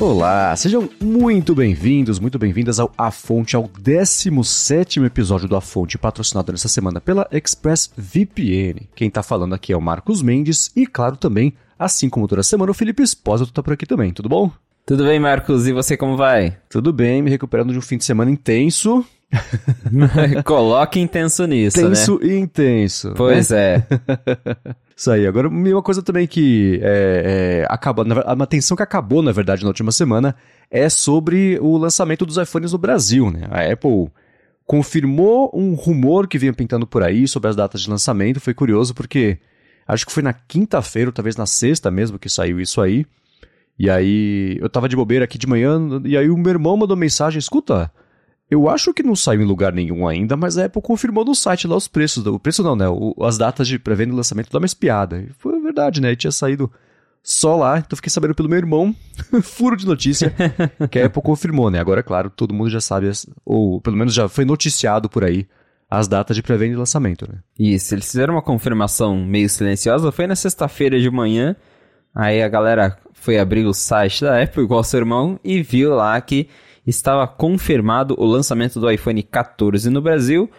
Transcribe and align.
Olá, 0.00 0.56
sejam 0.56 0.88
muito 0.98 1.54
bem-vindos, 1.54 2.18
muito 2.18 2.38
bem-vindas 2.38 2.80
ao 2.80 2.90
A 2.96 3.10
Fonte, 3.10 3.54
ao 3.54 3.68
17 3.78 4.98
episódio 5.04 5.46
do 5.46 5.54
A 5.54 5.60
Fonte, 5.60 5.98
patrocinado 5.98 6.50
nessa 6.50 6.68
semana 6.68 7.02
pela 7.02 7.28
ExpressVPN. 7.30 8.88
Quem 8.94 9.10
tá 9.10 9.22
falando 9.22 9.54
aqui 9.54 9.74
é 9.74 9.76
o 9.76 9.80
Marcos 9.80 10.22
Mendes 10.22 10.72
e, 10.74 10.86
claro, 10.86 11.18
também, 11.18 11.52
assim 11.78 12.08
como 12.08 12.26
toda 12.26 12.42
semana, 12.42 12.70
o 12.70 12.74
Felipe 12.74 13.02
Espósito 13.02 13.52
tá 13.52 13.62
por 13.62 13.74
aqui 13.74 13.84
também, 13.84 14.10
tudo 14.10 14.26
bom? 14.26 14.50
Tudo 14.86 15.04
bem, 15.04 15.20
Marcos, 15.20 15.66
e 15.66 15.72
você 15.74 15.98
como 15.98 16.16
vai? 16.16 16.56
Tudo 16.70 16.94
bem, 16.94 17.20
me 17.20 17.28
recuperando 17.28 17.70
de 17.70 17.78
um 17.78 17.82
fim 17.82 17.98
de 17.98 18.04
semana 18.06 18.30
intenso. 18.30 19.04
Coloque 20.46 20.98
intenso 20.98 21.44
nisso, 21.44 21.76
Tenso 21.76 22.18
né? 22.20 22.26
e 22.26 22.38
intenso. 22.38 23.12
Pois 23.14 23.50
né? 23.50 23.74
é. 23.74 23.84
Isso 25.00 25.10
aí. 25.10 25.26
Agora, 25.26 25.48
uma 25.48 25.82
coisa 25.82 26.02
também 26.02 26.26
que 26.26 26.78
é, 26.82 27.62
é, 27.62 27.66
acaba, 27.70 28.04
uma 28.34 28.46
tensão 28.46 28.76
que 28.76 28.82
acabou, 28.82 29.22
na 29.22 29.32
verdade, 29.32 29.62
na 29.62 29.68
última 29.68 29.90
semana, 29.90 30.36
é 30.70 30.90
sobre 30.90 31.58
o 31.58 31.78
lançamento 31.78 32.26
dos 32.26 32.36
iPhones 32.36 32.72
no 32.72 32.78
Brasil, 32.78 33.30
né? 33.30 33.48
A 33.50 33.62
Apple 33.72 34.10
confirmou 34.66 35.50
um 35.54 35.72
rumor 35.72 36.28
que 36.28 36.36
vinha 36.36 36.52
pintando 36.52 36.86
por 36.86 37.02
aí 37.02 37.26
sobre 37.26 37.48
as 37.48 37.56
datas 37.56 37.80
de 37.80 37.88
lançamento. 37.88 38.40
Foi 38.40 38.52
curioso 38.52 38.94
porque 38.94 39.38
acho 39.88 40.04
que 40.04 40.12
foi 40.12 40.22
na 40.22 40.34
quinta-feira, 40.34 41.08
ou 41.08 41.14
talvez 41.14 41.34
na 41.34 41.46
sexta 41.46 41.90
mesmo, 41.90 42.18
que 42.18 42.28
saiu 42.28 42.60
isso 42.60 42.78
aí. 42.78 43.06
E 43.78 43.88
aí 43.88 44.58
eu 44.60 44.68
tava 44.68 44.86
de 44.86 44.96
bobeira 44.96 45.24
aqui 45.24 45.38
de 45.38 45.46
manhã, 45.46 45.80
e 46.04 46.14
aí 46.14 46.28
o 46.28 46.36
meu 46.36 46.50
irmão 46.50 46.76
mandou 46.76 46.94
mensagem: 46.94 47.38
escuta. 47.38 47.90
Eu 48.50 48.68
acho 48.68 48.92
que 48.92 49.02
não 49.02 49.14
saiu 49.14 49.42
em 49.42 49.46
lugar 49.46 49.72
nenhum 49.72 50.08
ainda, 50.08 50.36
mas 50.36 50.58
a 50.58 50.64
Apple 50.64 50.82
confirmou 50.82 51.24
no 51.24 51.34
site 51.34 51.68
lá 51.68 51.76
os 51.76 51.86
preços. 51.86 52.26
O 52.26 52.38
preço 52.38 52.64
não, 52.64 52.74
né? 52.74 52.88
O, 52.88 53.14
as 53.22 53.38
datas 53.38 53.68
de 53.68 53.78
pré-venda 53.78 54.12
e 54.12 54.16
lançamento 54.16 54.50
dá 54.50 54.58
uma 54.58 54.66
espiada. 54.66 55.18
E 55.18 55.30
foi 55.38 55.60
verdade, 55.60 56.00
né? 56.00 56.10
E 56.10 56.16
tinha 56.16 56.32
saído 56.32 56.70
só 57.22 57.54
lá, 57.54 57.78
então 57.78 57.96
fiquei 57.96 58.10
sabendo 58.10 58.34
pelo 58.34 58.48
meu 58.48 58.58
irmão, 58.58 58.94
furo 59.42 59.76
de 59.76 59.86
notícia, 59.86 60.34
que 60.90 60.98
a 60.98 61.06
Apple 61.06 61.22
confirmou, 61.22 61.70
né? 61.70 61.78
Agora, 61.78 62.02
claro, 62.02 62.30
todo 62.30 62.54
mundo 62.54 62.70
já 62.70 62.80
sabe, 62.80 63.10
ou 63.44 63.80
pelo 63.80 63.96
menos 63.96 64.14
já 64.14 64.28
foi 64.28 64.44
noticiado 64.44 65.08
por 65.08 65.22
aí, 65.22 65.46
as 65.88 66.08
datas 66.08 66.34
de 66.34 66.42
pré-venda 66.42 66.74
e 66.74 66.76
lançamento, 66.76 67.30
né? 67.30 67.40
Isso, 67.58 67.94
eles 67.94 68.06
fizeram 68.06 68.34
uma 68.34 68.42
confirmação 68.42 69.22
meio 69.24 69.48
silenciosa, 69.50 70.10
foi 70.10 70.26
na 70.26 70.34
sexta-feira 70.34 70.98
de 70.98 71.10
manhã, 71.10 71.54
aí 72.14 72.42
a 72.42 72.48
galera 72.48 72.96
foi 73.12 73.38
abrir 73.38 73.66
o 73.66 73.74
site 73.74 74.22
da 74.22 74.42
Apple, 74.42 74.64
igual 74.64 74.82
seu 74.82 75.00
irmão, 75.00 75.38
e 75.44 75.62
viu 75.62 75.94
lá 75.94 76.18
que 76.20 76.48
estava 76.90 77.26
confirmado 77.26 78.14
o 78.18 78.26
lançamento 78.26 78.78
do 78.78 78.90
iPhone 78.90 79.22
14 79.22 79.88
no 79.88 80.02
Brasil, 80.02 80.50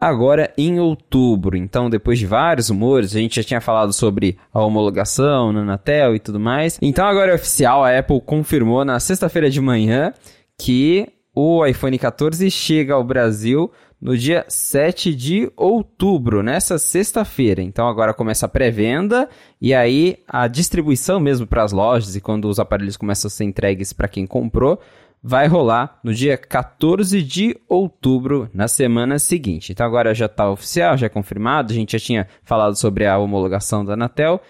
agora 0.00 0.52
em 0.56 0.80
outubro. 0.80 1.56
Então, 1.56 1.90
depois 1.90 2.18
de 2.18 2.26
vários 2.26 2.70
rumores, 2.70 3.14
a 3.14 3.18
gente 3.18 3.36
já 3.36 3.42
tinha 3.42 3.60
falado 3.60 3.92
sobre 3.92 4.38
a 4.52 4.64
homologação 4.64 5.52
na 5.52 5.60
Anatel 5.60 6.14
e 6.14 6.20
tudo 6.20 6.40
mais. 6.40 6.78
Então, 6.80 7.06
agora 7.06 7.32
é 7.32 7.34
oficial, 7.34 7.84
a 7.84 7.98
Apple 7.98 8.20
confirmou 8.20 8.84
na 8.84 8.98
sexta-feira 8.98 9.50
de 9.50 9.60
manhã 9.60 10.12
que 10.58 11.08
o 11.34 11.66
iPhone 11.66 11.98
14 11.98 12.50
chega 12.50 12.94
ao 12.94 13.04
Brasil 13.04 13.70
no 14.00 14.16
dia 14.16 14.44
7 14.48 15.14
de 15.14 15.50
outubro, 15.56 16.42
nessa 16.42 16.78
sexta-feira. 16.78 17.62
Então 17.62 17.88
agora 17.88 18.14
começa 18.14 18.46
a 18.46 18.48
pré-venda 18.48 19.28
e 19.60 19.74
aí 19.74 20.18
a 20.28 20.48
distribuição 20.48 21.18
mesmo 21.18 21.46
para 21.46 21.62
as 21.62 21.72
lojas 21.72 22.14
e 22.14 22.20
quando 22.20 22.48
os 22.48 22.58
aparelhos 22.58 22.96
começam 22.96 23.28
a 23.28 23.30
ser 23.30 23.44
entregues 23.44 23.92
para 23.92 24.08
quem 24.08 24.26
comprou 24.26 24.80
vai 25.26 25.48
rolar 25.48 25.98
no 26.04 26.14
dia 26.14 26.38
14 26.38 27.20
de 27.20 27.56
outubro, 27.68 28.48
na 28.54 28.68
semana 28.68 29.18
seguinte. 29.18 29.72
Então 29.72 29.84
agora 29.84 30.14
já 30.14 30.26
está 30.26 30.48
oficial, 30.48 30.96
já 30.96 31.06
é 31.06 31.08
confirmado, 31.08 31.72
a 31.72 31.74
gente 31.74 31.98
já 31.98 31.98
tinha 31.98 32.28
falado 32.44 32.76
sobre 32.76 33.06
a 33.06 33.18
homologação 33.18 33.84
da 33.84 33.94
Anatel. 33.94 34.40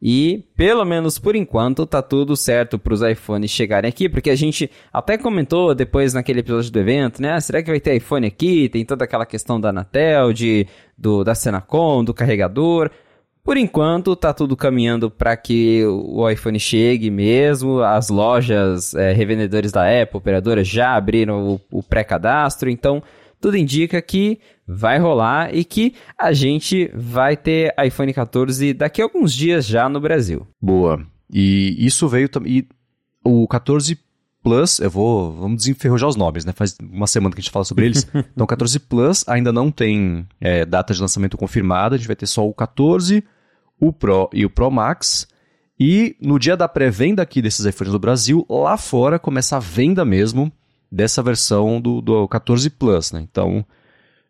E, 0.00 0.44
pelo 0.54 0.84
menos 0.84 1.18
por 1.18 1.34
enquanto, 1.34 1.86
tá 1.86 2.02
tudo 2.02 2.36
certo 2.36 2.78
para 2.78 2.92
os 2.92 3.00
iPhones 3.00 3.50
chegarem 3.50 3.88
aqui, 3.88 4.10
porque 4.10 4.28
a 4.28 4.34
gente 4.34 4.70
até 4.92 5.16
comentou 5.16 5.74
depois 5.74 6.12
naquele 6.12 6.40
episódio 6.40 6.70
do 6.70 6.78
evento, 6.78 7.22
né? 7.22 7.40
Será 7.40 7.62
que 7.62 7.70
vai 7.70 7.80
ter 7.80 7.96
iPhone 7.96 8.26
aqui? 8.26 8.68
Tem 8.68 8.84
toda 8.84 9.04
aquela 9.04 9.24
questão 9.24 9.58
da 9.58 9.70
Anatel, 9.70 10.34
de, 10.34 10.66
do, 10.98 11.24
da 11.24 11.34
Senacom, 11.34 12.04
do 12.04 12.12
carregador. 12.12 12.90
Por 13.46 13.56
enquanto, 13.56 14.16
tá 14.16 14.34
tudo 14.34 14.56
caminhando 14.56 15.08
para 15.08 15.36
que 15.36 15.84
o 15.86 16.28
iPhone 16.28 16.58
chegue 16.58 17.12
mesmo. 17.12 17.80
As 17.80 18.08
lojas 18.08 18.92
é, 18.92 19.12
revendedores 19.12 19.70
da 19.70 19.84
Apple, 19.84 20.18
operadoras, 20.18 20.66
já 20.66 20.96
abriram 20.96 21.60
o, 21.70 21.78
o 21.78 21.80
pré-cadastro. 21.80 22.68
Então, 22.68 23.00
tudo 23.40 23.56
indica 23.56 24.02
que 24.02 24.40
vai 24.66 24.98
rolar 24.98 25.54
e 25.54 25.62
que 25.62 25.94
a 26.18 26.32
gente 26.32 26.90
vai 26.92 27.36
ter 27.36 27.72
iPhone 27.86 28.12
14 28.12 28.74
daqui 28.74 29.00
a 29.00 29.04
alguns 29.04 29.32
dias 29.32 29.64
já 29.64 29.88
no 29.88 30.00
Brasil. 30.00 30.44
Boa. 30.60 31.06
E 31.32 31.76
isso 31.78 32.08
veio 32.08 32.28
também. 32.28 32.66
O 33.24 33.46
14 33.46 33.96
Plus, 34.42 34.80
eu 34.80 34.90
vou. 34.90 35.32
Vamos 35.32 35.58
desenferrujar 35.58 36.08
os 36.08 36.16
nomes, 36.16 36.44
né? 36.44 36.52
Faz 36.52 36.76
uma 36.82 37.06
semana 37.06 37.32
que 37.32 37.40
a 37.40 37.42
gente 37.42 37.52
fala 37.52 37.64
sobre 37.64 37.86
eles. 37.86 38.08
então, 38.12 38.42
o 38.42 38.46
14 38.46 38.80
Plus 38.80 39.24
ainda 39.28 39.52
não 39.52 39.70
tem 39.70 40.26
é, 40.40 40.66
data 40.66 40.92
de 40.92 41.00
lançamento 41.00 41.36
confirmada. 41.36 41.94
A 41.94 41.98
gente 41.98 42.08
vai 42.08 42.16
ter 42.16 42.26
só 42.26 42.44
o 42.44 42.52
14 42.52 43.22
o 43.80 43.92
Pro 43.92 44.28
e 44.32 44.44
o 44.44 44.50
Pro 44.50 44.70
Max. 44.70 45.26
E 45.78 46.16
no 46.20 46.38
dia 46.38 46.56
da 46.56 46.68
pré-venda 46.68 47.22
aqui 47.22 47.42
desses 47.42 47.66
iPhones 47.66 47.92
no 47.92 47.98
Brasil, 47.98 48.46
lá 48.48 48.76
fora 48.76 49.18
começa 49.18 49.56
a 49.56 49.60
venda 49.60 50.04
mesmo 50.04 50.50
dessa 50.90 51.22
versão 51.22 51.80
do, 51.80 52.00
do 52.00 52.26
14 52.28 52.70
Plus, 52.70 53.12
né? 53.12 53.20
Então, 53.20 53.64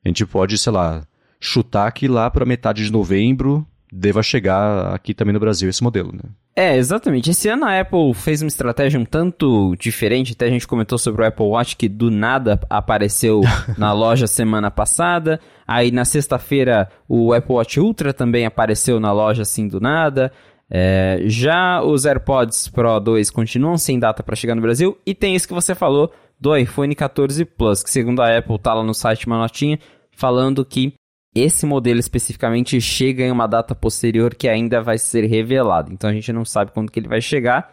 a 0.05 0.09
gente 0.09 0.27
pode, 0.27 0.59
sei 0.59 0.73
lá, 0.73 1.07
chutar 1.39 1.91
que 1.93 2.09
lá 2.09 2.31
para 2.31 2.45
metade 2.45 2.85
de 2.85 2.91
novembro 2.91 3.67
deva 3.93 4.23
chegar 4.23 4.95
aqui 4.95 5.15
também 5.15 5.33
no 5.33 5.41
Brasil 5.41 5.69
esse 5.69 5.83
modelo, 5.83 6.13
né? 6.13 6.31
É, 6.55 6.77
exatamente. 6.77 7.31
Esse 7.31 7.49
ano 7.49 7.67
a 7.67 7.79
Apple 7.81 8.15
fez 8.15 8.41
uma 8.41 8.49
estratégia 8.49 8.99
um 8.99 9.05
tanto 9.05 9.77
diferente. 9.79 10.33
Até 10.33 10.47
a 10.47 10.51
gente 10.51 10.67
comentou 10.67 10.97
sobre 10.97 11.23
o 11.23 11.27
Apple 11.27 11.45
Watch 11.45 11.77
que 11.77 11.89
do 11.89 12.11
nada 12.11 12.59
apareceu 12.71 13.43
na 13.77 13.93
loja 13.93 14.27
semana 14.27 14.71
passada. 14.71 15.39
Aí 15.67 15.91
na 15.91 16.05
sexta-feira 16.05 16.89
o 17.07 17.33
Apple 17.33 17.55
Watch 17.55 17.79
Ultra 17.79 18.13
também 18.13 18.47
apareceu 18.47 18.99
na 18.99 19.13
loja 19.13 19.43
assim 19.43 19.69
do 19.69 19.81
nada. 19.81 20.33
É, 20.69 21.21
já 21.27 21.83
os 21.83 22.05
AirPods 22.07 22.69
Pro 22.69 22.99
2 22.99 23.31
continuam 23.31 23.77
sem 23.77 23.99
data 23.99 24.23
para 24.23 24.35
chegar 24.35 24.55
no 24.55 24.63
Brasil. 24.63 24.97
E 25.07 25.15
tem 25.15 25.37
isso 25.37 25.47
que 25.47 25.55
você 25.55 25.75
falou 25.75 26.11
do 26.41 26.57
iPhone 26.57 26.95
14 26.95 27.45
Plus, 27.45 27.83
que 27.83 27.91
segundo 27.91 28.21
a 28.21 28.37
Apple 28.37 28.59
tá 28.59 28.75
lá 28.75 28.83
no 28.83 28.95
site 28.95 29.27
uma 29.27 29.39
notinha 29.39 29.79
falando 30.11 30.65
que 30.65 30.95
esse 31.41 31.67
modelo 31.67 31.99
especificamente 31.99 32.81
chega 32.81 33.25
em 33.25 33.31
uma 33.31 33.47
data 33.47 33.75
posterior 33.75 34.35
que 34.35 34.49
ainda 34.49 34.81
vai 34.81 34.99
ser 34.99 35.25
revelada. 35.27 35.93
Então 35.93 36.09
a 36.09 36.13
gente 36.13 36.33
não 36.33 36.45
sabe 36.45 36.73
quando 36.73 36.91
que 36.91 36.99
ele 36.99 37.09
vai 37.09 37.21
chegar, 37.21 37.73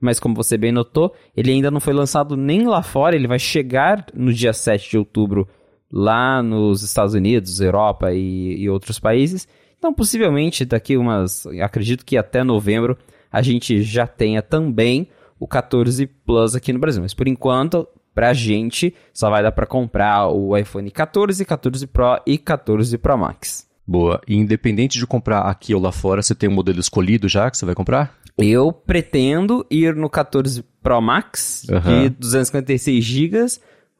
mas 0.00 0.18
como 0.18 0.34
você 0.34 0.56
bem 0.56 0.72
notou, 0.72 1.14
ele 1.36 1.50
ainda 1.50 1.70
não 1.70 1.80
foi 1.80 1.92
lançado 1.92 2.36
nem 2.36 2.66
lá 2.66 2.82
fora, 2.82 3.16
ele 3.16 3.28
vai 3.28 3.38
chegar 3.38 4.06
no 4.14 4.32
dia 4.32 4.52
7 4.52 4.90
de 4.90 4.98
outubro 4.98 5.48
lá 5.90 6.42
nos 6.42 6.82
Estados 6.82 7.14
Unidos, 7.14 7.60
Europa 7.60 8.12
e, 8.12 8.62
e 8.62 8.68
outros 8.68 8.98
países. 8.98 9.46
Então 9.78 9.92
possivelmente 9.92 10.64
daqui 10.64 10.96
umas, 10.96 11.46
acredito 11.62 12.04
que 12.04 12.16
até 12.16 12.42
novembro 12.42 12.96
a 13.30 13.42
gente 13.42 13.82
já 13.82 14.06
tenha 14.06 14.42
também 14.42 15.08
o 15.38 15.46
14 15.46 16.06
Plus 16.06 16.54
aqui 16.54 16.72
no 16.72 16.78
Brasil. 16.78 17.02
Mas 17.02 17.14
por 17.14 17.28
enquanto 17.28 17.86
pra 18.14 18.32
gente, 18.32 18.94
só 19.12 19.28
vai 19.28 19.42
dar 19.42 19.52
para 19.52 19.66
comprar 19.66 20.28
o 20.28 20.56
iPhone 20.56 20.90
14, 20.90 21.44
14 21.44 21.86
Pro 21.86 22.20
e 22.26 22.38
14 22.38 22.96
Pro 22.98 23.18
Max. 23.18 23.66
Boa. 23.86 24.20
E 24.26 24.36
independente 24.36 24.98
de 24.98 25.06
comprar 25.06 25.40
aqui 25.40 25.74
ou 25.74 25.80
lá 25.80 25.92
fora, 25.92 26.22
você 26.22 26.34
tem 26.34 26.48
um 26.48 26.54
modelo 26.54 26.80
escolhido 26.80 27.28
já 27.28 27.50
que 27.50 27.58
você 27.58 27.66
vai 27.66 27.74
comprar? 27.74 28.14
Eu 28.38 28.72
pretendo 28.72 29.66
ir 29.70 29.94
no 29.94 30.08
14 30.08 30.64
Pro 30.82 31.00
Max 31.00 31.66
uhum. 31.68 32.04
de 32.04 32.08
256 32.10 33.04
GB 33.04 33.46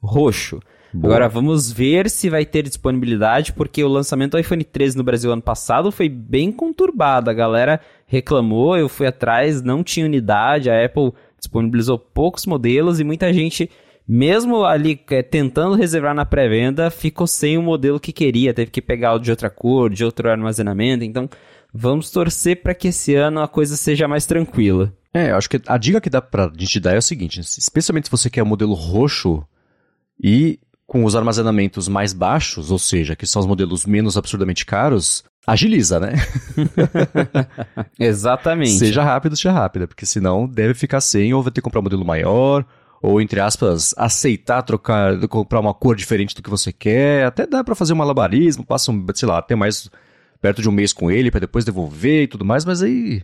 roxo. 0.02 0.60
Boa. 0.92 1.14
Agora 1.14 1.28
vamos 1.28 1.72
ver 1.72 2.08
se 2.08 2.30
vai 2.30 2.46
ter 2.46 2.62
disponibilidade, 2.62 3.52
porque 3.52 3.82
o 3.82 3.88
lançamento 3.88 4.32
do 4.32 4.38
iPhone 4.38 4.62
13 4.62 4.96
no 4.96 5.02
Brasil 5.02 5.32
ano 5.32 5.42
passado 5.42 5.90
foi 5.90 6.08
bem 6.08 6.52
conturbado. 6.52 7.28
A 7.28 7.34
galera 7.34 7.80
reclamou, 8.06 8.76
eu 8.76 8.88
fui 8.88 9.06
atrás, 9.06 9.60
não 9.60 9.82
tinha 9.82 10.06
unidade, 10.06 10.70
a 10.70 10.84
Apple 10.84 11.12
disponibilizou 11.36 11.98
poucos 11.98 12.46
modelos 12.46 13.00
e 13.00 13.04
muita 13.04 13.32
gente 13.32 13.68
mesmo 14.06 14.64
ali 14.64 15.00
é, 15.10 15.22
tentando 15.22 15.74
reservar 15.74 16.14
na 16.14 16.26
pré-venda, 16.26 16.90
ficou 16.90 17.26
sem 17.26 17.56
o 17.56 17.62
modelo 17.62 17.98
que 17.98 18.12
queria, 18.12 18.52
teve 18.52 18.70
que 18.70 18.82
pegar 18.82 19.14
o 19.14 19.18
de 19.18 19.30
outra 19.30 19.48
cor, 19.48 19.90
de 19.90 20.04
outro 20.04 20.30
armazenamento. 20.30 21.04
Então, 21.04 21.28
vamos 21.72 22.10
torcer 22.10 22.62
para 22.62 22.74
que 22.74 22.88
esse 22.88 23.14
ano 23.14 23.40
a 23.40 23.48
coisa 23.48 23.76
seja 23.76 24.06
mais 24.06 24.26
tranquila. 24.26 24.92
É, 25.12 25.30
eu 25.30 25.36
acho 25.36 25.48
que 25.48 25.60
a 25.66 25.78
dica 25.78 26.00
que 26.00 26.10
dá 26.10 26.20
pra 26.20 26.50
gente 26.54 26.80
dar 26.80 26.94
é 26.94 26.98
o 26.98 27.02
seguinte: 27.02 27.40
especialmente 27.40 28.06
se 28.06 28.10
você 28.10 28.28
quer 28.28 28.42
o 28.42 28.46
modelo 28.46 28.74
roxo 28.74 29.42
e 30.22 30.58
com 30.86 31.04
os 31.04 31.16
armazenamentos 31.16 31.88
mais 31.88 32.12
baixos, 32.12 32.70
ou 32.70 32.78
seja, 32.78 33.16
que 33.16 33.26
são 33.26 33.40
os 33.40 33.46
modelos 33.46 33.86
menos 33.86 34.18
absurdamente 34.18 34.66
caros, 34.66 35.24
agiliza, 35.46 35.98
né? 35.98 36.12
Exatamente. 37.98 38.72
Seja 38.78 39.02
rápido, 39.02 39.34
seja 39.34 39.52
rápida, 39.52 39.86
porque 39.86 40.04
senão 40.04 40.46
deve 40.46 40.74
ficar 40.74 41.00
sem 41.00 41.32
ou 41.32 41.42
vai 41.42 41.50
ter 41.50 41.60
que 41.60 41.64
comprar 41.64 41.80
um 41.80 41.84
modelo 41.84 42.04
maior 42.04 42.66
ou 43.04 43.20
entre 43.20 43.38
aspas, 43.38 43.94
aceitar 43.98 44.62
trocar, 44.62 45.18
comprar 45.28 45.60
uma 45.60 45.74
cor 45.74 45.94
diferente 45.94 46.34
do 46.34 46.42
que 46.42 46.48
você 46.48 46.72
quer, 46.72 47.26
até 47.26 47.46
dá 47.46 47.62
para 47.62 47.74
fazer 47.74 47.92
um 47.92 47.96
malabarismo, 47.96 48.64
passa, 48.64 48.90
um, 48.90 49.04
sei 49.14 49.28
lá, 49.28 49.38
até 49.38 49.54
mais 49.54 49.90
perto 50.40 50.62
de 50.62 50.68
um 50.70 50.72
mês 50.72 50.90
com 50.90 51.10
ele 51.10 51.30
para 51.30 51.40
depois 51.40 51.66
devolver 51.66 52.22
e 52.22 52.26
tudo 52.26 52.46
mais, 52.46 52.64
mas 52.64 52.82
aí, 52.82 53.22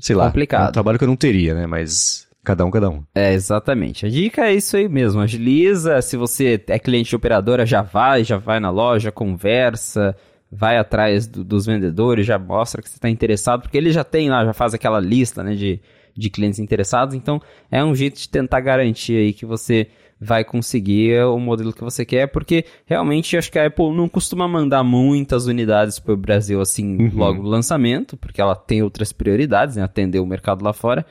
sei 0.00 0.14
lá, 0.14 0.26
complicado. 0.26 0.66
é 0.66 0.68
um 0.68 0.72
trabalho 0.72 0.96
que 0.96 1.02
eu 1.02 1.08
não 1.08 1.16
teria, 1.16 1.54
né? 1.54 1.66
Mas 1.66 2.28
Cada 2.42 2.64
um, 2.64 2.70
cada 2.70 2.88
um. 2.88 3.02
É, 3.14 3.34
exatamente. 3.34 4.06
A 4.06 4.08
dica 4.08 4.46
é 4.46 4.54
isso 4.54 4.74
aí 4.74 4.88
mesmo. 4.88 5.20
Agiliza. 5.20 6.00
Se 6.00 6.16
você 6.16 6.58
é 6.68 6.78
cliente 6.78 7.10
de 7.10 7.16
operadora, 7.16 7.66
já 7.66 7.82
vai, 7.82 8.24
já 8.24 8.38
vai 8.38 8.58
na 8.58 8.70
loja, 8.70 9.12
conversa, 9.12 10.16
vai 10.50 10.78
atrás 10.78 11.26
do, 11.26 11.44
dos 11.44 11.66
vendedores, 11.66 12.24
já 12.24 12.38
mostra 12.38 12.80
que 12.80 12.88
você 12.88 12.96
está 12.96 13.10
interessado, 13.10 13.60
porque 13.60 13.76
ele 13.76 13.92
já 13.92 14.02
tem 14.02 14.30
lá, 14.30 14.42
já 14.42 14.54
faz 14.54 14.72
aquela 14.72 14.98
lista 14.98 15.44
né, 15.44 15.54
de, 15.54 15.80
de 16.16 16.30
clientes 16.30 16.58
interessados. 16.58 17.14
Então, 17.14 17.40
é 17.70 17.82
um 17.84 17.94
jeito 17.94 18.18
de 18.18 18.28
tentar 18.28 18.60
garantir 18.60 19.16
aí 19.16 19.32
que 19.32 19.46
você 19.46 19.88
vai 20.20 20.44
conseguir 20.44 21.24
o 21.24 21.38
modelo 21.38 21.72
que 21.72 21.82
você 21.82 22.04
quer, 22.04 22.26
porque 22.26 22.66
realmente 22.84 23.38
acho 23.38 23.50
que 23.50 23.58
a 23.58 23.66
Apple 23.66 23.90
não 23.96 24.06
costuma 24.06 24.46
mandar 24.46 24.84
muitas 24.84 25.46
unidades 25.46 25.98
para 25.98 26.12
o 26.12 26.16
Brasil 26.16 26.60
assim 26.60 26.96
uhum. 26.96 27.10
logo 27.14 27.42
lançamento, 27.42 28.18
porque 28.18 28.40
ela 28.40 28.54
tem 28.54 28.82
outras 28.82 29.12
prioridades, 29.12 29.76
né, 29.76 29.82
atender 29.82 30.18
o 30.18 30.26
mercado 30.26 30.62
lá 30.62 30.74
fora. 30.74 31.06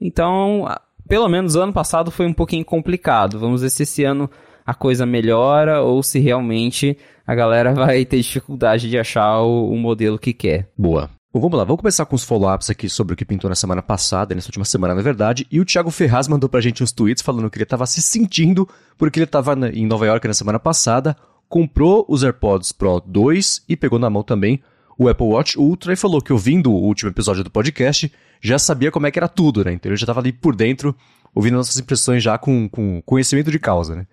Então, 0.00 0.64
pelo 1.08 1.28
menos 1.28 1.56
ano 1.56 1.72
passado 1.72 2.10
foi 2.10 2.26
um 2.26 2.32
pouquinho 2.32 2.64
complicado. 2.64 3.38
Vamos 3.38 3.62
ver 3.62 3.70
se 3.70 3.82
esse 3.82 4.04
ano 4.04 4.30
a 4.64 4.74
coisa 4.74 5.04
melhora 5.04 5.82
ou 5.82 6.00
se 6.02 6.20
realmente 6.20 6.96
a 7.26 7.34
galera 7.34 7.74
vai 7.74 8.04
ter 8.04 8.18
dificuldade 8.18 8.88
de 8.88 8.96
achar 8.96 9.40
o, 9.40 9.70
o 9.70 9.76
modelo 9.76 10.18
que 10.18 10.32
quer. 10.32 10.70
Boa. 10.78 11.10
Bom, 11.34 11.40
vamos 11.40 11.56
lá, 11.56 11.64
vamos 11.64 11.80
começar 11.80 12.04
com 12.04 12.14
os 12.14 12.24
follow-ups 12.24 12.68
aqui 12.68 12.90
sobre 12.90 13.14
o 13.14 13.16
que 13.16 13.24
pintou 13.24 13.48
na 13.48 13.56
semana 13.56 13.80
passada, 13.80 14.34
nessa 14.34 14.48
última 14.48 14.66
semana, 14.66 14.94
na 14.94 15.00
verdade. 15.00 15.46
E 15.50 15.60
o 15.60 15.64
Thiago 15.64 15.90
Ferraz 15.90 16.28
mandou 16.28 16.46
pra 16.46 16.60
gente 16.60 16.82
uns 16.82 16.92
tweets 16.92 17.22
falando 17.22 17.48
que 17.48 17.56
ele 17.56 17.62
estava 17.62 17.86
se 17.86 18.02
sentindo 18.02 18.68
porque 18.98 19.18
ele 19.18 19.24
estava 19.24 19.54
em 19.70 19.86
Nova 19.86 20.04
York 20.04 20.28
na 20.28 20.34
semana 20.34 20.58
passada, 20.58 21.16
comprou 21.48 22.04
os 22.06 22.22
AirPods 22.22 22.72
Pro 22.72 23.00
2 23.00 23.64
e 23.66 23.74
pegou 23.78 23.98
na 23.98 24.10
mão 24.10 24.22
também 24.22 24.62
o 24.98 25.08
Apple 25.08 25.26
Watch 25.26 25.58
Ultra 25.58 25.94
e 25.94 25.96
falou 25.96 26.20
que 26.20 26.34
ouvindo 26.34 26.70
o 26.70 26.76
último 26.76 27.08
episódio 27.08 27.42
do 27.42 27.50
podcast, 27.50 28.12
já 28.38 28.58
sabia 28.58 28.90
como 28.90 29.06
é 29.06 29.10
que 29.10 29.18
era 29.18 29.26
tudo, 29.26 29.64
né? 29.64 29.72
Então 29.72 29.88
ele 29.88 29.96
já 29.96 30.04
estava 30.04 30.20
ali 30.20 30.34
por 30.34 30.54
dentro, 30.54 30.94
ouvindo 31.34 31.56
nossas 31.56 31.78
impressões 31.78 32.22
já 32.22 32.36
com, 32.36 32.68
com 32.68 33.00
conhecimento 33.06 33.50
de 33.50 33.58
causa, 33.58 33.96
né? 33.96 34.06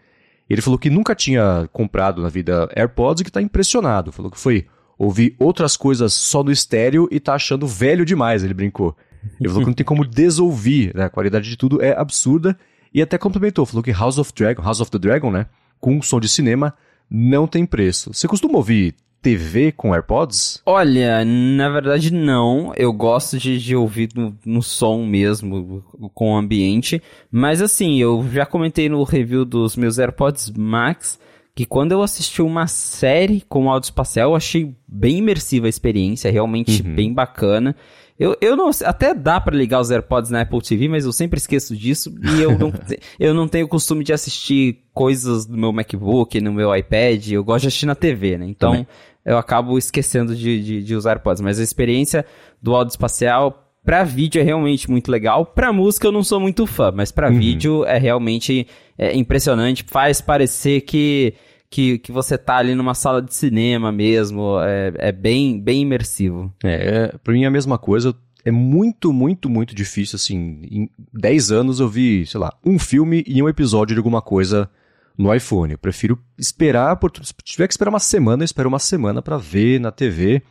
Ele 0.50 0.62
falou 0.62 0.80
que 0.80 0.90
nunca 0.90 1.14
tinha 1.14 1.68
comprado 1.74 2.22
na 2.22 2.30
vida 2.30 2.70
AirPods 2.74 3.20
e 3.20 3.24
que 3.26 3.30
está 3.30 3.42
impressionado. 3.42 4.10
Falou 4.14 4.32
que 4.32 4.40
foi 4.40 4.68
ouvir 5.00 5.34
outras 5.40 5.78
coisas 5.78 6.14
só 6.14 6.44
no 6.44 6.52
estéreo 6.52 7.08
e 7.10 7.22
tá 7.22 7.34
achando 7.34 7.66
velho 7.66 8.06
demais, 8.06 8.44
ele 8.44 8.54
brincou. 8.54 8.96
Ele 9.40 9.48
falou 9.48 9.64
que 9.64 9.70
não 9.70 9.74
tem 9.74 9.86
como 9.86 10.06
desouvir, 10.06 10.94
né? 10.94 11.06
A 11.06 11.10
qualidade 11.10 11.50
de 11.50 11.56
tudo 11.58 11.82
é 11.82 11.98
absurda. 11.98 12.58
E 12.94 13.02
até 13.02 13.18
complementou, 13.18 13.66
falou 13.66 13.84
que 13.84 13.92
House 13.92 14.18
of 14.18 14.34
Dragon, 14.34 14.62
House 14.62 14.82
of 14.82 14.92
the 14.92 14.98
Dragon, 14.98 15.32
né? 15.32 15.46
Com 15.80 16.02
som 16.02 16.20
de 16.20 16.28
cinema, 16.28 16.74
não 17.10 17.48
tem 17.48 17.66
preço. 17.66 18.14
Você 18.14 18.28
costuma 18.28 18.58
ouvir 18.58 18.96
TV 19.22 19.72
com 19.72 19.94
AirPods? 19.94 20.62
Olha, 20.66 21.24
na 21.24 21.70
verdade 21.70 22.12
não. 22.12 22.74
Eu 22.76 22.92
gosto 22.92 23.38
de, 23.38 23.58
de 23.58 23.76
ouvir 23.76 24.10
no, 24.16 24.36
no, 24.46 24.62
som 24.62 25.06
mesmo, 25.06 25.84
com 26.14 26.34
o 26.34 26.38
ambiente. 26.38 27.02
Mas 27.32 27.62
assim, 27.62 28.02
eu 28.02 28.26
já 28.32 28.46
comentei 28.46 28.90
no 28.90 29.04
review 29.04 29.46
dos 29.46 29.76
meus 29.76 29.98
AirPods 29.98 30.52
Max 30.52 31.20
que 31.60 31.66
quando 31.66 31.92
eu 31.92 32.02
assisti 32.02 32.42
uma 32.42 32.68
série 32.68 33.42
com 33.42 33.70
áudio 33.70 33.88
espacial, 33.88 34.30
eu 34.30 34.36
achei 34.38 34.74
bem 34.88 35.18
imersiva 35.18 35.66
a 35.66 35.70
experiência, 35.70 36.32
realmente 36.32 36.82
uhum. 36.82 36.96
bem 36.96 37.14
bacana. 37.14 37.76
Eu, 38.18 38.38
eu 38.40 38.56
não 38.56 38.72
até 38.86 39.14
dá 39.14 39.42
para 39.42 39.58
ligar 39.58 39.82
os 39.82 39.92
AirPods 39.92 40.32
na 40.32 40.40
Apple 40.40 40.62
TV, 40.62 40.88
mas 40.88 41.04
eu 41.04 41.12
sempre 41.12 41.38
esqueço 41.38 41.76
disso 41.76 42.16
e 42.24 42.42
eu 42.42 42.58
não, 42.58 42.72
eu 43.20 43.34
não 43.34 43.46
tenho 43.46 43.66
o 43.66 43.68
costume 43.68 44.06
de 44.06 44.14
assistir 44.14 44.86
coisas 44.94 45.48
no 45.48 45.58
meu 45.58 45.74
MacBook, 45.74 46.40
no 46.40 46.54
meu 46.54 46.74
iPad, 46.74 47.30
eu 47.30 47.44
gosto 47.44 47.64
de 47.64 47.68
assistir 47.68 47.88
na 47.88 47.96
TV, 47.96 48.38
né? 48.38 48.46
Então, 48.46 48.72
Também 48.72 48.88
eu 49.26 49.38
acabo 49.38 49.78
esquecendo 49.78 50.34
de, 50.34 50.64
de, 50.64 50.82
de 50.82 50.96
usar 50.96 51.12
AirPods. 51.12 51.42
Mas 51.42 51.60
a 51.60 51.64
experiência 51.64 52.26
do 52.62 52.74
áudio 52.74 52.92
espacial 52.92 53.70
para 53.84 54.04
vídeo 54.04 54.40
é 54.40 54.44
realmente 54.44 54.90
muito 54.90 55.12
legal. 55.12 55.46
Para 55.46 55.74
música 55.74 56.08
eu 56.08 56.12
não 56.12 56.24
sou 56.24 56.40
muito 56.40 56.66
fã, 56.66 56.92
mas 56.94 57.12
para 57.12 57.30
uhum. 57.30 57.38
vídeo 57.38 57.86
é 57.86 57.98
realmente 57.98 58.66
é, 58.98 59.16
impressionante. 59.16 59.84
Faz 59.88 60.22
parecer 60.22 60.82
que, 60.82 61.34
que, 61.70 62.00
que 62.00 62.12
você 62.12 62.38
tá 62.38 62.58
ali 62.58 62.74
numa 62.74 62.94
sala 62.94 63.22
de 63.22 63.34
cinema 63.34 63.92
mesmo. 63.92 64.60
É, 64.62 64.94
é 64.98 65.12
bem, 65.12 65.60
bem 65.62 65.82
imersivo. 65.82 66.54
É, 66.64 67.16
para 67.24 67.34
mim 67.34 67.44
é 67.44 67.48
a 67.48 67.52
mesma 67.52 67.78
coisa. 67.78 68.16
É 68.44 68.52
muito, 68.52 69.14
muito, 69.14 69.50
muito 69.50 69.76
difícil, 69.76 70.16
assim. 70.16 70.62
Em 70.64 70.90
10 71.14 71.52
anos 71.52 71.80
eu 71.80 71.88
vi, 71.88 72.26
sei 72.26 72.40
lá, 72.40 72.54
um 72.66 72.80
filme 72.80 73.24
e 73.28 73.42
um 73.44 73.50
episódio 73.50 73.94
de 73.94 74.00
alguma 74.00 74.22
coisa 74.22 74.70
no 75.18 75.34
iPhone. 75.34 75.74
Eu 75.74 75.78
prefiro 75.78 76.18
esperar, 76.38 76.96
por, 76.96 77.12
se 77.22 77.34
tiver 77.44 77.68
que 77.68 77.74
esperar 77.74 77.90
uma 77.90 78.00
semana, 78.00 78.42
eu 78.42 78.46
espero 78.46 78.70
uma 78.70 78.80
semana 78.80 79.22
para 79.22 79.38
ver 79.38 79.80
na 79.80 79.92
TV. 79.92 80.42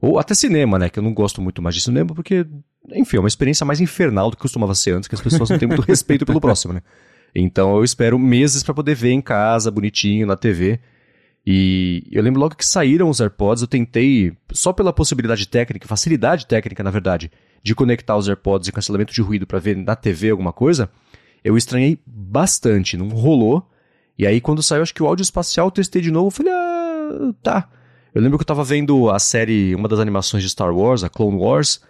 Ou 0.00 0.18
até 0.18 0.34
cinema, 0.34 0.78
né? 0.78 0.88
Que 0.88 0.98
eu 0.98 1.02
não 1.02 1.12
gosto 1.12 1.42
muito 1.42 1.60
mais 1.60 1.74
de 1.74 1.80
cinema, 1.80 2.14
porque, 2.14 2.46
enfim, 2.92 3.16
é 3.16 3.20
uma 3.20 3.28
experiência 3.28 3.66
mais 3.66 3.80
infernal 3.80 4.30
do 4.30 4.36
que 4.36 4.42
costumava 4.42 4.74
ser 4.74 4.92
antes, 4.92 5.08
que 5.08 5.14
as 5.14 5.20
pessoas 5.20 5.50
não 5.50 5.58
têm 5.58 5.68
muito 5.68 5.82
respeito 5.88 6.24
pelo 6.24 6.40
próximo, 6.40 6.72
né? 6.72 6.82
Então 7.34 7.76
eu 7.76 7.84
espero 7.84 8.18
meses 8.18 8.62
para 8.62 8.74
poder 8.74 8.94
ver 8.94 9.10
em 9.10 9.20
casa, 9.20 9.70
bonitinho, 9.70 10.26
na 10.26 10.36
TV. 10.36 10.80
E 11.46 12.06
eu 12.12 12.22
lembro 12.22 12.40
logo 12.40 12.54
que 12.54 12.66
saíram 12.66 13.08
os 13.08 13.20
AirPods, 13.20 13.62
eu 13.62 13.68
tentei, 13.68 14.32
só 14.52 14.72
pela 14.72 14.92
possibilidade 14.92 15.48
técnica, 15.48 15.88
facilidade 15.88 16.46
técnica, 16.46 16.82
na 16.82 16.90
verdade, 16.90 17.30
de 17.62 17.74
conectar 17.74 18.16
os 18.16 18.28
AirPods 18.28 18.68
e 18.68 18.72
cancelamento 18.72 19.12
de 19.12 19.22
ruído 19.22 19.46
para 19.46 19.58
ver 19.58 19.76
na 19.76 19.96
TV 19.96 20.30
alguma 20.30 20.52
coisa, 20.52 20.90
eu 21.42 21.56
estranhei 21.56 21.98
bastante, 22.06 22.96
não 22.96 23.08
rolou. 23.08 23.66
E 24.18 24.26
aí, 24.26 24.40
quando 24.40 24.62
saiu, 24.62 24.82
acho 24.82 24.94
que 24.94 25.02
o 25.02 25.06
áudio 25.06 25.22
espacial, 25.22 25.68
eu 25.68 25.70
testei 25.70 26.02
de 26.02 26.10
novo, 26.10 26.26
eu 26.26 26.30
falei, 26.30 26.52
ah, 26.52 27.32
tá. 27.42 27.68
Eu 28.14 28.20
lembro 28.20 28.36
que 28.36 28.42
eu 28.42 28.46
tava 28.46 28.62
vendo 28.62 29.08
a 29.08 29.18
série, 29.18 29.74
uma 29.74 29.88
das 29.88 29.98
animações 29.98 30.42
de 30.42 30.50
Star 30.50 30.74
Wars, 30.76 31.02
a 31.02 31.08
Clone 31.08 31.38
Wars, 31.38 31.80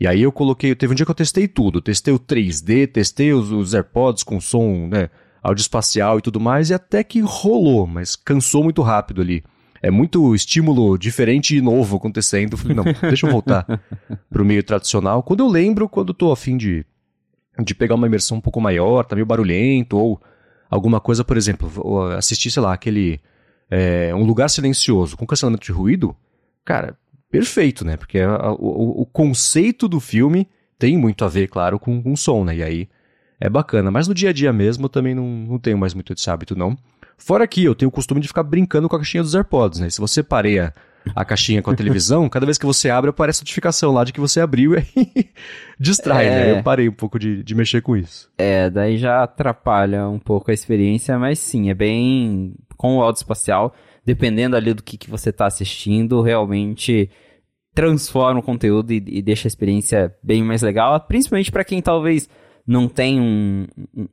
e 0.00 0.06
aí 0.06 0.22
eu 0.22 0.32
coloquei, 0.32 0.74
teve 0.74 0.92
um 0.92 0.96
dia 0.96 1.04
que 1.04 1.10
eu 1.10 1.14
testei 1.14 1.46
tudo, 1.46 1.82
testei 1.82 2.14
o 2.14 2.18
3D, 2.18 2.90
testei 2.90 3.34
os, 3.34 3.52
os 3.52 3.74
AirPods 3.74 4.22
com 4.22 4.40
som, 4.40 4.88
né, 4.88 5.10
áudio 5.42 5.60
espacial 5.60 6.18
e 6.18 6.22
tudo 6.22 6.40
mais, 6.40 6.70
e 6.70 6.74
até 6.74 7.04
que 7.04 7.20
rolou, 7.20 7.86
mas 7.86 8.16
cansou 8.16 8.64
muito 8.64 8.80
rápido 8.80 9.20
ali. 9.20 9.44
É 9.82 9.90
muito 9.90 10.34
estímulo 10.34 10.98
diferente 10.98 11.56
e 11.56 11.60
novo 11.60 11.96
acontecendo. 11.96 12.52
Eu 12.52 12.58
falei, 12.58 12.76
não, 12.76 12.84
deixa 13.08 13.26
eu 13.26 13.30
voltar 13.30 13.66
pro 14.28 14.44
meio 14.44 14.62
tradicional. 14.62 15.22
Quando 15.22 15.40
eu 15.40 15.48
lembro, 15.48 15.88
quando 15.88 16.12
tô 16.12 16.32
afim 16.32 16.56
de, 16.56 16.84
de 17.62 17.74
pegar 17.74 17.94
uma 17.94 18.06
imersão 18.06 18.38
um 18.38 18.42
pouco 18.42 18.60
maior, 18.60 19.04
tá 19.04 19.16
meio 19.16 19.26
barulhento, 19.26 19.96
ou 19.96 20.20
alguma 20.68 21.00
coisa, 21.00 21.24
por 21.24 21.36
exemplo, 21.36 22.08
assistir, 22.12 22.50
sei 22.50 22.62
lá, 22.62 22.72
aquele. 22.72 23.20
É, 23.70 24.12
um 24.14 24.24
lugar 24.24 24.50
silencioso 24.50 25.16
com 25.16 25.24
cancelamento 25.24 25.64
de 25.64 25.72
ruído, 25.72 26.14
cara, 26.64 26.98
perfeito, 27.30 27.84
né? 27.84 27.96
Porque 27.96 28.18
a, 28.18 28.52
o, 28.52 29.02
o, 29.02 29.06
conceito 29.06 29.88
do 29.88 30.00
filme 30.00 30.48
tem 30.78 30.96
muito 30.96 31.24
a 31.24 31.28
ver, 31.28 31.48
claro, 31.48 31.78
com, 31.78 32.02
com 32.02 32.16
som, 32.16 32.44
né? 32.44 32.56
E 32.56 32.62
aí 32.62 32.88
é 33.38 33.48
bacana. 33.48 33.90
Mas 33.90 34.08
no 34.08 34.14
dia 34.14 34.30
a 34.30 34.32
dia 34.32 34.52
mesmo 34.52 34.86
eu 34.86 34.88
também 34.88 35.14
não, 35.14 35.26
não 35.26 35.58
tenho 35.58 35.78
mais 35.78 35.94
muito 35.94 36.12
esse 36.12 36.28
hábito, 36.28 36.56
não. 36.56 36.76
Fora 37.16 37.46
que 37.46 37.64
eu 37.64 37.74
tenho 37.74 37.88
o 37.88 37.92
costume 37.92 38.20
de 38.20 38.28
ficar 38.28 38.42
brincando 38.42 38.88
com 38.88 38.96
a 38.96 38.98
caixinha 38.98 39.22
dos 39.22 39.34
AirPods, 39.34 39.80
né? 39.80 39.90
Se 39.90 40.00
você 40.00 40.22
pareia 40.22 40.72
a 41.14 41.24
caixinha 41.24 41.62
com 41.62 41.70
a 41.70 41.74
televisão, 41.74 42.28
cada 42.28 42.46
vez 42.46 42.58
que 42.58 42.66
você 42.66 42.90
abre 42.90 43.10
aparece 43.10 43.40
a 43.40 43.42
notificação 43.42 43.92
lá 43.92 44.04
de 44.04 44.12
que 44.12 44.20
você 44.20 44.40
abriu 44.40 44.74
e 44.76 44.84
distrai, 45.78 46.28
né? 46.28 46.40
é... 46.40 46.52
né? 46.52 46.58
Eu 46.58 46.62
parei 46.62 46.88
um 46.88 46.92
pouco 46.92 47.18
de, 47.18 47.42
de 47.42 47.54
mexer 47.54 47.80
com 47.80 47.96
isso. 47.96 48.30
É, 48.38 48.70
daí 48.70 48.98
já 48.98 49.22
atrapalha 49.22 50.08
um 50.08 50.18
pouco 50.18 50.50
a 50.50 50.54
experiência, 50.54 51.18
mas 51.18 51.38
sim, 51.38 51.70
é 51.70 51.74
bem 51.74 52.54
com 52.76 52.96
o 52.96 53.02
áudio 53.02 53.20
espacial, 53.20 53.74
dependendo 54.04 54.56
ali 54.56 54.74
do 54.74 54.82
que, 54.82 54.96
que 54.96 55.10
você 55.10 55.30
está 55.30 55.46
assistindo, 55.46 56.20
realmente 56.22 57.10
transforma 57.74 58.40
o 58.40 58.42
conteúdo 58.42 58.92
e, 58.92 59.02
e 59.06 59.22
deixa 59.22 59.46
a 59.46 59.50
experiência 59.50 60.14
bem 60.22 60.42
mais 60.42 60.62
legal, 60.62 60.98
principalmente 61.00 61.52
para 61.52 61.64
quem 61.64 61.80
talvez 61.80 62.28
não 62.66 62.88
tem 62.88 63.20
um, 63.20 63.66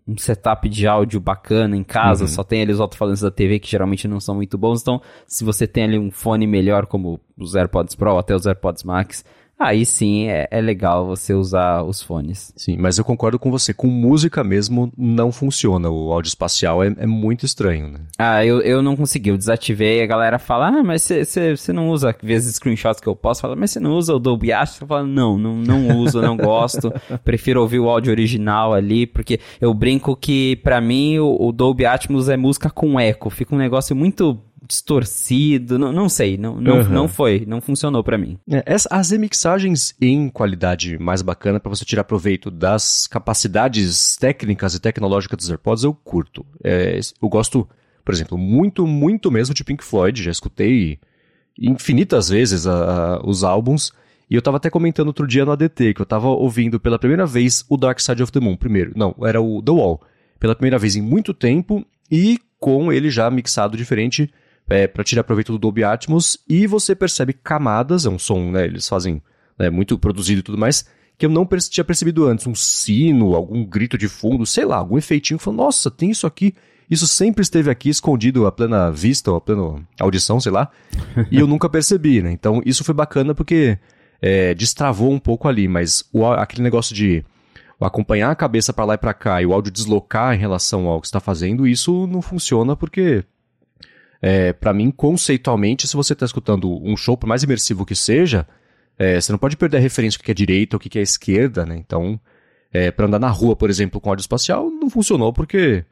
um, 0.07 0.17
setup 0.17 0.67
de 0.69 0.87
áudio 0.87 1.19
bacana 1.19 1.75
em 1.75 1.83
casa, 1.83 2.23
uhum. 2.23 2.27
só 2.27 2.43
tem 2.43 2.61
ali 2.61 2.71
os 2.71 2.79
alto-falantes 2.79 3.21
da 3.21 3.29
TV 3.29 3.59
que 3.59 3.69
geralmente 3.69 4.07
não 4.07 4.19
são 4.19 4.35
muito 4.35 4.57
bons. 4.57 4.81
Então, 4.81 5.01
se 5.27 5.43
você 5.43 5.67
tem 5.67 5.83
ali 5.83 5.99
um 5.99 6.09
fone 6.09 6.47
melhor, 6.47 6.87
como 6.87 7.19
os 7.37 7.55
AirPods 7.55 7.93
Pro, 7.95 8.17
até 8.17 8.35
os 8.35 8.47
AirPods 8.47 8.83
Max, 8.83 9.23
aí 9.59 9.85
sim 9.85 10.27
é, 10.27 10.47
é, 10.51 10.61
legal 10.61 11.05
você 11.05 11.33
usar 11.33 11.83
os 11.83 12.01
fones. 12.01 12.53
Sim, 12.55 12.77
mas 12.77 12.97
eu 12.97 13.05
concordo 13.05 13.39
com 13.39 13.49
você. 13.49 13.73
Com 13.73 13.87
música 13.87 14.43
mesmo 14.43 14.91
não 14.97 15.31
funciona. 15.31 15.89
O 15.89 16.11
áudio 16.11 16.29
espacial 16.29 16.83
é, 16.83 16.93
é 16.97 17.05
muito 17.05 17.45
estranho, 17.45 17.87
né? 17.89 17.99
Ah, 18.17 18.45
eu, 18.45 18.61
eu 18.61 18.81
não 18.81 18.95
consegui. 18.95 19.29
Eu 19.29 19.37
desativei. 19.37 20.01
A 20.01 20.07
galera 20.07 20.39
fala, 20.39 20.67
ah, 20.67 20.83
mas 20.83 21.03
você 21.03 21.73
não 21.73 21.89
usa, 21.89 22.09
às 22.09 22.15
vezes, 22.21 22.55
screenshots 22.55 22.99
que 22.99 23.07
eu 23.07 23.15
posso. 23.15 23.41
Fala, 23.41 23.55
mas 23.55 23.71
você 23.71 23.79
não 23.79 23.91
usa 23.91 24.13
o 24.13 24.19
Dolby 24.19 24.51
Atmos? 24.51 24.81
Eu 24.81 24.87
falo, 24.87 25.07
não, 25.07 25.37
não, 25.37 25.55
não 25.55 25.99
uso, 25.99 26.21
não 26.21 26.37
gosto. 26.37 26.93
Prefiro 27.23 27.61
ouvir 27.61 27.79
o 27.79 27.89
áudio 27.89 28.11
original 28.11 28.73
ali, 28.73 29.07
porque 29.07 29.39
eu 29.59 29.73
brinco 29.73 30.15
que, 30.15 30.55
para 30.57 30.79
mim, 30.79 31.17
o, 31.19 31.47
o 31.47 31.51
Dolby 31.51 31.85
Atmos 31.85 32.29
é 32.29 32.37
música 32.37 32.69
com 32.69 32.99
eco. 32.99 33.29
Fica 33.29 33.55
um 33.55 33.57
negócio 33.57 33.95
muito 33.95 34.39
distorcido, 34.67 35.79
não, 35.79 35.91
não 35.91 36.09
sei, 36.09 36.37
não, 36.37 36.59
não, 36.59 36.79
uhum. 36.79 36.89
não 36.89 37.07
foi, 37.07 37.45
não 37.47 37.61
funcionou 37.61 38.03
para 38.03 38.17
mim. 38.17 38.37
É, 38.49 38.63
as 38.91 39.11
remixagens 39.11 39.95
em 40.01 40.29
qualidade 40.29 40.97
mais 40.97 41.21
bacana 41.21 41.59
para 41.59 41.69
você 41.69 41.85
tirar 41.85 42.03
proveito 42.03 42.51
das 42.51 43.07
capacidades 43.07 44.17
técnicas 44.17 44.75
e 44.75 44.79
tecnológicas 44.79 45.37
dos 45.37 45.49
AirPods 45.49 45.83
eu 45.83 45.93
curto. 45.93 46.45
É, 46.63 46.99
eu 47.21 47.29
gosto, 47.29 47.67
por 48.03 48.13
exemplo, 48.13 48.37
muito, 48.37 48.85
muito 48.85 49.31
mesmo 49.31 49.55
de 49.55 49.63
Pink 49.63 49.83
Floyd, 49.83 50.21
já 50.21 50.31
escutei 50.31 50.99
infinitas 51.59 52.29
vezes 52.29 52.67
a, 52.67 53.15
a, 53.15 53.25
os 53.25 53.43
álbuns 53.43 53.91
E 54.29 54.35
eu 54.35 54.41
tava 54.41 54.57
até 54.57 54.69
comentando 54.69 55.07
outro 55.07 55.25
dia 55.25 55.45
no 55.45 55.51
ADT 55.51 55.93
que 55.93 56.01
eu 56.01 56.05
tava 56.05 56.27
ouvindo 56.27 56.79
pela 56.79 56.99
primeira 56.99 57.25
vez 57.25 57.65
o 57.69 57.77
Dark 57.77 57.99
Side 57.99 58.21
of 58.21 58.31
the 58.31 58.39
Moon. 58.39 58.57
Primeiro, 58.57 58.91
não, 58.95 59.15
era 59.23 59.41
o 59.41 59.61
The 59.61 59.71
Wall. 59.71 60.01
Pela 60.39 60.53
primeira 60.53 60.77
vez 60.77 60.95
em 60.95 61.01
muito 61.01 61.33
tempo 61.33 61.85
e 62.11 62.39
com 62.59 62.91
ele 62.91 63.09
já 63.09 63.29
mixado 63.31 63.77
diferente 63.77 64.31
é, 64.69 64.87
para 64.87 65.03
tirar 65.03 65.23
proveito 65.23 65.51
do 65.51 65.57
Dolby 65.57 65.83
Atmos. 65.83 66.37
E 66.47 66.67
você 66.67 66.95
percebe 66.95 67.33
camadas, 67.33 68.05
é 68.05 68.09
um 68.09 68.19
som, 68.19 68.51
né? 68.51 68.65
Eles 68.65 68.87
fazem 68.87 69.21
né, 69.57 69.69
muito 69.69 69.97
produzido 69.97 70.39
e 70.39 70.43
tudo 70.43 70.57
mais, 70.57 70.85
que 71.17 71.25
eu 71.25 71.29
não 71.29 71.47
tinha 71.69 71.83
percebido 71.83 72.25
antes. 72.25 72.47
Um 72.47 72.55
sino, 72.55 73.35
algum 73.35 73.65
grito 73.65 73.97
de 73.97 74.07
fundo, 74.07 74.45
sei 74.45 74.65
lá, 74.65 74.77
algum 74.77 74.97
efeitinho. 74.97 75.39
Falando, 75.39 75.59
nossa, 75.59 75.89
tem 75.89 76.11
isso 76.11 76.27
aqui. 76.27 76.53
Isso 76.89 77.07
sempre 77.07 77.41
esteve 77.41 77.69
aqui 77.69 77.89
escondido 77.89 78.47
a 78.47 78.51
plena 78.51 78.89
vista, 78.89 79.29
ou 79.29 79.37
a 79.37 79.41
plena 79.41 79.85
audição, 79.99 80.39
sei 80.39 80.51
lá. 80.51 80.69
e 81.29 81.39
eu 81.39 81.47
nunca 81.47 81.69
percebi, 81.69 82.21
né? 82.21 82.31
Então 82.31 82.61
isso 82.65 82.83
foi 82.83 82.95
bacana 82.95 83.35
porque 83.35 83.77
é, 84.21 84.53
destravou 84.53 85.11
um 85.11 85.19
pouco 85.19 85.47
ali, 85.47 85.67
mas 85.67 86.03
o, 86.13 86.25
aquele 86.25 86.63
negócio 86.63 86.95
de 86.95 87.25
acompanhar 87.79 88.31
a 88.31 88.35
cabeça 88.35 88.73
para 88.73 88.85
lá 88.85 88.93
e 88.95 88.97
para 88.97 89.13
cá 89.13 89.41
e 89.41 89.45
o 89.45 89.53
áudio 89.53 89.71
deslocar 89.71 90.33
em 90.33 90.39
relação 90.39 90.87
ao 90.87 90.99
que 90.99 91.07
está 91.07 91.19
fazendo, 91.19 91.67
isso 91.67 92.07
não 92.07 92.21
funciona 92.21 92.75
porque, 92.75 93.23
é, 94.21 94.53
para 94.53 94.73
mim, 94.73 94.91
conceitualmente, 94.91 95.87
se 95.87 95.95
você 95.95 96.13
está 96.13 96.25
escutando 96.25 96.71
um 96.83 96.95
show, 96.97 97.17
por 97.17 97.27
mais 97.27 97.43
imersivo 97.43 97.85
que 97.85 97.95
seja, 97.95 98.47
é, 98.97 99.19
você 99.19 99.31
não 99.31 99.39
pode 99.39 99.55
perder 99.55 99.77
a 99.77 99.81
referência 99.81 100.17
do 100.17 100.23
que 100.23 100.31
é 100.31 100.33
direita 100.33 100.75
ou 100.75 100.77
o 100.77 100.81
que 100.81 100.97
é 100.97 101.01
esquerda, 101.01 101.65
né? 101.65 101.75
Então, 101.77 102.19
é, 102.71 102.91
para 102.91 103.05
andar 103.05 103.19
na 103.19 103.29
rua, 103.29 103.55
por 103.55 103.69
exemplo, 103.69 104.01
com 104.01 104.09
áudio 104.09 104.21
espacial, 104.21 104.69
não 104.69 104.89
funcionou 104.89 105.31
porque, 105.31 105.85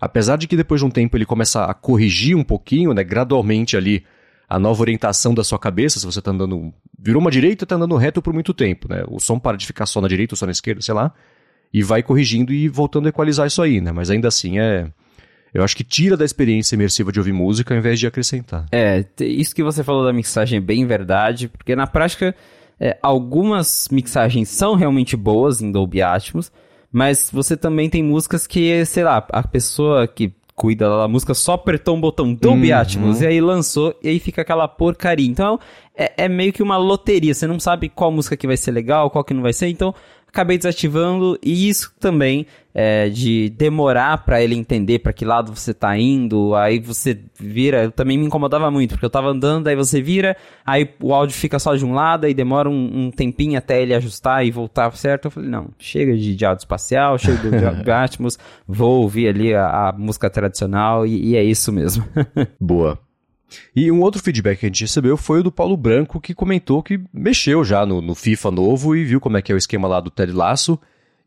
apesar 0.00 0.36
de 0.36 0.46
que 0.46 0.56
depois 0.56 0.80
de 0.80 0.86
um 0.86 0.90
tempo 0.90 1.16
ele 1.16 1.24
começa 1.24 1.64
a 1.64 1.74
corrigir 1.74 2.36
um 2.36 2.44
pouquinho, 2.44 2.92
né, 2.92 3.04
gradualmente 3.04 3.76
ali, 3.76 4.04
a 4.48 4.58
nova 4.58 4.80
orientação 4.80 5.34
da 5.34 5.44
sua 5.44 5.58
cabeça, 5.58 6.00
se 6.00 6.06
você 6.06 6.20
está 6.20 6.30
andando. 6.30 6.72
Virou 6.98 7.20
uma 7.20 7.30
direita, 7.30 7.64
está 7.64 7.76
andando 7.76 7.96
reto 7.96 8.22
por 8.22 8.32
muito 8.32 8.54
tempo, 8.54 8.88
né? 8.88 9.04
O 9.06 9.20
som 9.20 9.38
para 9.38 9.56
de 9.56 9.66
ficar 9.66 9.84
só 9.84 10.00
na 10.00 10.08
direita 10.08 10.34
ou 10.34 10.38
só 10.38 10.46
na 10.46 10.52
esquerda, 10.52 10.80
sei 10.80 10.94
lá. 10.94 11.12
E 11.72 11.82
vai 11.82 12.02
corrigindo 12.02 12.52
e 12.52 12.66
voltando 12.66 13.06
a 13.06 13.08
equalizar 13.10 13.46
isso 13.46 13.60
aí, 13.60 13.80
né? 13.80 13.92
Mas 13.92 14.08
ainda 14.08 14.26
assim 14.26 14.58
é. 14.58 14.90
Eu 15.52 15.62
acho 15.62 15.76
que 15.76 15.84
tira 15.84 16.16
da 16.16 16.24
experiência 16.24 16.74
imersiva 16.74 17.10
de 17.10 17.18
ouvir 17.18 17.32
música 17.32 17.74
ao 17.74 17.78
invés 17.78 17.98
de 17.98 18.06
acrescentar. 18.06 18.66
É, 18.70 19.04
isso 19.20 19.54
que 19.54 19.62
você 19.62 19.82
falou 19.82 20.04
da 20.04 20.12
mixagem 20.12 20.58
é 20.58 20.60
bem 20.60 20.86
verdade, 20.86 21.48
porque 21.48 21.74
na 21.74 21.86
prática, 21.86 22.34
é, 22.78 22.98
algumas 23.02 23.88
mixagens 23.90 24.48
são 24.48 24.74
realmente 24.74 25.16
boas 25.16 25.60
em 25.60 25.70
Dolby 25.70 26.02
Atmos, 26.02 26.52
mas 26.92 27.30
você 27.32 27.56
também 27.56 27.90
tem 27.90 28.02
músicas 28.02 28.46
que, 28.46 28.84
sei 28.84 29.04
lá, 29.04 29.26
a 29.30 29.42
pessoa 29.42 30.06
que 30.06 30.32
cuida 30.58 30.88
da 30.88 31.06
música 31.06 31.34
só 31.34 31.52
apertou 31.52 31.96
um 31.96 32.00
botão 32.00 32.34
Dolby 32.34 32.72
uhum. 32.72 32.78
Atmos 32.78 33.20
e 33.20 33.26
aí 33.26 33.40
lançou 33.40 33.94
e 34.02 34.08
aí 34.08 34.18
fica 34.18 34.42
aquela 34.42 34.66
porcaria. 34.66 35.26
Então 35.26 35.60
é, 35.96 36.24
é, 36.24 36.28
meio 36.28 36.52
que 36.52 36.62
uma 36.62 36.76
loteria, 36.76 37.32
você 37.32 37.46
não 37.46 37.60
sabe 37.60 37.88
qual 37.88 38.10
música 38.10 38.36
que 38.36 38.46
vai 38.46 38.56
ser 38.56 38.72
legal, 38.72 39.08
qual 39.08 39.22
que 39.22 39.32
não 39.32 39.42
vai 39.42 39.52
ser, 39.52 39.68
então 39.68 39.94
acabei 40.26 40.58
desativando 40.58 41.38
e 41.42 41.68
isso 41.68 41.92
também 42.00 42.44
é, 42.80 43.08
de 43.08 43.50
demorar 43.50 44.18
para 44.18 44.40
ele 44.40 44.54
entender 44.54 45.00
para 45.00 45.12
que 45.12 45.24
lado 45.24 45.52
você 45.52 45.74
tá 45.74 45.98
indo, 45.98 46.54
aí 46.54 46.78
você 46.78 47.18
vira, 47.36 47.90
também 47.90 48.16
me 48.16 48.24
incomodava 48.24 48.70
muito, 48.70 48.90
porque 48.90 49.04
eu 49.04 49.10
tava 49.10 49.30
andando, 49.30 49.66
aí 49.66 49.74
você 49.74 50.00
vira, 50.00 50.36
aí 50.64 50.88
o 51.02 51.12
áudio 51.12 51.36
fica 51.36 51.58
só 51.58 51.74
de 51.74 51.84
um 51.84 51.92
lado, 51.92 52.26
aí 52.26 52.32
demora 52.32 52.70
um, 52.70 53.06
um 53.06 53.10
tempinho 53.10 53.58
até 53.58 53.82
ele 53.82 53.96
ajustar 53.96 54.46
e 54.46 54.52
voltar 54.52 54.92
certo. 54.92 55.24
Eu 55.24 55.30
falei, 55.32 55.50
não, 55.50 55.70
chega 55.76 56.16
de, 56.16 56.36
de 56.36 56.46
áudio 56.46 56.60
espacial, 56.60 57.18
chega 57.18 57.50
do 57.50 57.90
Atmos, 57.90 58.38
vou 58.64 59.02
ouvir 59.02 59.26
ali 59.26 59.52
a, 59.52 59.88
a 59.88 59.92
música 59.92 60.30
tradicional 60.30 61.04
e, 61.04 61.30
e 61.30 61.36
é 61.36 61.42
isso 61.42 61.72
mesmo. 61.72 62.04
Boa. 62.60 62.96
E 63.74 63.90
um 63.90 64.00
outro 64.02 64.22
feedback 64.22 64.60
que 64.60 64.66
a 64.66 64.68
gente 64.68 64.82
recebeu 64.82 65.16
foi 65.16 65.40
o 65.40 65.42
do 65.42 65.50
Paulo 65.50 65.76
Branco, 65.76 66.20
que 66.20 66.32
comentou 66.32 66.80
que 66.80 67.00
mexeu 67.12 67.64
já 67.64 67.84
no, 67.84 68.00
no 68.00 68.14
FIFA 68.14 68.52
novo 68.52 68.94
e 68.94 69.04
viu 69.04 69.18
como 69.18 69.36
é 69.36 69.42
que 69.42 69.50
é 69.50 69.54
o 69.56 69.58
esquema 69.58 69.88
lá 69.88 69.98
do 69.98 70.10
Ted 70.10 70.30
Lasso. 70.30 70.78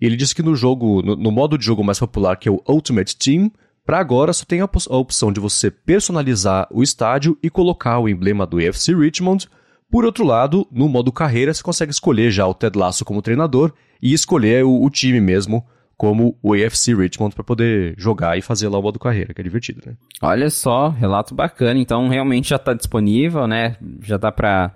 E 0.01 0.05
ele 0.05 0.17
disse 0.17 0.33
que 0.33 0.41
no 0.41 0.55
jogo, 0.55 1.03
no, 1.03 1.15
no 1.15 1.31
modo 1.31 1.57
de 1.57 1.63
jogo 1.63 1.83
mais 1.83 1.99
popular, 1.99 2.35
que 2.35 2.49
é 2.49 2.51
o 2.51 2.61
Ultimate 2.67 3.15
Team, 3.15 3.51
para 3.85 3.99
agora 3.99 4.33
só 4.33 4.43
tem 4.45 4.61
a, 4.61 4.65
a, 4.65 4.97
opção 4.97 5.31
de 5.31 5.39
você 5.39 5.69
personalizar 5.69 6.67
o 6.71 6.81
estádio 6.81 7.37
e 7.41 7.49
colocar 7.49 7.99
o 7.99 8.09
emblema 8.09 8.45
do 8.45 8.59
EFC 8.59 8.95
Richmond. 8.95 9.47
Por 9.89 10.05
outro 10.05 10.25
lado, 10.25 10.67
no 10.71 10.89
modo 10.89 11.11
carreira, 11.11 11.53
você 11.53 11.61
consegue 11.61 11.91
escolher 11.91 12.31
já 12.31 12.47
o 12.47 12.53
Ted 12.53 12.77
Lasso 12.77 13.05
como 13.05 13.21
treinador 13.21 13.73
e 14.01 14.13
escolher 14.13 14.63
o, 14.63 14.83
o 14.83 14.89
time 14.89 15.21
mesmo 15.21 15.63
como 15.97 16.35
o 16.41 16.55
AFC 16.55 16.95
Richmond 16.95 17.35
para 17.35 17.43
poder 17.43 17.93
jogar 17.95 18.35
e 18.35 18.41
fazer 18.41 18.67
lá 18.69 18.79
o 18.79 18.81
modo 18.81 18.97
carreira, 18.97 19.35
que 19.35 19.41
é 19.41 19.43
divertido, 19.43 19.83
né? 19.85 19.93
Olha 20.19 20.49
só, 20.49 20.89
relato 20.89 21.35
bacana. 21.35 21.79
Então 21.79 22.07
realmente 22.07 22.49
já 22.49 22.55
está 22.55 22.73
disponível, 22.73 23.45
né? 23.45 23.75
Já 24.01 24.17
dá 24.17 24.31
para 24.31 24.73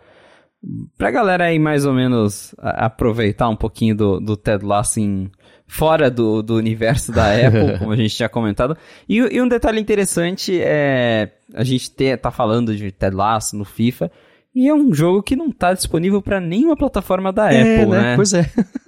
pra 0.97 1.11
galera 1.11 1.45
aí 1.45 1.59
mais 1.59 1.85
ou 1.85 1.93
menos 1.93 2.55
aproveitar 2.59 3.49
um 3.49 3.55
pouquinho 3.55 3.95
do, 3.95 4.19
do 4.19 4.37
Ted 4.37 4.65
Lasso 4.65 4.99
em, 4.99 5.29
fora 5.67 6.09
do, 6.09 6.41
do 6.41 6.55
universo 6.55 7.11
da 7.11 7.31
Apple, 7.35 7.79
como 7.79 7.91
a 7.91 7.95
gente 7.95 8.15
tinha 8.15 8.29
comentado. 8.29 8.77
E, 9.07 9.17
e, 9.17 9.41
um 9.41 9.47
detalhe 9.47 9.79
interessante 9.79 10.59
é 10.61 11.31
a 11.53 11.63
gente 11.63 11.91
ter, 11.91 12.17
tá 12.17 12.31
falando 12.31 12.75
de 12.75 12.91
Ted 12.91 13.15
Lasso 13.15 13.55
no 13.55 13.65
FIFA 13.65 14.11
e 14.53 14.67
é 14.67 14.73
um 14.73 14.93
jogo 14.93 15.21
que 15.21 15.35
não 15.35 15.49
está 15.49 15.73
disponível 15.73 16.21
para 16.21 16.39
nenhuma 16.39 16.75
plataforma 16.75 17.31
da 17.31 17.51
é, 17.51 17.61
Apple, 17.61 17.91
né? 17.91 18.01
né? 18.01 18.15
Pois 18.15 18.33
é. 18.33 18.49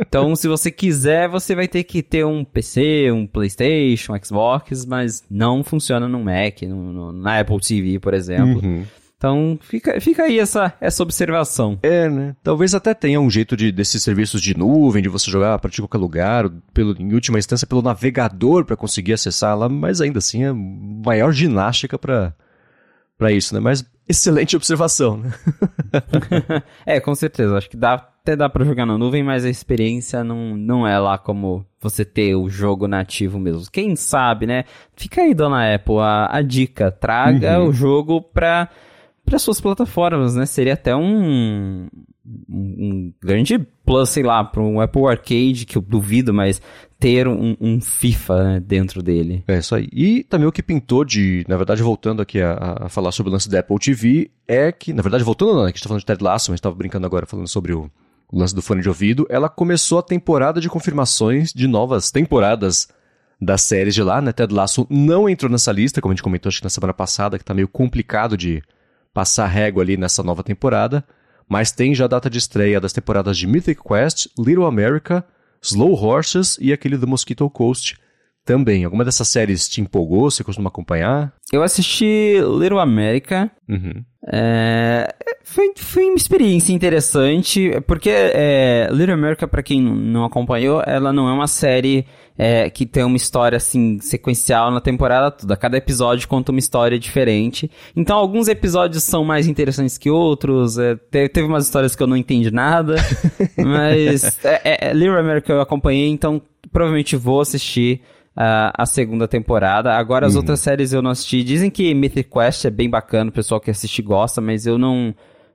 Então, 0.00 0.36
se 0.36 0.46
você 0.46 0.70
quiser, 0.70 1.28
você 1.28 1.56
vai 1.56 1.66
ter 1.66 1.82
que 1.82 2.02
ter 2.02 2.24
um 2.24 2.44
PC, 2.44 3.10
um 3.10 3.26
PlayStation, 3.26 4.14
um 4.14 4.24
Xbox, 4.24 4.84
mas 4.86 5.24
não 5.28 5.64
funciona 5.64 6.06
no 6.06 6.22
Mac, 6.22 6.62
no, 6.62 6.92
no, 6.92 7.12
na 7.12 7.40
Apple 7.40 7.58
TV, 7.60 7.98
por 7.98 8.14
exemplo. 8.14 8.60
Uhum. 8.62 8.84
Então, 9.18 9.58
fica, 9.60 10.00
fica 10.00 10.22
aí 10.22 10.38
essa, 10.38 10.72
essa 10.80 11.02
observação. 11.02 11.76
É, 11.82 12.08
né? 12.08 12.36
Talvez 12.40 12.72
até 12.72 12.94
tenha 12.94 13.20
um 13.20 13.28
jeito 13.28 13.56
de 13.56 13.72
desses 13.72 14.00
serviços 14.00 14.40
de 14.40 14.56
nuvem, 14.56 15.02
de 15.02 15.08
você 15.08 15.28
jogar 15.28 15.54
a 15.54 15.58
partir 15.58 15.76
de 15.76 15.82
qualquer 15.82 15.98
lugar, 15.98 16.48
pelo, 16.72 16.94
em 16.96 17.12
última 17.12 17.36
instância 17.36 17.66
pelo 17.66 17.82
navegador 17.82 18.64
para 18.64 18.76
conseguir 18.76 19.14
acessar 19.14 19.58
lá, 19.58 19.68
mas 19.68 20.00
ainda 20.00 20.18
assim 20.18 20.44
é 20.44 20.52
maior 20.52 21.32
ginástica 21.32 21.98
para 21.98 22.32
para 23.18 23.32
isso, 23.32 23.52
né? 23.52 23.58
Mas 23.58 23.84
excelente 24.08 24.54
observação, 24.54 25.16
né? 25.16 25.32
é, 26.86 27.00
com 27.00 27.12
certeza. 27.12 27.58
Acho 27.58 27.68
que 27.68 27.76
dá 27.76 27.94
até 27.94 28.36
dá 28.36 28.48
para 28.48 28.64
jogar 28.64 28.84
na 28.84 28.98
nuvem, 28.98 29.24
mas 29.24 29.44
a 29.44 29.48
experiência 29.48 30.22
não, 30.22 30.54
não 30.54 30.86
é 30.86 30.98
lá 30.98 31.16
como 31.16 31.64
você 31.80 32.04
ter 32.04 32.36
o 32.36 32.48
jogo 32.48 32.86
nativo 32.86 33.38
mesmo. 33.38 33.64
Quem 33.72 33.96
sabe, 33.96 34.46
né? 34.46 34.64
Fica 34.94 35.22
aí, 35.22 35.32
dona 35.32 35.74
Apple, 35.74 35.98
a, 35.98 36.28
a 36.30 36.42
dica. 36.42 36.90
Traga 36.92 37.58
uhum. 37.58 37.68
o 37.68 37.72
jogo 37.72 38.20
para 38.20 38.68
para 39.28 39.38
suas 39.38 39.60
plataformas, 39.60 40.34
né? 40.34 40.46
Seria 40.46 40.74
até 40.74 40.94
um, 40.94 41.88
um, 42.48 43.12
grande 43.22 43.58
plus, 43.84 44.08
sei 44.08 44.22
lá, 44.22 44.42
para 44.44 44.62
um 44.62 44.80
Apple 44.80 45.06
Arcade, 45.06 45.66
que 45.66 45.76
eu 45.76 45.82
duvido, 45.82 46.32
mas 46.32 46.60
ter 46.98 47.28
um, 47.28 47.56
um 47.60 47.80
FIFA 47.80 48.44
né, 48.44 48.60
dentro 48.60 49.02
dele. 49.02 49.44
É 49.46 49.58
isso 49.58 49.74
aí. 49.74 49.88
E 49.92 50.24
também 50.24 50.46
o 50.46 50.52
que 50.52 50.62
pintou 50.62 51.04
de, 51.04 51.44
na 51.48 51.56
verdade, 51.56 51.82
voltando 51.82 52.20
aqui 52.20 52.40
a, 52.40 52.76
a 52.82 52.88
falar 52.88 53.12
sobre 53.12 53.30
o 53.30 53.32
lance 53.32 53.48
da 53.48 53.60
Apple 53.60 53.78
TV, 53.78 54.30
é 54.46 54.72
que, 54.72 54.92
na 54.92 55.02
verdade, 55.02 55.24
voltando 55.24 55.54
não, 55.54 55.64
né, 55.64 55.72
que 55.72 55.76
a 55.76 55.76
gente 55.76 55.82
tá 55.82 55.88
falando 55.88 56.00
de 56.00 56.06
Ted 56.06 56.22
Lasso, 56.22 56.50
mas 56.50 56.58
estava 56.58 56.74
brincando 56.74 57.06
agora 57.06 57.26
falando 57.26 57.48
sobre 57.48 57.72
o, 57.72 57.90
o 58.30 58.38
lance 58.38 58.54
do 58.54 58.62
fone 58.62 58.82
de 58.82 58.88
ouvido, 58.88 59.26
ela 59.28 59.48
começou 59.48 59.98
a 59.98 60.02
temporada 60.02 60.60
de 60.60 60.68
confirmações 60.68 61.52
de 61.52 61.66
novas 61.66 62.10
temporadas 62.10 62.88
das 63.40 63.62
séries 63.62 63.94
de 63.94 64.02
lá, 64.02 64.20
né? 64.20 64.32
Ted 64.32 64.52
Lasso 64.52 64.86
não 64.90 65.28
entrou 65.28 65.50
nessa 65.50 65.70
lista, 65.70 66.00
como 66.00 66.12
a 66.12 66.14
gente 66.14 66.24
comentou 66.24 66.48
acho 66.50 66.58
que 66.58 66.64
na 66.64 66.70
semana 66.70 66.92
passada, 66.92 67.38
que 67.38 67.44
tá 67.44 67.54
meio 67.54 67.68
complicado 67.68 68.36
de 68.36 68.62
passar 69.12 69.46
régua 69.46 69.82
ali 69.82 69.96
nessa 69.96 70.22
nova 70.22 70.42
temporada, 70.42 71.04
mas 71.48 71.72
tem 71.72 71.94
já 71.94 72.04
a 72.04 72.08
data 72.08 72.28
de 72.28 72.38
estreia 72.38 72.80
das 72.80 72.92
temporadas 72.92 73.38
de 73.38 73.46
Mythic 73.46 73.82
Quest, 73.82 74.28
Little 74.38 74.66
America, 74.66 75.24
Slow 75.62 75.94
Horses 75.94 76.58
e 76.60 76.72
aquele 76.72 76.96
do 76.96 77.06
Mosquito 77.06 77.48
Coast 77.48 77.98
também. 78.48 78.82
Alguma 78.82 79.04
dessas 79.04 79.28
séries 79.28 79.68
te 79.68 79.82
empolgou? 79.82 80.30
Você 80.30 80.42
costuma 80.42 80.68
acompanhar? 80.68 81.34
Eu 81.52 81.62
assisti 81.62 82.38
Little 82.58 82.80
America. 82.80 83.50
Uhum. 83.68 84.02
É, 84.32 85.14
foi, 85.44 85.72
foi 85.76 86.04
uma 86.06 86.16
experiência 86.16 86.72
interessante, 86.72 87.70
porque 87.86 88.08
é, 88.10 88.88
Little 88.90 89.12
America, 89.12 89.46
para 89.46 89.62
quem 89.62 89.82
não 89.82 90.24
acompanhou, 90.24 90.82
ela 90.86 91.12
não 91.12 91.28
é 91.28 91.32
uma 91.32 91.46
série 91.46 92.06
é, 92.38 92.70
que 92.70 92.86
tem 92.86 93.04
uma 93.04 93.18
história 93.18 93.56
assim 93.56 93.98
sequencial 94.00 94.70
na 94.70 94.80
temporada 94.80 95.30
toda. 95.30 95.54
Cada 95.54 95.76
episódio 95.76 96.26
conta 96.26 96.50
uma 96.50 96.58
história 96.58 96.98
diferente. 96.98 97.70
Então, 97.94 98.16
alguns 98.16 98.48
episódios 98.48 99.04
são 99.04 99.24
mais 99.24 99.46
interessantes 99.46 99.98
que 99.98 100.08
outros. 100.08 100.78
É, 100.78 100.96
teve 101.10 101.42
umas 101.42 101.66
histórias 101.66 101.94
que 101.94 102.02
eu 102.02 102.06
não 102.06 102.16
entendi 102.16 102.50
nada, 102.50 102.96
mas 103.62 104.42
é, 104.42 104.60
é, 104.64 104.88
é, 104.88 104.92
Little 104.94 105.18
America 105.18 105.52
eu 105.52 105.60
acompanhei, 105.60 106.08
então 106.08 106.40
provavelmente 106.72 107.14
vou 107.14 107.42
assistir 107.42 108.00
a, 108.40 108.72
a 108.82 108.86
segunda 108.86 109.26
temporada. 109.26 109.92
Agora 109.92 110.24
as 110.24 110.34
uhum. 110.34 110.38
outras 110.38 110.60
séries 110.60 110.92
eu 110.92 111.02
não 111.02 111.10
assisti. 111.10 111.42
Dizem 111.42 111.68
que 111.68 111.92
Mythic 111.92 112.30
Quest 112.30 112.64
é 112.66 112.70
bem 112.70 112.88
bacana, 112.88 113.30
o 113.30 113.32
pessoal 113.32 113.60
que 113.60 113.68
assiste 113.68 114.00
gosta, 114.00 114.40
mas 114.40 114.64
eu 114.64 114.78
não 114.78 115.12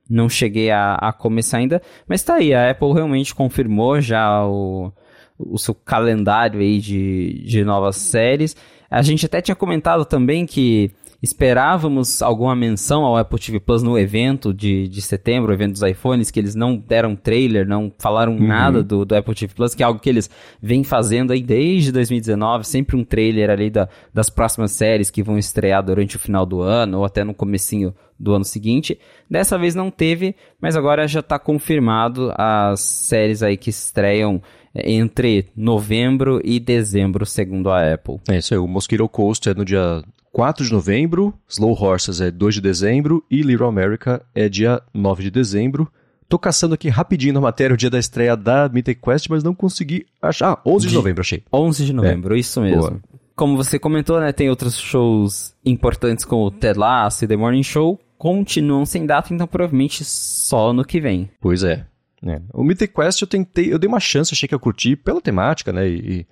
não 0.10 0.28
cheguei 0.28 0.70
a, 0.70 0.96
a 0.96 1.14
começar 1.14 1.60
ainda. 1.60 1.82
Mas 2.06 2.24
tá 2.24 2.36
aí, 2.36 2.54
a 2.54 2.70
Apple 2.70 2.92
realmente 2.92 3.34
confirmou 3.34 4.02
já 4.02 4.46
o, 4.46 4.92
o 5.40 5.58
seu 5.58 5.74
calendário 5.74 6.60
aí 6.60 6.78
de, 6.80 7.42
de 7.46 7.64
novas 7.64 7.96
séries. 7.96 8.54
A 8.92 9.02
gente 9.02 9.26
até 9.26 9.42
tinha 9.42 9.56
comentado 9.56 10.04
também 10.04 10.46
que 10.46 10.92
Esperávamos 11.24 12.22
alguma 12.22 12.54
menção 12.54 13.06
ao 13.06 13.16
Apple 13.16 13.40
TV 13.40 13.58
Plus 13.58 13.82
no 13.82 13.98
evento 13.98 14.54
de, 14.54 14.90
de 14.90 15.02
setembro, 15.02 15.52
o 15.52 15.54
evento 15.54 15.72
dos 15.72 15.82
iPhones, 15.82 16.30
que 16.30 16.38
eles 16.38 16.54
não 16.54 16.76
deram 16.76 17.16
trailer, 17.16 17.66
não 17.66 17.90
falaram 17.98 18.34
uhum. 18.34 18.46
nada 18.46 18.84
do, 18.84 19.06
do 19.06 19.16
Apple 19.16 19.34
TV 19.34 19.54
Plus, 19.54 19.74
que 19.74 19.82
é 19.82 19.86
algo 19.86 20.02
que 20.02 20.10
eles 20.10 20.30
vêm 20.62 20.84
fazendo 20.84 21.32
aí 21.32 21.42
desde 21.42 21.94
2019, 21.94 22.68
sempre 22.68 22.98
um 22.98 23.06
trailer 23.06 23.50
ali 23.50 23.70
da, 23.70 23.88
das 24.14 24.30
próximas 24.30 24.74
séries 24.74 25.10
que 25.10 25.24
vão 25.24 25.38
estrear 25.38 25.82
durante 25.82 26.18
o 26.18 26.20
final 26.20 26.46
do 26.46 26.62
ano, 26.62 26.98
ou 26.98 27.06
até 27.06 27.24
no 27.24 27.34
comecinho 27.34 27.96
do 28.20 28.34
ano 28.34 28.44
seguinte. 28.44 29.00
Dessa 29.30 29.58
vez 29.58 29.74
não 29.74 29.90
teve, 29.90 30.36
mas 30.60 30.76
agora 30.76 31.08
já 31.08 31.22
está 31.22 31.40
confirmado 31.40 32.34
as 32.38 32.82
séries 32.82 33.42
aí 33.42 33.56
que 33.56 33.70
estreiam 33.70 34.42
entre 34.76 35.46
novembro 35.56 36.42
e 36.44 36.60
dezembro, 36.60 37.26
segundo 37.26 37.70
a 37.70 37.94
Apple. 37.94 38.20
É 38.28 38.40
isso 38.40 38.54
aí, 38.54 38.60
o 38.60 38.68
Mosquito 38.68 39.08
Coast 39.08 39.48
é 39.48 39.54
no 39.54 39.64
dia 39.64 40.04
4 40.34 40.66
de 40.66 40.74
novembro, 40.74 41.32
Slow 41.48 41.80
Horses 41.80 42.20
é 42.20 42.32
2 42.32 42.56
de 42.56 42.62
dezembro 42.62 43.24
e 43.30 43.44
Little 43.44 43.68
America 43.68 44.26
é 44.34 44.50
dia 44.50 44.82
9 44.92 45.22
de 45.22 45.30
dezembro. 45.30 45.88
Tô 46.28 46.40
caçando 46.40 46.74
aqui 46.74 46.90
rapidinho 46.90 47.36
na 47.36 47.40
matéria 47.40 47.76
o 47.76 47.78
dia 47.78 47.90
da 47.92 48.00
estreia 48.00 48.36
da 48.36 48.68
Mythic 48.68 49.00
Quest, 49.00 49.30
mas 49.30 49.44
não 49.44 49.54
consegui 49.54 50.08
achar. 50.20 50.54
Ah, 50.54 50.62
11 50.66 50.86
de, 50.86 50.90
de 50.90 50.96
novembro, 50.96 51.22
achei. 51.22 51.44
11 51.54 51.86
de 51.86 51.94
novembro, 51.94 52.36
é. 52.36 52.40
isso 52.40 52.60
mesmo. 52.60 52.82
Boa. 52.82 53.00
Como 53.36 53.56
você 53.56 53.78
comentou, 53.78 54.20
né, 54.20 54.32
tem 54.32 54.50
outros 54.50 54.76
shows 54.80 55.56
importantes 55.64 56.26
como 56.26 56.48
o 56.48 56.52
Ted 56.52 56.80
Lasso 56.80 57.24
e 57.24 57.28
The 57.28 57.38
Morning 57.38 57.62
Show, 57.62 58.00
continuam 58.18 58.88
sem 58.88 59.06
data, 59.06 59.32
então 59.32 59.46
provavelmente 59.46 60.04
só 60.04 60.74
no 60.74 60.84
que 60.84 61.00
vem. 61.00 61.30
Pois 61.40 61.64
é. 61.64 61.86
é. 62.26 62.42
O 62.52 62.64
Mythic 62.64 62.92
Quest 62.92 63.22
eu 63.22 63.28
tentei, 63.28 63.72
eu 63.72 63.78
dei 63.78 63.88
uma 63.88 64.00
chance, 64.00 64.34
achei 64.34 64.50
que 64.50 64.56
eu 64.56 64.60
curti 64.60 64.96
pela 64.96 65.22
temática, 65.22 65.72
né, 65.72 65.88
e 65.88 66.20
é, 66.22 66.26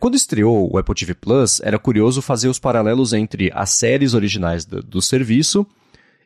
quando 0.00 0.14
estreou 0.14 0.72
o 0.72 0.78
Apple 0.78 0.94
TV 0.94 1.14
Plus, 1.14 1.60
era 1.60 1.78
curioso 1.78 2.22
fazer 2.22 2.48
os 2.48 2.58
paralelos 2.58 3.12
entre 3.12 3.50
as 3.54 3.70
séries 3.70 4.14
originais 4.14 4.64
do, 4.64 4.82
do 4.82 5.02
serviço 5.02 5.66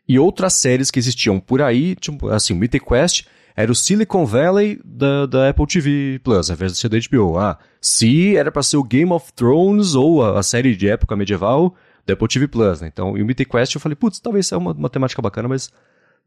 e 0.09 0.19
outras 0.19 0.55
séries 0.55 0.91
que 0.91 0.99
existiam 0.99 1.39
por 1.39 1.63
aí, 1.63 1.95
tipo, 1.95 2.29
assim, 2.29 2.53
Mythic 2.55 2.85
Quest 2.85 3.27
era 3.55 3.71
o 3.71 3.75
Silicon 3.75 4.25
Valley 4.25 4.81
da, 4.85 5.27
da 5.27 5.49
Apple 5.51 5.67
TV 5.67 6.21
Plus, 6.25 6.51
ao 6.51 6.55
invés 6.55 6.73
de 6.73 6.79
ser 6.79 6.89
da 6.89 6.99
HBO. 6.99 7.39
Ah, 7.39 7.59
se 7.81 8.37
era 8.37 8.51
para 8.51 8.63
ser 8.63 8.77
o 8.77 8.83
Game 8.83 9.13
of 9.13 9.33
Thrones 9.35 9.95
ou 9.95 10.25
a, 10.25 10.39
a, 10.39 10.43
série 10.43 10.75
de 10.75 10.89
época 10.89 11.15
medieval 11.15 11.75
da 12.07 12.15
Apple 12.15 12.29
TV 12.29 12.49
Plus, 12.49 12.81
né? 12.81 12.89
Então, 12.93 13.17
e 13.17 13.23
o 13.23 13.27
Mythic 13.27 13.51
Quest 13.51 13.75
eu 13.75 13.81
falei, 13.81 13.97
putz, 13.97 14.19
talvez 14.19 14.47
seja 14.47 14.59
uma, 14.59 14.73
uma 14.73 14.89
temática 14.89 15.21
bacana, 15.21 15.49
mas 15.49 15.71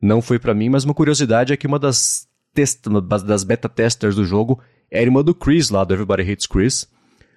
não 0.01 0.21
foi 0.21 0.37
para 0.37 0.53
mim. 0.53 0.69
Mas 0.69 0.83
uma 0.83 0.93
curiosidade 0.93 1.51
é 1.51 1.57
que 1.57 1.67
uma 1.67 1.79
das, 1.79 2.27
test, 2.53 2.85
das 3.25 3.43
beta 3.43 3.67
testers 3.67 4.15
do 4.15 4.25
jogo 4.25 4.59
era 4.91 5.01
a 5.01 5.05
irmã 5.05 5.23
do 5.23 5.33
Chris 5.33 5.69
lá, 5.69 5.83
do 5.83 5.93
Everybody 5.93 6.31
Hates 6.31 6.45
Chris 6.45 6.87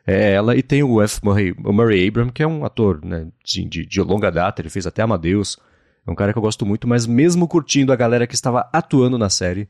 é 0.06 0.34
ela, 0.34 0.56
e 0.56 0.62
tem 0.62 0.82
o 0.82 1.02
F. 1.02 1.20
Murray, 1.24 1.54
o 1.64 1.72
Murray 1.72 2.06
Abram, 2.06 2.28
que 2.28 2.42
é 2.42 2.46
um 2.46 2.64
ator 2.64 3.04
né, 3.04 3.26
de, 3.44 3.64
de, 3.64 3.84
de, 3.84 4.00
longa 4.00 4.30
data, 4.30 4.62
ele 4.62 4.70
fez 4.70 4.86
até 4.86 5.02
Amadeus. 5.02 5.58
É 6.06 6.10
um 6.10 6.14
cara 6.14 6.32
que 6.32 6.38
eu 6.38 6.42
gosto 6.42 6.64
muito, 6.64 6.86
mas 6.86 7.06
mesmo 7.06 7.48
curtindo 7.48 7.92
a 7.92 7.96
galera 7.96 8.26
que 8.26 8.34
estava 8.34 8.68
atuando 8.72 9.18
na 9.18 9.28
série, 9.28 9.68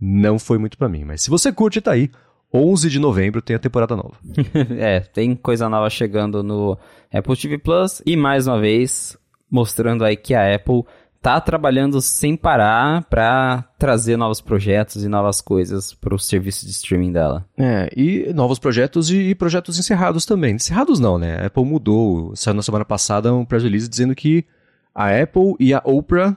não 0.00 0.38
foi 0.38 0.58
muito 0.58 0.76
para 0.76 0.88
mim. 0.88 1.04
Mas 1.04 1.22
se 1.22 1.30
você 1.30 1.52
curte, 1.52 1.80
tá 1.80 1.92
aí. 1.92 2.10
11 2.52 2.88
de 2.90 2.98
novembro 2.98 3.42
tem 3.42 3.54
a 3.54 3.60
temporada 3.60 3.94
nova. 3.94 4.16
é, 4.78 5.00
tem 5.00 5.34
coisa 5.36 5.68
nova 5.68 5.88
chegando 5.88 6.42
no 6.42 6.76
Apple 7.12 7.36
TV 7.36 7.58
Plus 7.58 8.02
e 8.04 8.16
mais 8.16 8.46
uma 8.46 8.58
vez 8.58 9.16
mostrando 9.50 10.04
aí 10.04 10.16
que 10.16 10.34
a 10.34 10.54
Apple 10.54 10.84
tá 11.26 11.40
trabalhando 11.40 12.00
sem 12.00 12.36
parar 12.36 13.02
para 13.10 13.64
trazer 13.76 14.16
novos 14.16 14.40
projetos 14.40 15.02
e 15.02 15.08
novas 15.08 15.40
coisas 15.40 15.92
para 15.92 16.14
o 16.14 16.18
serviço 16.20 16.64
de 16.64 16.70
streaming 16.70 17.10
dela. 17.10 17.44
É, 17.58 17.90
e 17.96 18.32
novos 18.32 18.60
projetos 18.60 19.10
e, 19.10 19.30
e, 19.30 19.34
projetos 19.34 19.76
encerrados 19.76 20.24
também. 20.24 20.54
Encerrados 20.54 21.00
não, 21.00 21.18
né? 21.18 21.42
A 21.42 21.46
Apple 21.46 21.64
mudou, 21.64 22.36
saiu 22.36 22.54
na 22.54 22.62
semana 22.62 22.84
passada 22.84 23.34
um 23.34 23.44
press 23.44 23.64
release 23.64 23.88
dizendo 23.88 24.14
que 24.14 24.44
a 24.94 25.20
Apple 25.20 25.56
e 25.58 25.74
a 25.74 25.82
Oprah 25.84 26.36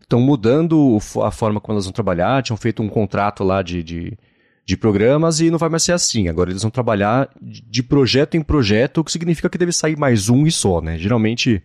estão 0.00 0.20
é, 0.20 0.22
mudando 0.22 0.96
a 1.22 1.30
forma 1.30 1.60
como 1.60 1.74
elas 1.74 1.84
vão 1.84 1.92
trabalhar, 1.92 2.42
tinham 2.42 2.56
feito 2.56 2.82
um 2.82 2.88
contrato 2.88 3.44
lá 3.44 3.60
de, 3.60 3.82
de, 3.82 4.18
de 4.64 4.74
programas 4.74 5.38
e 5.38 5.50
não 5.50 5.58
vai 5.58 5.68
mais 5.68 5.82
ser 5.82 5.92
assim. 5.92 6.28
Agora 6.28 6.48
eles 6.48 6.62
vão 6.62 6.70
trabalhar 6.70 7.28
de 7.42 7.82
projeto 7.82 8.38
em 8.38 8.42
projeto, 8.42 9.02
o 9.02 9.04
que 9.04 9.12
significa 9.12 9.50
que 9.50 9.58
deve 9.58 9.72
sair 9.72 9.98
mais 9.98 10.30
um 10.30 10.46
e 10.46 10.50
só, 10.50 10.80
né? 10.80 10.96
Geralmente 10.96 11.62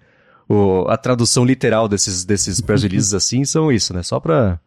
o, 0.47 0.85
a 0.87 0.97
tradução 0.97 1.43
literal 1.45 1.87
desses, 1.87 2.23
desses 2.23 2.61
press 2.61 2.83
releases 2.83 3.13
assim 3.15 3.45
são 3.45 3.71
isso, 3.71 3.93
né? 3.93 4.03
Só 4.03 4.19
pra. 4.19 4.59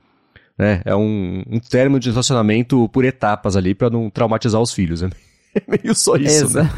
Né, 0.57 0.83
é 0.85 0.95
um, 0.95 1.45
um 1.49 1.61
termo 1.61 2.01
de 2.01 2.11
relacionamento 2.11 2.89
por 2.89 3.05
etapas 3.05 3.57
ali 3.57 3.77
para 3.77 3.89
não 3.89 4.11
traumatizar 4.11 4.61
os 4.61 4.73
filhos. 4.73 5.03
Né? 5.03 5.11
É 5.55 5.63
meio 5.67 5.95
só 5.95 6.15
isso, 6.17 6.45
Exa 6.45 6.63
né? 6.63 6.71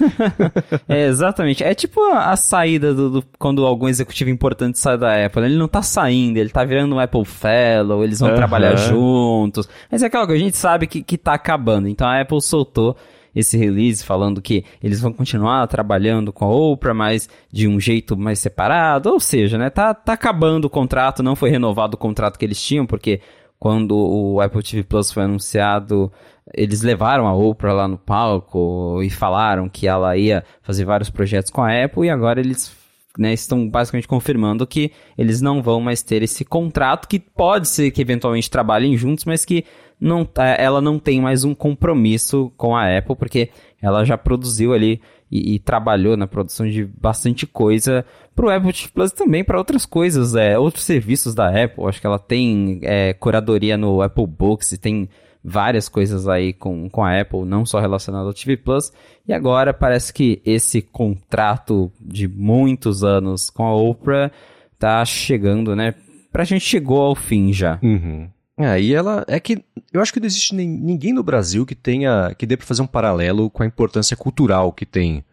é, 0.89 1.07
exatamente. 1.07 1.63
É 1.63 1.75
tipo 1.75 2.01
a, 2.13 2.31
a 2.31 2.37
saída 2.37 2.95
do, 2.95 3.11
do, 3.11 3.25
quando 3.39 3.67
algum 3.67 3.89
executivo 3.89 4.31
importante 4.31 4.79
sai 4.79 4.97
da 4.97 5.27
Apple. 5.27 5.45
Ele 5.45 5.57
não 5.57 5.69
tá 5.69 5.83
saindo, 5.83 6.39
ele 6.39 6.51
tá 6.51 6.65
virando 6.65 6.95
um 6.95 7.01
Apple 7.01 7.25
Fellow, 7.25 8.05
eles 8.05 8.21
vão 8.21 8.35
trabalhar 8.35 8.77
juntos. 8.77 9.69
Mas 9.91 10.03
é 10.03 10.07
aquela 10.07 10.27
que 10.27 10.33
a 10.33 10.39
gente 10.39 10.57
sabe 10.57 10.87
que, 10.87 11.03
que 11.03 11.19
tá 11.19 11.35
acabando. 11.35 11.89
Então 11.89 12.07
a 12.07 12.21
Apple 12.21 12.41
soltou 12.41 12.97
esse 13.35 13.57
release 13.57 14.05
falando 14.05 14.43
que 14.43 14.64
eles 14.83 15.01
vão 15.01 15.12
continuar 15.12 15.66
trabalhando 15.66 16.33
com 16.33 16.45
a 16.45 16.49
Oprah, 16.49 16.95
mas 16.95 17.29
de 17.53 17.69
um 17.69 17.79
jeito 17.79 18.16
mais 18.16 18.38
separado, 18.38 19.11
ou 19.11 19.21
seja, 19.21 19.57
né, 19.57 19.71
tá, 19.71 19.95
tá 19.95 20.12
acabando 20.12 20.66
o 20.66 20.71
contrato, 20.71 21.23
não 21.23 21.37
foi 21.37 21.51
renovado 21.51 21.95
o 21.95 21.99
contrato 21.99 22.38
que 22.38 22.45
eles 22.45 22.62
tinham, 22.62 22.87
porque 22.87 23.21
quando 23.59 23.95
o 23.95 24.40
Apple 24.40 24.62
TV 24.62 24.83
Plus 24.83 25.12
foi 25.12 25.25
anunciado, 25.25 26.11
eles 26.55 26.83
levaram 26.83 27.27
a 27.27 27.35
Oprah 27.35 27.75
lá 27.75 27.87
no 27.87 27.99
palco 27.99 29.01
e 29.03 29.11
falaram 29.11 29.69
que 29.69 29.87
ela 29.87 30.16
ia 30.16 30.45
fazer 30.62 30.85
vários 30.85 31.11
projetos 31.11 31.51
com 31.51 31.62
a 31.62 31.85
Apple 31.85 32.07
e 32.07 32.11
agora 32.11 32.40
eles 32.40 32.75
né, 33.19 33.33
estão 33.33 33.69
basicamente 33.69 34.09
confirmando 34.09 34.66
que 34.66 34.93
eles 35.16 35.40
não 35.40 35.62
vão 35.62 35.81
mais 35.81 36.03
ter 36.03 36.23
esse 36.23 36.45
contrato, 36.45 37.07
que 37.07 37.19
pode 37.19 37.69
ser 37.69 37.90
que 37.90 38.01
eventualmente 38.01 38.51
trabalhem 38.51 38.97
juntos, 38.97 39.25
mas 39.25 39.45
que 39.45 39.64
não, 40.01 40.25
tá, 40.25 40.47
ela 40.59 40.81
não 40.81 40.99
tem 40.99 41.21
mais 41.21 41.45
um 41.45 41.55
compromisso 41.55 42.51
com 42.57 42.75
a 42.75 42.97
Apple, 42.97 43.17
porque 43.17 43.51
ela 43.83 44.05
já 44.05 44.17
produziu 44.17 44.73
ali 44.73 45.01
e, 45.31 45.55
e 45.55 45.59
trabalhou 45.59 46.17
na 46.17 46.27
produção 46.27 46.69
de 46.69 46.85
bastante 46.85 47.47
coisa 47.47 48.05
para 48.35 48.47
o 48.47 48.51
Apple 48.51 48.73
TV 48.73 48.89
Plus 48.95 49.13
também 49.13 49.45
para 49.45 49.59
outras 49.59 49.85
coisas, 49.85 50.35
é, 50.35 50.59
outros 50.59 50.85
serviços 50.85 51.35
da 51.35 51.49
Apple. 51.49 51.85
Acho 51.85 52.01
que 52.01 52.07
ela 52.07 52.19
tem 52.19 52.81
é, 52.83 53.13
curadoria 53.13 53.77
no 53.77 54.03
Apple 54.03 54.27
Books 54.27 54.73
e 54.73 54.79
tem 54.79 55.09
várias 55.43 55.89
coisas 55.89 56.29
aí 56.29 56.53
com, 56.53 56.89
com 56.89 57.03
a 57.03 57.21
Apple, 57.21 57.45
não 57.45 57.65
só 57.65 57.81
relacionado 57.81 58.27
ao 58.27 58.35
TV 58.35 58.57
Plus. 58.57 58.93
E 59.27 59.33
agora 59.33 59.73
parece 59.73 60.13
que 60.13 60.41
esse 60.45 60.83
contrato 60.83 61.91
de 62.01 62.27
muitos 62.27 63.05
anos 63.05 63.51
com 63.51 63.65
a 63.65 63.75
Oprah 63.75 64.31
tá 64.79 65.05
chegando, 65.05 65.77
né? 65.77 65.95
Pra 66.33 66.45
gente 66.45 66.65
chegou 66.65 67.01
ao 67.01 67.15
fim 67.15 67.53
já. 67.53 67.79
Uhum. 67.83 68.29
É, 68.64 68.90
ela 68.90 69.25
é 69.27 69.40
que 69.40 69.64
eu 69.92 70.01
acho 70.01 70.12
que 70.12 70.20
não 70.20 70.27
existe 70.27 70.55
nem, 70.55 70.68
ninguém 70.68 71.12
no 71.12 71.23
Brasil 71.23 71.64
que 71.64 71.75
tenha 71.75 72.35
que 72.37 72.46
dê 72.46 72.57
para 72.57 72.66
fazer 72.66 72.83
um 72.83 72.87
paralelo 72.87 73.49
com 73.49 73.62
a 73.62 73.66
importância 73.66 74.16
cultural 74.16 74.73
que 74.73 74.85
tem 74.85 75.25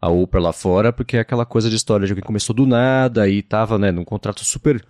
a 0.00 0.08
Oprah 0.08 0.40
lá 0.40 0.52
fora, 0.52 0.92
porque 0.92 1.16
é 1.16 1.20
aquela 1.20 1.44
coisa 1.46 1.68
de 1.68 1.76
história 1.76 2.06
de 2.06 2.12
alguém 2.12 2.24
começou 2.24 2.54
do 2.54 2.66
nada 2.66 3.28
e 3.28 3.42
tava, 3.42 3.78
né, 3.78 3.90
num 3.90 4.04
contrato 4.04 4.44
super 4.44 4.84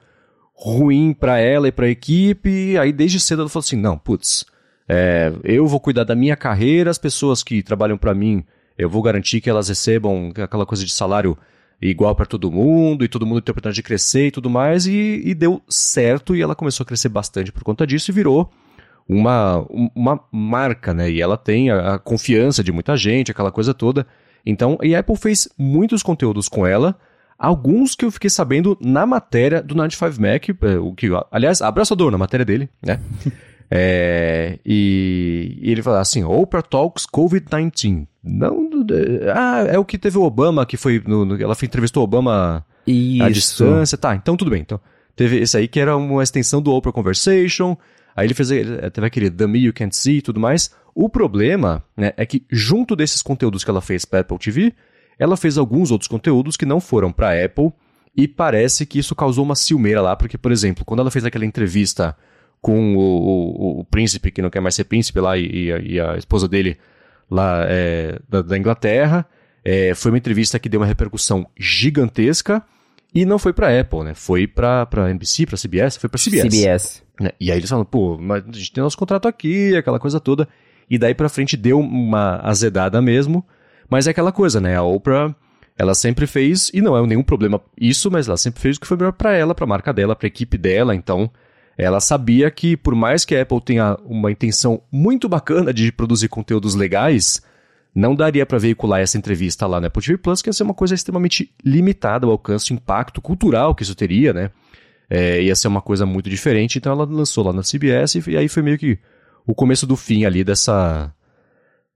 ruim 0.54 1.14
para 1.14 1.38
ela 1.38 1.68
e 1.68 1.72
para 1.72 1.86
a 1.86 1.90
equipe, 1.90 2.76
aí 2.76 2.92
desde 2.92 3.20
cedo 3.20 3.42
ela 3.42 3.48
falou 3.48 3.64
assim: 3.64 3.76
"Não, 3.76 3.96
putz, 3.96 4.44
é, 4.88 5.32
eu 5.44 5.66
vou 5.66 5.78
cuidar 5.78 6.04
da 6.04 6.14
minha 6.14 6.36
carreira, 6.36 6.90
as 6.90 6.98
pessoas 6.98 7.42
que 7.42 7.62
trabalham 7.62 7.96
para 7.96 8.14
mim, 8.14 8.44
eu 8.76 8.88
vou 8.90 9.02
garantir 9.02 9.40
que 9.40 9.48
elas 9.48 9.68
recebam 9.68 10.32
aquela 10.42 10.66
coisa 10.66 10.84
de 10.84 10.92
salário 10.92 11.38
igual 11.80 12.14
para 12.14 12.26
todo 12.26 12.50
mundo, 12.50 13.04
e 13.04 13.08
todo 13.08 13.26
mundo 13.26 13.40
tem 13.40 13.50
a 13.50 13.52
oportunidade 13.52 13.76
de 13.76 13.82
crescer 13.82 14.26
e 14.26 14.30
tudo 14.30 14.50
mais, 14.50 14.86
e, 14.86 15.22
e, 15.24 15.34
deu 15.34 15.62
certo, 15.68 16.34
e 16.34 16.42
ela 16.42 16.54
começou 16.54 16.84
a 16.84 16.86
crescer 16.86 17.08
bastante 17.08 17.52
por 17.52 17.62
conta 17.62 17.86
disso 17.86 18.10
e 18.10 18.14
virou 18.14 18.50
uma, 19.08 19.64
uma 19.94 20.20
marca, 20.30 20.92
né? 20.92 21.10
E 21.10 21.22
ela 21.22 21.36
tem 21.36 21.70
a, 21.70 21.94
a 21.94 21.98
confiança 21.98 22.62
de 22.62 22.70
muita 22.70 22.96
gente, 22.96 23.30
aquela 23.30 23.50
coisa 23.50 23.72
toda. 23.72 24.06
Então, 24.44 24.78
e 24.82 24.94
a 24.94 25.00
Apple 25.00 25.16
fez 25.16 25.48
muitos 25.56 26.02
conteúdos 26.02 26.48
com 26.48 26.66
ela, 26.66 26.98
alguns 27.38 27.94
que 27.94 28.04
eu 28.04 28.10
fiquei 28.10 28.28
sabendo 28.28 28.76
na 28.80 29.06
matéria 29.06 29.62
do 29.62 29.74
95 29.74 30.20
Mac, 30.20 30.48
é, 30.48 30.78
o 30.78 30.92
que, 30.92 31.08
aliás, 31.30 31.62
abraçador 31.62 32.10
na 32.10 32.18
matéria 32.18 32.44
dele, 32.44 32.68
né? 32.84 33.00
É, 33.70 34.59
e, 34.64 35.59
e, 35.61 35.70
ele 35.70 35.83
fala 35.83 36.00
assim: 36.00 36.24
Oprah 36.24 36.62
Talks 36.62 37.07
COVID-19. 37.07 38.07
Não, 38.24 38.70
ah, 39.35 39.64
é 39.68 39.78
o 39.78 39.85
que 39.85 39.98
teve 39.98 40.18
o 40.18 40.22
Obama, 40.22 40.64
que 40.64 40.76
foi. 40.76 41.02
No, 41.07 41.24
no, 41.24 41.40
ela 41.40 41.57
entrevistou 41.62 42.02
o 42.02 42.04
Obama 42.04 42.64
Isso. 42.87 43.22
à 43.22 43.28
distância. 43.28 43.98
Tá, 43.98 44.14
então 44.14 44.37
tudo 44.37 44.50
bem. 44.50 44.62
Então, 44.62 44.81
teve 45.14 45.38
esse 45.38 45.57
aí 45.57 45.68
que 45.68 45.81
era 45.81 45.96
uma 45.96 46.22
extensão 46.22 46.62
do 46.62 46.72
Oprah 46.72 46.92
Conversation. 46.92 47.76
Aí 48.16 48.26
ele 48.26 48.35
fez, 48.35 48.48
teve 48.48 49.07
aquele 49.07 49.31
The 49.31 49.46
Me 49.46 49.61
You 49.61 49.72
Can't 49.72 49.94
See 49.94 50.18
e 50.18 50.22
tudo 50.22 50.40
mais. 50.40 50.74
O 50.94 51.09
problema 51.09 51.85
né, 51.96 52.12
é 52.16 52.26
que, 52.26 52.44
junto 52.50 52.96
desses 52.96 53.22
conteúdos 53.22 53.62
que 53.62 53.70
ela 53.70 53.81
fez 53.81 54.04
para 54.04 54.20
Apple 54.20 54.38
TV, 54.38 54.74
ela 55.16 55.37
fez 55.37 55.57
alguns 55.57 55.92
outros 55.92 56.09
conteúdos 56.09 56.57
que 56.57 56.66
não 56.66 56.81
foram 56.81 57.12
para 57.12 57.44
Apple. 57.44 57.70
E 58.16 58.26
parece 58.26 58.85
que 58.85 58.98
isso 58.98 59.14
causou 59.14 59.44
uma 59.44 59.54
ciumeira 59.54 60.02
lá, 60.02 60.16
porque, 60.16 60.37
por 60.37 60.50
exemplo, 60.50 60.85
quando 60.85 60.98
ela 61.00 61.11
fez 61.11 61.24
aquela 61.24 61.46
entrevista 61.46 62.16
com 62.60 62.96
o, 62.96 63.00
o, 63.00 63.80
o, 63.80 63.84
príncipe, 63.84 64.30
que 64.30 64.42
não 64.42 64.50
quer 64.50 64.60
mais 64.60 64.74
ser 64.74 64.84
príncipe 64.84 65.20
lá, 65.20 65.36
e, 65.36 65.70
e, 65.84 66.00
a, 66.00 66.12
a, 66.12 66.18
esposa 66.18 66.48
dele 66.48 66.76
lá 67.30 67.64
é, 67.68 68.18
da, 68.28 68.42
da, 68.42 68.58
Inglaterra. 68.58 69.26
é, 69.64 69.94
foi 69.94 70.10
uma 70.10 70.18
entrevista 70.18 70.58
que 70.58 70.68
deu 70.68 70.80
uma 70.80 70.86
repercussão 70.86 71.46
gigantesca 71.56 72.64
e 73.14 73.24
não 73.24 73.38
foi 73.38 73.52
pra 73.52 73.78
Apple, 73.78 74.04
né? 74.04 74.14
Foi 74.14 74.46
pra, 74.46 74.86
pra 74.86 75.10
NBC, 75.10 75.46
pra 75.46 75.56
CBS, 75.56 75.96
foi 75.96 76.08
pra 76.10 76.18
CBS. 76.18 76.42
CBS. 76.42 77.02
Né? 77.20 77.30
E 77.40 77.50
aí 77.50 77.58
eles 77.58 77.70
falam, 77.70 77.84
pô, 77.84 78.18
mas 78.18 78.44
a 78.46 78.52
gente 78.52 78.72
tem 78.72 78.82
nosso 78.82 78.98
contrato 78.98 79.26
aqui, 79.26 79.74
aquela 79.76 79.98
coisa 79.98 80.20
toda. 80.20 80.48
E 80.90 80.98
daí 80.98 81.14
pra 81.14 81.28
frente 81.28 81.56
deu 81.56 81.80
uma 81.80 82.40
azedada 82.42 83.00
mesmo. 83.00 83.44
Mas 83.88 84.06
é 84.06 84.10
aquela 84.10 84.30
coisa, 84.30 84.60
né? 84.60 84.76
A 84.76 84.82
Oprah, 84.82 85.34
ela 85.76 85.94
sempre 85.94 86.26
fez, 86.26 86.70
e 86.74 86.80
não 86.80 86.96
é 86.96 87.06
nenhum 87.06 87.22
problema 87.22 87.60
isso, 87.80 88.10
mas 88.10 88.28
ela 88.28 88.36
sempre 88.36 88.60
fez 88.60 88.76
o 88.76 88.80
que 88.80 88.86
foi 88.86 88.96
melhor 88.96 89.12
pra 89.12 89.32
ela, 89.32 89.54
pra 89.54 89.66
marca 89.66 89.92
dela, 89.92 90.14
pra 90.14 90.26
equipe 90.26 90.58
dela. 90.58 90.94
Então, 90.94 91.30
ela 91.78 92.00
sabia 92.00 92.50
que 92.50 92.76
por 92.76 92.94
mais 92.96 93.24
que 93.24 93.36
a 93.36 93.42
Apple 93.42 93.60
tenha 93.60 93.96
uma 94.04 94.32
intenção 94.32 94.82
muito 94.90 95.28
bacana 95.28 95.72
de 95.72 95.92
produzir 95.92 96.28
conteúdos 96.28 96.74
legais, 96.74 97.40
não 97.94 98.16
daria 98.16 98.44
para 98.44 98.58
veicular 98.58 99.00
essa 99.00 99.16
entrevista 99.16 99.64
lá 99.66 99.80
na 99.80 99.86
Apple 99.86 100.02
TV 100.02 100.18
Plus, 100.18 100.42
que 100.42 100.48
ia 100.48 100.52
ser 100.52 100.64
uma 100.64 100.74
coisa 100.74 100.94
extremamente 100.94 101.54
limitada 101.64 102.26
ao 102.26 102.32
alcance, 102.32 102.72
o 102.72 102.74
impacto 102.74 103.22
cultural 103.22 103.76
que 103.76 103.84
isso 103.84 103.94
teria, 103.94 104.32
né? 104.32 104.50
É, 105.08 105.40
ia 105.40 105.54
ser 105.54 105.68
uma 105.68 105.80
coisa 105.80 106.04
muito 106.04 106.28
diferente, 106.28 106.78
então 106.78 106.92
ela 106.92 107.04
lançou 107.04 107.44
lá 107.44 107.52
na 107.52 107.62
CBS 107.62 108.16
e, 108.16 108.30
e 108.30 108.36
aí 108.36 108.48
foi 108.48 108.62
meio 108.62 108.76
que 108.76 108.98
o 109.46 109.54
começo 109.54 109.86
do 109.86 109.96
fim 109.96 110.24
ali 110.24 110.44
dessa, 110.44 111.14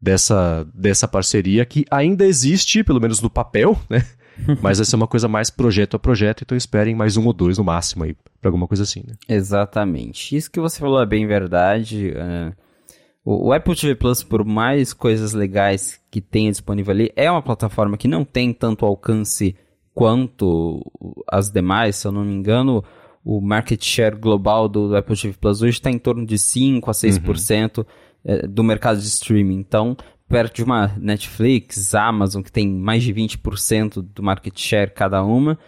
dessa, 0.01 0.67
dessa 0.73 1.07
parceria 1.07 1.67
que 1.67 1.85
ainda 1.91 2.25
existe, 2.25 2.83
pelo 2.83 3.01
menos 3.01 3.21
no 3.21 3.29
papel, 3.29 3.79
né? 3.91 4.07
Mas 4.63 4.79
vai 4.79 4.85
ser 4.85 4.97
uma 4.97 5.07
coisa 5.07 5.29
mais 5.29 5.51
projeto 5.51 5.97
a 5.97 5.99
projeto, 5.99 6.43
então 6.43 6.57
esperem 6.57 6.95
mais 6.95 7.17
um 7.17 7.27
ou 7.27 7.33
dois 7.33 7.59
no 7.59 7.65
máximo 7.65 8.05
aí, 8.05 8.17
pra 8.41 8.49
alguma 8.49 8.67
coisa 8.67 8.83
assim, 8.83 9.03
né? 9.07 9.15
Exatamente. 9.29 10.37
Isso 10.37 10.51
que 10.51 10.61
você 10.61 10.79
falou 10.79 11.01
é 11.01 11.07
bem 11.07 11.27
verdade. 11.27 12.13
Uh, 12.13 12.53
o, 13.25 13.53
Apple 13.53 13.77
TV 13.77 13.95
Plus, 13.95 14.23
por 14.23 14.45
mais 14.45 14.93
coisas 14.93 15.33
legais 15.33 16.01
que 16.11 16.21
tenha 16.21 16.51
disponível 16.51 16.93
ali, 16.93 17.13
é 17.15 17.31
uma 17.31 17.43
plataforma 17.43 17.97
que 17.97 18.09
não 18.09 18.25
tem 18.25 18.53
tanto 18.53 18.85
alcance 18.85 19.55
quanto 19.95 20.81
as 21.31 21.51
demais. 21.51 21.97
Se 21.97 22.07
eu 22.07 22.13
não 22.13 22.25
me 22.25 22.33
engano, 22.33 22.83
o 23.25 23.41
market 23.41 23.83
share 23.85 24.17
global 24.17 24.69
do, 24.69 24.97
Apple 24.97 25.17
TV 25.17 25.35
Plus 25.41 25.63
hoje 25.63 25.79
está 25.79 25.91
em 25.91 25.99
torno 25.99 26.27
de 26.27 26.37
5 26.37 26.91
a 26.91 26.93
6% 26.93 27.79
uhum. 27.79 27.85
Eh, 28.25 28.47
do 28.47 28.63
mercado 28.63 29.01
de 29.01 29.07
streaming. 29.07 29.57
Então, 29.57 29.97
perto 30.33 30.57
de 30.57 30.65
uma 30.65 30.91
Netflix, 30.99 31.95
Amazon, 31.95 32.41
que 32.41 32.51
tem 32.51 32.67
mais 32.67 33.03
de 33.03 33.13
20% 33.13 34.01
do 34.01 34.23
market 34.23 34.59
share 34.59 34.91
cada 34.91 35.23
uma, 35.23 35.59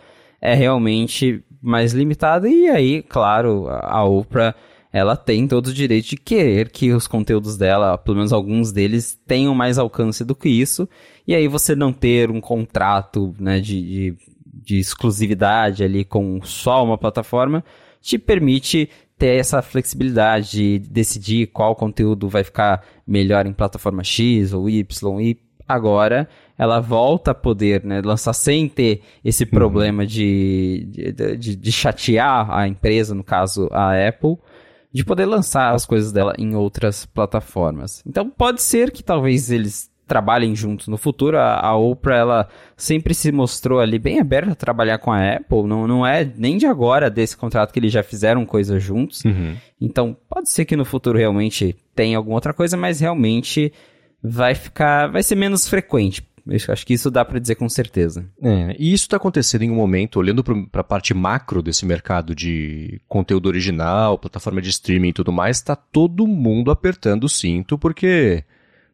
é 0.40 0.54
realmente 0.54 1.44
mais 1.60 1.92
limitada. 1.92 2.48
E 2.48 2.66
aí, 2.70 3.02
claro, 3.02 3.68
a 3.68 4.02
Oprah 4.04 4.54
ela 4.90 5.18
tem 5.18 5.46
todo 5.46 5.66
o 5.66 5.74
direito 5.74 6.08
de 6.08 6.16
querer 6.16 6.70
que 6.70 6.92
os 6.94 7.06
conteúdos 7.06 7.58
dela, 7.58 7.98
pelo 7.98 8.16
menos 8.16 8.32
alguns 8.32 8.72
deles, 8.72 9.20
tenham 9.26 9.54
mais 9.54 9.76
alcance 9.76 10.24
do 10.24 10.34
que 10.34 10.48
isso. 10.48 10.88
E 11.28 11.34
aí 11.34 11.46
você 11.46 11.74
não 11.74 11.92
ter 11.92 12.30
um 12.30 12.40
contrato 12.40 13.34
né, 13.38 13.60
de, 13.60 13.82
de, 13.82 14.16
de 14.46 14.78
exclusividade 14.78 15.84
ali 15.84 16.06
com 16.06 16.40
só 16.42 16.82
uma 16.82 16.96
plataforma 16.96 17.62
te 18.00 18.18
permite 18.18 18.88
ter 19.18 19.38
essa 19.38 19.62
flexibilidade 19.62 20.50
de 20.50 20.78
decidir 20.78 21.46
qual 21.48 21.76
conteúdo 21.76 22.28
vai 22.28 22.42
ficar 22.42 22.84
melhor 23.06 23.46
em 23.46 23.52
plataforma 23.52 24.02
X 24.02 24.52
ou 24.52 24.68
Y 24.68 24.86
e 25.20 25.38
agora 25.66 26.28
ela 26.58 26.80
volta 26.80 27.30
a 27.30 27.34
poder 27.34 27.84
né, 27.84 28.00
lançar 28.04 28.32
sem 28.32 28.68
ter 28.68 29.02
esse 29.24 29.44
uhum. 29.44 29.50
problema 29.50 30.06
de, 30.06 30.86
de, 30.90 31.36
de, 31.36 31.56
de, 31.56 31.72
chatear 31.72 32.50
a 32.50 32.68
empresa, 32.68 33.14
no 33.14 33.24
caso 33.24 33.68
a 33.72 33.92
Apple, 34.08 34.36
de 34.92 35.04
poder 35.04 35.24
lançar 35.24 35.74
as 35.74 35.84
coisas 35.84 36.12
dela 36.12 36.34
em 36.38 36.54
outras 36.54 37.06
plataformas. 37.06 38.02
Então 38.06 38.30
pode 38.30 38.62
ser 38.62 38.92
que 38.92 39.02
talvez 39.02 39.50
eles 39.50 39.90
trabalhem 40.06 40.54
juntos 40.54 40.88
no 40.88 40.96
futuro. 40.96 41.38
A, 41.38 41.60
a 41.60 41.76
Oprah, 41.76 42.16
ela 42.16 42.48
sempre 42.76 43.14
se 43.14 43.32
mostrou 43.32 43.80
ali 43.80 43.98
bem 43.98 44.20
aberta 44.20 44.52
a 44.52 44.56
trabalhar 44.56 44.98
com 44.98 45.12
a 45.12 45.36
Apple. 45.36 45.64
Não, 45.64 45.86
não 45.86 46.06
é 46.06 46.30
nem 46.36 46.56
de 46.56 46.66
agora 46.66 47.10
desse 47.10 47.36
contrato 47.36 47.72
que 47.72 47.78
eles 47.78 47.92
já 47.92 48.02
fizeram 48.02 48.44
coisas 48.44 48.82
juntos. 48.82 49.24
Uhum. 49.24 49.56
Então 49.80 50.16
pode 50.28 50.50
ser 50.50 50.64
que 50.64 50.76
no 50.76 50.84
futuro 50.84 51.18
realmente 51.18 51.76
tenha 51.94 52.16
alguma 52.16 52.36
outra 52.36 52.52
coisa, 52.52 52.76
mas 52.76 53.00
realmente 53.00 53.72
vai 54.22 54.54
ficar, 54.54 55.08
vai 55.08 55.22
ser 55.22 55.34
menos 55.34 55.68
frequente. 55.68 56.22
Eu 56.46 56.58
acho 56.68 56.86
que 56.86 56.92
isso 56.92 57.10
dá 57.10 57.24
para 57.24 57.38
dizer 57.38 57.54
com 57.54 57.68
certeza. 57.70 58.26
É, 58.42 58.76
e 58.78 58.92
isso 58.92 59.04
está 59.04 59.16
acontecendo 59.16 59.62
em 59.62 59.70
um 59.70 59.74
momento, 59.74 60.18
olhando 60.18 60.44
para 60.44 60.80
a 60.80 60.84
parte 60.84 61.14
macro 61.14 61.62
desse 61.62 61.86
mercado 61.86 62.34
de 62.34 63.00
conteúdo 63.08 63.46
original, 63.46 64.18
plataforma 64.18 64.60
de 64.60 64.68
streaming 64.68 65.08
e 65.08 65.12
tudo 65.14 65.32
mais, 65.32 65.56
está 65.56 65.74
todo 65.74 66.26
mundo 66.26 66.70
apertando 66.70 67.24
o 67.24 67.28
cinto, 67.30 67.78
porque 67.78 68.44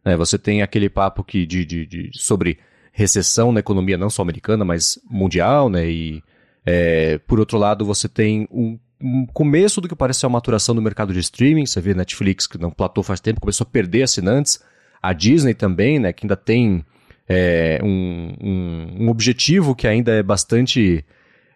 né, 0.05 0.17
você 0.17 0.39
tem 0.39 0.63
aquele 0.63 0.89
papo 0.89 1.23
que 1.23 1.47
de, 1.47 1.65
de, 1.65 1.87
de, 1.87 2.11
sobre 2.15 2.59
recessão 2.93 3.53
na 3.53 3.61
economia, 3.61 3.97
não 3.97 4.11
só 4.11 4.23
americana, 4.23 4.65
mas 4.65 4.99
mundial, 5.09 5.69
né? 5.69 5.89
E 5.89 6.23
é, 6.65 7.19
por 7.27 7.39
outro 7.39 7.59
lado, 7.59 7.85
você 7.85 8.09
tem 8.09 8.47
um, 8.51 8.79
um, 9.01 9.27
começo 9.27 9.81
do 9.81 9.89
que 9.89 9.95
parece 9.95 10.21
ser 10.21 10.27
uma 10.27 10.37
maturação 10.37 10.75
do 10.75 10.83
mercado 10.83 11.13
de 11.13 11.21
streaming. 11.21 11.67
Você 11.67 11.81
vê 11.81 11.95
Netflix, 11.95 12.47
que 12.47 12.59
não 12.59 12.71
platou 12.71 13.03
faz 13.03 13.21
tempo, 13.21 13.41
começou 13.41 13.65
a 13.65 13.71
perder 13.71 14.03
assinantes. 14.03 14.63
A 15.03 15.13
Disney 15.13 15.55
também, 15.55 15.99
né? 15.99 16.13
Que 16.13 16.27
ainda 16.27 16.37
tem 16.37 16.85
é, 17.29 17.81
um, 17.83 18.35
um, 18.41 19.05
um, 19.05 19.09
objetivo 19.09 19.75
que 19.75 19.87
ainda 19.87 20.13
é 20.13 20.23
bastante. 20.23 21.05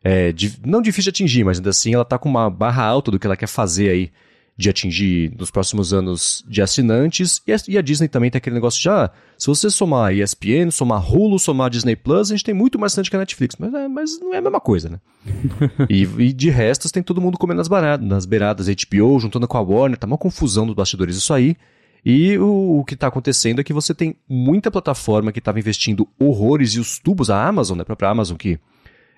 É, 0.03 0.33
di, 0.33 0.59
não 0.65 0.83
difícil 0.83 1.11
de 1.11 1.17
atingir, 1.17 1.45
mas 1.45 1.59
ainda 1.59 1.71
assim 1.71 1.95
ela 1.95 2.03
está 2.03 2.19
com 2.19 2.29
uma 2.29 2.51
barra 2.51 2.85
alta 2.85 3.11
do 3.11 3.19
que 3.19 3.27
ela 3.27 3.37
quer 3.37 3.47
fazer 3.47 3.89
aí 3.89 4.13
de 4.57 4.71
atingir 4.71 5.33
nos 5.37 5.51
próximos 5.51 5.93
anos 5.93 6.45
de 6.49 6.63
assinantes. 6.63 7.43
E 7.69 7.77
a, 7.77 7.83
Disney 7.83 8.09
também 8.09 8.31
tem 8.31 8.39
aquele 8.39 8.55
negócio 8.55 8.81
já. 8.81 9.11
Se 9.37 9.49
você 9.49 9.69
somar 9.69 10.15
ESPN, 10.15 10.71
somar 10.71 11.05
Hulu, 11.05 11.39
somar 11.39 11.71
Disney 11.71 11.97
Plus, 11.97 12.31
a 12.31 12.35
gente 12.35 12.45
tem 12.45 12.55
muito 12.55 12.79
mais 12.79 12.93
assinante 12.93 13.11
que 13.11 13.17
a 13.17 13.19
Netflix. 13.19 13.57
Mas, 13.59 13.75
é, 13.75 13.89
mas 13.89 14.21
não 14.21 14.33
é 14.33 14.39
a 14.39 14.41
mesma 14.41 14.61
coisa, 14.61 14.89
né? 14.89 15.01
e, 15.91 16.03
e, 16.03 16.33
de 16.33 16.51
restos 16.51 16.93
tem 16.93 17.03
todo 17.03 17.21
mundo 17.21 17.37
comendo 17.37 17.59
nas, 17.59 17.69
baradas, 17.69 18.07
nas 18.07 18.25
beiradas. 18.27 18.69
HBO 18.69 19.19
juntando 19.19 19.49
com 19.49 19.59
a 19.59 19.61
Warner, 19.61 19.99
tá 19.99 20.07
uma 20.07 20.19
confusão 20.19 20.67
dos 20.67 20.75
bastidores 20.77 21.17
isso 21.17 21.35
aí. 21.35 21.57
E 22.05 22.39
o, 22.39 22.81
o 22.81 22.85
que 22.85 22.95
está 22.95 23.09
acontecendo 23.09 23.61
é 23.61 23.65
que 23.65 23.73
você 23.73 23.95
tem 23.95 24.15
muita 24.29 24.71
plataforma 24.71 25.33
que 25.33 25.39
estava 25.39 25.59
investindo 25.59 26.07
horrores 26.19 26.73
e 26.75 26.79
os 26.79 26.99
tubos, 26.99 27.31
a 27.31 27.45
Amazon, 27.45 27.79
né, 27.79 27.83
a 27.83 27.87
própria 27.87 28.11
Amazon, 28.11 28.37
que 28.37 28.59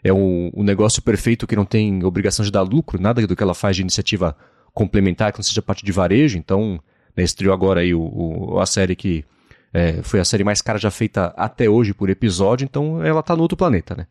é 0.04 0.12
um, 0.12 0.52
um 0.54 0.62
negócio 0.62 1.02
perfeito 1.02 1.48
que 1.48 1.56
não 1.56 1.64
tem 1.64 2.04
obrigação 2.04 2.44
de 2.44 2.50
dar 2.50 2.62
lucro, 2.62 3.00
nada 3.00 3.26
do 3.26 3.34
que 3.34 3.42
ela 3.42 3.54
faz 3.54 3.74
de 3.74 3.82
iniciativa 3.82 4.36
complementar, 4.76 5.32
que 5.32 5.38
não 5.38 5.42
seja 5.42 5.62
parte 5.62 5.82
de 5.82 5.90
varejo. 5.90 6.36
Então, 6.36 6.78
né, 7.16 7.24
estreou 7.24 7.54
agora 7.54 7.80
aí 7.80 7.94
o, 7.94 8.02
o 8.02 8.60
a 8.60 8.66
série 8.66 8.94
que 8.94 9.24
é, 9.72 10.02
foi 10.02 10.20
a 10.20 10.24
série 10.24 10.44
mais 10.44 10.60
cara 10.60 10.78
já 10.78 10.90
feita 10.90 11.32
até 11.36 11.68
hoje 11.68 11.94
por 11.94 12.10
episódio, 12.10 12.64
então 12.64 13.02
ela 13.02 13.20
está 13.20 13.34
no 13.34 13.42
outro 13.42 13.56
planeta, 13.56 13.94
né? 13.96 14.06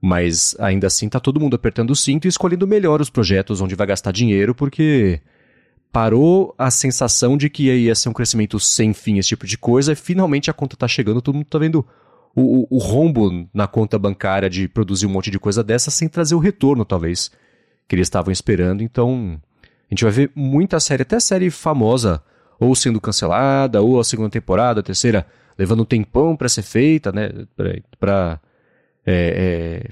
Mas 0.00 0.56
ainda 0.58 0.88
assim 0.88 1.08
tá 1.08 1.20
todo 1.20 1.38
mundo 1.38 1.54
apertando 1.54 1.90
o 1.90 1.96
cinto 1.96 2.26
e 2.26 2.28
escolhendo 2.28 2.66
melhor 2.66 3.00
os 3.00 3.08
projetos 3.08 3.60
onde 3.60 3.76
vai 3.76 3.86
gastar 3.86 4.10
dinheiro, 4.10 4.52
porque 4.52 5.20
parou 5.92 6.52
a 6.58 6.68
sensação 6.70 7.36
de 7.36 7.48
que 7.48 7.70
ia 7.70 7.94
ser 7.94 8.08
um 8.08 8.12
crescimento 8.12 8.58
sem 8.58 8.92
fim, 8.92 9.18
esse 9.18 9.28
tipo 9.28 9.46
de 9.46 9.56
coisa, 9.56 9.92
e 9.92 9.96
finalmente 9.96 10.50
a 10.50 10.54
conta 10.54 10.74
está 10.74 10.88
chegando, 10.88 11.22
todo 11.22 11.36
mundo 11.36 11.46
está 11.46 11.58
vendo 11.58 11.86
o, 12.34 12.62
o, 12.62 12.66
o, 12.70 12.78
rombo 12.78 13.48
na 13.54 13.68
conta 13.68 13.96
bancária 13.98 14.50
de 14.50 14.66
produzir 14.66 15.06
um 15.06 15.10
monte 15.10 15.30
de 15.30 15.38
coisa 15.38 15.62
dessa 15.62 15.92
sem 15.92 16.08
trazer 16.08 16.34
o 16.34 16.40
retorno, 16.40 16.84
talvez, 16.84 17.30
que 17.86 17.94
eles 17.94 18.06
estavam 18.06 18.32
esperando. 18.32 18.82
Então, 18.82 19.40
a 19.92 19.94
gente 19.94 20.04
vai 20.04 20.12
ver 20.12 20.30
muita 20.34 20.80
série, 20.80 21.02
até 21.02 21.20
série 21.20 21.50
famosa, 21.50 22.22
ou 22.58 22.74
sendo 22.74 22.98
cancelada, 22.98 23.82
ou 23.82 24.00
a 24.00 24.04
segunda 24.04 24.30
temporada, 24.30 24.80
a 24.80 24.82
terceira, 24.82 25.26
levando 25.58 25.82
um 25.82 25.84
tempão 25.84 26.34
para 26.34 26.48
ser 26.48 26.62
feita, 26.62 27.12
né, 27.12 27.28
para 28.00 28.40
é, 29.04 29.84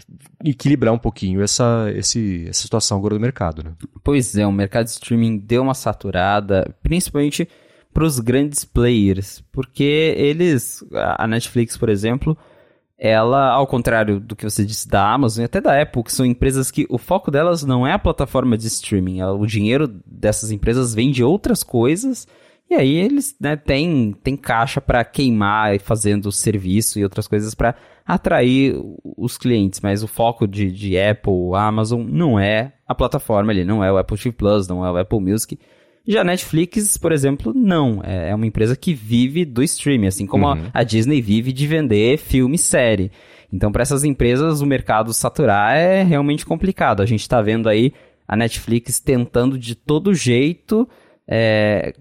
é, 0.43 0.49
equilibrar 0.49 0.95
um 0.95 0.99
pouquinho 0.99 1.43
essa, 1.43 1.93
esse, 1.95 2.47
essa 2.49 2.63
situação 2.63 2.97
agora 2.97 3.15
do 3.15 3.21
mercado. 3.21 3.63
Né? 3.63 3.73
Pois 4.03 4.35
é, 4.35 4.47
o 4.47 4.53
mercado 4.53 4.87
de 4.87 4.93
streaming 4.93 5.37
deu 5.37 5.61
uma 5.61 5.75
saturada, 5.75 6.75
principalmente 6.83 7.47
para 7.93 8.05
os 8.05 8.19
grandes 8.21 8.65
players, 8.65 9.45
porque 9.53 10.15
eles, 10.17 10.83
a 10.95 11.27
Netflix, 11.27 11.77
por 11.77 11.91
exemplo, 11.91 12.39
ela, 13.03 13.51
ao 13.53 13.67
contrário 13.67 14.21
do 14.21 14.37
que 14.37 14.45
você 14.45 14.63
disse 14.63 14.87
da 14.87 15.11
Amazon 15.11 15.41
e 15.41 15.45
até 15.47 15.59
da 15.59 15.81
Apple, 15.81 16.03
que 16.03 16.13
são 16.13 16.27
empresas 16.27 16.71
que 16.71 16.87
o 16.91 16.99
foco 16.99 17.31
delas 17.31 17.65
não 17.65 17.87
é 17.87 17.93
a 17.95 17.99
plataforma 17.99 18.59
de 18.59 18.67
streaming, 18.67 19.23
o 19.23 19.47
dinheiro 19.47 19.89
dessas 20.05 20.51
empresas 20.51 20.95
vem 20.95 21.11
de 21.11 21.25
outras 21.25 21.63
coisas 21.63 22.29
e 22.69 22.75
aí 22.75 22.95
eles 22.95 23.35
né, 23.41 23.57
têm, 23.57 24.15
têm 24.23 24.37
caixa 24.37 24.83
para 24.83 25.03
queimar 25.03 25.81
fazendo 25.81 26.31
serviço 26.31 26.99
e 26.99 27.03
outras 27.03 27.27
coisas 27.27 27.55
para 27.55 27.75
atrair 28.07 28.77
os 29.17 29.39
clientes, 29.39 29.81
mas 29.81 30.03
o 30.03 30.09
foco 30.09 30.47
de, 30.47 30.71
de 30.71 31.01
Apple, 31.01 31.55
Amazon, 31.57 32.03
não 32.07 32.39
é 32.39 32.75
a 32.87 32.95
plataforma 32.95 33.51
ali, 33.51 33.65
não 33.65 33.83
é 33.83 33.91
o 33.91 33.97
Apple 33.97 34.19
TV 34.19 34.33
Plus, 34.33 34.69
não 34.69 34.85
é 34.85 34.93
o 34.93 34.97
Apple 34.99 35.21
Music. 35.21 35.59
Já 36.11 36.23
a 36.23 36.25
Netflix, 36.25 36.99
por 36.99 37.13
exemplo, 37.13 37.53
não. 37.55 38.01
É, 38.03 38.31
é 38.31 38.35
uma 38.35 38.45
empresa 38.45 38.75
que 38.75 38.93
vive 38.93 39.45
do 39.45 39.63
streaming, 39.63 40.09
assim 40.09 40.27
como 40.27 40.45
uhum. 40.45 40.65
a, 40.75 40.81
a, 40.81 40.83
Disney 40.83 41.21
vive 41.21 41.53
de 41.53 41.69
vender 41.69 42.19
filme 42.19 42.57
e 42.57 42.59
série. 42.59 43.13
Então, 43.53 43.71
para 43.71 43.83
essas 43.83 44.03
empresas, 44.03 44.61
o 44.61 44.67
mercado 44.67 45.13
saturar 45.13 45.77
é 45.77 46.03
realmente 46.03 46.45
complicado. 46.45 47.01
A 47.01 47.07
gente 47.07 47.21
está 47.21 47.41
vendo 47.41 47.69
aí 47.69 47.93
a 48.27 48.37
Netflix 48.37 48.99
tentando 48.99 49.57
de 49.57 49.77
todo 49.77 50.13
jeito 50.13 50.89
é, 51.33 51.95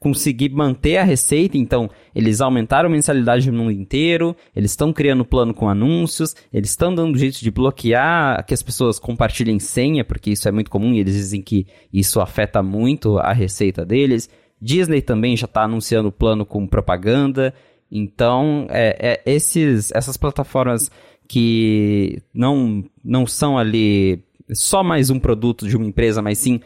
conseguir 0.00 0.48
manter 0.48 0.96
a 0.96 1.04
receita, 1.04 1.58
então 1.58 1.90
eles 2.14 2.40
aumentaram 2.40 2.88
a 2.88 2.92
mensalidade 2.92 3.50
no 3.50 3.58
mundo 3.58 3.72
inteiro, 3.72 4.34
eles 4.56 4.70
estão 4.70 4.90
criando 4.90 5.22
plano 5.22 5.52
com 5.52 5.68
anúncios, 5.68 6.34
eles 6.50 6.70
estão 6.70 6.94
dando 6.94 7.18
jeito 7.18 7.40
de 7.40 7.50
bloquear 7.50 8.42
que 8.46 8.54
as 8.54 8.62
pessoas 8.62 8.98
compartilhem 8.98 9.58
senha, 9.58 10.02
porque 10.02 10.30
isso 10.30 10.48
é 10.48 10.52
muito 10.52 10.70
comum 10.70 10.94
e 10.94 11.00
eles 11.00 11.12
dizem 11.12 11.42
que 11.42 11.66
isso 11.92 12.22
afeta 12.22 12.62
muito 12.62 13.18
a 13.18 13.34
receita 13.34 13.84
deles. 13.84 14.30
Disney 14.60 15.02
também 15.02 15.36
já 15.36 15.44
está 15.44 15.64
anunciando 15.64 16.10
plano 16.10 16.46
com 16.46 16.66
propaganda. 16.66 17.52
Então, 17.92 18.66
é, 18.70 19.20
é, 19.26 19.30
esses, 19.30 19.92
essas 19.92 20.16
plataformas 20.16 20.90
que 21.28 22.22
não, 22.32 22.82
não 23.04 23.26
são 23.26 23.58
ali 23.58 24.24
só 24.52 24.82
mais 24.82 25.10
um 25.10 25.18
produto 25.20 25.68
de 25.68 25.76
uma 25.76 25.86
empresa, 25.86 26.22
mas 26.22 26.38
sim 26.38 26.60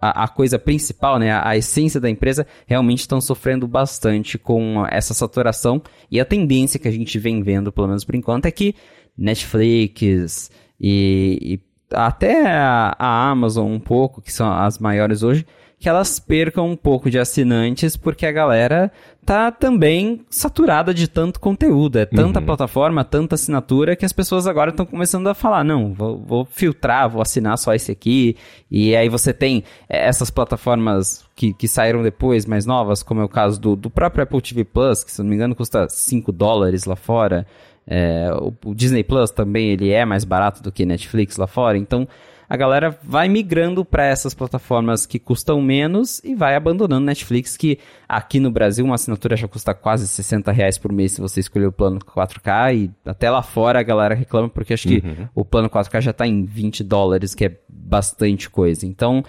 a, 0.00 0.24
a 0.24 0.28
coisa 0.28 0.58
principal, 0.58 1.18
né, 1.18 1.30
a, 1.30 1.48
a, 1.48 1.56
essência 1.56 2.00
da 2.00 2.10
empresa, 2.10 2.46
realmente 2.66 3.00
estão 3.00 3.20
sofrendo 3.20 3.66
bastante 3.66 4.38
com 4.38 4.84
essa 4.90 5.14
saturação. 5.14 5.82
E 6.10 6.20
a 6.20 6.24
tendência 6.24 6.78
que 6.78 6.88
a 6.88 6.92
gente 6.92 7.18
vem 7.18 7.42
vendo, 7.42 7.72
pelo 7.72 7.88
menos 7.88 8.04
por 8.04 8.14
enquanto, 8.14 8.46
é 8.46 8.50
que 8.50 8.74
Netflix 9.16 10.50
e, 10.80 11.38
e 11.40 11.60
até 11.92 12.46
a, 12.46 12.94
a 12.98 13.30
Amazon 13.30 13.70
um 13.70 13.80
pouco, 13.80 14.22
que 14.22 14.32
são 14.32 14.50
as 14.50 14.78
maiores 14.78 15.22
hoje, 15.22 15.46
que 15.80 15.88
elas 15.88 16.20
percam 16.20 16.68
um 16.68 16.76
pouco 16.76 17.10
de 17.10 17.18
assinantes, 17.18 17.96
porque 17.96 18.26
a 18.26 18.30
galera 18.30 18.92
tá 19.24 19.50
também 19.50 20.20
saturada 20.28 20.92
de 20.92 21.08
tanto 21.08 21.40
conteúdo. 21.40 21.98
É 21.98 22.04
tanta 22.04 22.38
uhum. 22.38 22.44
plataforma, 22.44 23.02
tanta 23.02 23.34
assinatura, 23.34 23.96
que 23.96 24.04
as 24.04 24.12
pessoas 24.12 24.46
agora 24.46 24.72
estão 24.72 24.84
começando 24.84 25.26
a 25.28 25.34
falar: 25.34 25.64
não, 25.64 25.94
vou, 25.94 26.18
vou, 26.18 26.44
filtrar, 26.44 27.08
vou 27.08 27.22
assinar 27.22 27.56
só 27.56 27.72
esse 27.72 27.90
aqui. 27.90 28.36
E 28.70 28.94
aí 28.94 29.08
você 29.08 29.32
tem 29.32 29.64
é, 29.88 30.06
essas 30.06 30.30
plataformas 30.30 31.24
que, 31.34 31.54
que 31.54 31.66
saíram 31.66 32.02
depois, 32.02 32.44
mais 32.44 32.66
novas, 32.66 33.02
como 33.02 33.22
é 33.22 33.24
o 33.24 33.28
caso 33.28 33.58
do, 33.58 33.74
do 33.74 33.88
próprio 33.88 34.24
Apple 34.24 34.42
TV 34.42 34.64
Plus, 34.64 35.02
que 35.02 35.10
se 35.10 35.22
não 35.22 35.30
me 35.30 35.34
engano 35.34 35.54
custa 35.54 35.88
5 35.88 36.30
dólares 36.30 36.84
lá 36.84 36.94
fora. 36.94 37.46
É, 37.86 38.30
o, 38.34 38.52
o 38.66 38.74
Disney 38.74 39.02
Plus 39.02 39.30
também 39.30 39.70
ele 39.70 39.90
é 39.90 40.04
mais 40.04 40.24
barato 40.24 40.62
do 40.62 40.70
que 40.70 40.84
Netflix 40.84 41.38
lá 41.38 41.46
fora. 41.46 41.78
Então 41.78 42.06
a 42.50 42.56
galera 42.56 42.98
vai 43.04 43.28
migrando 43.28 43.84
para 43.84 44.04
essas 44.04 44.34
plataformas 44.34 45.06
que 45.06 45.20
custam 45.20 45.62
menos 45.62 46.20
e 46.24 46.34
vai 46.34 46.56
abandonando 46.56 47.06
Netflix, 47.06 47.56
que 47.56 47.78
aqui 48.08 48.40
no 48.40 48.50
Brasil 48.50 48.84
uma 48.84 48.96
assinatura 48.96 49.36
já 49.36 49.46
custa 49.46 49.72
quase 49.72 50.08
60 50.08 50.50
reais 50.50 50.76
por 50.76 50.90
mês 50.90 51.12
se 51.12 51.20
você 51.20 51.38
escolher 51.38 51.66
o 51.66 51.72
plano 51.72 52.00
4K 52.00 52.74
e 52.74 52.90
até 53.06 53.30
lá 53.30 53.40
fora 53.40 53.78
a 53.78 53.84
galera 53.84 54.16
reclama 54.16 54.48
porque 54.48 54.74
acho 54.74 54.88
que 54.88 54.96
uhum. 54.96 55.28
o 55.32 55.44
plano 55.44 55.70
4K 55.70 56.00
já 56.00 56.10
está 56.10 56.26
em 56.26 56.44
20 56.44 56.82
dólares, 56.82 57.36
que 57.36 57.44
é 57.44 57.56
bastante 57.68 58.50
coisa. 58.50 58.84
Então, 58.84 59.22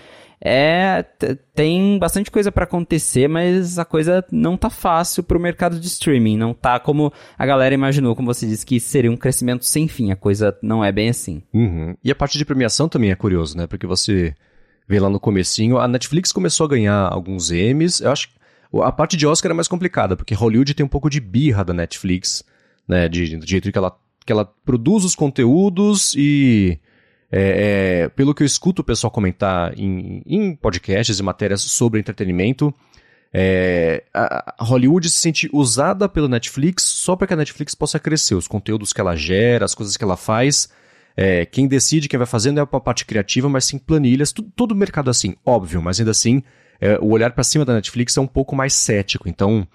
é 0.43 1.05
tem 1.53 1.99
bastante 1.99 2.31
coisa 2.31 2.51
para 2.51 2.63
acontecer, 2.63 3.27
mas 3.27 3.77
a 3.77 3.85
coisa 3.85 4.25
não 4.31 4.57
tá 4.57 4.71
fácil 4.71 5.21
pro 5.21 5.39
mercado 5.39 5.79
de 5.79 5.87
streaming, 5.87 6.35
não 6.35 6.53
tá 6.53 6.79
como 6.79 7.13
a 7.37 7.45
galera 7.45 7.75
imaginou, 7.75 8.15
como 8.15 8.33
você 8.33 8.47
disse 8.47 8.65
que 8.65 8.79
seria 8.79 9.11
um 9.11 9.17
crescimento 9.17 9.63
sem 9.65 9.87
fim, 9.87 10.11
a 10.11 10.15
coisa 10.15 10.57
não 10.63 10.83
é 10.83 10.91
bem 10.91 11.09
assim. 11.09 11.43
Uhum. 11.53 11.95
E 12.03 12.09
a 12.09 12.15
parte 12.15 12.39
de 12.39 12.45
premiação 12.45 12.89
também 12.89 13.11
é 13.11 13.15
curioso, 13.15 13.55
né? 13.55 13.67
Porque 13.67 13.85
você 13.85 14.33
vê 14.87 14.99
lá 14.99 15.09
no 15.09 15.19
comecinho, 15.19 15.77
a 15.77 15.87
Netflix 15.87 16.31
começou 16.31 16.65
a 16.65 16.69
ganhar 16.69 17.07
alguns 17.07 17.51
Emmys, 17.51 18.01
eu 18.01 18.11
acho 18.11 18.29
que 18.29 18.33
a 18.81 18.91
parte 18.91 19.15
de 19.15 19.27
Oscar 19.27 19.51
é 19.51 19.53
mais 19.53 19.67
complicada, 19.67 20.15
porque 20.15 20.33
Hollywood 20.33 20.73
tem 20.73 20.85
um 20.85 20.89
pouco 20.89 21.09
de 21.09 21.19
birra 21.19 21.63
da 21.63 21.73
Netflix, 21.73 22.43
né? 22.87 23.07
De, 23.07 23.37
do 23.37 23.47
jeito 23.47 23.71
que 23.71 23.77
ela, 23.77 23.95
que 24.25 24.31
ela 24.31 24.45
produz 24.45 25.05
os 25.05 25.13
conteúdos 25.13 26.15
e 26.17 26.79
é, 27.31 28.03
é, 28.03 28.09
pelo 28.09 28.35
que 28.35 28.43
eu 28.43 28.47
escuto 28.47 28.81
o 28.81 28.85
pessoal 28.85 29.09
comentar 29.09 29.77
em, 29.79 30.21
em 30.25 30.55
podcasts 30.55 31.17
e 31.17 31.23
matérias 31.23 31.61
sobre 31.61 31.99
entretenimento, 31.99 32.73
é, 33.33 34.03
a 34.13 34.53
Hollywood 34.59 35.09
se 35.09 35.19
sente 35.19 35.49
usada 35.53 36.09
pela 36.09 36.27
Netflix 36.27 36.83
só 36.83 37.15
para 37.15 37.27
que 37.27 37.33
a 37.33 37.37
Netflix 37.37 37.73
possa 37.73 37.97
crescer. 37.97 38.35
Os 38.35 38.47
conteúdos 38.47 38.91
que 38.91 38.99
ela 38.99 39.15
gera, 39.15 39.63
as 39.63 39.73
coisas 39.73 39.95
que 39.95 40.03
ela 40.03 40.17
faz. 40.17 40.69
É, 41.15 41.45
quem 41.45 41.67
decide, 41.67 42.09
quem 42.09 42.17
vai 42.17 42.27
fazendo 42.27 42.59
é 42.59 42.61
a 42.61 42.65
parte 42.65 43.05
criativa, 43.05 43.47
mas 43.47 43.65
sim 43.65 43.77
planilhas. 43.77 44.33
Todo 44.33 44.73
o 44.73 44.75
mercado 44.75 45.09
assim, 45.09 45.35
óbvio, 45.45 45.81
mas 45.81 45.99
ainda 45.99 46.11
assim, 46.11 46.43
é, 46.79 46.97
o 46.99 47.11
olhar 47.11 47.31
para 47.31 47.43
cima 47.43 47.63
da 47.63 47.73
Netflix 47.73 48.17
é 48.17 48.21
um 48.21 48.27
pouco 48.27 48.55
mais 48.55 48.73
cético. 48.73 49.29
Então, 49.29 49.65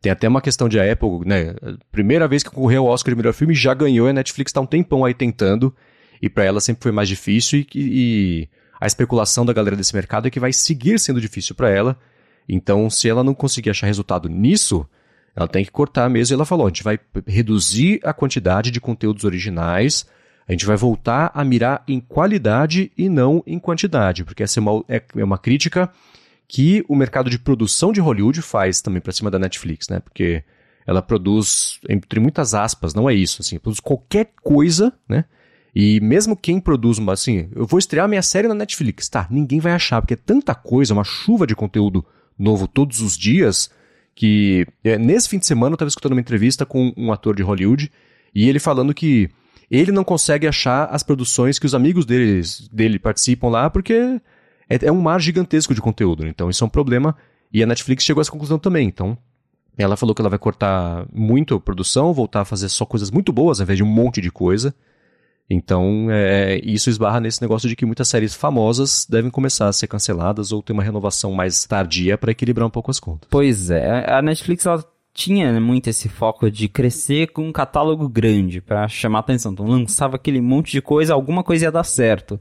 tem 0.00 0.10
até 0.10 0.26
uma 0.26 0.40
questão 0.40 0.68
de 0.68 0.80
a 0.80 0.90
Apple, 0.90 1.20
né? 1.26 1.54
Primeira 1.90 2.26
vez 2.26 2.42
que 2.42 2.50
concorreu 2.50 2.86
ao 2.86 2.92
Oscar 2.92 3.12
de 3.12 3.16
melhor 3.16 3.34
filme, 3.34 3.54
já 3.54 3.74
ganhou, 3.74 4.06
e 4.06 4.10
a 4.10 4.14
Netflix 4.14 4.50
está 4.50 4.60
um 4.60 4.66
tempão 4.66 5.04
aí 5.04 5.12
tentando 5.12 5.74
e 6.22 6.30
para 6.30 6.44
ela 6.44 6.60
sempre 6.60 6.84
foi 6.84 6.92
mais 6.92 7.08
difícil 7.08 7.60
e, 7.60 7.66
e, 7.74 8.48
a 8.80 8.86
especulação 8.86 9.44
da 9.44 9.52
galera 9.52 9.76
desse 9.76 9.94
mercado 9.94 10.26
é 10.26 10.30
que 10.30 10.40
vai 10.40 10.52
seguir 10.52 10.98
sendo 10.98 11.20
difícil 11.20 11.54
para 11.54 11.68
ela. 11.68 11.98
Então, 12.48 12.88
se 12.88 13.08
ela 13.08 13.22
não 13.22 13.34
conseguir 13.34 13.70
achar 13.70 13.86
resultado 13.86 14.28
nisso, 14.28 14.86
ela 15.36 15.46
tem 15.46 15.64
que 15.64 15.70
cortar 15.70 16.08
mesmo. 16.08 16.32
E 16.32 16.36
ela 16.36 16.44
falou: 16.44 16.66
a 16.66 16.68
gente 16.68 16.82
vai 16.82 16.98
reduzir 17.26 18.00
a 18.02 18.12
quantidade 18.12 18.70
de 18.70 18.80
conteúdos 18.80 19.24
originais, 19.24 20.06
a 20.48 20.52
gente 20.52 20.66
vai 20.66 20.76
voltar 20.76 21.30
a 21.34 21.44
mirar 21.44 21.84
em 21.86 22.00
qualidade 22.00 22.90
e 22.96 23.08
não 23.08 23.42
em 23.46 23.58
quantidade, 23.58 24.24
porque 24.24 24.42
essa 24.42 24.58
é 24.58 24.60
uma, 24.60 24.84
é, 24.88 25.02
é 25.16 25.24
uma 25.24 25.38
crítica 25.38 25.90
que 26.48 26.84
o 26.88 26.96
mercado 26.96 27.30
de 27.30 27.38
produção 27.38 27.92
de 27.92 28.00
Hollywood 28.00 28.42
faz 28.42 28.80
também 28.80 29.00
para 29.00 29.12
cima 29.12 29.30
da 29.30 29.38
Netflix, 29.38 29.88
né? 29.88 30.00
Porque 30.00 30.44
ela 30.84 31.00
produz, 31.00 31.78
entre 31.88 32.18
muitas 32.18 32.52
aspas, 32.52 32.94
não 32.94 33.08
é 33.08 33.14
isso, 33.14 33.40
assim, 33.40 33.58
produz 33.58 33.80
qualquer 33.80 34.32
coisa, 34.42 34.92
né? 35.08 35.24
E 35.74 36.00
mesmo 36.00 36.36
quem 36.36 36.60
produz 36.60 36.98
uma, 36.98 37.14
assim, 37.14 37.48
eu 37.54 37.66
vou 37.66 37.78
estrear 37.78 38.08
minha 38.08 38.22
série 38.22 38.46
na 38.46 38.54
Netflix, 38.54 39.08
tá? 39.08 39.26
Ninguém 39.30 39.58
vai 39.58 39.72
achar, 39.72 40.02
porque 40.02 40.14
é 40.14 40.18
tanta 40.18 40.54
coisa, 40.54 40.92
uma 40.92 41.04
chuva 41.04 41.46
de 41.46 41.54
conteúdo 41.54 42.04
novo 42.38 42.68
todos 42.68 43.00
os 43.00 43.16
dias, 43.16 43.70
que 44.14 44.66
é, 44.84 44.98
nesse 44.98 45.28
fim 45.28 45.38
de 45.38 45.46
semana 45.46 45.72
eu 45.72 45.76
estava 45.76 45.88
escutando 45.88 46.12
uma 46.12 46.20
entrevista 46.20 46.66
com 46.66 46.92
um 46.96 47.10
ator 47.10 47.34
de 47.34 47.42
Hollywood, 47.42 47.90
e 48.34 48.48
ele 48.48 48.58
falando 48.58 48.92
que 48.92 49.30
ele 49.70 49.90
não 49.90 50.04
consegue 50.04 50.46
achar 50.46 50.84
as 50.86 51.02
produções 51.02 51.58
que 51.58 51.64
os 51.64 51.74
amigos 51.74 52.04
deles, 52.04 52.68
dele 52.70 52.98
participam 52.98 53.48
lá, 53.48 53.70
porque 53.70 54.20
é, 54.68 54.86
é 54.86 54.92
um 54.92 55.00
mar 55.00 55.20
gigantesco 55.20 55.74
de 55.74 55.80
conteúdo. 55.80 56.26
Então 56.26 56.50
isso 56.50 56.62
é 56.62 56.66
um 56.66 56.70
problema, 56.70 57.16
e 57.50 57.62
a 57.62 57.66
Netflix 57.66 58.04
chegou 58.04 58.20
a 58.20 58.22
essa 58.22 58.30
conclusão 58.30 58.58
também. 58.58 58.86
Então 58.86 59.16
ela 59.78 59.96
falou 59.96 60.14
que 60.14 60.20
ela 60.20 60.28
vai 60.28 60.38
cortar 60.38 61.06
muito 61.10 61.54
a 61.54 61.60
produção, 61.60 62.12
voltar 62.12 62.42
a 62.42 62.44
fazer 62.44 62.68
só 62.68 62.84
coisas 62.84 63.10
muito 63.10 63.32
boas, 63.32 63.58
ao 63.58 63.64
invés 63.64 63.78
de 63.78 63.82
um 63.82 63.86
monte 63.86 64.20
de 64.20 64.30
coisa. 64.30 64.74
Então, 65.50 66.06
é, 66.10 66.60
isso 66.64 66.88
esbarra 66.88 67.20
nesse 67.20 67.42
negócio 67.42 67.68
de 67.68 67.76
que 67.76 67.84
muitas 67.84 68.08
séries 68.08 68.34
famosas 68.34 69.06
devem 69.08 69.30
começar 69.30 69.68
a 69.68 69.72
ser 69.72 69.86
canceladas 69.86 70.50
ou 70.50 70.62
ter 70.62 70.72
uma 70.72 70.82
renovação 70.82 71.32
mais 71.32 71.64
tardia 71.66 72.16
para 72.16 72.32
equilibrar 72.32 72.66
um 72.66 72.70
pouco 72.70 72.90
as 72.90 72.98
contas. 72.98 73.28
Pois 73.30 73.70
é, 73.70 74.10
a 74.10 74.22
Netflix 74.22 74.64
ela 74.64 74.82
tinha 75.12 75.60
muito 75.60 75.88
esse 75.88 76.08
foco 76.08 76.50
de 76.50 76.68
crescer 76.68 77.32
com 77.32 77.46
um 77.46 77.52
catálogo 77.52 78.08
grande 78.08 78.60
para 78.60 78.88
chamar 78.88 79.18
atenção. 79.18 79.52
Então, 79.52 79.66
lançava 79.66 80.16
aquele 80.16 80.40
monte 80.40 80.72
de 80.72 80.80
coisa, 80.80 81.12
alguma 81.12 81.44
coisa 81.44 81.66
ia 81.66 81.72
dar 81.72 81.84
certo. 81.84 82.40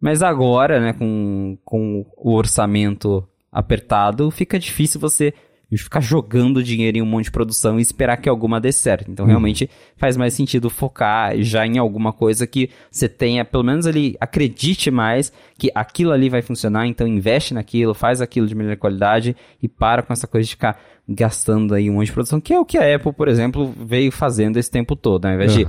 Mas 0.00 0.22
agora, 0.22 0.80
né, 0.80 0.92
com, 0.94 1.58
com 1.64 2.04
o 2.16 2.34
orçamento 2.34 3.26
apertado, 3.52 4.30
fica 4.30 4.58
difícil 4.58 4.98
você 4.98 5.34
de 5.76 5.82
ficar 5.82 6.00
jogando 6.00 6.62
dinheiro 6.62 6.98
em 6.98 7.02
um 7.02 7.06
monte 7.06 7.24
de 7.24 7.30
produção 7.30 7.78
e 7.78 7.82
esperar 7.82 8.18
que 8.18 8.28
alguma 8.28 8.60
dê 8.60 8.70
certo. 8.70 9.10
Então, 9.10 9.24
uhum. 9.24 9.30
realmente 9.30 9.70
faz 9.96 10.16
mais 10.16 10.34
sentido 10.34 10.68
focar 10.68 11.34
já 11.38 11.66
em 11.66 11.78
alguma 11.78 12.12
coisa 12.12 12.46
que 12.46 12.68
você 12.90 13.08
tenha, 13.08 13.44
pelo 13.44 13.64
menos 13.64 13.86
ali, 13.86 14.14
acredite 14.20 14.90
mais 14.90 15.32
que 15.58 15.70
aquilo 15.74 16.12
ali 16.12 16.28
vai 16.28 16.42
funcionar. 16.42 16.86
Então, 16.86 17.06
investe 17.06 17.54
naquilo, 17.54 17.94
faz 17.94 18.20
aquilo 18.20 18.46
de 18.46 18.54
melhor 18.54 18.76
qualidade 18.76 19.34
e 19.62 19.68
para 19.68 20.02
com 20.02 20.12
essa 20.12 20.26
coisa 20.26 20.44
de 20.44 20.50
ficar 20.50 20.78
gastando 21.08 21.74
aí 21.74 21.88
um 21.90 21.94
monte 21.94 22.06
de 22.06 22.12
produção, 22.12 22.40
que 22.40 22.52
é 22.52 22.60
o 22.60 22.64
que 22.64 22.78
a 22.78 22.94
Apple, 22.94 23.12
por 23.12 23.26
exemplo, 23.26 23.74
veio 23.84 24.12
fazendo 24.12 24.58
esse 24.58 24.70
tempo 24.70 24.94
todo. 24.94 25.24
Né? 25.24 25.30
Ao 25.30 25.34
invés 25.36 25.56
uhum. 25.56 25.64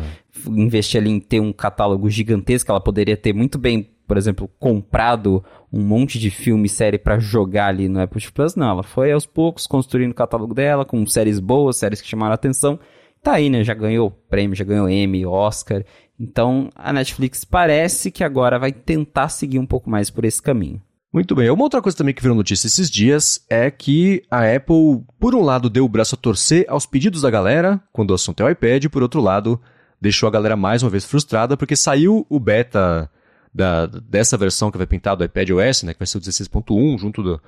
de 0.54 0.62
investir 0.62 1.00
ali 1.00 1.12
em 1.12 1.20
ter 1.20 1.40
um 1.40 1.54
catálogo 1.54 2.10
gigantesco, 2.10 2.70
ela 2.70 2.82
poderia 2.82 3.16
ter 3.16 3.34
muito 3.34 3.58
bem 3.58 3.90
por 4.14 4.18
exemplo, 4.20 4.48
comprado 4.60 5.44
um 5.72 5.82
monte 5.82 6.20
de 6.20 6.30
filme 6.30 6.68
e 6.68 6.70
série 6.70 7.00
para 7.00 7.18
jogar 7.18 7.70
ali 7.70 7.90
no 7.90 8.00
Apple 8.00 8.22
Plus, 8.32 8.56
não. 8.56 8.70
Ela 8.70 8.84
foi 8.84 9.12
aos 9.12 9.26
poucos 9.26 9.66
construindo 9.66 10.12
o 10.12 10.14
catálogo 10.14 10.54
dela 10.54 10.86
com 10.86 11.04
séries 11.08 11.40
boas, 11.40 11.78
séries 11.78 12.00
que 12.00 12.08
chamaram 12.08 12.34
a 12.34 12.36
atenção. 12.36 12.80
Tá 13.24 13.34
aí, 13.34 13.50
né? 13.50 13.64
Já 13.64 13.74
ganhou 13.74 14.12
prêmio, 14.12 14.56
já 14.56 14.64
ganhou 14.64 14.88
Emmy, 14.88 15.26
Oscar. 15.26 15.84
Então 16.20 16.70
a 16.76 16.94
Netflix 16.94 17.44
parece 17.44 18.12
que 18.12 18.24
agora 18.24 18.60
vai 18.60 18.72
tentar 18.72 19.30
seguir 19.30 19.58
um 19.58 19.66
pouco 19.66 19.90
mais 19.90 20.12
por 20.12 20.26
esse 20.26 20.40
caminho. 20.40 20.80
Muito 21.12 21.34
bem. 21.34 21.50
Uma 21.50 21.64
outra 21.64 21.82
coisa 21.82 21.98
também 21.98 22.14
que 22.14 22.22
virou 22.22 22.38
notícia 22.38 22.68
esses 22.68 22.92
dias 22.92 23.44
é 23.50 23.72
que 23.72 24.22
a 24.30 24.42
Apple, 24.46 25.02
por 25.20 25.34
um 25.34 25.42
lado, 25.42 25.72
deu 25.72 25.86
o 25.86 25.90
braço 25.90 26.14
a 26.14 26.20
torcer 26.20 26.68
aos 26.70 26.86
pedidos 26.86 27.24
da 27.24 27.32
galera, 27.32 27.82
quando 27.92 28.12
o 28.12 28.14
assunto 28.14 28.44
é 28.44 28.46
o 28.46 28.50
iPad, 28.52 28.86
por 28.90 29.02
outro 29.02 29.20
lado, 29.20 29.60
deixou 30.00 30.28
a 30.28 30.32
galera 30.32 30.56
mais 30.56 30.84
uma 30.84 30.92
vez 30.92 31.04
frustrada, 31.04 31.58
porque 31.58 31.76
saiu 31.76 32.28
o 32.30 32.40
beta 32.40 33.10
da, 33.54 33.86
dessa 33.86 34.38
versão 34.38 34.72
que 34.72 34.78
vai 34.78 34.88
pintar 34.88 35.16
do 35.16 35.24
iPad 35.24 35.50
OS, 35.52 35.84
né, 35.84 35.94
que 35.94 36.00
vai 36.00 36.08
ser 36.08 36.18
o 36.18 36.22
16.1, 36.22 36.98
junto 36.98 37.22
do, 37.22 37.42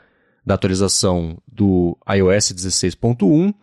da 0.45 0.53
atualização 0.53 1.37
do 1.47 1.97
iOS 2.07 2.53
16.1. 2.53 3.53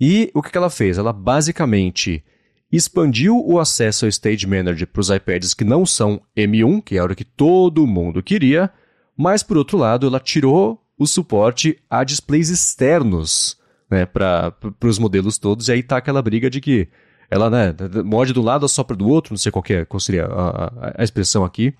E 0.00 0.30
o 0.34 0.42
que, 0.42 0.50
que 0.50 0.58
ela 0.58 0.70
fez? 0.70 0.98
Ela 0.98 1.12
basicamente 1.12 2.24
expandiu 2.70 3.38
o 3.46 3.60
acesso 3.60 4.06
ao 4.06 4.08
Stage 4.08 4.46
Manager 4.46 4.86
para 4.86 5.00
os 5.00 5.10
iPads 5.10 5.52
que 5.52 5.64
não 5.64 5.84
são 5.84 6.22
M1, 6.34 6.82
que 6.82 6.96
era 6.96 7.12
o 7.12 7.14
que 7.14 7.24
todo 7.24 7.86
mundo 7.86 8.22
queria, 8.22 8.70
mas 9.14 9.42
por 9.42 9.58
outro 9.58 9.76
lado, 9.76 10.06
ela 10.06 10.18
tirou 10.18 10.82
o 10.98 11.06
suporte 11.06 11.78
a 11.90 12.02
displays 12.02 12.48
externos, 12.48 13.58
né, 13.90 14.06
para 14.06 14.54
os 14.82 14.98
modelos 14.98 15.36
todos, 15.36 15.68
e 15.68 15.72
aí 15.72 15.82
tá 15.82 15.98
aquela 15.98 16.22
briga 16.22 16.48
de 16.48 16.60
que 16.60 16.88
ela, 17.32 17.48
né, 17.48 17.74
morde 18.04 18.34
do 18.34 18.42
lado, 18.42 18.66
assopra 18.66 18.94
do 18.94 19.08
outro, 19.08 19.32
não 19.32 19.38
sei 19.38 19.50
qual, 19.50 19.64
é, 19.70 19.86
qual 19.86 19.98
seria 19.98 20.26
a, 20.26 20.64
a, 20.64 20.92
a, 20.98 21.02
expressão 21.02 21.44
aqui, 21.44 21.72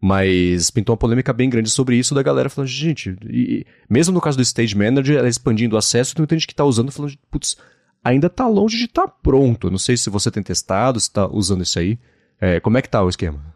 mas 0.00 0.70
pintou 0.70 0.92
uma 0.92 0.98
polêmica 0.98 1.32
bem 1.32 1.50
grande 1.50 1.68
sobre 1.68 1.96
isso 1.96 2.14
da 2.14 2.22
galera 2.22 2.48
falando, 2.48 2.68
gente, 2.68 3.16
e, 3.28 3.66
mesmo 3.90 4.14
no 4.14 4.20
caso 4.20 4.36
do 4.36 4.42
Stage 4.42 4.76
Manager, 4.76 5.18
ela 5.18 5.28
expandindo 5.28 5.74
o 5.74 5.78
acesso, 5.78 6.14
tem 6.14 6.22
muita 6.22 6.36
gente 6.36 6.46
que 6.46 6.54
tá 6.54 6.64
usando 6.64 6.92
falando, 6.92 7.12
putz, 7.28 7.56
ainda 8.04 8.30
tá 8.30 8.46
longe 8.46 8.78
de 8.78 8.84
estar 8.84 9.08
tá 9.08 9.14
pronto, 9.20 9.68
não 9.68 9.78
sei 9.78 9.96
se 9.96 10.08
você 10.08 10.30
tem 10.30 10.44
testado, 10.44 11.00
se 11.00 11.12
tá 11.12 11.26
usando 11.26 11.64
isso 11.64 11.76
aí, 11.80 11.98
é, 12.40 12.60
como 12.60 12.78
é 12.78 12.82
que 12.82 12.88
tá 12.88 13.02
o 13.02 13.08
esquema? 13.08 13.52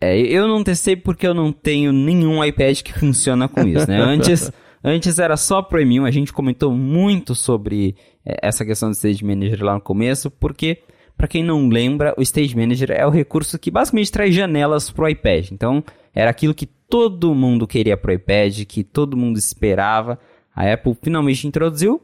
É, 0.00 0.16
eu 0.16 0.46
não 0.46 0.62
testei 0.62 0.94
porque 0.94 1.26
eu 1.26 1.34
não 1.34 1.50
tenho 1.50 1.92
nenhum 1.92 2.44
iPad 2.44 2.82
que 2.82 2.96
funciona 2.96 3.48
com 3.48 3.66
isso, 3.66 3.88
né? 3.88 3.98
Antes, 4.04 4.52
antes 4.84 5.18
era 5.18 5.36
só 5.36 5.60
Premium, 5.60 6.04
a 6.04 6.10
gente 6.12 6.32
comentou 6.32 6.70
muito 6.70 7.34
sobre 7.34 7.96
essa 8.26 8.64
questão 8.64 8.90
do 8.90 8.94
Stage 8.94 9.24
Manager 9.24 9.64
lá 9.64 9.74
no 9.74 9.80
começo, 9.80 10.30
porque, 10.30 10.82
para 11.16 11.28
quem 11.28 11.44
não 11.44 11.68
lembra, 11.68 12.12
o 12.18 12.22
Stage 12.22 12.56
Manager 12.56 12.90
é 12.90 13.06
o 13.06 13.10
recurso 13.10 13.58
que 13.58 13.70
basicamente 13.70 14.10
traz 14.10 14.34
janelas 14.34 14.90
pro 14.90 15.08
iPad. 15.08 15.50
Então, 15.52 15.82
era 16.14 16.30
aquilo 16.30 16.54
que 16.54 16.66
todo 16.66 17.34
mundo 17.34 17.66
queria 17.66 17.96
pro 17.96 18.12
iPad, 18.12 18.64
que 18.64 18.82
todo 18.82 19.16
mundo 19.16 19.38
esperava. 19.38 20.18
A 20.54 20.72
Apple 20.72 20.96
finalmente 21.00 21.46
introduziu, 21.46 22.00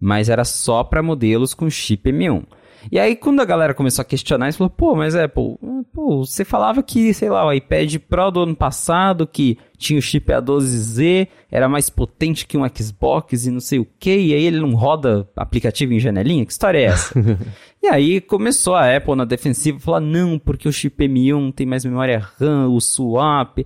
mas 0.00 0.28
era 0.28 0.44
só 0.44 0.82
para 0.82 1.02
modelos 1.02 1.54
com 1.54 1.70
chip 1.70 2.10
M1. 2.10 2.44
E 2.90 2.98
aí, 2.98 3.16
quando 3.16 3.40
a 3.40 3.44
galera 3.44 3.74
começou 3.74 4.02
a 4.02 4.04
questionar, 4.04 4.46
eles 4.46 4.56
falou, 4.56 4.70
pô, 4.70 4.94
mas 4.94 5.14
Apple, 5.14 5.56
pô, 5.92 6.24
você 6.24 6.44
falava 6.44 6.82
que, 6.82 7.12
sei 7.12 7.28
lá, 7.28 7.46
o 7.46 7.52
iPad 7.52 7.96
Pro 8.08 8.30
do 8.30 8.40
ano 8.40 8.54
passado, 8.54 9.26
que 9.26 9.58
tinha 9.76 9.98
o 9.98 10.02
chip 10.02 10.30
A12Z, 10.30 11.28
era 11.50 11.68
mais 11.68 11.90
potente 11.90 12.46
que 12.46 12.56
um 12.56 12.68
Xbox 12.68 13.46
e 13.46 13.50
não 13.50 13.60
sei 13.60 13.78
o 13.78 13.86
que, 13.98 14.14
e 14.14 14.34
aí 14.34 14.44
ele 14.44 14.60
não 14.60 14.74
roda 14.74 15.28
aplicativo 15.36 15.92
em 15.92 16.00
janelinha? 16.00 16.44
Que 16.44 16.52
história 16.52 16.78
é 16.78 16.84
essa? 16.84 17.14
e 17.82 17.88
aí 17.88 18.20
começou 18.20 18.74
a 18.74 18.94
Apple 18.96 19.16
na 19.16 19.24
defensiva 19.24 19.80
falar, 19.80 20.00
não, 20.00 20.38
porque 20.38 20.68
o 20.68 20.72
chip 20.72 21.02
M1 21.02 21.54
tem 21.54 21.66
mais 21.66 21.84
memória 21.84 22.18
RAM, 22.38 22.68
o 22.68 22.80
swap. 22.80 23.58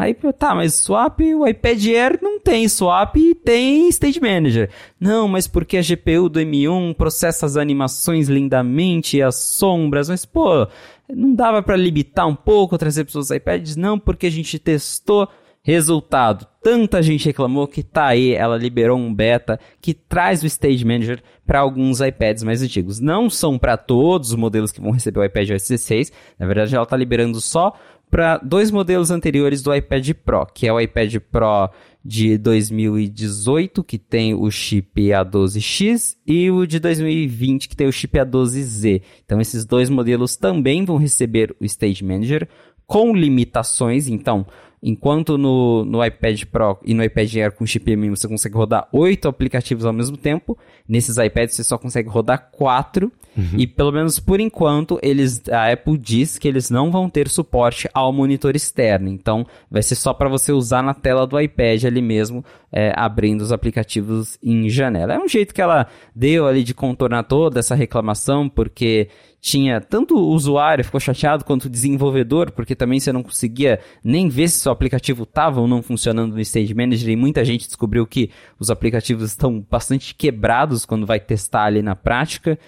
Aí, 0.00 0.14
tá, 0.14 0.54
mas 0.54 0.76
swap, 0.76 1.20
o 1.20 1.46
iPad 1.46 1.86
Air 1.88 2.18
não 2.22 2.40
tem 2.40 2.66
swap 2.66 3.16
e 3.16 3.34
tem 3.34 3.86
Stage 3.90 4.18
Manager. 4.18 4.70
Não, 4.98 5.28
mas 5.28 5.46
porque 5.46 5.76
a 5.76 5.82
GPU 5.82 6.30
do 6.30 6.40
M1 6.40 6.94
processa 6.94 7.44
as 7.44 7.54
animações 7.54 8.26
lindamente 8.26 9.20
as 9.20 9.34
sombras, 9.34 10.08
mas 10.08 10.24
pô, 10.24 10.66
não 11.06 11.34
dava 11.34 11.62
para 11.62 11.76
limitar 11.76 12.26
um 12.26 12.34
pouco, 12.34 12.78
trazer 12.78 13.06
os 13.14 13.30
iPads? 13.30 13.76
Não, 13.76 13.98
porque 13.98 14.28
a 14.28 14.30
gente 14.30 14.58
testou. 14.58 15.28
Resultado, 15.62 16.46
tanta 16.62 17.02
gente 17.02 17.26
reclamou 17.26 17.68
que 17.68 17.82
tá 17.82 18.06
aí, 18.06 18.32
ela 18.32 18.56
liberou 18.56 18.96
um 18.98 19.14
beta 19.14 19.60
que 19.78 19.92
traz 19.92 20.42
o 20.42 20.46
Stage 20.46 20.86
Manager 20.86 21.22
para 21.46 21.60
alguns 21.60 22.00
iPads 22.00 22.42
mais 22.42 22.62
antigos. 22.62 22.98
Não 22.98 23.28
são 23.28 23.58
para 23.58 23.76
todos 23.76 24.30
os 24.30 24.36
modelos 24.36 24.72
que 24.72 24.80
vão 24.80 24.90
receber 24.90 25.20
o 25.20 25.24
iPad 25.24 25.50
OS 25.50 25.68
16, 25.68 26.12
na 26.38 26.46
verdade 26.46 26.74
ela 26.74 26.86
tá 26.86 26.96
liberando 26.96 27.42
só 27.42 27.74
para 28.10 28.38
dois 28.38 28.70
modelos 28.70 29.10
anteriores 29.10 29.62
do 29.62 29.74
iPad 29.74 30.10
Pro, 30.24 30.46
que 30.46 30.66
é 30.66 30.72
o 30.72 30.80
iPad 30.80 31.16
Pro 31.30 31.70
de 32.04 32.36
2018, 32.38 33.84
que 33.84 33.98
tem 33.98 34.34
o 34.34 34.50
chip 34.50 35.00
A12X, 35.00 36.16
e 36.26 36.50
o 36.50 36.66
de 36.66 36.80
2020, 36.80 37.68
que 37.68 37.76
tem 37.76 37.86
o 37.86 37.92
chip 37.92 38.18
A12Z. 38.18 39.02
Então, 39.24 39.40
esses 39.40 39.64
dois 39.64 39.88
modelos 39.88 40.34
também 40.34 40.84
vão 40.84 40.96
receber 40.96 41.54
o 41.60 41.64
Stage 41.64 42.04
Manager 42.04 42.48
com 42.86 43.14
limitações. 43.14 44.08
Então, 44.08 44.44
Enquanto 44.82 45.36
no, 45.36 45.84
no 45.84 46.02
iPad 46.02 46.44
Pro 46.44 46.78
e 46.82 46.94
no 46.94 47.04
iPad 47.04 47.34
Air 47.36 47.52
com 47.52 47.66
chip 47.66 47.90
M 47.90 48.08
você 48.08 48.26
consegue 48.26 48.56
rodar 48.56 48.88
oito 48.92 49.28
aplicativos 49.28 49.84
ao 49.84 49.92
mesmo 49.92 50.16
tempo, 50.16 50.56
nesses 50.88 51.18
iPads 51.18 51.54
você 51.54 51.62
só 51.62 51.76
consegue 51.76 52.08
rodar 52.08 52.50
quatro. 52.50 53.12
Uhum. 53.36 53.58
E 53.58 53.66
pelo 53.66 53.92
menos 53.92 54.18
por 54.18 54.40
enquanto, 54.40 54.98
eles, 55.02 55.42
a 55.50 55.70
Apple 55.70 55.96
diz 55.96 56.38
que 56.38 56.48
eles 56.48 56.70
não 56.70 56.90
vão 56.90 57.08
ter 57.08 57.28
suporte 57.28 57.88
ao 57.94 58.12
monitor 58.12 58.56
externo. 58.56 59.08
Então, 59.08 59.46
vai 59.70 59.82
ser 59.82 59.94
só 59.94 60.12
para 60.12 60.28
você 60.28 60.50
usar 60.50 60.82
na 60.82 60.94
tela 60.94 61.26
do 61.26 61.38
iPad 61.38 61.84
ali 61.84 62.02
mesmo, 62.02 62.44
é, 62.72 62.92
abrindo 62.96 63.42
os 63.42 63.52
aplicativos 63.52 64.38
em 64.42 64.68
janela. 64.68 65.14
É 65.14 65.18
um 65.18 65.28
jeito 65.28 65.54
que 65.54 65.62
ela 65.62 65.86
deu 66.14 66.46
ali 66.46 66.64
de 66.64 66.74
contornar 66.74 67.24
toda 67.24 67.60
essa 67.60 67.74
reclamação, 67.74 68.48
porque 68.48 69.08
tinha 69.40 69.80
tanto 69.80 70.16
o 70.16 70.34
usuário 70.34 70.84
ficou 70.84 71.00
chateado 71.00 71.44
quanto 71.44 71.64
o 71.64 71.70
desenvolvedor, 71.70 72.52
porque 72.52 72.74
também 72.74 73.00
você 73.00 73.12
não 73.12 73.22
conseguia 73.22 73.80
nem 74.04 74.28
ver 74.28 74.48
se 74.48 74.60
seu 74.60 74.70
aplicativo 74.70 75.22
estava 75.22 75.60
ou 75.60 75.66
não 75.66 75.82
funcionando 75.82 76.34
no 76.34 76.40
Stage 76.40 76.74
Manager 76.74 77.08
e 77.08 77.16
muita 77.16 77.44
gente 77.44 77.66
descobriu 77.66 78.06
que 78.06 78.30
os 78.58 78.70
aplicativos 78.70 79.30
estão 79.30 79.64
bastante 79.70 80.14
quebrados 80.14 80.84
quando 80.84 81.06
vai 81.06 81.18
testar 81.18 81.64
ali 81.64 81.80
na 81.80 81.96
prática. 81.96 82.58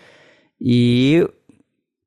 E 0.59 1.29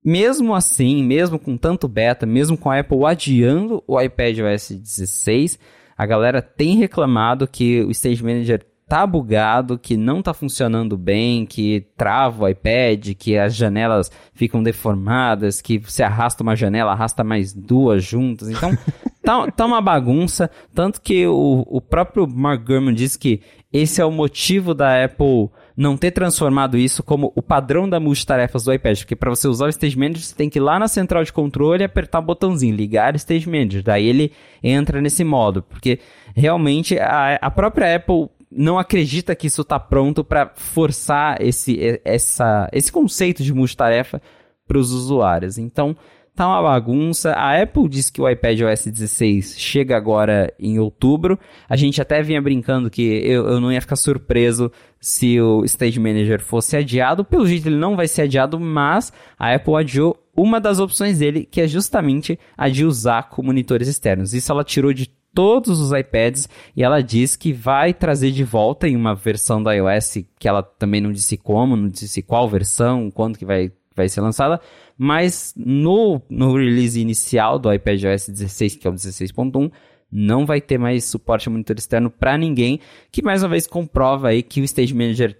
mesmo 0.04 0.56
assim, 0.56 1.04
mesmo 1.04 1.38
com 1.38 1.58
tanto 1.58 1.88
beta, 1.88 2.26
mesmo 2.26 2.58
com 2.58 2.72
a 2.72 2.80
Apple 2.80 3.06
adiando 3.06 3.84
o 3.88 4.02
iPad 4.02 4.40
OS 4.40 4.72
16, 4.72 5.60
a 5.96 6.06
galera 6.06 6.42
tem 6.42 6.76
reclamado 6.76 7.48
que 7.48 7.82
o 7.82 7.92
Stage 7.92 8.24
Manager 8.24 8.66
tá 8.88 9.06
bugado, 9.06 9.80
que 9.80 9.98
não 9.98 10.22
tá 10.22 10.34
funcionando 10.34 10.98
bem, 10.98 11.46
que 11.46 11.88
trava 11.98 12.44
o 12.44 12.48
iPad, 12.48 13.14
que 13.18 13.38
as 13.38 13.56
janelas 13.56 14.12
ficam 14.34 14.62
deformadas, 14.62 15.62
que 15.62 15.80
você 15.80 16.04
arrasta 16.04 16.44
uma 16.44 16.56
janela, 16.56 16.92
arrasta 16.92 17.24
mais 17.24 17.52
duas 17.52 18.04
juntas. 18.04 18.50
Então, 18.50 18.78
tá, 19.24 19.52
tá 19.52 19.66
uma 19.66 19.82
bagunça. 19.82 20.50
Tanto 20.74 21.02
que 21.02 21.26
o, 21.26 21.66
o 21.68 21.82
próprio 21.82 22.28
Mark 22.28 22.64
Gurman 22.64 22.94
disse 22.94 23.18
que 23.18 23.42
esse 23.74 24.00
é 24.00 24.06
o 24.06 24.12
motivo 24.12 24.74
da 24.74 25.04
Apple 25.04 25.50
não 25.76 25.98
ter 25.98 26.12
transformado 26.12 26.78
isso 26.78 27.04
como 27.04 27.34
o 27.36 27.42
padrão 27.42 27.90
da 27.90 28.00
multitarefas 28.00 28.64
do 28.64 28.74
iPad, 28.74 29.00
porque 29.00 29.16
para 29.16 29.30
você 29.30 29.48
usar 29.48 29.66
o 29.66 29.70
Stage 29.70 29.98
Manager, 29.98 30.24
você 30.24 30.36
tem 30.36 30.50
que 30.50 30.60
ir 30.60 30.62
lá 30.62 30.80
na 30.80 30.88
central 30.88 31.24
de 31.24 31.34
controle 31.34 31.84
e 31.84 31.86
apertar 31.86 32.20
o 32.20 32.22
botãozinho, 32.22 32.74
ligar 32.74 33.16
Stage 33.18 33.50
Manager, 33.50 33.84
daí 33.84 34.08
ele 34.08 34.32
entra 34.64 35.02
nesse 35.02 35.26
modo, 35.26 35.62
porque 35.62 36.00
realmente 36.34 36.98
a, 36.98 37.38
a 37.42 37.52
própria 37.52 37.98
Apple 37.98 38.30
não 38.52 38.78
acredita 38.78 39.36
que 39.36 39.48
isso 39.48 39.62
está 39.62 39.80
pronto 39.80 40.24
para 40.24 40.52
forçar 40.56 41.42
esse, 41.42 42.00
essa, 42.04 42.70
esse 42.72 42.92
conceito 42.92 43.44
de 43.44 43.54
multitarefa 43.54 44.22
para 44.68 44.78
os 44.78 44.92
usuários. 44.92 45.58
Então, 45.58 45.96
tá 46.36 46.48
uma 46.48 46.62
bagunça. 46.62 47.32
A 47.32 47.62
Apple 47.62 47.88
diz 47.88 48.10
que 48.10 48.22
o 48.22 48.30
iPad 48.30 48.62
OS 48.62 48.86
16 48.86 49.56
chega 49.58 49.96
agora 49.96 50.54
em 50.60 50.78
outubro. 50.78 51.40
A 51.68 51.76
gente 51.76 52.02
até 52.02 52.22
vinha 52.22 52.42
brincando 52.42 52.90
que 52.90 53.02
eu, 53.02 53.48
eu 53.48 53.62
não 53.62 53.72
ia 53.72 53.82
ficar 53.82 53.96
surpreso 53.96 54.72
se 55.00 55.40
o 55.40 55.64
Stage 55.64 56.00
Manager 56.00 56.42
fosse 56.42 56.76
adiado. 56.76 57.24
Pelo 57.24 57.48
jeito, 57.48 57.68
ele 57.70 57.78
não 57.78 57.96
vai 57.96 58.08
ser 58.08 58.24
adiado, 58.24 58.60
mas 58.60 59.14
a 59.40 59.54
Apple 59.54 59.76
adiou 59.76 60.18
uma 60.36 60.60
das 60.60 60.80
opções 60.80 61.20
dele, 61.20 61.48
que 61.50 61.62
é 61.62 61.68
justamente 61.68 62.38
a 62.58 62.68
de 62.68 62.84
usar 62.84 63.30
com 63.30 63.42
monitores 63.42 63.88
externos. 63.88 64.34
Isso 64.34 64.52
ela 64.52 64.64
tirou 64.64 64.92
de 64.92 65.10
todos 65.36 65.82
os 65.82 65.92
iPads 65.92 66.48
e 66.76 66.82
ela 66.82 67.04
diz 67.04 67.36
que 67.36 67.52
vai 67.52 67.94
trazer 67.94 68.32
de 68.32 68.44
volta 68.44 68.88
em 68.88 68.96
uma 68.96 69.14
versão 69.14 69.62
da 69.62 69.74
iOS 69.74 70.20
que 70.40 70.48
ela 70.48 70.64
também 70.64 71.02
não 71.02 71.12
disse 71.12 71.38
como, 71.38 71.76
não 71.76 71.90
disse 71.90 72.24
qual 72.24 72.50
versão, 72.50 73.12
quando 73.12 73.38
que 73.38 73.46
vai, 73.46 73.72
vai 73.94 74.08
ser 74.08 74.22
lançada, 74.22 74.62
mas 74.98 75.54
no, 75.58 76.22
no 76.30 76.56
release 76.56 77.00
inicial 77.00 77.60
do 77.60 77.72
iPad 77.72 78.02
OS 78.06 78.30
16, 78.30 78.78
que 78.78 78.88
é 78.88 78.90
o 78.90 78.94
16.1, 78.94 79.70
não 80.10 80.46
vai 80.46 80.62
ter 80.62 80.78
mais 80.78 81.04
suporte 81.04 81.50
a 81.50 81.52
monitor 81.52 81.76
externo 81.78 82.10
para 82.10 82.38
ninguém, 82.38 82.80
que 83.12 83.22
mais 83.22 83.44
uma 83.44 83.50
vez 83.50 83.68
comprova 83.68 84.30
aí 84.30 84.42
que 84.42 84.62
o 84.62 84.64
Stage 84.64 84.94
Manager 84.94 85.38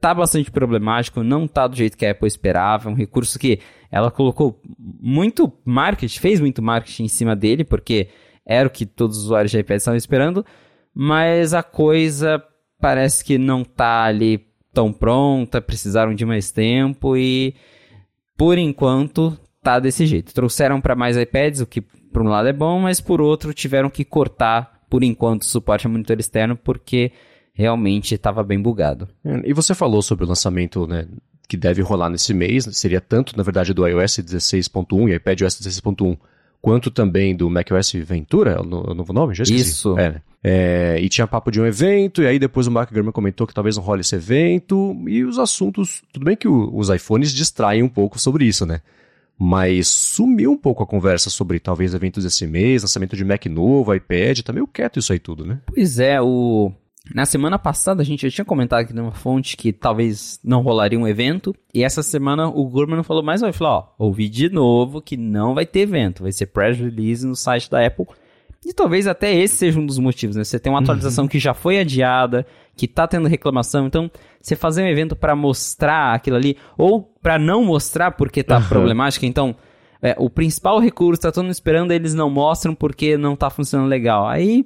tá 0.00 0.14
bastante 0.14 0.50
problemático, 0.50 1.22
não 1.22 1.48
tá 1.48 1.66
do 1.66 1.76
jeito 1.76 1.96
que 1.96 2.06
a 2.06 2.12
Apple 2.12 2.28
esperava, 2.28 2.88
um 2.88 2.94
recurso 2.94 3.38
que 3.38 3.58
ela 3.90 4.10
colocou 4.10 4.60
muito 4.78 5.52
marketing, 5.64 6.18
fez 6.20 6.40
muito 6.40 6.62
marketing 6.62 7.04
em 7.04 7.08
cima 7.08 7.34
dele, 7.34 7.64
porque 7.64 8.08
era 8.44 8.66
o 8.66 8.70
que 8.70 8.86
todos 8.86 9.18
os 9.18 9.24
usuários 9.24 9.50
de 9.50 9.58
iPad 9.58 9.78
estavam 9.78 9.96
esperando, 9.96 10.44
mas 10.94 11.54
a 11.54 11.62
coisa 11.62 12.42
parece 12.80 13.24
que 13.24 13.38
não 13.38 13.64
tá 13.64 14.04
ali 14.04 14.46
tão 14.72 14.92
pronta, 14.92 15.60
precisaram 15.60 16.14
de 16.14 16.24
mais 16.24 16.50
tempo 16.50 17.16
e 17.16 17.54
por 18.36 18.58
enquanto 18.58 19.38
tá 19.62 19.78
desse 19.78 20.06
jeito. 20.06 20.34
Trouxeram 20.34 20.80
para 20.80 20.96
mais 20.96 21.16
iPads, 21.16 21.60
o 21.60 21.66
que 21.66 21.80
por 21.80 22.22
um 22.22 22.28
lado 22.28 22.48
é 22.48 22.52
bom, 22.52 22.80
mas 22.80 23.00
por 23.00 23.20
outro 23.20 23.54
tiveram 23.54 23.88
que 23.88 24.04
cortar 24.04 24.82
por 24.90 25.02
enquanto 25.02 25.42
o 25.42 25.46
suporte 25.46 25.86
a 25.86 25.90
monitor 25.90 26.18
externo 26.18 26.56
porque 26.56 27.12
realmente 27.54 28.14
estava 28.14 28.42
bem 28.42 28.60
bugado. 28.60 29.08
É, 29.24 29.42
e 29.44 29.52
você 29.52 29.74
falou 29.74 30.02
sobre 30.02 30.24
o 30.24 30.28
lançamento, 30.28 30.86
né, 30.86 31.06
que 31.48 31.56
deve 31.56 31.82
rolar 31.82 32.10
nesse 32.10 32.34
mês, 32.34 32.68
seria 32.72 33.00
tanto 33.00 33.36
na 33.36 33.42
verdade 33.42 33.72
do 33.72 33.86
iOS 33.86 34.18
16.1 34.18 35.10
e 35.10 35.14
iPad 35.14 35.42
OS 35.42 35.60
16.1 35.60 36.18
quanto 36.62 36.92
também 36.92 37.34
do 37.34 37.50
macOS 37.50 37.92
Ventura, 37.92 38.52
é 38.52 38.60
o 38.60 38.64
novo 38.64 39.12
nome? 39.12 39.34
Já 39.34 39.42
esqueci. 39.42 39.70
Isso. 39.70 39.98
É, 39.98 40.10
né? 40.10 40.22
é, 40.42 40.98
e 41.00 41.08
tinha 41.08 41.26
papo 41.26 41.50
de 41.50 41.60
um 41.60 41.66
evento, 41.66 42.22
e 42.22 42.26
aí 42.26 42.38
depois 42.38 42.68
o 42.68 42.70
Mark 42.70 42.90
Gurman 42.92 43.10
comentou 43.10 43.48
que 43.48 43.52
talvez 43.52 43.76
não 43.76 43.82
role 43.82 44.00
esse 44.00 44.14
evento, 44.14 44.96
e 45.08 45.24
os 45.24 45.40
assuntos, 45.40 46.02
tudo 46.12 46.24
bem 46.24 46.36
que 46.36 46.46
o, 46.46 46.70
os 46.72 46.88
iPhones 46.88 47.32
distraem 47.32 47.82
um 47.82 47.88
pouco 47.88 48.18
sobre 48.18 48.44
isso, 48.44 48.64
né? 48.64 48.80
Mas 49.36 49.88
sumiu 49.88 50.52
um 50.52 50.56
pouco 50.56 50.84
a 50.84 50.86
conversa 50.86 51.28
sobre 51.28 51.58
talvez 51.58 51.94
eventos 51.94 52.22
desse 52.22 52.46
mês, 52.46 52.82
lançamento 52.82 53.16
de 53.16 53.24
Mac 53.24 53.44
novo, 53.46 53.92
iPad, 53.92 54.40
tá 54.40 54.52
meio 54.52 54.68
quieto 54.68 55.00
isso 55.00 55.12
aí 55.12 55.18
tudo, 55.18 55.44
né? 55.44 55.58
Pois 55.66 55.98
é, 55.98 56.20
o 56.20 56.72
na 57.12 57.26
semana 57.26 57.58
passada 57.58 58.02
a 58.02 58.04
gente 58.04 58.28
já 58.28 58.30
tinha 58.30 58.44
comentado 58.44 58.80
aqui 58.80 58.92
numa 58.92 59.10
fonte 59.10 59.56
que 59.56 59.72
talvez 59.72 60.38
não 60.44 60.62
rolaria 60.62 60.98
um 60.98 61.08
evento. 61.08 61.54
E 61.74 61.82
essa 61.82 62.02
semana 62.02 62.46
o 62.48 62.64
Gurman 62.68 63.02
falou 63.02 63.22
mais 63.22 63.42
uma 63.42 63.52
falou, 63.52 63.72
ó, 63.72 64.04
ouvi 64.04 64.28
de 64.28 64.48
novo 64.48 65.02
que 65.02 65.16
não 65.16 65.54
vai 65.54 65.66
ter 65.66 65.80
evento, 65.80 66.22
vai 66.22 66.32
ser 66.32 66.46
press 66.46 66.78
release 66.78 67.26
no 67.26 67.34
site 67.34 67.68
da 67.68 67.84
Apple. 67.84 68.06
E 68.64 68.72
talvez 68.72 69.08
até 69.08 69.34
esse 69.34 69.56
seja 69.56 69.80
um 69.80 69.86
dos 69.86 69.98
motivos, 69.98 70.36
né? 70.36 70.44
Você 70.44 70.60
tem 70.60 70.72
uma 70.72 70.78
uhum. 70.78 70.84
atualização 70.84 71.24
uhum. 71.24 71.28
que 71.28 71.40
já 71.40 71.52
foi 71.52 71.80
adiada, 71.80 72.46
que 72.76 72.86
tá 72.86 73.08
tendo 73.08 73.26
reclamação, 73.26 73.88
então 73.88 74.08
você 74.40 74.54
fazer 74.54 74.84
um 74.84 74.86
evento 74.86 75.16
para 75.16 75.34
mostrar 75.34 76.14
aquilo 76.14 76.36
ali, 76.36 76.56
ou 76.78 77.02
para 77.20 77.40
não 77.40 77.64
mostrar 77.64 78.12
porque 78.12 78.44
tá 78.44 78.58
uhum. 78.58 78.68
problemática, 78.68 79.26
então 79.26 79.56
é, 80.00 80.14
o 80.16 80.30
principal 80.30 80.78
recurso 80.78 81.22
tá 81.22 81.32
todo 81.32 81.42
mundo 81.42 81.52
esperando, 81.52 81.90
eles 81.90 82.14
não 82.14 82.30
mostram 82.30 82.72
porque 82.72 83.16
não 83.16 83.34
tá 83.34 83.50
funcionando 83.50 83.88
legal. 83.88 84.28
Aí 84.28 84.64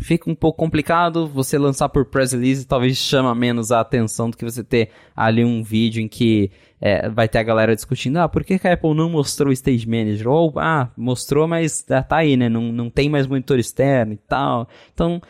fica 0.00 0.30
um 0.30 0.34
pouco 0.34 0.58
complicado 0.58 1.28
você 1.28 1.56
lançar 1.56 1.88
por 1.88 2.04
press 2.06 2.32
release 2.32 2.66
talvez 2.66 2.96
chama 2.96 3.34
menos 3.34 3.70
a 3.70 3.80
atenção 3.80 4.28
do 4.28 4.36
que 4.36 4.44
você 4.44 4.64
ter 4.64 4.90
ali 5.14 5.44
um 5.44 5.62
vídeo 5.62 6.02
em 6.02 6.08
que 6.08 6.50
é, 6.80 7.08
vai 7.08 7.28
ter 7.28 7.38
a 7.38 7.42
galera 7.42 7.74
discutindo 7.74 8.18
ah, 8.18 8.28
por 8.28 8.44
que, 8.44 8.60
a 8.62 8.72
Apple 8.72 8.94
não 8.94 9.08
mostrou 9.08 9.48
o 9.48 9.52
Stage 9.52 9.88
Manager? 9.88 10.28
Ou, 10.28 10.52
ah, 10.58 10.90
mostrou, 10.96 11.48
mas 11.48 11.82
tá 11.82 12.04
aí, 12.10 12.36
né? 12.36 12.48
Não, 12.48 12.72
não 12.72 12.90
tem 12.90 13.08
mais 13.08 13.26
monitor 13.26 13.58
externo 13.58 14.12
e 14.12 14.16
tal. 14.18 14.68
Então, 14.92 15.22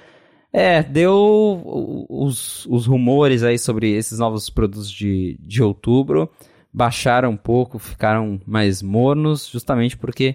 é, 0.52 0.82
deu 0.82 2.06
os, 2.08 2.66
os 2.66 2.86
rumores 2.86 3.44
aí 3.44 3.58
sobre 3.58 3.92
esses 3.92 4.18
novos 4.18 4.50
produtos 4.50 4.90
de, 4.90 5.38
de 5.40 5.62
outubro 5.62 6.28
baixaram 6.72 7.30
um 7.30 7.36
pouco, 7.36 7.78
ficaram 7.78 8.40
mais 8.44 8.82
mornos, 8.82 9.48
justamente 9.48 9.96
porque 9.96 10.34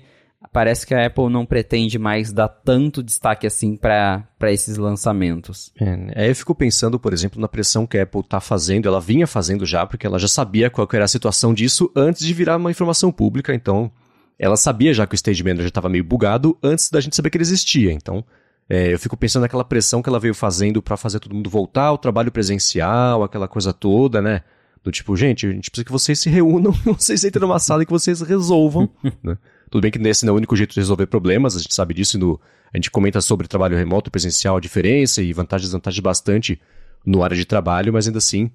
parece 0.51 0.85
que 0.85 0.93
a 0.93 1.05
Apple 1.05 1.29
não 1.29 1.45
pretende 1.45 1.99
mais 1.99 2.31
dar 2.31 2.47
tanto 2.47 3.03
destaque 3.03 3.45
assim 3.45 3.75
para 3.75 4.27
esses 4.43 4.77
lançamentos. 4.77 5.71
É, 5.79 6.23
aí 6.23 6.29
eu 6.29 6.35
fico 6.35 6.55
pensando, 6.55 6.99
por 6.99 7.13
exemplo, 7.13 7.39
na 7.39 7.47
pressão 7.47 7.85
que 7.85 7.97
a 7.97 8.03
Apple 8.03 8.21
está 8.21 8.39
fazendo, 8.39 8.87
ela 8.87 9.01
vinha 9.01 9.27
fazendo 9.27 9.65
já, 9.65 9.85
porque 9.85 10.07
ela 10.07 10.17
já 10.17 10.27
sabia 10.27 10.69
qual 10.69 10.87
era 10.93 11.05
a 11.05 11.09
situação 11.09 11.53
disso 11.53 11.91
antes 11.95 12.25
de 12.25 12.33
virar 12.33 12.57
uma 12.57 12.71
informação 12.71 13.11
pública, 13.11 13.53
então 13.53 13.91
ela 14.37 14.55
sabia 14.55 14.93
já 14.93 15.05
que 15.05 15.13
o 15.13 15.17
Stage 15.17 15.43
Manager 15.43 15.67
estava 15.67 15.89
meio 15.89 16.03
bugado 16.03 16.57
antes 16.63 16.89
da 16.89 17.01
gente 17.01 17.15
saber 17.15 17.29
que 17.29 17.37
ele 17.37 17.43
existia, 17.43 17.91
então 17.91 18.23
é, 18.69 18.93
eu 18.93 18.99
fico 18.99 19.17
pensando 19.17 19.41
naquela 19.41 19.65
pressão 19.65 20.01
que 20.01 20.07
ela 20.07 20.19
veio 20.19 20.35
fazendo 20.35 20.81
para 20.81 20.95
fazer 20.95 21.19
todo 21.19 21.33
mundo 21.33 21.49
voltar 21.49 21.85
ao 21.85 21.97
trabalho 21.97 22.31
presencial, 22.31 23.23
aquela 23.23 23.47
coisa 23.47 23.73
toda, 23.73 24.21
né? 24.21 24.43
Do 24.83 24.91
tipo, 24.91 25.15
gente, 25.17 25.47
a 25.47 25.51
gente 25.51 25.71
precisa 25.71 25.83
que 25.83 25.91
vocês 25.91 26.19
se 26.19 26.29
reúnam, 26.29 26.71
vocês 26.85 27.23
entrem 27.23 27.41
numa 27.41 27.59
sala 27.59 27.81
e 27.81 27.85
que 27.85 27.91
vocês 27.91 28.21
resolvam, 28.21 28.87
né? 29.23 29.37
Tudo 29.69 29.81
bem 29.81 29.91
que 29.91 29.99
esse 30.07 30.25
não 30.25 30.31
é 30.31 30.33
o 30.33 30.37
único 30.37 30.55
jeito 30.55 30.73
de 30.73 30.79
resolver 30.79 31.07
problemas, 31.07 31.55
a 31.55 31.59
gente 31.59 31.73
sabe 31.73 31.93
disso 31.93 32.17
no, 32.17 32.39
a 32.73 32.77
gente 32.77 32.91
comenta 32.91 33.21
sobre 33.21 33.47
trabalho 33.47 33.77
remoto 33.77 34.11
presencial, 34.11 34.57
a 34.57 34.59
diferença 34.59 35.21
e 35.21 35.33
vantagens 35.33 35.67
e 35.67 35.69
desvantagens 35.69 36.01
bastante 36.01 36.59
no 37.05 37.23
área 37.23 37.35
de 37.35 37.45
trabalho, 37.45 37.93
mas 37.93 38.07
ainda 38.07 38.19
assim, 38.19 38.51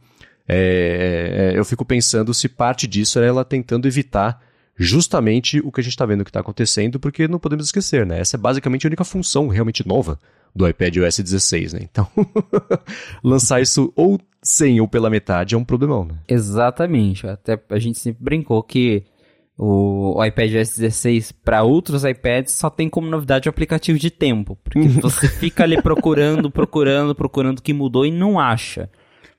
é, 0.46 1.52
é, 1.54 1.58
eu 1.58 1.64
fico 1.64 1.84
pensando 1.84 2.32
se 2.34 2.48
parte 2.48 2.86
disso 2.86 3.18
é 3.18 3.26
ela 3.26 3.44
tentando 3.44 3.88
evitar 3.88 4.40
justamente 4.76 5.60
o 5.60 5.70
que 5.70 5.80
a 5.80 5.84
gente 5.84 5.92
está 5.92 6.04
vendo 6.04 6.24
que 6.24 6.30
está 6.30 6.40
acontecendo, 6.40 6.98
porque 6.98 7.28
não 7.28 7.38
podemos 7.38 7.66
esquecer, 7.66 8.04
né? 8.04 8.20
Essa 8.20 8.36
é 8.36 8.38
basicamente 8.38 8.86
a 8.86 8.88
única 8.88 9.04
função 9.04 9.48
realmente 9.48 9.86
nova 9.86 10.18
do 10.54 10.68
iPad 10.68 10.96
OS 10.98 11.18
16, 11.18 11.72
né? 11.72 11.80
Então, 11.82 12.08
lançar 13.22 13.60
isso 13.60 13.92
ou 13.96 14.20
sem 14.42 14.80
ou 14.80 14.86
pela 14.86 15.08
metade 15.08 15.54
é 15.54 15.58
um 15.58 15.64
problemão, 15.64 16.04
né? 16.04 16.16
Exatamente. 16.28 17.26
Até 17.26 17.58
a 17.70 17.78
gente 17.78 17.98
sempre 17.98 18.22
brincou 18.22 18.62
que 18.62 19.04
o, 19.56 20.18
o 20.18 20.24
iPad 20.24 20.54
OS 20.56 20.76
16 20.76 21.32
para 21.32 21.62
outros 21.62 22.04
iPads 22.04 22.54
só 22.54 22.68
tem 22.68 22.88
como 22.88 23.08
novidade 23.08 23.48
o 23.48 23.50
aplicativo 23.50 23.98
de 23.98 24.10
tempo. 24.10 24.58
Porque 24.64 24.80
você 25.00 25.28
fica 25.28 25.62
ali 25.62 25.80
procurando, 25.80 26.50
procurando, 26.50 27.14
procurando 27.14 27.58
o 27.58 27.62
que 27.62 27.72
mudou 27.72 28.04
e 28.04 28.10
não 28.10 28.38
acha. 28.38 28.90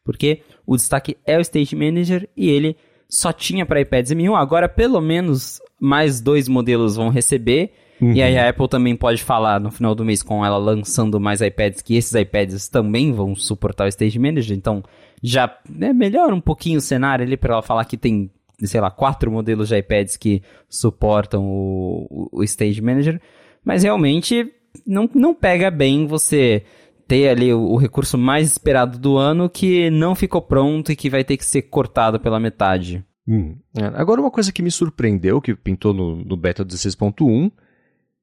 Porque 0.03 0.41
o 0.65 0.75
destaque 0.75 1.17
é 1.25 1.37
o 1.37 1.41
Stage 1.41 1.75
Manager 1.75 2.29
e 2.35 2.49
ele 2.49 2.77
só 3.09 3.33
tinha 3.33 3.65
para 3.65 3.81
iPads 3.81 4.11
M1. 4.11 4.35
Agora, 4.35 4.69
pelo 4.69 5.01
menos, 5.01 5.59
mais 5.79 6.21
dois 6.21 6.47
modelos 6.47 6.95
vão 6.95 7.09
receber. 7.09 7.73
Uhum. 7.99 8.13
E 8.13 8.21
aí 8.21 8.37
a 8.37 8.49
Apple 8.49 8.67
também 8.67 8.95
pode 8.95 9.23
falar 9.23 9.59
no 9.59 9.71
final 9.71 9.95
do 9.95 10.03
mês 10.03 10.21
com 10.21 10.45
ela 10.45 10.57
lançando 10.57 11.19
mais 11.19 11.41
iPads 11.41 11.81
que 11.81 11.95
esses 11.95 12.13
iPads 12.13 12.67
também 12.67 13.13
vão 13.13 13.35
suportar 13.35 13.85
o 13.85 13.89
Stage 13.89 14.19
Manager. 14.19 14.55
Então 14.55 14.83
já 15.23 15.57
né, 15.69 15.91
melhora 15.93 16.35
um 16.35 16.41
pouquinho 16.41 16.77
o 16.77 16.81
cenário 16.81 17.25
ali 17.25 17.37
para 17.37 17.53
ela 17.53 17.63
falar 17.63 17.85
que 17.85 17.97
tem 17.97 18.29
sei 18.63 18.79
lá, 18.79 18.89
quatro 18.89 19.31
modelos 19.31 19.69
de 19.69 19.77
iPads 19.77 20.17
que 20.17 20.41
suportam 20.69 21.45
o, 21.45 22.29
o, 22.31 22.43
Stage 22.43 22.81
Manager, 22.81 23.21
mas 23.63 23.83
realmente 23.83 24.51
não, 24.85 25.09
não 25.13 25.33
pega 25.33 25.69
bem 25.69 26.07
você 26.07 26.63
ter 27.07 27.29
ali 27.29 27.53
o, 27.53 27.61
o, 27.61 27.77
recurso 27.77 28.17
mais 28.17 28.51
esperado 28.51 28.97
do 28.97 29.17
ano 29.17 29.49
que 29.49 29.89
não 29.89 30.15
ficou 30.15 30.41
pronto 30.41 30.91
e 30.91 30.95
que 30.95 31.09
vai 31.09 31.23
ter 31.23 31.37
que 31.37 31.45
ser 31.45 31.63
cortado 31.63 32.19
pela 32.19 32.39
metade. 32.39 33.03
Hum. 33.27 33.57
É, 33.77 33.85
agora, 33.95 34.21
uma 34.21 34.31
coisa 34.31 34.51
que 34.51 34.61
me 34.61 34.71
surpreendeu, 34.71 35.41
que 35.41 35.55
pintou 35.55 35.93
no, 35.93 36.17
no 36.23 36.37
beta 36.37 36.63
16.1, 36.63 37.51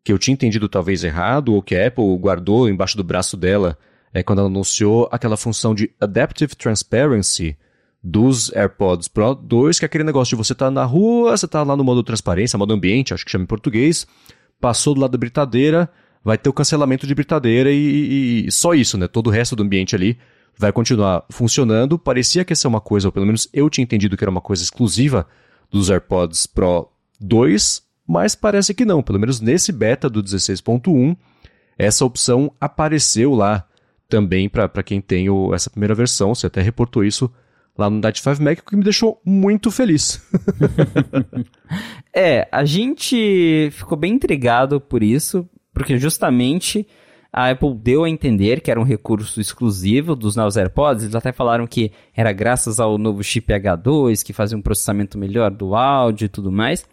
que 0.05 0.13
eu 0.13 0.19
tinha 0.19 0.35
entendido 0.35 0.69
talvez 0.69 1.05
errado, 1.05 1.55
ou 1.55 1.63
que 1.63 1.77
a 1.77 1.87
Apple 1.87 2.17
guardou 2.19 2.69
embaixo 2.69 2.97
do 2.97 3.05
braço 3.05 3.37
dela, 3.37 3.79
é 4.13 4.23
quando 4.23 4.41
ela 4.41 4.49
anunciou 4.49 5.09
aquela 5.11 5.37
função 5.37 5.75
de 5.75 5.91
Adaptive 6.01 6.55
Transparency, 6.57 7.57
dos 8.03 8.53
AirPods 8.55 9.07
Pro 9.07 9.35
2, 9.35 9.79
que 9.79 9.85
é 9.85 9.87
aquele 9.87 10.03
negócio 10.03 10.37
de 10.37 10.43
você 10.43 10.53
estar 10.53 10.67
tá 10.67 10.71
na 10.71 10.85
rua, 10.85 11.37
você 11.37 11.47
tá 11.47 11.63
lá 11.63 11.77
no 11.77 11.85
modo 11.85 12.03
transparência, 12.03 12.59
modo 12.59 12.75
ambiente, 12.75 13.15
acho 13.15 13.25
que 13.25 13.31
chama 13.31 13.45
em 13.45 13.47
português, 13.47 14.07
passou 14.61 14.95
do 14.95 15.01
lado 15.01 15.13
da 15.13 15.19
britadeira, 15.19 15.89
vai 16.25 16.37
ter 16.37 16.49
o 16.49 16.53
cancelamento 16.53 17.07
de 17.07 17.15
britadeira 17.15 17.71
e, 17.71 17.77
e, 17.77 18.47
e, 18.47 18.53
só 18.53 18.75
isso, 18.75 18.99
né? 18.99 19.07
Todo 19.07 19.29
o 19.29 19.31
resto 19.31 19.55
do 19.55 19.63
ambiente 19.63 19.95
ali 19.95 20.19
vai 20.57 20.73
continuar 20.73 21.25
funcionando. 21.31 21.99
Parecia 21.99 22.45
que 22.45 22.53
ia 22.53 22.57
ser 22.57 22.69
uma 22.69 22.81
coisa, 22.81 23.09
ou 23.09 23.13
pelo 23.13 23.27
menos 23.27 23.49
eu 23.53 23.71
tinha 23.71 23.85
entendido 23.85 24.17
que 24.17 24.25
era 24.25 24.31
uma 24.31 24.41
coisa 24.41 24.63
exclusiva 24.63 25.27
dos 25.71 25.89
AirPods 25.89 26.47
Pro 26.47 26.89
2, 27.21 27.83
mas 28.07 28.35
parece 28.35 28.75
que 28.75 28.85
não. 28.85 29.03
Pelo 29.03 29.19
menos 29.19 29.41
nesse 29.41 29.71
beta 29.71 30.11
do 30.11 30.23
16.1, 30.23 31.17
essa 31.79 32.05
opção 32.05 32.53
apareceu 32.61 33.35
lá 33.35 33.65
também 34.09 34.49
para 34.49 34.83
quem 34.83 35.01
tem 35.01 35.31
o, 35.31 35.55
essa 35.55 35.71
primeira 35.71 35.95
versão. 35.95 36.35
Você 36.35 36.47
até 36.47 36.61
reportou 36.61 37.05
isso 37.05 37.33
lá 37.77 37.89
no 37.89 38.01
Night 38.01 38.21
5 38.21 38.43
Mac, 38.43 38.59
o 38.59 38.65
que 38.65 38.77
me 38.77 38.85
deixou 38.85 39.21
muito 39.25 39.71
feliz. 39.71 40.23
é, 42.15 42.49
a 42.53 42.65
gente 42.65 43.71
ficou 43.73 43.97
bem 43.97 44.15
intrigado 44.15 44.81
por 44.81 45.03
isso, 45.03 45.49
porque 45.73 45.99
justamente 45.99 46.87
a 47.33 47.51
Apple 47.51 47.75
deu 47.75 48.05
a 48.05 48.11
entender 48.11 48.61
que 48.61 48.71
era 48.71 48.79
um 48.79 48.85
recurso 48.85 49.41
exclusivo 49.41 50.15
dos 50.15 50.37
novos 50.37 50.57
AirPods. 50.57 51.05
Eles 51.05 51.15
até 51.15 51.33
falaram 51.33 51.67
que 51.67 51.91
era 52.15 52.31
graças 52.31 52.79
ao 52.79 52.99
novo 52.99 53.25
chip 53.25 53.51
H2, 53.51 54.23
que 54.23 54.35
fazia 54.35 54.59
um 54.59 54.63
processamento 54.63 55.17
melhor 55.17 55.51
do 55.51 55.75
áudio 55.75 56.27
e 56.27 56.29
tudo 56.29 56.53
mais. 56.53 56.85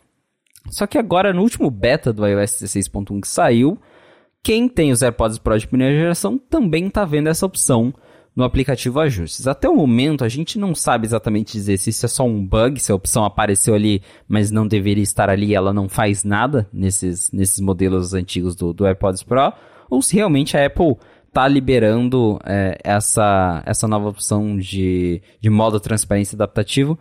Só 0.70 0.88
que 0.88 0.98
agora, 0.98 1.34
no 1.34 1.42
último 1.42 1.70
beta 1.70 2.14
do 2.14 2.26
iOS 2.26 2.62
16.1 2.62 3.22
que 3.22 3.28
saiu, 3.28 3.78
quem 4.42 4.70
tem 4.70 4.92
os 4.92 5.02
AirPods 5.02 5.40
Pro 5.40 5.58
de 5.58 5.68
primeira 5.68 5.98
geração 5.98 6.38
também 6.38 6.88
está 6.88 7.04
vendo 7.04 7.28
essa 7.28 7.46
opção 7.46 7.94
no 8.40 8.46
aplicativo 8.46 9.02
Ajustes. 9.02 9.48
Até 9.48 9.68
o 9.68 9.76
momento, 9.76 10.24
a 10.24 10.30
gente 10.30 10.58
não 10.58 10.74
sabe 10.74 11.06
exatamente 11.06 11.52
dizer 11.52 11.78
se 11.78 11.90
isso 11.90 12.06
é 12.06 12.10
só 12.10 12.26
um 12.26 12.42
bug, 12.42 12.80
se 12.80 12.90
a 12.90 12.96
opção 12.96 13.26
apareceu 13.26 13.76
ali, 13.76 14.02
mas 14.30 14.50
não 14.50 14.66
deveria 14.66 15.04
estar 15.04 15.30
ali 15.30 15.54
ela 15.54 15.74
não 15.74 15.90
faz 15.90 16.24
nada 16.24 16.66
nesses, 16.72 17.30
nesses 17.34 17.60
modelos 17.60 18.14
antigos 18.14 18.56
do, 18.56 18.72
do 18.72 18.86
AirPods 18.86 19.24
Pro, 19.24 19.52
ou 19.90 20.02
se 20.02 20.16
realmente 20.16 20.56
a 20.56 20.66
Apple 20.66 20.96
está 21.28 21.50
liberando 21.50 22.40
é, 22.46 22.78
essa, 22.82 23.62
essa 23.66 23.90
nova 23.90 24.08
opção 24.08 24.58
de, 24.58 25.22
de 25.42 25.50
modo 25.50 25.78
transparência 25.78 26.38
adaptativo 26.38 26.98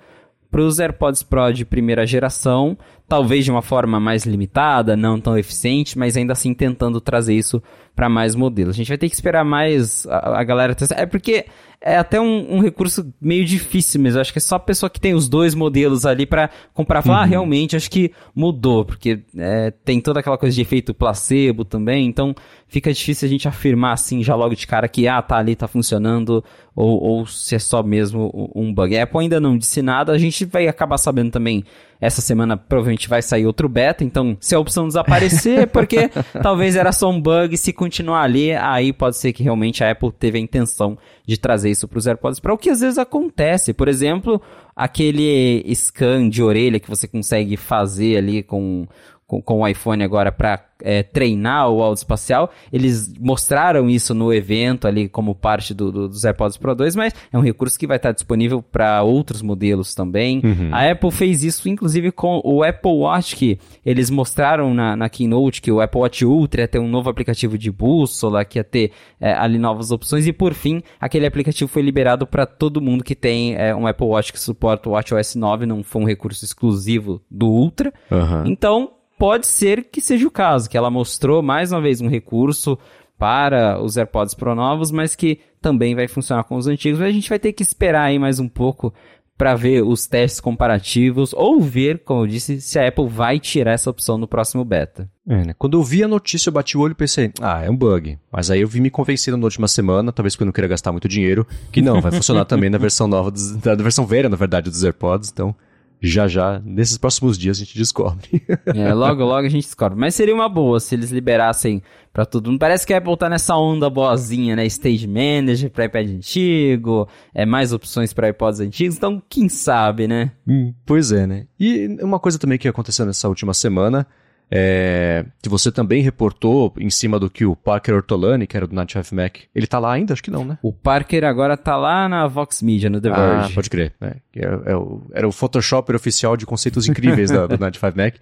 para 0.51 0.62
os 0.62 0.80
AirPods 0.80 1.22
Pro 1.22 1.53
de 1.53 1.64
primeira 1.64 2.05
geração, 2.05 2.76
talvez 3.09 3.44
de 3.44 3.50
uma 3.50 3.62
forma 3.62 3.98
mais 3.98 4.26
limitada, 4.26 4.94
não 4.94 5.18
tão 5.18 5.36
eficiente, 5.36 5.98
mas 5.98 6.16
ainda 6.16 6.34
assim 6.34 6.52
tentando 6.52 7.00
trazer 7.00 7.34
isso 7.34 7.62
para 7.96 8.09
mais 8.09 8.34
modelos. 8.34 8.76
A 8.76 8.76
gente 8.76 8.88
vai 8.88 8.98
ter 8.98 9.09
que 9.09 9.14
esperar 9.14 9.44
mais 9.44 10.06
a, 10.06 10.40
a 10.40 10.44
galera 10.44 10.74
testar. 10.74 11.00
É 11.00 11.06
porque 11.06 11.46
é 11.80 11.96
até 11.96 12.20
um, 12.20 12.56
um, 12.56 12.61
recurso 12.61 13.12
meio 13.20 13.44
difícil 13.44 14.00
mesmo. 14.00 14.20
Acho 14.20 14.32
que 14.32 14.38
é 14.38 14.42
só 14.42 14.56
a 14.56 14.61
pessoa 14.61 14.90
que 14.90 15.00
tem 15.00 15.14
os 15.14 15.28
dois 15.28 15.54
modelos 15.54 16.04
ali 16.04 16.26
para 16.26 16.50
comprar 16.74 17.02
falar, 17.02 17.16
ah, 17.16 17.20
uhum. 17.20 17.24
ah, 17.24 17.28
realmente, 17.28 17.76
acho 17.76 17.90
que 17.90 18.12
mudou, 18.34 18.84
porque 18.84 19.20
é, 19.36 19.70
tem 19.84 20.00
toda 20.00 20.20
aquela 20.20 20.36
coisa 20.36 20.54
de 20.54 20.61
efeito 20.61 20.92
placebo 20.92 21.64
também, 21.64 22.06
então 22.06 22.34
fica 22.66 22.92
difícil 22.92 23.26
a 23.26 23.30
gente 23.30 23.48
afirmar 23.48 23.92
assim 23.92 24.22
já 24.22 24.34
logo 24.34 24.54
de 24.54 24.66
cara 24.66 24.86
que, 24.86 25.09
ah, 25.09 25.22
tá 25.22 25.38
ali, 25.38 25.56
tá 25.56 25.66
funcionando, 25.66 26.44
ou, 26.76 27.02
ou 27.02 27.26
se 27.26 27.54
é 27.54 27.59
só 27.59 27.82
mesmo 27.82 28.50
um 28.54 28.72
bug. 28.72 28.96
A 28.96 29.04
Apple 29.04 29.20
ainda 29.20 29.40
não 29.40 29.56
disse 29.56 29.80
nada, 29.80 30.12
a 30.12 30.18
gente 30.18 30.44
vai 30.44 30.68
acabar 30.68 30.98
sabendo 30.98 31.30
também 31.30 31.64
essa 32.01 32.20
semana 32.20 32.57
provavelmente 32.57 33.09
vai 33.09 33.22
sair 33.22 33.46
outro 33.46 33.68
beta, 33.68 34.05
então 34.05 34.36
se 34.40 34.55
a 34.55 34.59
opção 34.59 34.86
desaparecer 34.86 35.61
é 35.61 35.66
porque 35.66 36.11
talvez 36.42 36.76
era 36.76 36.92
só 36.92 37.11
um 37.11 37.20
bug, 37.20 37.57
se 37.57 37.72
continuar 37.72 38.22
ali, 38.22 38.53
aí 38.53 38.92
pode 38.92 39.16
ser 39.16 39.32
que 39.32 39.42
realmente 39.42 39.82
a 39.82 39.90
Apple 39.90 40.12
teve 40.12 40.38
a 40.38 40.40
intenção 40.40 40.96
de 41.26 41.36
trazer 41.36 41.70
isso 41.70 41.88
para 41.88 41.99
os 41.99 42.07
AirPods 42.07 42.40
Pro, 42.40 42.55
o 42.55 42.59
que 42.59 42.70
às 42.70 42.80
vezes 42.80 42.99
acontece. 42.99 43.72
Por 43.72 43.88
exemplo, 43.88 44.40
aquele 44.74 45.64
scan 45.74 46.28
de 46.28 46.42
orelha 46.42 46.80
que 46.80 46.88
você 46.88 47.09
consegue 47.09 47.57
fazer 47.57 48.16
ali 48.16 48.42
com 48.42 48.86
com, 49.28 49.42
com 49.42 49.60
o 49.60 49.68
iPhone 49.68 50.02
agora 50.02 50.32
para 50.32 50.58
é, 50.82 51.02
treinar 51.02 51.68
o 51.68 51.82
áudio 51.82 52.00
espacial. 52.00 52.50
Eles 52.72 53.12
mostraram 53.20 53.88
isso 53.88 54.14
no 54.14 54.32
evento 54.32 54.88
ali 54.88 55.06
como 55.06 55.34
parte 55.34 55.74
do, 55.74 55.92
do, 55.92 56.08
dos 56.08 56.24
AirPods 56.24 56.56
Pro 56.56 56.74
2, 56.74 56.96
mas 56.96 57.14
é 57.30 57.36
um 57.36 57.42
recurso 57.42 57.78
que 57.78 57.86
vai 57.86 57.98
estar 57.98 58.12
disponível 58.12 58.62
para 58.62 59.02
outros 59.02 59.42
modelos 59.42 59.94
também. 59.94 60.40
Uhum. 60.42 60.70
A 60.72 60.90
Apple 60.90 61.10
fez 61.10 61.44
isso 61.44 61.68
inclusive 61.68 62.10
com 62.10 62.40
o 62.42 62.62
Apple 62.62 62.90
Watch, 62.90 63.36
que 63.36 63.58
eles 63.84 64.08
mostraram 64.08 64.72
na, 64.72 64.96
na 64.96 65.10
Keynote 65.10 65.60
que 65.60 65.70
o 65.70 65.82
Apple 65.82 66.00
Watch 66.00 66.24
Ultra 66.24 66.62
ia 66.62 66.68
ter 66.68 66.78
um 66.78 66.88
novo 66.88 67.10
aplicativo 67.10 67.58
de 67.58 67.70
bússola, 67.70 68.46
que 68.46 68.58
ia 68.58 68.64
ter 68.64 68.92
é, 69.20 69.34
ali 69.34 69.58
novas 69.58 69.90
opções, 69.90 70.26
e 70.26 70.32
por 70.32 70.54
fim, 70.54 70.82
aquele 70.98 71.26
aplicativo 71.26 71.70
foi 71.70 71.82
liberado 71.82 72.26
para 72.26 72.46
todo 72.46 72.80
mundo 72.80 73.04
que 73.04 73.14
tem 73.14 73.54
é, 73.56 73.74
um 73.74 73.86
Apple 73.86 74.06
Watch 74.06 74.32
que 74.32 74.40
suporta 74.40 74.88
o 74.88 74.92
WatchOS 74.92 75.34
9, 75.34 75.66
não 75.66 75.82
foi 75.82 76.00
um 76.00 76.06
recurso 76.06 76.46
exclusivo 76.46 77.20
do 77.30 77.46
Ultra. 77.46 77.92
Uhum. 78.10 78.46
Então, 78.46 78.92
pode 79.18 79.46
ser 79.46 79.84
que 79.84 80.00
seja 80.00 80.26
o 80.26 80.30
caso, 80.30 80.68
que 80.70 80.76
ela 80.76 80.90
mostrou 80.90 81.42
mais 81.42 81.72
uma 81.72 81.80
vez 81.80 82.00
um 82.00 82.08
recurso 82.08 82.78
para 83.18 83.82
os 83.82 83.96
AirPods 83.96 84.34
Pro 84.34 84.54
novos, 84.54 84.90
mas 84.90 85.16
que 85.16 85.40
também 85.60 85.94
vai 85.94 86.06
funcionar 86.06 86.44
com 86.44 86.56
os 86.56 86.66
antigos. 86.66 87.00
Mas 87.00 87.08
a 87.08 87.12
gente 87.12 87.28
vai 87.28 87.38
ter 87.38 87.52
que 87.52 87.62
esperar 87.62 88.04
aí 88.04 88.18
mais 88.18 88.38
um 88.38 88.48
pouco 88.48 88.94
para 89.36 89.54
ver 89.54 89.84
os 89.84 90.04
testes 90.06 90.40
comparativos 90.40 91.32
ou 91.32 91.60
ver, 91.60 92.00
como 92.04 92.22
eu 92.22 92.26
disse, 92.26 92.60
se 92.60 92.76
a 92.76 92.88
Apple 92.88 93.06
vai 93.06 93.38
tirar 93.38 93.72
essa 93.72 93.88
opção 93.88 94.18
no 94.18 94.26
próximo 94.26 94.64
beta. 94.64 95.08
É, 95.28 95.46
né? 95.46 95.54
Quando 95.56 95.78
eu 95.78 95.82
vi 95.82 96.02
a 96.02 96.08
notícia, 96.08 96.48
eu 96.48 96.52
bati 96.52 96.76
o 96.76 96.80
olho 96.80 96.92
e 96.92 96.96
pensei, 96.96 97.32
ah, 97.40 97.62
é 97.62 97.70
um 97.70 97.76
bug. 97.76 98.18
Mas 98.32 98.50
aí 98.50 98.60
eu 98.60 98.68
vi 98.68 98.80
me 98.80 98.90
convencendo 98.90 99.36
na 99.36 99.44
última 99.44 99.68
semana, 99.68 100.10
talvez 100.10 100.34
porque 100.34 100.42
eu 100.42 100.46
não 100.46 100.52
queria 100.52 100.68
gastar 100.68 100.90
muito 100.90 101.08
dinheiro, 101.08 101.46
que 101.70 101.80
não, 101.80 102.00
vai 102.00 102.10
funcionar 102.10 102.44
também 102.46 102.68
na 102.68 102.78
versão 102.78 103.06
nova, 103.06 103.30
dos, 103.30 103.56
da 103.56 103.76
versão 103.76 104.04
velha, 104.04 104.28
na 104.28 104.36
verdade, 104.36 104.70
dos 104.70 104.82
AirPods. 104.82 105.30
Então, 105.32 105.54
já 106.01 106.28
já, 106.28 106.61
nesses 106.64 106.96
próximos 106.96 107.36
dias 107.36 107.57
a 107.57 107.61
gente 107.61 107.76
descobre. 107.76 108.42
é, 108.66 108.92
logo 108.94 109.24
logo 109.24 109.46
a 109.46 109.49
gente 109.49 109.64
descobre. 109.64 109.99
Mas 109.99 110.14
seria 110.14 110.34
uma 110.34 110.49
boa 110.49 110.80
se 110.80 110.94
eles 110.94 111.11
liberassem 111.11 111.82
para 112.12 112.24
todo 112.24 112.51
mundo. 112.51 112.59
Parece 112.59 112.86
que 112.86 112.94
a 112.94 112.99
Apple 112.99 113.16
tá 113.16 113.28
nessa 113.28 113.57
onda 113.57 113.88
boazinha, 113.90 114.57
né? 114.57 114.66
Stage 114.66 115.07
Manager 115.07 115.70
para 115.70 115.84
iPad 115.86 116.11
antigo, 116.11 117.09
é 117.34 117.44
mais 117.44 117.72
opções 117.72 118.12
para 118.12 118.28
iPods 118.28 118.61
antigos, 118.61 118.96
então 118.96 119.22
quem 119.28 119.49
sabe, 119.49 120.07
né? 120.09 120.32
Hum, 120.46 120.72
pois 120.86 121.12
é, 121.12 121.26
né? 121.26 121.46
E 121.59 121.99
uma 122.01 122.18
coisa 122.18 122.38
também 122.38 122.59
que 122.59 122.68
aconteceu 122.68 123.05
nessa 123.05 123.28
última 123.28 123.55
semana 123.55 124.07
é, 124.51 125.26
que 125.42 125.49
você 125.49 125.70
também 125.70 126.03
reportou 126.03 126.72
em 126.78 126.88
cima 126.88 127.18
do 127.18 127.28
que 127.28 127.44
o 127.44 127.55
Parker 127.55 127.96
Ortolani, 127.96 128.46
que 128.46 128.57
era 128.57 128.66
do 128.66 128.74
95 128.74 129.14
Mac, 129.14 129.36
ele 129.55 129.66
tá 129.66 129.78
lá 129.78 129.92
ainda? 129.92 130.14
Acho 130.14 130.22
que 130.22 130.30
não, 130.30 130.44
né? 130.44 130.59
O 130.62 130.72
Parker 130.72 131.24
agora 131.24 131.57
tá 131.57 131.76
lá 131.76 132.09
na 132.09 132.26
Vox 132.26 132.62
Media, 132.62 132.88
no 132.88 133.01
The 133.01 133.11
ah, 133.11 133.14
Verge. 133.14 133.53
Ah, 133.53 133.55
pode 133.55 133.70
crer. 133.70 133.92
É, 134.01 134.16
é, 134.36 134.72
é 134.72 134.76
o, 134.76 135.03
era 135.12 135.28
o 135.28 135.32
Photoshop 135.32 135.94
oficial 135.94 136.36
de 136.36 136.46
conceitos 136.46 136.88
incríveis 136.88 137.30
da, 137.30 137.46
do 137.46 137.59
95 137.59 137.96
Mac. 137.96 138.14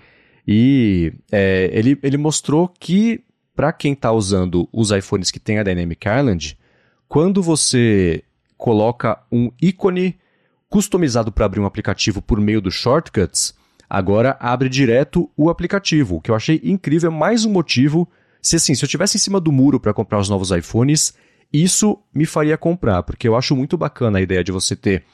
E 0.46 1.12
é, 1.30 1.70
ele, 1.72 1.98
ele 2.02 2.16
mostrou 2.16 2.68
que, 2.68 3.22
para 3.54 3.72
quem 3.72 3.94
tá 3.94 4.10
usando 4.10 4.68
os 4.72 4.90
iPhones 4.90 5.30
que 5.30 5.38
tem 5.38 5.58
a 5.58 5.62
Dynamic 5.62 6.08
Island, 6.08 6.58
quando 7.08 7.42
você 7.42 8.22
coloca 8.56 9.20
um 9.30 9.50
ícone 9.60 10.16
customizado 10.68 11.30
para 11.30 11.46
abrir 11.46 11.60
um 11.60 11.66
aplicativo 11.66 12.20
por 12.20 12.40
meio 12.40 12.60
dos 12.60 12.74
shortcuts, 12.74 13.54
agora 13.88 14.36
abre 14.40 14.68
direto 14.68 15.30
o 15.36 15.48
aplicativo, 15.48 16.16
o 16.16 16.20
que 16.20 16.30
eu 16.30 16.34
achei 16.34 16.60
incrível, 16.64 17.10
mais 17.10 17.44
um 17.44 17.50
motivo. 17.50 18.08
Se 18.42 18.56
assim, 18.56 18.74
se 18.74 18.84
eu 18.84 18.88
tivesse 18.88 19.16
em 19.16 19.20
cima 19.20 19.40
do 19.40 19.52
muro 19.52 19.80
para 19.80 19.94
comprar 19.94 20.18
os 20.18 20.28
novos 20.28 20.50
iPhones, 20.50 21.14
isso 21.52 21.98
me 22.14 22.26
faria 22.26 22.56
comprar, 22.56 23.02
porque 23.02 23.26
eu 23.26 23.36
acho 23.36 23.54
muito 23.56 23.76
bacana 23.76 24.18
a 24.18 24.22
ideia 24.22 24.42
de 24.42 24.52
você 24.52 24.74
ter 24.76 25.04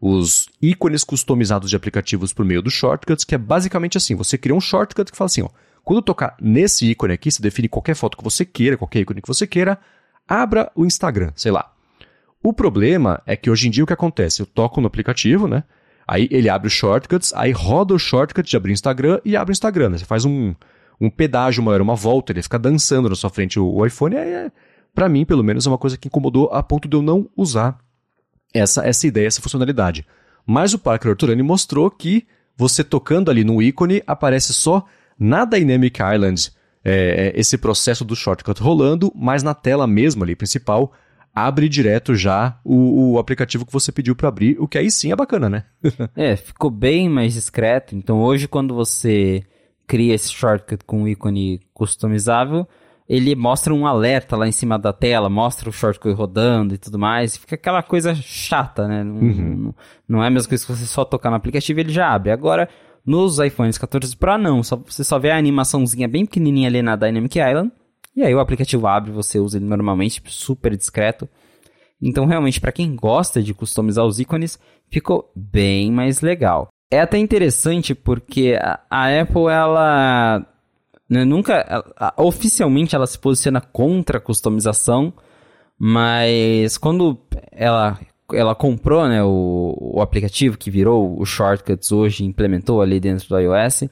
os 0.00 0.48
ícones 0.60 1.04
customizados 1.04 1.70
de 1.70 1.76
aplicativos 1.76 2.32
por 2.32 2.44
meio 2.44 2.60
dos 2.60 2.74
shortcuts, 2.74 3.24
que 3.24 3.34
é 3.34 3.38
basicamente 3.38 3.96
assim, 3.96 4.14
você 4.14 4.36
cria 4.36 4.54
um 4.54 4.60
shortcut 4.60 5.10
que 5.10 5.16
fala 5.16 5.26
assim, 5.26 5.42
ó, 5.42 5.48
quando 5.82 6.02
tocar 6.02 6.36
nesse 6.40 6.90
ícone 6.90 7.14
aqui, 7.14 7.30
você 7.30 7.42
define 7.42 7.68
qualquer 7.68 7.94
foto 7.94 8.16
que 8.16 8.24
você 8.24 8.44
queira, 8.44 8.76
qualquer 8.76 9.00
ícone 9.00 9.22
que 9.22 9.28
você 9.28 9.46
queira, 9.46 9.78
abra 10.26 10.70
o 10.74 10.84
Instagram, 10.84 11.32
sei 11.36 11.52
lá. 11.52 11.70
O 12.42 12.52
problema 12.52 13.22
é 13.24 13.36
que 13.36 13.50
hoje 13.50 13.68
em 13.68 13.70
dia 13.70 13.84
o 13.84 13.86
que 13.86 13.92
acontece? 13.92 14.42
Eu 14.42 14.46
toco 14.46 14.80
no 14.80 14.86
aplicativo, 14.86 15.48
né? 15.48 15.64
Aí 16.06 16.28
ele 16.30 16.48
abre 16.48 16.68
os 16.68 16.72
shortcuts, 16.72 17.32
aí 17.34 17.52
roda 17.52 17.94
o 17.94 17.98
shortcut 17.98 18.48
de 18.48 18.56
abrir 18.56 18.72
o 18.72 18.74
Instagram 18.74 19.20
e 19.24 19.36
abre 19.36 19.52
o 19.52 19.54
Instagram. 19.54 19.90
Né? 19.90 19.98
Você 19.98 20.04
faz 20.04 20.24
um, 20.24 20.54
um 21.00 21.10
pedágio 21.10 21.62
maior, 21.62 21.80
uma 21.80 21.94
volta, 21.94 22.32
ele 22.32 22.42
fica 22.42 22.58
dançando 22.58 23.08
na 23.08 23.14
sua 23.14 23.30
frente 23.30 23.58
o, 23.58 23.66
o 23.66 23.86
iPhone. 23.86 24.16
É, 24.16 24.50
para 24.94 25.08
mim, 25.08 25.24
pelo 25.24 25.42
menos, 25.42 25.66
é 25.66 25.68
uma 25.68 25.78
coisa 25.78 25.96
que 25.96 26.08
incomodou 26.08 26.48
a 26.52 26.62
ponto 26.62 26.86
de 26.86 26.96
eu 26.96 27.02
não 27.02 27.28
usar 27.36 27.78
essa, 28.52 28.86
essa 28.86 29.06
ideia, 29.06 29.26
essa 29.26 29.42
funcionalidade. 29.42 30.06
Mas 30.46 30.74
o 30.74 30.78
Parker 30.78 31.10
Arturani 31.10 31.42
mostrou 31.42 31.90
que 31.90 32.26
você 32.56 32.84
tocando 32.84 33.30
ali 33.30 33.42
no 33.42 33.60
ícone, 33.60 34.02
aparece 34.06 34.52
só 34.52 34.84
na 35.18 35.44
Dynamic 35.44 36.00
Island 36.00 36.52
é, 36.84 37.32
é 37.34 37.40
esse 37.40 37.56
processo 37.56 38.04
do 38.04 38.14
shortcut 38.14 38.60
rolando, 38.60 39.10
mas 39.16 39.42
na 39.42 39.54
tela 39.54 39.86
mesmo 39.86 40.22
ali 40.22 40.36
principal 40.36 40.92
abre 41.34 41.68
direto 41.68 42.14
já 42.14 42.58
o, 42.64 43.14
o 43.14 43.18
aplicativo 43.18 43.66
que 43.66 43.72
você 43.72 43.90
pediu 43.90 44.14
para 44.14 44.28
abrir, 44.28 44.56
o 44.60 44.68
que 44.68 44.78
aí 44.78 44.90
sim 44.90 45.10
é 45.10 45.16
bacana, 45.16 45.50
né? 45.50 45.64
é, 46.14 46.36
ficou 46.36 46.70
bem 46.70 47.08
mais 47.08 47.34
discreto. 47.34 47.96
Então 47.96 48.20
hoje 48.22 48.46
quando 48.46 48.74
você 48.74 49.42
cria 49.86 50.14
esse 50.14 50.32
shortcut 50.32 50.84
com 50.84 51.02
um 51.02 51.08
ícone 51.08 51.60
customizável, 51.72 52.66
ele 53.08 53.34
mostra 53.34 53.74
um 53.74 53.86
alerta 53.86 54.36
lá 54.36 54.46
em 54.46 54.52
cima 54.52 54.78
da 54.78 54.92
tela, 54.92 55.28
mostra 55.28 55.68
o 55.68 55.72
shortcut 55.72 56.14
rodando 56.14 56.74
e 56.74 56.78
tudo 56.78 56.98
mais. 56.98 57.36
Fica 57.36 57.56
aquela 57.56 57.82
coisa 57.82 58.14
chata, 58.14 58.86
né? 58.86 59.02
Não, 59.02 59.16
uhum. 59.16 59.56
não, 59.56 59.74
não 60.08 60.24
é 60.24 60.28
a 60.28 60.30
mesma 60.30 60.48
coisa 60.48 60.64
que 60.64 60.72
você 60.72 60.86
só 60.86 61.04
tocar 61.04 61.30
no 61.30 61.36
aplicativo 61.36 61.80
e 61.80 61.82
ele 61.82 61.92
já 61.92 62.14
abre. 62.14 62.30
Agora, 62.30 62.68
nos 63.04 63.38
iPhones 63.38 63.76
14 63.76 64.16
Pro, 64.16 64.38
não. 64.38 64.62
Só, 64.62 64.76
você 64.76 65.04
só 65.04 65.18
vê 65.18 65.30
a 65.30 65.36
animaçãozinha 65.36 66.08
bem 66.08 66.24
pequenininha 66.24 66.68
ali 66.68 66.80
na 66.80 66.96
Dynamic 66.96 67.38
Island 67.38 67.70
e 68.16 68.22
aí 68.22 68.34
o 68.34 68.40
aplicativo 68.40 68.86
abre, 68.86 69.10
você 69.10 69.38
usa 69.38 69.58
ele 69.58 69.66
normalmente, 69.66 70.22
super 70.26 70.76
discreto. 70.76 71.28
Então, 72.00 72.26
realmente, 72.26 72.60
para 72.60 72.72
quem 72.72 72.94
gosta 72.94 73.42
de 73.42 73.54
customizar 73.54 74.04
os 74.04 74.20
ícones, 74.20 74.58
ficou 74.88 75.30
bem 75.34 75.90
mais 75.90 76.20
legal. 76.20 76.68
É 76.90 77.00
até 77.00 77.18
interessante 77.18 77.94
porque 77.94 78.56
a, 78.60 79.20
Apple, 79.20 79.46
ela 79.50 80.46
né, 81.08 81.24
nunca, 81.24 81.54
ela, 81.54 82.14
oficialmente, 82.16 82.94
ela 82.94 83.06
se 83.06 83.18
posiciona 83.18 83.60
contra 83.60 84.18
a 84.18 84.20
customização, 84.20 85.12
mas 85.78 86.78
quando 86.78 87.18
ela, 87.50 87.98
ela 88.32 88.54
comprou 88.54 89.08
né, 89.08 89.24
o, 89.24 89.76
o 89.96 90.00
aplicativo 90.00 90.56
que 90.56 90.70
virou 90.70 91.20
o 91.20 91.24
Shortcuts 91.24 91.90
hoje, 91.90 92.24
implementou 92.24 92.80
ali 92.80 93.00
dentro 93.00 93.28
do 93.28 93.40
iOS, 93.40 93.84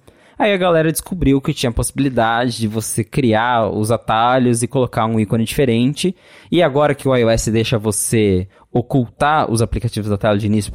Aí 0.43 0.53
a 0.53 0.57
galera 0.57 0.91
descobriu 0.91 1.41
que 1.41 1.55
tinha 1.55 1.71
a 1.71 1.73
possibilidade 1.73 2.59
de 2.59 2.67
você 2.67 3.05
criar 3.05 3.71
os 3.71 3.93
atalhos 3.93 4.61
e 4.61 4.67
colocar 4.67 5.07
um 5.07 5.21
ícone 5.21 5.45
diferente. 5.45 6.17
E 6.51 6.61
agora 6.61 6.97
que 6.97 7.09
o 7.09 7.15
iOS 7.15 7.47
deixa 7.47 7.79
você 7.79 8.49
ocultar 8.73 9.49
os 9.49 9.63
aplicativos 9.63 10.11
da 10.11 10.19
tela 10.19 10.37
de 10.37 10.47
início 10.47 10.73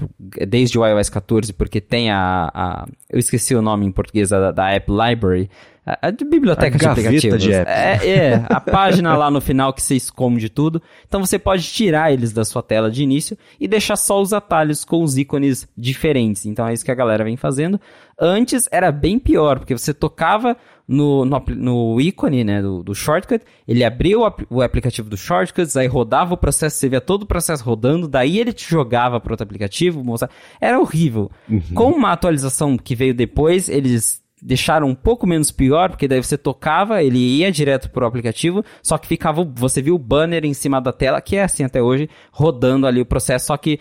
desde 0.48 0.80
o 0.80 0.88
iOS 0.88 1.10
14, 1.10 1.52
porque 1.52 1.82
tem 1.82 2.10
a. 2.10 2.50
a 2.54 2.88
eu 3.10 3.20
esqueci 3.20 3.56
o 3.56 3.62
nome 3.62 3.86
em 3.86 3.92
português 3.92 4.30
da, 4.30 4.54
da 4.54 4.72
App 4.72 4.90
Library. 4.90 5.50
A, 5.88 6.10
a 6.10 6.12
biblioteca 6.12 6.76
a 6.76 6.80
de 6.80 6.86
aplicativos. 6.86 7.42
De. 7.42 7.54
É, 7.54 8.00
é, 8.06 8.46
a 8.50 8.60
página 8.60 9.16
lá 9.16 9.32
no 9.32 9.40
final 9.40 9.72
que 9.72 9.82
você 9.82 9.96
esconde 9.96 10.50
tudo. 10.50 10.82
Então 11.08 11.26
você 11.26 11.40
pode 11.40 11.64
tirar 11.64 12.12
eles 12.12 12.34
da 12.34 12.44
sua 12.44 12.62
tela 12.62 12.92
de 12.92 13.02
início 13.02 13.38
e 13.58 13.70
deixar 13.70 13.96
só 13.96 14.22
os 14.22 14.34
atalhos 14.34 14.84
com 14.84 15.02
os 15.02 15.18
ícones 15.18 15.66
diferentes. 15.78 16.46
Então 16.46 16.68
é 16.68 16.74
isso 16.74 16.84
que 16.84 16.92
a 16.92 16.96
galera 16.96 17.24
vem 17.24 17.38
fazendo. 17.38 17.80
Antes 18.20 18.68
era 18.70 18.92
bem 18.92 19.18
pior, 19.18 19.60
porque 19.60 19.78
você 19.78 19.94
tocava 19.94 20.58
no, 20.86 21.24
no, 21.24 21.44
no 21.56 22.02
ícone 22.02 22.44
né, 22.44 22.62
do, 22.62 22.82
do, 22.82 22.96
shortcut, 22.96 23.44
ele 23.68 23.84
abria 23.84 24.18
o, 24.18 24.34
o, 24.50 24.62
aplicativo 24.62 25.10
do 25.10 25.18
shortcuts, 25.18 25.76
aí 25.76 25.86
rodava 25.86 26.34
o 26.34 26.38
processo, 26.38 26.78
você 26.78 26.90
via 26.90 27.02
todo 27.02 27.24
o 27.24 27.26
processo 27.26 27.64
rodando, 27.64 28.08
daí 28.08 28.40
ele 28.40 28.54
te 28.54 28.68
jogava 28.70 29.20
para 29.20 29.34
outro 29.34 29.44
aplicativo, 29.44 30.04
mostrar. 30.04 30.30
Era 30.60 30.80
horrível. 30.80 31.30
Uhum. 31.48 31.62
Com 31.76 31.92
uma 31.92 32.12
atualização 32.12 32.78
que 32.78 32.96
veio 32.96 33.14
depois, 33.14 33.68
eles 33.68 34.26
deixaram 34.42 34.88
um 34.88 34.96
pouco 34.96 35.26
menos 35.26 35.52
pior, 35.52 35.90
porque 35.90 36.08
daí 36.08 36.22
você 36.22 36.38
tocava, 36.38 37.02
ele 37.02 37.18
ia 37.18 37.52
direto 37.52 37.90
pro 37.90 38.06
aplicativo, 38.06 38.64
só 38.84 38.98
que 38.98 39.08
ficava, 39.08 39.44
você 39.44 39.82
viu 39.82 39.96
o 39.96 40.00
banner 40.00 40.46
em 40.46 40.54
cima 40.54 40.80
da 40.80 40.94
tela, 40.94 41.22
que 41.22 41.36
é 41.36 41.44
assim 41.44 41.64
até 41.64 41.82
hoje, 41.82 42.10
rodando 42.32 42.86
ali 42.86 43.02
o 43.02 43.06
processo, 43.06 43.48
só 43.48 43.58
que 43.58 43.80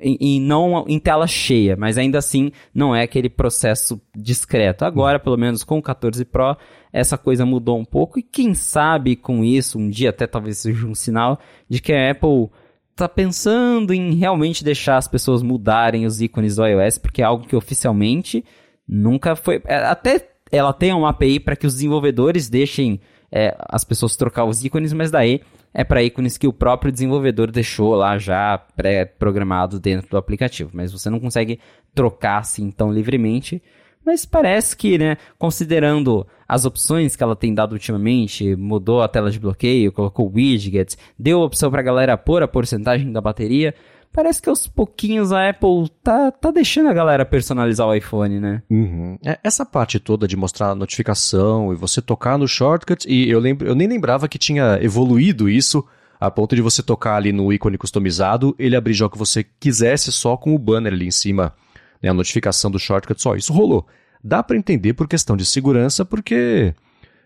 em, 0.00 0.40
não 0.40 0.84
em 0.86 0.98
tela 0.98 1.26
cheia, 1.26 1.76
mas 1.76 1.98
ainda 1.98 2.18
assim 2.18 2.52
não 2.72 2.94
é 2.94 3.02
aquele 3.02 3.28
processo 3.28 4.00
discreto. 4.14 4.84
Agora, 4.84 5.18
pelo 5.18 5.36
menos 5.36 5.64
com 5.64 5.78
o 5.78 5.82
14 5.82 6.24
Pro, 6.24 6.56
essa 6.92 7.18
coisa 7.18 7.44
mudou 7.44 7.78
um 7.78 7.84
pouco 7.84 8.18
e 8.18 8.22
quem 8.22 8.54
sabe 8.54 9.16
com 9.16 9.42
isso, 9.42 9.78
um 9.78 9.88
dia 9.88 10.10
até 10.10 10.26
talvez 10.26 10.58
seja 10.58 10.86
um 10.86 10.94
sinal 10.94 11.40
de 11.68 11.80
que 11.80 11.92
a 11.92 12.10
Apple 12.10 12.50
tá 12.94 13.08
pensando 13.08 13.92
em 13.92 14.14
realmente 14.14 14.62
deixar 14.62 14.96
as 14.96 15.08
pessoas 15.08 15.42
mudarem 15.42 16.06
os 16.06 16.20
ícones 16.20 16.54
do 16.54 16.64
iOS, 16.64 16.98
porque 16.98 17.20
é 17.20 17.24
algo 17.24 17.46
que 17.46 17.56
oficialmente 17.56 18.44
nunca 18.88 19.34
foi. 19.36 19.62
É, 19.64 19.76
até 19.76 20.28
ela 20.50 20.72
tem 20.72 20.92
uma 20.92 21.10
API 21.10 21.40
para 21.40 21.56
que 21.56 21.66
os 21.66 21.74
desenvolvedores 21.74 22.48
deixem 22.48 23.00
é, 23.30 23.56
as 23.68 23.84
pessoas 23.84 24.16
trocar 24.16 24.44
os 24.44 24.64
ícones, 24.64 24.92
mas 24.92 25.10
daí 25.10 25.40
é 25.72 25.82
para 25.82 26.02
ícones 26.02 26.38
que 26.38 26.46
o 26.46 26.52
próprio 26.52 26.92
desenvolvedor 26.92 27.50
deixou 27.50 27.96
lá 27.96 28.16
já 28.16 28.56
pré-programado 28.76 29.80
dentro 29.80 30.08
do 30.08 30.16
aplicativo. 30.16 30.70
Mas 30.72 30.92
você 30.92 31.10
não 31.10 31.18
consegue 31.18 31.58
trocar 31.92 32.38
assim 32.38 32.70
tão 32.70 32.92
livremente. 32.92 33.60
Mas 34.06 34.24
parece 34.24 34.76
que, 34.76 34.98
né, 34.98 35.16
considerando 35.38 36.26
as 36.46 36.64
opções 36.64 37.16
que 37.16 37.22
ela 37.22 37.34
tem 37.34 37.54
dado 37.54 37.72
ultimamente, 37.72 38.54
mudou 38.54 39.02
a 39.02 39.08
tela 39.08 39.30
de 39.30 39.40
bloqueio, 39.40 39.90
colocou 39.90 40.30
widgets, 40.32 40.96
deu 41.18 41.40
a 41.40 41.44
opção 41.44 41.70
pra 41.70 41.82
galera 41.82 42.16
pôr 42.16 42.42
a 42.42 42.48
porcentagem 42.48 43.10
da 43.10 43.20
bateria, 43.20 43.74
parece 44.14 44.40
que 44.40 44.48
aos 44.48 44.68
pouquinhos 44.68 45.32
a 45.32 45.50
Apple 45.50 45.90
tá, 46.02 46.30
tá 46.30 46.52
deixando 46.52 46.88
a 46.88 46.94
galera 46.94 47.26
personalizar 47.26 47.86
o 47.88 47.94
iPhone, 47.94 48.38
né? 48.38 48.62
Uhum. 48.70 49.18
É, 49.24 49.38
essa 49.42 49.66
parte 49.66 49.98
toda 49.98 50.28
de 50.28 50.36
mostrar 50.36 50.70
a 50.70 50.74
notificação 50.74 51.72
e 51.72 51.76
você 51.76 52.00
tocar 52.00 52.38
no 52.38 52.46
shortcut, 52.46 53.04
e 53.08 53.28
eu, 53.28 53.40
lembro, 53.40 53.66
eu 53.66 53.74
nem 53.74 53.88
lembrava 53.88 54.28
que 54.28 54.38
tinha 54.38 54.78
evoluído 54.80 55.50
isso 55.50 55.84
a 56.20 56.30
ponto 56.30 56.54
de 56.54 56.62
você 56.62 56.80
tocar 56.80 57.16
ali 57.16 57.32
no 57.32 57.52
ícone 57.52 57.76
customizado, 57.76 58.54
ele 58.56 58.76
abrir 58.76 58.94
já 58.94 59.06
o 59.06 59.10
que 59.10 59.18
você 59.18 59.44
quisesse 59.44 60.12
só 60.12 60.36
com 60.36 60.54
o 60.54 60.58
banner 60.58 60.92
ali 60.92 61.08
em 61.08 61.10
cima 61.10 61.52
né, 62.00 62.08
a 62.08 62.14
notificação 62.14 62.70
do 62.70 62.78
shortcut, 62.78 63.20
só 63.20 63.34
isso 63.34 63.52
rolou. 63.52 63.86
Dá 64.22 64.42
para 64.42 64.56
entender 64.56 64.94
por 64.94 65.08
questão 65.08 65.36
de 65.36 65.44
segurança, 65.44 66.04
porque 66.04 66.72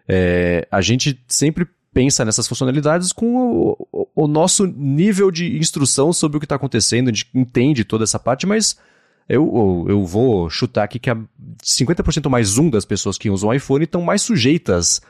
é, 0.08 0.66
a 0.70 0.80
gente 0.80 1.22
sempre 1.28 1.68
pensa 1.98 2.24
nessas 2.24 2.46
funcionalidades 2.46 3.10
com 3.10 3.76
o, 3.90 4.08
o, 4.14 4.28
nosso 4.28 4.64
nível 4.64 5.32
de 5.32 5.58
instrução 5.58 6.12
sobre 6.12 6.36
o 6.36 6.40
que 6.40 6.46
está 6.46 6.54
acontecendo, 6.54 7.08
a 7.08 7.12
gente 7.12 7.28
entende 7.34 7.82
toda 7.84 8.04
essa 8.04 8.20
parte, 8.20 8.46
mas 8.46 8.78
eu, 9.28 9.84
eu 9.88 10.06
vou 10.06 10.48
chutar 10.48 10.84
aqui 10.84 11.00
que 11.00 11.10
50% 11.10 12.30
mais 12.30 12.56
um 12.56 12.70
das 12.70 12.84
pessoas 12.84 13.18
que 13.18 13.28
usam 13.28 13.52
iPhone 13.52 13.82
estão 13.82 14.00
mais 14.00 14.22
sujeitas 14.22 15.02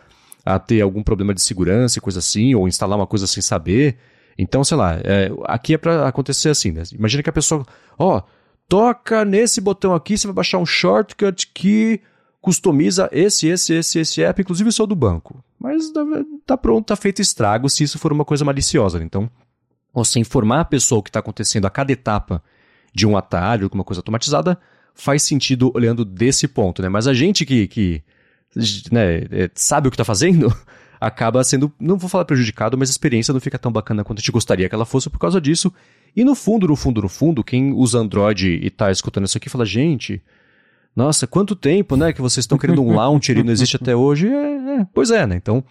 a 0.46 0.58
ter 0.58 0.80
algum 0.80 1.02
problema 1.02 1.34
de 1.34 1.42
segurança 1.42 1.98
e 1.98 2.00
coisa 2.00 2.20
assim, 2.20 2.54
ou 2.54 2.66
instalar 2.66 2.98
uma 2.98 3.06
coisa 3.06 3.26
sem 3.26 3.42
saber. 3.42 3.98
Então, 4.38 4.64
sei 4.64 4.78
lá, 4.78 4.98
é, 5.04 5.30
aqui 5.44 5.74
é 5.74 5.78
para 5.78 6.08
acontecer 6.08 6.48
assim, 6.48 6.72
né? 6.72 6.84
Imagina 6.94 7.22
que 7.22 7.28
a 7.28 7.34
pessoa, 7.34 7.66
ó, 7.98 8.22
toca 8.66 9.26
nesse 9.26 9.60
botão 9.60 9.94
aqui, 9.94 10.16
você 10.16 10.26
vai 10.26 10.36
baixar 10.36 10.56
um 10.56 10.64
shortcut 10.64 11.48
que 11.52 12.00
customiza 12.40 13.10
esse, 13.12 13.46
esse, 13.46 13.74
esse, 13.74 13.98
esse 13.98 14.22
app, 14.22 14.40
inclusive 14.40 14.70
o 14.70 14.72
seu 14.72 14.86
do 14.86 14.96
banco. 14.96 15.44
Mas 15.58 15.90
tá 16.46 16.56
pronto, 16.56 16.86
tá 16.86 16.96
feito 16.96 17.20
estrago 17.20 17.68
se 17.68 17.82
isso 17.82 17.98
for 17.98 18.12
uma 18.12 18.24
coisa 18.24 18.44
maliciosa. 18.44 19.02
Então, 19.02 19.28
você 19.92 20.20
informar 20.20 20.60
a 20.60 20.64
pessoa 20.64 21.00
o 21.00 21.02
que 21.02 21.10
está 21.10 21.20
acontecendo 21.20 21.66
a 21.66 21.70
cada 21.70 21.92
etapa 21.92 22.42
de 22.94 23.06
um 23.06 23.16
atalho, 23.16 23.64
alguma 23.64 23.84
coisa 23.84 24.00
automatizada, 24.00 24.58
faz 24.94 25.22
sentido 25.22 25.72
olhando 25.74 26.04
desse 26.04 26.46
ponto, 26.46 26.82
né? 26.82 26.88
Mas 26.88 27.06
a 27.06 27.14
gente 27.14 27.44
que, 27.44 27.66
que 27.66 28.02
né, 28.90 29.18
é, 29.30 29.50
sabe 29.54 29.88
o 29.88 29.90
que 29.90 29.94
está 29.94 30.04
fazendo, 30.04 30.52
acaba 31.00 31.42
sendo, 31.44 31.72
não 31.78 31.96
vou 31.96 32.08
falar 32.08 32.24
prejudicado, 32.24 32.76
mas 32.76 32.88
a 32.88 32.92
experiência 32.92 33.32
não 33.32 33.40
fica 33.40 33.58
tão 33.58 33.70
bacana 33.70 34.02
quanto 34.04 34.18
a 34.18 34.22
gente 34.22 34.32
gostaria 34.32 34.68
que 34.68 34.74
ela 34.74 34.86
fosse 34.86 35.08
por 35.10 35.18
causa 35.18 35.40
disso. 35.40 35.72
E 36.16 36.24
no 36.24 36.34
fundo, 36.34 36.66
no 36.66 36.76
fundo, 36.76 37.02
no 37.02 37.08
fundo, 37.08 37.44
quem 37.44 37.72
usa 37.72 37.98
Android 37.98 38.48
e 38.48 38.66
está 38.66 38.90
escutando 38.90 39.26
isso 39.26 39.38
aqui 39.38 39.48
fala, 39.48 39.64
gente, 39.64 40.22
nossa, 40.94 41.26
quanto 41.26 41.54
tempo, 41.54 41.96
né, 41.96 42.12
que 42.12 42.20
vocês 42.20 42.44
estão 42.44 42.58
querendo 42.58 42.82
um 42.82 42.94
launcher 42.94 43.38
e 43.38 43.42
não 43.42 43.52
existe 43.52 43.76
até 43.76 43.94
hoje? 43.94 44.28
É, 44.28 44.80
é, 44.80 44.86
pois 44.92 45.10
é, 45.10 45.26
né? 45.26 45.36
Então, 45.36 45.62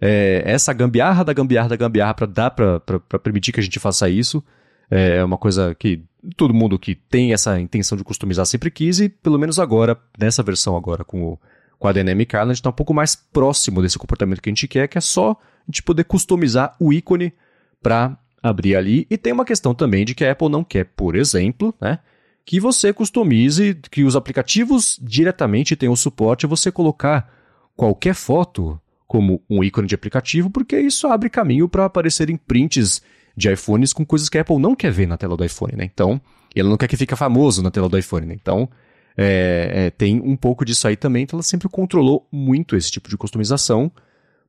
é, 0.00 0.42
essa 0.44 0.72
gambiarra 0.72 1.24
da 1.24 1.32
gambiarra 1.32 1.68
da 1.68 1.76
gambiarra 1.76 2.14
para 2.14 2.26
dar 2.26 2.50
para 2.50 3.18
permitir 3.18 3.52
que 3.52 3.60
a 3.60 3.62
gente 3.62 3.78
faça 3.80 4.08
isso 4.08 4.42
é 4.90 5.22
uma 5.22 5.36
coisa 5.36 5.74
que 5.74 6.02
todo 6.36 6.54
mundo 6.54 6.78
que 6.78 6.94
tem 6.94 7.32
essa 7.32 7.60
intenção 7.60 7.98
de 7.98 8.04
customizar 8.04 8.46
sempre 8.46 8.70
quis 8.70 9.00
e 9.00 9.08
pelo 9.08 9.38
menos 9.38 9.58
agora, 9.58 9.98
nessa 10.18 10.42
versão 10.42 10.76
agora 10.76 11.04
com 11.04 11.24
o 11.24 11.38
com 11.78 11.86
a 11.86 11.92
Dynamic 11.92 12.34
Island 12.34 12.54
está 12.54 12.70
um 12.70 12.72
pouco 12.72 12.92
mais 12.92 13.14
próximo 13.14 13.80
desse 13.80 13.98
comportamento 13.98 14.42
que 14.42 14.48
a 14.48 14.52
gente 14.52 14.66
quer, 14.66 14.88
que 14.88 14.98
é 14.98 15.00
só 15.00 15.30
a 15.30 15.70
gente 15.70 15.82
poder 15.82 16.04
customizar 16.04 16.74
o 16.80 16.92
ícone 16.92 17.32
para 17.80 18.18
abrir 18.42 18.74
ali. 18.74 19.06
E 19.08 19.16
tem 19.16 19.32
uma 19.32 19.44
questão 19.44 19.74
também 19.74 20.04
de 20.04 20.14
que 20.14 20.24
a 20.24 20.32
Apple 20.32 20.48
não 20.48 20.64
quer, 20.64 20.84
por 20.84 21.14
exemplo, 21.14 21.72
né, 21.80 22.00
que 22.48 22.58
você 22.58 22.94
customize, 22.94 23.78
que 23.90 24.04
os 24.04 24.16
aplicativos 24.16 24.98
diretamente 25.02 25.76
tenham 25.76 25.94
suporte 25.94 26.46
a 26.46 26.48
você 26.48 26.72
colocar 26.72 27.30
qualquer 27.76 28.14
foto 28.14 28.80
como 29.06 29.42
um 29.50 29.62
ícone 29.62 29.86
de 29.86 29.94
aplicativo, 29.94 30.48
porque 30.48 30.80
isso 30.80 31.06
abre 31.08 31.28
caminho 31.28 31.68
para 31.68 31.84
aparecerem 31.84 32.38
prints 32.38 33.02
de 33.36 33.52
iPhones 33.52 33.92
com 33.92 34.02
coisas 34.02 34.30
que 34.30 34.38
a 34.38 34.40
Apple 34.40 34.56
não 34.56 34.74
quer 34.74 34.90
ver 34.90 35.06
na 35.06 35.18
tela 35.18 35.36
do 35.36 35.44
iPhone, 35.44 35.76
né? 35.76 35.84
Então, 35.84 36.18
ela 36.56 36.70
não 36.70 36.78
quer 36.78 36.88
que 36.88 36.96
fique 36.96 37.14
famoso 37.14 37.62
na 37.62 37.70
tela 37.70 37.86
do 37.86 37.98
iPhone, 37.98 38.24
né? 38.24 38.34
Então, 38.40 38.66
é, 39.14 39.70
é, 39.74 39.90
tem 39.90 40.18
um 40.18 40.34
pouco 40.34 40.64
disso 40.64 40.88
aí 40.88 40.96
também, 40.96 41.24
então 41.24 41.36
ela 41.36 41.42
sempre 41.42 41.68
controlou 41.68 42.26
muito 42.32 42.74
esse 42.76 42.90
tipo 42.90 43.10
de 43.10 43.16
customização, 43.18 43.92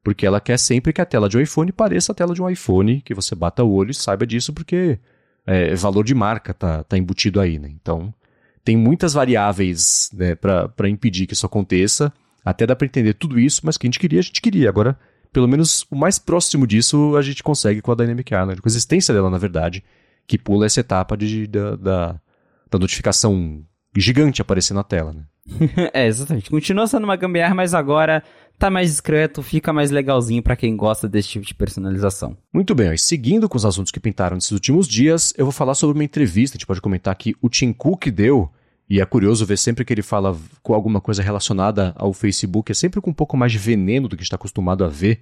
porque 0.01 0.25
ela 0.25 0.39
quer 0.39 0.57
sempre 0.57 0.93
que 0.93 1.01
a 1.01 1.05
tela 1.05 1.27
de 1.27 1.37
um 1.37 1.41
iPhone 1.41 1.69
pareça 1.73 2.13
a 2.13 2.15
tela 2.15 2.33
de 2.33 2.41
um 2.41 2.49
iPhone, 2.49 3.01
que 3.01 3.13
você 3.13 3.35
bata 3.35 3.61
o 3.61 3.73
olho 3.73 3.91
e 3.91 3.93
saiba 3.93 4.25
disso, 4.25 4.53
porque 4.53 4.99
é, 5.49 5.73
valor 5.73 6.03
de 6.03 6.13
marca 6.13 6.53
tá, 6.53 6.83
tá 6.83 6.95
embutido 6.95 7.39
aí, 7.39 7.57
né? 7.57 7.71
Então, 7.81 8.13
tem 8.63 8.77
muitas 8.77 9.13
variáveis 9.13 10.11
né, 10.13 10.35
para 10.35 10.87
impedir 10.87 11.25
que 11.25 11.33
isso 11.33 11.45
aconteça, 11.45 12.13
até 12.45 12.67
dá 12.67 12.75
para 12.75 12.85
entender 12.85 13.15
tudo 13.15 13.39
isso, 13.39 13.61
mas 13.63 13.75
que 13.75 13.87
a 13.87 13.87
gente 13.87 13.97
queria, 13.97 14.19
a 14.19 14.21
gente 14.21 14.41
queria. 14.41 14.69
Agora, 14.69 14.95
pelo 15.33 15.47
menos 15.47 15.87
o 15.89 15.95
mais 15.95 16.19
próximo 16.19 16.67
disso 16.67 17.15
a 17.17 17.23
gente 17.23 17.41
consegue 17.41 17.81
com 17.81 17.91
a 17.91 17.95
Dynamic 17.95 18.31
Island, 18.31 18.61
com 18.61 18.67
a 18.67 18.71
existência 18.71 19.11
dela, 19.11 19.27
na 19.27 19.39
verdade, 19.39 19.83
que 20.27 20.37
pula 20.37 20.67
essa 20.67 20.81
etapa 20.81 21.17
de, 21.17 21.47
da, 21.47 21.75
da, 21.75 22.21
da 22.69 22.79
notificação 22.79 23.63
gigante 23.97 24.43
aparecer 24.43 24.75
na 24.75 24.83
tela, 24.83 25.13
né? 25.13 25.23
é, 25.93 26.07
exatamente. 26.07 26.49
Continua 26.49 26.87
sendo 26.87 27.03
uma 27.03 27.15
gambiarra, 27.15 27.55
mas 27.55 27.73
agora 27.73 28.23
tá 28.57 28.69
mais 28.69 28.89
discreto, 28.89 29.41
fica 29.41 29.71
mais 29.71 29.89
legalzinho 29.89 30.43
para 30.43 30.55
quem 30.55 30.75
gosta 30.75 31.07
desse 31.07 31.29
tipo 31.29 31.45
de 31.45 31.53
personalização. 31.53 32.35
Muito 32.53 32.75
bem, 32.75 32.91
ó, 32.91 32.97
seguindo 32.97 33.47
com 33.47 33.57
os 33.57 33.65
assuntos 33.65 33.91
que 33.91 34.01
pintaram 34.01 34.35
nesses 34.35 34.51
últimos 34.51 34.87
dias, 34.87 35.33
eu 35.37 35.45
vou 35.45 35.51
falar 35.53 35.73
sobre 35.75 35.97
uma 35.97 36.03
entrevista, 36.03 36.55
a 36.55 36.57
gente 36.57 36.67
pode 36.67 36.81
comentar 36.81 37.15
que 37.15 37.33
o 37.41 37.49
Tim 37.49 37.71
Cook 37.71 38.07
deu, 38.07 38.51
e 38.89 38.99
é 38.99 39.05
curioso 39.05 39.45
ver 39.45 39.57
sempre 39.57 39.85
que 39.85 39.93
ele 39.93 40.01
fala 40.01 40.35
com 40.61 40.73
alguma 40.73 40.99
coisa 40.99 41.23
relacionada 41.23 41.93
ao 41.95 42.11
Facebook, 42.11 42.69
é 42.69 42.75
sempre 42.75 42.99
com 42.99 43.11
um 43.11 43.13
pouco 43.13 43.37
mais 43.37 43.53
de 43.53 43.57
veneno 43.57 44.09
do 44.09 44.17
que 44.17 44.23
está 44.23 44.35
acostumado 44.35 44.83
a 44.83 44.89
ver 44.89 45.21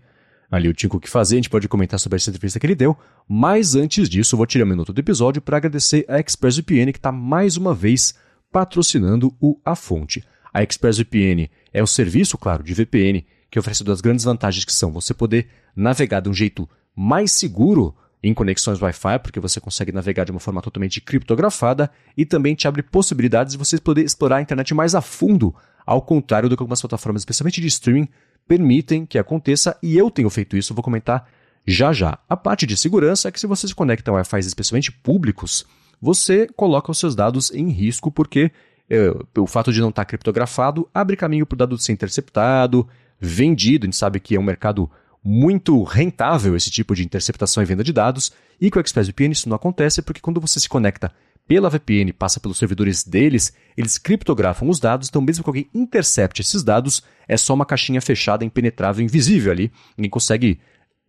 ali 0.49 0.67
o 0.67 0.73
Tim 0.73 0.87
Cook 0.87 1.07
fazer, 1.07 1.35
a 1.35 1.37
gente 1.37 1.49
pode 1.49 1.67
comentar 1.67 1.99
sobre 1.99 2.15
essa 2.15 2.29
entrevista 2.31 2.59
que 2.59 2.65
ele 2.65 2.73
deu, 2.73 2.97
mas 3.27 3.75
antes 3.75 4.09
disso, 4.09 4.35
vou 4.35 4.47
tirar 4.47 4.65
um 4.65 4.69
minuto 4.69 4.91
do 4.91 4.99
episódio 4.99 5.41
para 5.41 5.57
agradecer 5.57 6.05
a 6.07 6.19
ExpressVPN 6.19 6.91
que 6.91 6.97
está 6.97 7.11
mais 7.11 7.55
uma 7.55 7.73
vez 7.73 8.15
patrocinando 8.57 9.35
o 9.39 9.59
A 9.63 9.75
Fonte. 9.75 10.23
A 10.51 10.63
ExpressVPN 10.63 11.47
é 11.71 11.83
o 11.83 11.85
serviço, 11.85 12.39
claro, 12.39 12.63
de 12.63 12.73
VPN 12.73 13.23
que 13.51 13.59
oferece 13.59 13.83
duas 13.83 14.01
grandes 14.01 14.25
vantagens 14.25 14.65
que 14.65 14.73
são 14.73 14.91
você 14.91 15.13
poder 15.13 15.47
navegar 15.75 16.21
de 16.21 16.29
um 16.29 16.33
jeito 16.33 16.67
mais 16.95 17.31
seguro 17.31 17.93
em 18.23 18.33
conexões 18.33 18.81
Wi-Fi, 18.81 19.19
porque 19.19 19.39
você 19.39 19.61
consegue 19.61 19.91
navegar 19.91 20.23
de 20.23 20.31
uma 20.31 20.39
forma 20.39 20.59
totalmente 20.59 20.99
criptografada 20.99 21.91
e 22.17 22.25
também 22.25 22.55
te 22.55 22.67
abre 22.67 22.81
possibilidades 22.81 23.51
de 23.51 23.59
você 23.59 23.79
poder 23.79 24.03
explorar 24.03 24.37
a 24.37 24.41
internet 24.41 24.73
mais 24.73 24.95
a 24.95 25.01
fundo, 25.01 25.53
ao 25.85 26.01
contrário 26.01 26.49
do 26.49 26.57
que 26.57 26.63
algumas 26.63 26.81
plataformas, 26.81 27.21
especialmente 27.21 27.61
de 27.61 27.67
streaming, 27.67 28.09
permitem 28.47 29.05
que 29.05 29.19
aconteça, 29.19 29.77
e 29.83 29.95
eu 29.95 30.09
tenho 30.09 30.31
feito 30.31 30.57
isso, 30.57 30.73
vou 30.73 30.83
comentar 30.83 31.29
já 31.63 31.93
já. 31.93 32.17
A 32.27 32.35
parte 32.35 32.65
de 32.65 32.75
segurança 32.75 33.27
é 33.27 33.31
que 33.31 33.39
se 33.39 33.45
você 33.45 33.67
se 33.67 33.75
conecta 33.75 34.09
a 34.09 34.15
Wi-Fi 34.15 34.39
especialmente 34.39 34.91
públicos, 34.91 35.63
você 36.01 36.47
coloca 36.55 36.91
os 36.91 36.97
seus 36.97 37.15
dados 37.15 37.51
em 37.51 37.69
risco 37.69 38.11
porque 38.11 38.51
é, 38.89 39.11
o 39.37 39.47
fato 39.47 39.73
de 39.73 39.81
não 39.81 39.89
estar 39.89 40.05
criptografado 40.05 40.87
abre 40.93 41.15
caminho 41.15 41.45
para 41.45 41.55
o 41.55 41.57
dado 41.57 41.77
ser 41.77 41.91
interceptado, 41.91 42.87
vendido. 43.19 43.85
A 43.85 43.87
gente 43.87 43.97
sabe 43.97 44.19
que 44.19 44.35
é 44.35 44.39
um 44.39 44.43
mercado 44.43 44.89
muito 45.23 45.83
rentável 45.83 46.55
esse 46.55 46.71
tipo 46.71 46.95
de 46.95 47.03
interceptação 47.03 47.61
e 47.61 47.65
venda 47.65 47.83
de 47.83 47.91
dados, 47.91 48.31
e 48.61 48.71
com 48.71 48.79
o 48.79 48.81
ExpressVPN 48.81 49.33
isso 49.33 49.49
não 49.49 49.57
acontece 49.57 50.01
porque 50.01 50.21
quando 50.21 50.39
você 50.39 50.59
se 50.59 50.69
conecta 50.69 51.11
pela 51.47 51.69
VPN, 51.69 52.11
passa 52.13 52.39
pelos 52.39 52.57
servidores 52.57 53.03
deles, 53.03 53.53
eles 53.75 53.97
criptografam 53.97 54.69
os 54.69 54.79
dados, 54.79 55.07
então 55.07 55.21
mesmo 55.21 55.43
que 55.43 55.49
alguém 55.49 55.69
intercepte 55.73 56.41
esses 56.41 56.61
dados, 56.61 57.01
é 57.27 57.37
só 57.37 57.53
uma 57.53 57.65
caixinha 57.65 58.01
fechada, 58.01 58.43
impenetrável, 58.43 59.03
invisível 59.03 59.51
ali. 59.51 59.71
Ninguém 59.97 60.09
consegue 60.09 60.59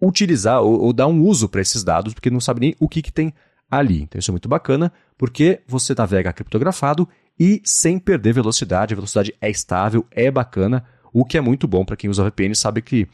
utilizar 0.01 0.63
ou, 0.63 0.81
ou 0.81 0.93
dar 0.93 1.09
um 1.09 1.23
uso 1.23 1.49
para 1.49 1.61
esses 1.61 1.83
dados, 1.83 2.15
porque 2.15 2.31
não 2.31 2.41
sabe 2.41 2.61
nem 2.61 2.77
o 2.79 2.89
que, 2.89 3.03
que 3.03 3.13
tem 3.13 3.33
ali. 3.71 4.03
Então 4.03 4.19
isso 4.19 4.31
é 4.31 4.33
muito 4.33 4.49
bacana, 4.49 4.93
porque 5.17 5.61
você 5.67 5.95
navega 5.97 6.33
criptografado 6.33 7.09
e 7.39 7.61
sem 7.65 7.99
perder 7.99 8.33
velocidade. 8.33 8.95
A 8.95 8.97
velocidade 8.97 9.35
é 9.41 9.51
estável, 9.51 10.07
é 10.11 10.31
bacana, 10.31 10.85
o 11.13 11.25
que 11.25 11.39
é 11.39 11.41
muito 11.41 11.67
bom 11.67 11.85
para 11.85 11.97
quem 11.97 12.11
usa 12.11 12.25
VPN 12.25 12.55
sabe 12.55 12.83
que 12.83 13.09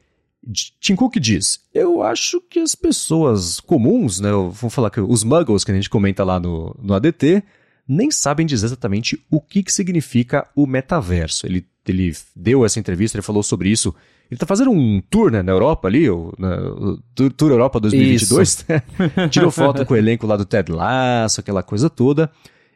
Tim 0.79 0.95
Cook 0.95 1.17
diz: 1.17 1.61
Eu 1.73 2.03
acho 2.03 2.39
que 2.39 2.59
as 2.59 2.75
pessoas 2.75 3.61
comuns, 3.61 4.21
né, 4.21 4.31
vamos 4.31 4.75
falar 4.75 4.91
que 4.91 5.01
os 5.01 5.25
muggles 5.25 5.65
que 5.65 5.71
a 5.71 5.75
gente 5.75 5.89
comenta 5.89 6.23
lá 6.23 6.39
no, 6.39 6.77
no 6.83 6.93
ADT, 6.93 7.43
nem 7.89 8.11
sabem 8.11 8.47
dizer 8.47 8.67
exatamente 8.67 9.25
o 9.31 9.41
que, 9.41 9.63
que 9.63 9.73
significa 9.73 10.47
o 10.55 10.67
metaverso. 10.67 11.47
Ele, 11.47 11.67
ele 11.93 12.17
deu 12.35 12.65
essa 12.65 12.79
entrevista, 12.79 13.17
ele 13.17 13.23
falou 13.23 13.43
sobre 13.43 13.71
isso 13.71 13.95
ele 14.31 14.39
tá 14.39 14.47
fazendo 14.47 14.71
um 14.71 15.03
tour 15.11 15.31
né, 15.31 15.43
na 15.43 15.53
Europa 15.53 15.87
ali, 15.87 16.09
o, 16.09 16.33
na, 16.39 16.57
o 16.59 17.31
Tour 17.31 17.51
Europa 17.51 17.79
2022. 17.79 18.67
Né? 18.69 18.83
Tirou 19.29 19.51
foto 19.51 19.85
com 19.85 19.95
o 19.95 19.97
elenco 19.97 20.27
lá 20.27 20.37
do 20.37 20.45
Ted 20.45 20.73
Lasso, 20.73 21.41
aquela 21.41 21.63
coisa 21.63 21.91
toda. 21.91 22.31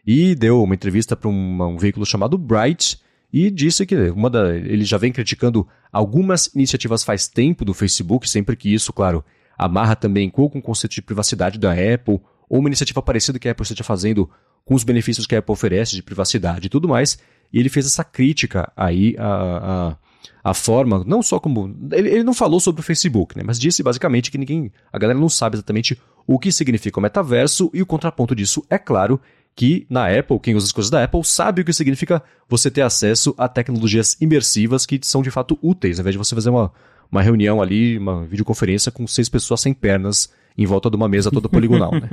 E 0.07 0.35
deu 0.35 0.63
uma 0.63 0.75
entrevista 0.75 1.17
para 1.17 1.29
um, 1.29 1.63
um, 1.63 1.77
veículo 1.77 2.05
chamado 2.07 2.39
Bright 2.39 2.99
e 3.33 3.51
disse 3.51 3.85
que 3.85 3.95
uma 4.11 4.31
da, 4.31 4.55
ele 4.55 4.85
já 4.85 4.97
vem 4.97 5.13
criticando 5.13 5.67
algumas 5.93 6.47
iniciativas 6.55 7.03
faz 7.03 7.29
tempo 7.29 7.65
do 7.65 7.75
Facebook, 7.75 8.29
sempre 8.29 8.57
que 8.57 8.73
isso, 8.73 8.93
claro, 8.93 9.25
amarra 9.57 9.97
também 9.97 10.31
com 10.31 10.45
o 10.45 10.63
conceito 10.63 10.95
de 10.95 11.03
privacidade 11.03 11.59
da 11.59 11.73
Apple, 11.73 12.21
ou 12.49 12.61
uma 12.61 12.69
iniciativa 12.69 13.03
parecida 13.03 13.39
que 13.39 13.49
a 13.49 13.53
Apple 13.53 13.65
esteja 13.65 13.85
fazendo 13.85 14.31
com 14.69 14.75
os 14.75 14.85
benefícios 14.85 15.27
que 15.27 15.35
a 15.35 15.39
Apple 15.39 15.53
oferece 15.53 15.97
de 15.97 16.03
privacidade 16.03 16.67
e 16.67 16.69
tudo 16.69 16.87
mais. 16.87 17.19
E 17.51 17.59
ele 17.59 17.71
fez 17.71 17.87
essa 17.87 18.05
crítica 18.05 18.71
aí 18.77 19.17
a, 19.19 19.25
a 19.25 19.97
a 20.43 20.55
forma, 20.55 21.03
não 21.07 21.23
só 21.23 21.39
como. 21.39 21.75
Ele, 21.93 22.09
ele, 22.09 22.25
não 22.25 22.33
falou 22.33 22.61
sobre 22.61 22.81
o 22.81 22.85
Facebook, 22.85 23.37
né? 23.37 23.43
Mas 23.45 23.59
disse 23.59 23.83
basicamente 23.83 24.31
que 24.31 24.39
ninguém. 24.39 24.73
A 24.93 24.99
galera 24.99 25.19
não 25.19 25.29
sabe 25.29 25.57
exatamente 25.57 26.01
o 26.27 26.39
que 26.39 26.53
significa 26.53 26.99
o 26.99 27.03
metaverso, 27.03 27.71
e 27.75 27.83
o 27.83 27.87
contraponto 27.87 28.35
disso 28.35 28.65
é 28.69 28.79
claro 28.79 29.21
que 29.55 29.87
na 29.91 30.07
Apple, 30.07 30.39
quem 30.39 30.55
usa 30.55 30.67
as 30.67 30.73
coisas 30.73 30.91
da 30.91 31.03
Apple, 31.03 31.25
sabe 31.25 31.63
o 31.63 31.65
que 31.65 31.73
significa 31.73 32.23
você 32.49 32.71
ter 32.71 32.83
acesso 32.83 33.35
a 33.37 33.49
tecnologias 33.49 34.17
imersivas 34.21 34.87
que 34.87 35.01
são 35.03 35.21
de 35.23 35.31
fato 35.31 35.59
úteis, 35.61 35.99
ao 35.99 36.03
invés 36.03 36.15
de 36.15 36.19
você 36.19 36.35
fazer 36.35 36.51
uma, 36.51 36.73
uma 37.11 37.23
reunião 37.23 37.61
ali, 37.61 37.99
uma 37.99 38.25
videoconferência 38.25 38.93
com 38.93 39.07
seis 39.07 39.29
pessoas 39.29 39.61
sem 39.61 39.75
pernas 39.75 40.31
em 40.59 40.67
volta 40.67 40.91
de 40.91 40.97
uma 40.97 41.09
mesa 41.09 41.31
toda 41.31 41.49
poligonal, 41.49 41.93
né? 41.93 42.09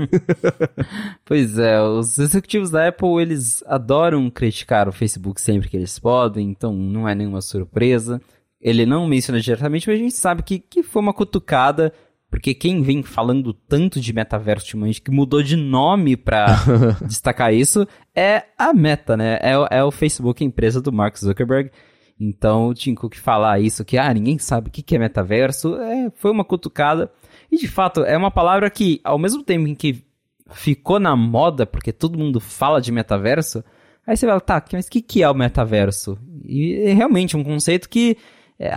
pois 1.25 1.57
é, 1.57 1.81
os 1.81 2.19
executivos 2.19 2.69
da 2.69 2.87
Apple, 2.87 3.19
eles 3.19 3.63
adoram 3.65 4.29
criticar 4.29 4.87
o 4.87 4.91
Facebook 4.91 5.41
sempre 5.41 5.67
que 5.67 5.75
eles 5.75 5.97
podem, 5.97 6.51
então 6.51 6.71
não 6.71 7.09
é 7.09 7.15
nenhuma 7.15 7.41
surpresa. 7.41 8.21
Ele 8.61 8.85
não 8.85 9.07
menciona 9.07 9.41
diretamente, 9.41 9.87
mas 9.87 9.99
a 9.99 10.03
gente 10.03 10.15
sabe 10.15 10.43
que, 10.43 10.59
que 10.59 10.83
foi 10.83 11.01
uma 11.01 11.13
cutucada, 11.13 11.91
porque 12.29 12.53
quem 12.53 12.83
vem 12.83 13.01
falando 13.01 13.51
tanto 13.51 13.99
de 13.99 14.13
metaverso 14.13 14.65
ultimamente, 14.65 15.01
que 15.01 15.09
mudou 15.09 15.41
de 15.41 15.55
nome 15.55 16.15
para 16.15 16.45
destacar 17.01 17.51
isso, 17.51 17.87
é 18.15 18.43
a 18.59 18.71
Meta, 18.73 19.17
né? 19.17 19.39
É, 19.41 19.79
é 19.79 19.83
o 19.83 19.91
Facebook, 19.91 20.43
a 20.43 20.47
empresa 20.47 20.79
do 20.79 20.93
Mark 20.93 21.17
Zuckerberg. 21.17 21.71
Então, 22.19 22.67
o 22.67 22.73
Tim 22.75 22.93
Cook 22.93 23.15
falar 23.15 23.59
isso, 23.59 23.83
que 23.83 23.97
ah, 23.97 24.13
ninguém 24.13 24.37
sabe 24.37 24.69
o 24.69 24.71
que 24.71 24.95
é 24.95 24.99
metaverso, 24.99 25.75
é, 25.77 26.11
foi 26.11 26.29
uma 26.29 26.45
cutucada. 26.45 27.11
E 27.51 27.57
de 27.57 27.67
fato, 27.67 28.03
é 28.03 28.17
uma 28.17 28.31
palavra 28.31 28.69
que, 28.69 28.99
ao 29.03 29.17
mesmo 29.17 29.43
tempo 29.43 29.67
em 29.67 29.75
que 29.75 30.03
ficou 30.51 30.99
na 30.99 31.15
moda, 31.15 31.65
porque 31.65 31.91
todo 31.91 32.19
mundo 32.19 32.39
fala 32.39 32.79
de 32.79 32.91
metaverso, 32.91 33.63
aí 34.05 34.15
você 34.15 34.25
vai, 34.25 34.39
tá, 34.39 34.63
mas 34.71 34.87
o 34.87 34.89
que, 34.89 35.01
que 35.01 35.23
é 35.23 35.29
o 35.29 35.33
metaverso? 35.33 36.17
E 36.43 36.73
é 36.89 36.93
realmente 36.93 37.35
um 37.35 37.43
conceito 37.43 37.89
que 37.89 38.17
é, 38.59 38.71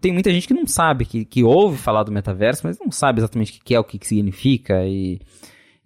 tem 0.00 0.12
muita 0.12 0.30
gente 0.30 0.46
que 0.46 0.54
não 0.54 0.66
sabe, 0.66 1.04
que, 1.04 1.24
que 1.24 1.42
ouve 1.42 1.76
falar 1.76 2.02
do 2.02 2.12
metaverso, 2.12 2.66
mas 2.66 2.78
não 2.78 2.90
sabe 2.90 3.20
exatamente 3.20 3.50
o 3.50 3.54
que, 3.54 3.60
que 3.60 3.74
é, 3.74 3.80
o 3.80 3.84
que, 3.84 3.98
que 3.98 4.06
significa, 4.06 4.84
e, 4.86 5.20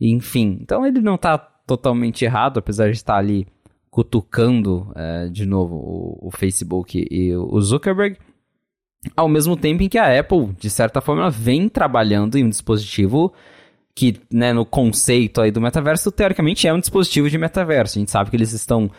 e, 0.01 0.12
enfim. 0.12 0.59
Então 0.61 0.87
ele 0.87 1.01
não 1.01 1.16
está 1.16 1.39
totalmente 1.39 2.24
errado, 2.24 2.59
apesar 2.59 2.91
de 2.91 2.97
estar 2.97 3.16
ali 3.16 3.47
cutucando 3.91 4.91
é, 4.95 5.28
de 5.28 5.45
novo 5.45 5.76
o, 5.76 6.28
o 6.28 6.30
Facebook 6.30 7.07
e 7.11 7.35
o 7.37 7.61
Zuckerberg 7.61 8.16
ao 9.16 9.28
mesmo 9.28 9.57
tempo 9.57 9.82
em 9.82 9.88
que 9.88 9.98
a 9.98 10.18
Apple, 10.18 10.50
de 10.59 10.70
certa 10.70 11.00
forma, 11.00 11.28
vem 11.30 11.68
trabalhando 11.68 12.36
em 12.36 12.44
um 12.44 12.48
dispositivo 12.48 13.32
que, 13.94 14.20
né, 14.32 14.53
no 14.53 14.64
conceito 14.64 15.40
aí 15.40 15.50
do 15.50 15.61
metaverso, 15.61 16.11
teoricamente 16.11 16.66
é 16.66 16.72
um 16.72 16.78
dispositivo 16.78 17.28
de 17.28 17.36
metaverso. 17.36 17.98
A 17.98 18.00
gente 18.00 18.11
sabe 18.11 18.30
que 18.30 18.36
eles 18.36 18.53
estão 18.53 18.90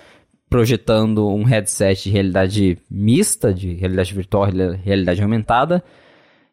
projetando 0.49 1.27
um 1.27 1.43
headset 1.43 2.03
de 2.03 2.09
realidade 2.11 2.77
mista, 2.89 3.53
de 3.53 3.73
realidade 3.73 4.13
virtual, 4.13 4.47
realidade 4.83 5.21
aumentada, 5.21 5.83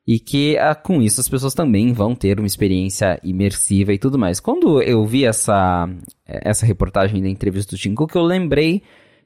e 0.06 0.18
que 0.18 0.56
ah, 0.56 0.74
com 0.74 1.02
isso 1.02 1.20
as 1.20 1.28
pessoas 1.28 1.52
também 1.52 1.92
vão 1.92 2.14
ter 2.14 2.38
uma 2.38 2.46
experiência 2.46 3.20
imersiva 3.22 3.92
e 3.92 3.98
tudo 3.98 4.18
mais. 4.18 4.40
Quando 4.40 4.80
eu 4.80 5.04
vi 5.04 5.26
essa, 5.26 5.86
essa 6.26 6.64
reportagem 6.64 7.20
da 7.20 7.28
entrevista 7.28 7.76
do 7.76 7.78
Tim 7.78 7.94
Cook, 7.94 8.14
eu 8.14 8.22
lembrei 8.22 8.82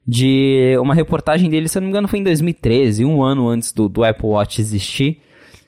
de 0.07 0.77
uma 0.79 0.93
reportagem 0.93 1.49
dele, 1.49 1.67
se 1.67 1.77
eu 1.77 1.81
não 1.81 1.87
me 1.87 1.91
engano, 1.91 2.07
foi 2.07 2.19
em 2.19 2.23
2013, 2.23 3.03
um 3.03 3.23
ano 3.23 3.47
antes 3.47 3.73
do, 3.73 3.89
do 3.89 4.03
Apple 4.03 4.27
Watch 4.27 4.61
existir, 4.61 5.19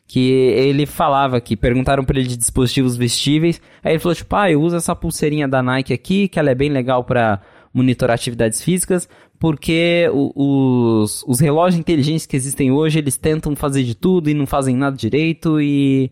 que 0.07 0.29
ele 0.29 0.85
falava 0.85 1.41
que 1.41 1.57
perguntaram 1.57 2.03
para 2.03 2.19
ele 2.19 2.29
de 2.29 2.37
dispositivos 2.37 2.95
vestíveis, 2.95 3.61
aí 3.83 3.93
ele 3.93 3.99
falou 3.99 4.15
tipo, 4.15 4.35
ah, 4.35 4.49
eu 4.49 4.61
uso 4.61 4.75
essa 4.75 4.95
pulseirinha 4.95 5.47
da 5.47 5.61
Nike 5.61 5.93
aqui, 5.93 6.27
que 6.27 6.39
ela 6.39 6.51
é 6.51 6.55
bem 6.55 6.69
legal 6.69 7.03
para 7.03 7.41
monitorar 7.73 8.15
atividades 8.15 8.63
físicas, 8.63 9.09
porque 9.39 10.09
os, 10.13 11.23
os 11.27 11.39
relógios 11.39 11.79
inteligentes 11.79 12.25
que 12.25 12.35
existem 12.35 12.71
hoje, 12.71 12.99
eles 12.99 13.17
tentam 13.17 13.55
fazer 13.55 13.83
de 13.83 13.95
tudo 13.95 14.29
e 14.29 14.33
não 14.33 14.47
fazem 14.47 14.75
nada 14.75 14.95
direito 14.95 15.61
e, 15.61 16.11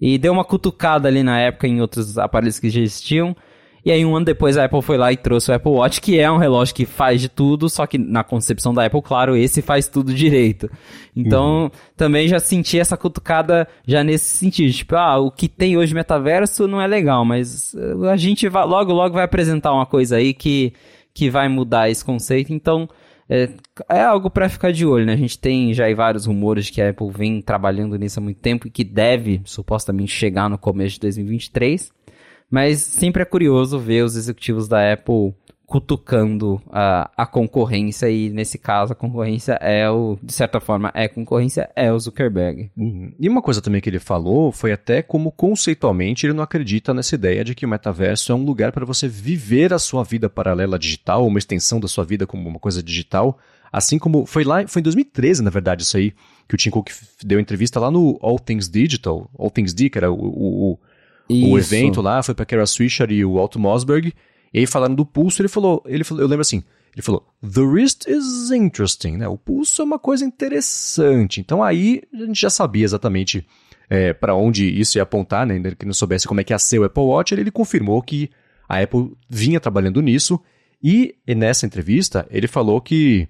e 0.00 0.18
deu 0.18 0.32
uma 0.32 0.44
cutucada 0.44 1.08
ali 1.08 1.22
na 1.22 1.40
época 1.40 1.66
em 1.66 1.80
outros 1.80 2.18
aparelhos 2.18 2.60
que 2.60 2.70
já 2.70 2.80
existiam, 2.80 3.34
e 3.84 3.90
aí, 3.90 4.04
um 4.04 4.14
ano 4.14 4.26
depois, 4.26 4.58
a 4.58 4.64
Apple 4.64 4.82
foi 4.82 4.98
lá 4.98 5.10
e 5.12 5.16
trouxe 5.16 5.50
o 5.50 5.54
Apple 5.54 5.72
Watch, 5.72 6.00
que 6.00 6.18
é 6.18 6.30
um 6.30 6.36
relógio 6.36 6.74
que 6.74 6.84
faz 6.84 7.20
de 7.20 7.28
tudo, 7.28 7.68
só 7.68 7.86
que 7.86 7.96
na 7.96 8.22
concepção 8.22 8.74
da 8.74 8.84
Apple, 8.84 9.00
claro, 9.00 9.36
esse 9.36 9.62
faz 9.62 9.88
tudo 9.88 10.12
direito. 10.12 10.70
Então, 11.16 11.64
uhum. 11.64 11.70
também 11.96 12.28
já 12.28 12.38
senti 12.38 12.78
essa 12.78 12.96
cutucada 12.96 13.66
já 13.86 14.04
nesse 14.04 14.36
sentido. 14.36 14.72
Tipo, 14.72 14.96
ah, 14.96 15.18
o 15.18 15.30
que 15.30 15.48
tem 15.48 15.76
hoje 15.76 15.94
metaverso 15.94 16.68
não 16.68 16.80
é 16.80 16.86
legal, 16.86 17.24
mas 17.24 17.74
a 18.10 18.16
gente 18.16 18.48
vai, 18.48 18.66
logo, 18.66 18.92
logo 18.92 19.14
vai 19.14 19.24
apresentar 19.24 19.72
uma 19.72 19.86
coisa 19.86 20.16
aí 20.16 20.34
que, 20.34 20.74
que 21.14 21.30
vai 21.30 21.48
mudar 21.48 21.88
esse 21.88 22.04
conceito. 22.04 22.52
Então, 22.52 22.88
é, 23.32 23.48
é 23.88 24.02
algo 24.02 24.28
para 24.28 24.48
ficar 24.48 24.72
de 24.72 24.84
olho, 24.84 25.06
né? 25.06 25.12
A 25.12 25.16
gente 25.16 25.38
tem 25.38 25.72
já 25.72 25.92
vários 25.94 26.26
rumores 26.26 26.68
que 26.68 26.82
a 26.82 26.90
Apple 26.90 27.10
vem 27.10 27.40
trabalhando 27.40 27.96
nisso 27.96 28.18
há 28.18 28.22
muito 28.22 28.40
tempo 28.40 28.66
e 28.66 28.70
que 28.70 28.82
deve 28.82 29.40
supostamente 29.44 30.12
chegar 30.12 30.50
no 30.50 30.58
começo 30.58 30.96
de 30.96 31.00
2023. 31.00 31.92
Mas 32.50 32.80
sempre 32.80 33.22
é 33.22 33.26
curioso 33.26 33.78
ver 33.78 34.04
os 34.04 34.16
executivos 34.16 34.66
da 34.66 34.92
Apple 34.92 35.34
cutucando 35.70 36.60
a, 36.68 37.08
a 37.16 37.24
concorrência 37.24 38.10
e 38.10 38.28
nesse 38.28 38.58
caso 38.58 38.92
a 38.92 38.96
concorrência 38.96 39.52
é 39.60 39.88
o, 39.88 40.18
de 40.20 40.32
certa 40.32 40.58
forma, 40.58 40.90
é 40.92 41.06
concorrência, 41.06 41.70
é 41.76 41.92
o 41.92 41.98
Zuckerberg. 41.98 42.68
Uhum. 42.76 43.12
E 43.16 43.28
uma 43.28 43.40
coisa 43.40 43.62
também 43.62 43.80
que 43.80 43.88
ele 43.88 44.00
falou 44.00 44.50
foi 44.50 44.72
até 44.72 45.00
como 45.00 45.30
conceitualmente 45.30 46.26
ele 46.26 46.32
não 46.32 46.42
acredita 46.42 46.92
nessa 46.92 47.14
ideia 47.14 47.44
de 47.44 47.54
que 47.54 47.64
o 47.64 47.68
metaverso 47.68 48.32
é 48.32 48.34
um 48.34 48.44
lugar 48.44 48.72
para 48.72 48.84
você 48.84 49.06
viver 49.06 49.72
a 49.72 49.78
sua 49.78 50.02
vida 50.02 50.28
paralela 50.28 50.76
digital, 50.76 51.24
uma 51.24 51.38
extensão 51.38 51.78
da 51.78 51.86
sua 51.86 52.04
vida 52.04 52.26
como 52.26 52.48
uma 52.48 52.58
coisa 52.58 52.82
digital, 52.82 53.38
assim 53.72 53.96
como 53.96 54.26
foi 54.26 54.42
lá, 54.42 54.66
foi 54.66 54.80
em 54.80 54.82
2013 54.82 55.40
na 55.40 55.50
verdade 55.50 55.84
isso 55.84 55.96
aí, 55.96 56.12
que 56.48 56.56
o 56.56 56.58
Tim 56.58 56.70
Cook 56.70 56.90
deu 57.24 57.38
entrevista 57.38 57.78
lá 57.78 57.92
no 57.92 58.18
All 58.20 58.40
Things 58.40 58.68
Digital, 58.68 59.30
All 59.38 59.52
Things 59.52 59.72
D, 59.72 59.88
que 59.88 59.98
era 59.98 60.10
o, 60.10 60.16
o, 60.16 60.80
o, 61.30 61.52
o 61.52 61.58
evento 61.58 62.00
lá, 62.00 62.22
foi 62.22 62.34
para 62.34 62.44
Kara 62.44 62.66
Swisher 62.66 63.10
e 63.10 63.24
o 63.24 63.36
Otto 63.36 63.58
Mosberg, 63.58 64.12
e 64.52 64.58
aí, 64.58 64.66
falando 64.66 64.96
do 64.96 65.06
pulso, 65.06 65.40
ele 65.40 65.48
falou, 65.48 65.82
ele 65.86 66.02
falou, 66.02 66.22
eu 66.22 66.28
lembro 66.28 66.42
assim, 66.42 66.62
ele 66.94 67.02
falou, 67.02 67.24
the 67.40 67.60
wrist 67.60 68.06
is 68.08 68.50
interesting, 68.50 69.16
né? 69.16 69.28
O 69.28 69.38
pulso 69.38 69.80
é 69.80 69.84
uma 69.84 69.98
coisa 69.98 70.24
interessante. 70.24 71.40
Então 71.40 71.62
aí 71.62 72.02
a 72.12 72.26
gente 72.26 72.40
já 72.40 72.50
sabia 72.50 72.84
exatamente 72.84 73.46
é, 73.88 74.12
para 74.12 74.34
onde 74.34 74.68
isso 74.68 74.98
ia 74.98 75.02
apontar, 75.02 75.46
né? 75.46 75.60
Que 75.78 75.86
não 75.86 75.92
soubesse 75.92 76.26
como 76.26 76.40
é 76.40 76.44
que 76.44 76.52
ia 76.52 76.58
ser 76.58 76.80
o 76.80 76.84
Apple 76.84 77.02
Watch, 77.04 77.32
ele, 77.32 77.42
ele 77.42 77.50
confirmou 77.50 78.02
que 78.02 78.28
a 78.68 78.80
Apple 78.80 79.12
vinha 79.28 79.60
trabalhando 79.60 80.02
nisso. 80.02 80.40
E, 80.82 81.14
e 81.26 81.34
nessa 81.34 81.64
entrevista, 81.64 82.26
ele 82.30 82.48
falou 82.48 82.80
que 82.80 83.28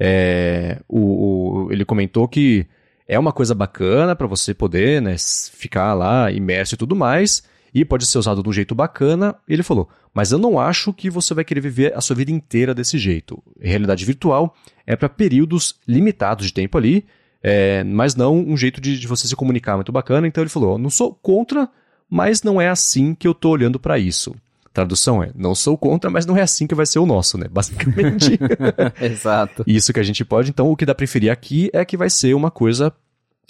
é, 0.00 0.80
o, 0.88 1.66
o, 1.66 1.72
ele 1.72 1.84
comentou 1.84 2.26
que 2.26 2.66
é 3.08 3.18
uma 3.18 3.32
coisa 3.32 3.54
bacana 3.54 4.14
para 4.14 4.26
você 4.26 4.52
poder 4.52 5.00
né, 5.00 5.16
ficar 5.52 5.94
lá 5.94 6.30
imerso 6.30 6.74
e 6.74 6.78
tudo 6.78 6.94
mais 6.94 7.42
e 7.74 7.84
pode 7.84 8.06
ser 8.06 8.18
usado 8.18 8.42
de 8.42 8.48
um 8.48 8.52
jeito 8.52 8.74
bacana. 8.74 9.34
Ele 9.48 9.62
falou, 9.62 9.88
mas 10.12 10.30
eu 10.30 10.38
não 10.38 10.58
acho 10.58 10.92
que 10.92 11.08
você 11.08 11.32
vai 11.32 11.44
querer 11.44 11.60
viver 11.60 11.96
a 11.96 12.00
sua 12.00 12.16
vida 12.16 12.30
inteira 12.30 12.74
desse 12.74 12.98
jeito. 12.98 13.42
Realidade 13.60 14.04
virtual 14.04 14.54
é 14.86 14.94
para 14.94 15.08
períodos 15.08 15.76
limitados 15.86 16.46
de 16.46 16.52
tempo 16.52 16.76
ali, 16.76 17.06
é, 17.42 17.82
mas 17.84 18.14
não 18.14 18.36
um 18.36 18.56
jeito 18.56 18.80
de, 18.80 18.98
de, 18.98 19.06
você 19.06 19.26
se 19.26 19.36
comunicar 19.36 19.76
muito 19.76 19.92
bacana. 19.92 20.26
Então 20.26 20.42
ele 20.42 20.50
falou, 20.50 20.78
não 20.78 20.90
sou 20.90 21.14
contra, 21.14 21.68
mas 22.10 22.42
não 22.42 22.60
é 22.60 22.68
assim 22.68 23.14
que 23.14 23.26
eu 23.26 23.34
tô 23.34 23.50
olhando 23.50 23.78
para 23.78 23.98
isso. 23.98 24.34
Tradução 24.72 25.22
é, 25.22 25.30
não 25.34 25.54
sou 25.54 25.76
contra, 25.76 26.10
mas 26.10 26.26
não 26.26 26.36
é 26.36 26.42
assim 26.42 26.66
que 26.66 26.74
vai 26.74 26.86
ser 26.86 26.98
o 26.98 27.06
nosso, 27.06 27.38
né? 27.38 27.46
Basicamente. 27.50 28.38
Exato. 29.00 29.64
Isso 29.66 29.92
que 29.92 30.00
a 30.00 30.02
gente 30.02 30.24
pode. 30.24 30.50
Então, 30.50 30.70
o 30.70 30.76
que 30.76 30.86
dá 30.86 30.94
pra 30.94 30.98
preferir 30.98 31.30
aqui 31.30 31.70
é 31.72 31.84
que 31.84 31.96
vai 31.96 32.10
ser 32.10 32.34
uma 32.34 32.50
coisa, 32.50 32.92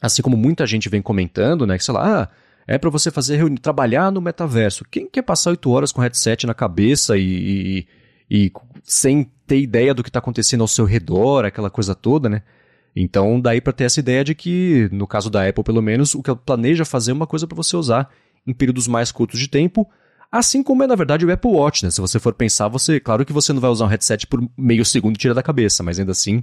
assim 0.00 0.22
como 0.22 0.36
muita 0.36 0.66
gente 0.66 0.88
vem 0.88 1.02
comentando, 1.02 1.66
né? 1.66 1.76
Que 1.76 1.84
sei 1.84 1.94
lá, 1.94 2.22
ah, 2.22 2.28
é 2.66 2.78
para 2.78 2.90
você 2.90 3.10
fazer 3.10 3.36
reunião, 3.36 3.56
trabalhar 3.56 4.12
no 4.12 4.20
metaverso. 4.20 4.84
Quem 4.90 5.08
quer 5.08 5.22
passar 5.22 5.50
oito 5.50 5.70
horas 5.70 5.90
com 5.90 6.00
headset 6.00 6.46
na 6.46 6.54
cabeça 6.54 7.16
e, 7.16 7.86
e, 8.30 8.46
e 8.46 8.52
sem 8.84 9.30
ter 9.46 9.58
ideia 9.58 9.94
do 9.94 10.02
que 10.02 10.10
está 10.10 10.18
acontecendo 10.18 10.60
ao 10.60 10.68
seu 10.68 10.84
redor, 10.84 11.44
aquela 11.44 11.70
coisa 11.70 11.94
toda, 11.94 12.28
né? 12.28 12.42
Então, 12.94 13.40
daí 13.40 13.60
para 13.60 13.72
ter 13.72 13.84
essa 13.84 14.00
ideia 14.00 14.22
de 14.22 14.34
que, 14.34 14.88
no 14.92 15.06
caso 15.06 15.30
da 15.30 15.48
Apple, 15.48 15.64
pelo 15.64 15.80
menos, 15.80 16.14
o 16.14 16.22
que 16.22 16.30
ela 16.30 16.38
planeja 16.38 16.84
fazer 16.84 17.10
é 17.10 17.14
uma 17.14 17.26
coisa 17.26 17.46
para 17.46 17.56
você 17.56 17.76
usar 17.76 18.10
em 18.46 18.52
períodos 18.52 18.86
mais 18.86 19.12
curtos 19.12 19.38
de 19.38 19.48
tempo, 19.48 19.88
assim 20.30 20.62
como 20.62 20.82
é, 20.82 20.86
na 20.86 20.94
verdade, 20.94 21.24
o 21.24 21.32
Apple 21.32 21.50
Watch, 21.50 21.84
né? 21.84 21.90
Se 21.90 22.00
você 22.00 22.18
for 22.18 22.34
pensar, 22.34 22.68
você, 22.68 23.00
claro 23.00 23.24
que 23.24 23.32
você 23.32 23.52
não 23.52 23.60
vai 23.60 23.70
usar 23.70 23.84
um 23.84 23.88
headset 23.88 24.26
por 24.26 24.46
meio 24.56 24.84
segundo 24.84 25.16
e 25.16 25.18
tira 25.18 25.34
da 25.34 25.42
cabeça, 25.42 25.82
mas 25.82 25.98
ainda 25.98 26.12
assim, 26.12 26.42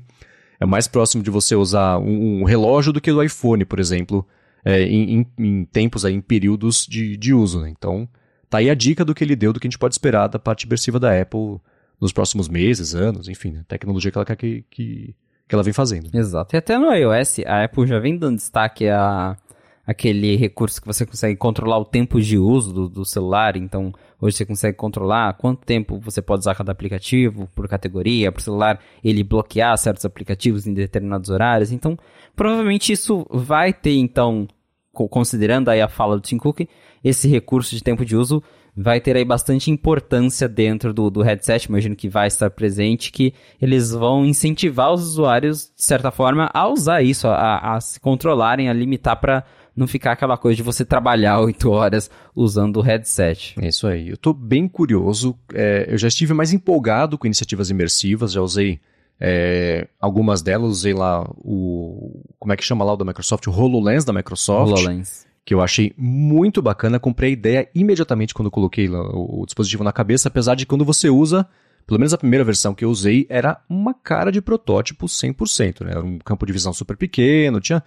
é 0.60 0.66
mais 0.66 0.88
próximo 0.88 1.24
de 1.24 1.30
você 1.30 1.56
usar 1.56 1.98
um, 2.00 2.42
um 2.42 2.44
relógio 2.44 2.92
do 2.92 3.02
que 3.02 3.12
do 3.12 3.24
iPhone, 3.24 3.66
por 3.66 3.80
exemplo, 3.80 4.28
é, 4.64 4.84
em, 4.84 5.20
em, 5.20 5.28
em, 5.38 5.66
tempos, 5.66 6.06
aí, 6.06 6.14
em 6.14 6.22
períodos 6.22 6.86
de, 6.88 7.16
de 7.18 7.34
uso. 7.34 7.62
Né? 7.62 7.70
Então, 7.70 8.08
tá 8.50 8.58
aí 8.60 8.70
a 8.70 8.76
dica 8.76 9.06
do 9.06 9.14
que 9.14 9.24
ele 9.24 9.36
deu, 9.36 9.54
do 9.54 9.60
que 9.60 9.68
a 9.68 9.70
gente 9.70 9.80
pode 9.80 9.94
esperar 9.94 10.28
da 10.28 10.40
parte 10.40 10.64
imersiva 10.64 11.00
da 11.00 11.20
Apple 11.20 11.60
nos 12.00 12.12
próximos 12.12 12.50
meses, 12.50 12.94
anos, 12.94 13.28
enfim, 13.28 13.52
né? 13.52 13.64
tecnologia 13.68 14.12
que 14.12 14.18
ela 14.18 14.26
quer 14.26 14.36
que, 14.36 14.66
que, 14.70 15.16
que 15.48 15.56
ela 15.56 15.64
vem 15.64 15.74
fazendo. 15.74 16.10
Exato. 16.14 16.56
E 16.56 16.58
até 16.58 16.78
no 16.78 16.92
iOS, 16.94 17.40
a 17.46 17.64
Apple 17.64 17.88
já 17.88 18.00
vem 18.00 18.18
dando 18.18 18.38
destaque 18.38 18.90
a 18.90 19.38
aquele 19.86 20.36
recurso 20.36 20.82
que 20.82 20.88
você 20.88 21.06
consegue 21.06 21.36
controlar 21.36 21.78
o 21.78 21.86
tempo 21.86 22.20
de 22.20 22.38
uso 22.38 22.74
do, 22.74 22.90
do, 22.90 23.06
celular. 23.06 23.56
Então, 23.56 23.94
hoje 24.20 24.38
você 24.38 24.46
consegue 24.46 24.78
controlar 24.78 25.34
quanto 25.34 25.66
tempo 25.66 26.00
você 26.00 26.22
pode 26.22 26.40
usar 26.40 26.56
cada 26.56 26.72
aplicativo 26.72 27.48
por 27.54 27.68
categoria, 27.68 28.32
para 28.32 28.40
o 28.40 28.44
celular 28.44 28.80
ele 29.04 29.24
bloquear 29.24 29.78
certos 29.78 30.06
aplicativos 30.06 30.66
em 30.66 30.74
determinados 30.74 31.30
horários. 31.30 31.72
Então, 31.72 31.98
provavelmente 32.36 32.92
isso 32.92 33.26
vai 33.30 33.72
ter, 33.72 33.96
então, 33.96 34.48
considerando 34.92 35.70
aí 35.70 35.82
a 35.82 35.88
fala 35.88 36.16
do 36.16 36.22
Tim 36.22 36.38
Cook, 36.38 36.62
esse 37.04 37.28
recurso 37.28 37.76
de 37.76 37.84
tempo 37.84 38.04
de 38.04 38.16
uso 38.16 38.42
vai 38.76 39.00
ter 39.00 39.16
aí 39.16 39.24
bastante 39.24 39.72
importância 39.72 40.50
dentro 40.50 40.94
do, 40.94 41.10
do 41.10 41.22
headset, 41.22 41.66
imagino 41.66 41.96
que 41.96 42.10
vai 42.10 42.28
estar 42.28 42.50
presente, 42.50 43.12
que 43.12 43.34
eles 43.62 43.92
vão 43.92 44.26
incentivar 44.26 44.92
os 44.92 45.02
usuários, 45.02 45.72
de 45.74 45.84
certa 45.84 46.12
forma, 46.12 46.50
a 46.54 46.68
usar 46.68 47.02
isso, 47.02 47.28
a, 47.28 47.76
a 47.76 47.80
se 47.80 48.00
controlarem, 48.00 48.68
a 48.68 48.74
limitar 48.74 49.18
para 49.18 49.46
não 49.76 49.88
ficar 49.88 50.14
aquela 50.14 50.38
coisa 50.38 50.56
de 50.56 50.64
você 50.64 50.86
trabalhar 50.86 51.40
oito 51.42 51.70
horas 51.70 52.10
usando 52.36 52.78
o 52.78 52.82
headset. 52.82 53.56
É 53.62 53.68
isso 53.68 53.88
aí. 53.88 54.08
Eu 54.10 54.16
estou 54.16 54.34
bem 54.34 54.68
curioso. 54.68 55.38
É, 55.54 55.88
eu 55.90 55.98
já 55.98 56.08
estive 56.08 56.34
mais 56.34 56.54
empolgado 56.54 57.18
com 57.18 57.28
iniciativas 57.28 57.70
imersivas, 57.70 58.32
já 58.32 58.42
usei 58.42 58.80
é, 59.20 59.88
algumas 60.00 60.42
delas 60.42 60.70
usei 60.70 60.94
lá 60.94 61.24
o. 61.38 62.22
Como 62.38 62.54
é 62.54 62.58
que 62.58 62.64
chama 62.64 62.84
lá 62.84 62.94
o 62.94 62.98
da 62.98 63.06
Microsoft? 63.06 63.48
O 63.48 63.52
HoloLens 63.52 64.04
da 64.04 64.14
Microsoft. 64.14 64.72
HoloLens. 64.72 65.26
Que 65.44 65.54
eu 65.54 65.62
achei 65.62 65.94
muito 65.98 66.62
bacana. 66.62 67.00
Comprei 67.00 67.30
a 67.30 67.34
ideia 67.34 67.70
imediatamente 67.74 68.34
quando 68.34 68.50
coloquei 68.50 68.88
lá, 68.88 69.02
o 69.14 69.46
dispositivo 69.46 69.84
na 69.84 69.94
cabeça, 69.94 70.28
apesar 70.28 70.56
de 70.56 70.66
quando 70.66 70.84
você 70.84 71.10
usa. 71.10 71.48
Pelo 71.86 72.00
menos 72.00 72.14
a 72.14 72.18
primeira 72.18 72.44
versão 72.44 72.74
que 72.74 72.84
eu 72.84 72.90
usei 72.90 73.28
era 73.30 73.62
uma 73.70 73.94
cara 73.94 74.32
de 74.32 74.42
protótipo 74.42 75.06
100%. 75.06 75.86
Né? 75.86 75.92
Era 75.92 76.04
um 76.04 76.18
campo 76.18 76.44
de 76.44 76.52
visão 76.52 76.74
super 76.74 76.98
pequeno, 76.98 77.62
tinha 77.62 77.84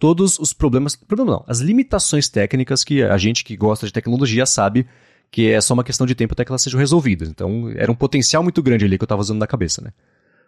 todos 0.00 0.38
os 0.38 0.52
problemas. 0.52 0.96
Problema 0.96 1.30
não, 1.30 1.44
as 1.46 1.60
limitações 1.60 2.28
técnicas 2.28 2.82
que 2.82 3.02
a 3.02 3.18
gente 3.18 3.44
que 3.44 3.56
gosta 3.56 3.86
de 3.86 3.92
tecnologia 3.92 4.44
sabe 4.46 4.86
que 5.30 5.48
é 5.48 5.60
só 5.60 5.74
uma 5.74 5.84
questão 5.84 6.06
de 6.06 6.14
tempo 6.14 6.32
até 6.32 6.44
que 6.44 6.50
elas 6.50 6.62
sejam 6.62 6.80
resolvidas. 6.80 7.28
Então 7.28 7.70
era 7.76 7.92
um 7.92 7.94
potencial 7.94 8.42
muito 8.42 8.60
grande 8.62 8.84
ali 8.84 8.98
que 8.98 9.04
eu 9.04 9.06
estava 9.06 9.20
usando 9.20 9.38
na 9.38 9.46
cabeça, 9.46 9.80
né? 9.80 9.92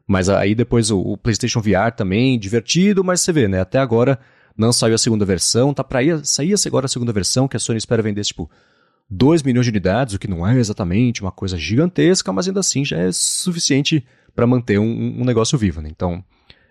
Mas 0.06 0.28
aí 0.28 0.54
depois 0.54 0.90
o, 0.90 0.98
o, 0.98 1.16
PlayStation 1.16 1.60
VR 1.60 1.92
também, 1.96 2.36
divertido, 2.36 3.04
mas 3.04 3.20
você 3.20 3.32
vê, 3.32 3.46
né? 3.46 3.60
Até 3.60 3.78
agora 3.78 4.18
não 4.56 4.72
saiu 4.72 4.94
a 4.94 4.98
segunda 4.98 5.24
versão, 5.24 5.72
tá 5.72 5.84
para 5.84 6.02
ir, 6.02 6.26
sair 6.26 6.54
agora 6.66 6.86
a 6.86 6.88
segunda 6.88 7.12
versão, 7.12 7.46
que 7.46 7.56
a 7.56 7.60
Sony 7.60 7.78
espera 7.78 8.02
vender 8.02 8.24
tipo 8.24 8.50
2 9.08 9.42
milhões 9.42 9.66
de 9.66 9.70
unidades, 9.70 10.14
o 10.14 10.18
que 10.18 10.26
não 10.26 10.46
é 10.46 10.58
exatamente 10.58 11.20
uma 11.20 11.30
coisa 11.30 11.56
gigantesca, 11.56 12.32
mas 12.32 12.48
ainda 12.48 12.60
assim 12.60 12.84
já 12.84 12.96
é 12.96 13.12
suficiente 13.12 14.04
para 14.34 14.46
manter 14.46 14.78
um, 14.78 15.20
um, 15.20 15.24
negócio 15.24 15.58
vivo, 15.58 15.80
né? 15.82 15.88
Então, 15.90 16.24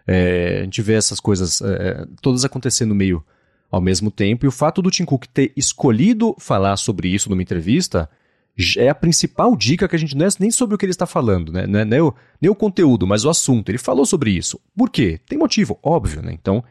é, 0.07 0.59
a 0.59 0.63
gente 0.63 0.81
vê 0.81 0.93
essas 0.93 1.19
coisas 1.19 1.61
é, 1.61 2.05
todas 2.21 2.43
acontecendo 2.45 2.95
meio 2.95 3.23
ao 3.69 3.79
mesmo 3.79 4.11
tempo, 4.11 4.45
e 4.45 4.49
o 4.49 4.51
fato 4.51 4.81
do 4.81 4.91
Tim 4.91 5.05
Cook 5.05 5.25
ter 5.27 5.53
escolhido 5.55 6.35
falar 6.37 6.75
sobre 6.75 7.07
isso 7.07 7.29
numa 7.29 7.41
entrevista 7.41 8.09
é 8.77 8.89
a 8.89 8.95
principal 8.95 9.55
dica 9.55 9.87
que 9.87 9.95
a 9.95 9.99
gente 9.99 10.15
não 10.15 10.25
é 10.25 10.29
nem 10.39 10.51
sobre 10.51 10.75
o 10.75 10.77
que 10.77 10.85
ele 10.85 10.91
está 10.91 11.05
falando, 11.05 11.51
né? 11.51 11.65
Não 11.65 11.79
é 11.79 11.85
nem 11.85 12.01
o, 12.01 12.13
nem 12.39 12.51
o 12.51 12.55
conteúdo, 12.55 13.07
mas 13.07 13.23
o 13.23 13.29
assunto. 13.29 13.69
Ele 13.69 13.77
falou 13.77 14.05
sobre 14.05 14.31
isso. 14.31 14.59
Por 14.75 14.89
quê? 14.89 15.19
Tem 15.25 15.37
motivo, 15.37 15.79
óbvio, 15.81 16.21
né? 16.21 16.33
Então, 16.33 16.63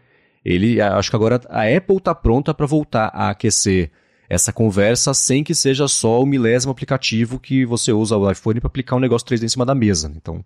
ele 0.45 0.81
acho 0.81 1.11
que 1.11 1.17
agora 1.17 1.41
a 1.49 1.63
Apple 1.65 1.97
está 1.97 2.15
pronta 2.15 2.53
para 2.53 2.67
voltar 2.67 3.11
a 3.15 3.31
aquecer 3.31 3.91
essa 4.29 4.53
conversa 4.53 5.13
sem 5.13 5.43
que 5.43 5.55
seja 5.55 5.89
só 5.89 6.23
o 6.23 6.27
milésimo 6.27 6.71
aplicativo 6.71 7.41
que 7.41 7.65
você 7.65 7.93
usa 7.93 8.17
o 8.17 8.31
iPhone 8.31 8.61
para 8.61 8.69
aplicar 8.69 8.97
um 8.97 9.01
negócio 9.01 9.27
3D 9.27 9.45
em 9.45 9.49
cima 9.49 9.67
da 9.67 9.75
mesa. 9.75 10.09
Né? 10.09 10.15
Então, 10.19 10.45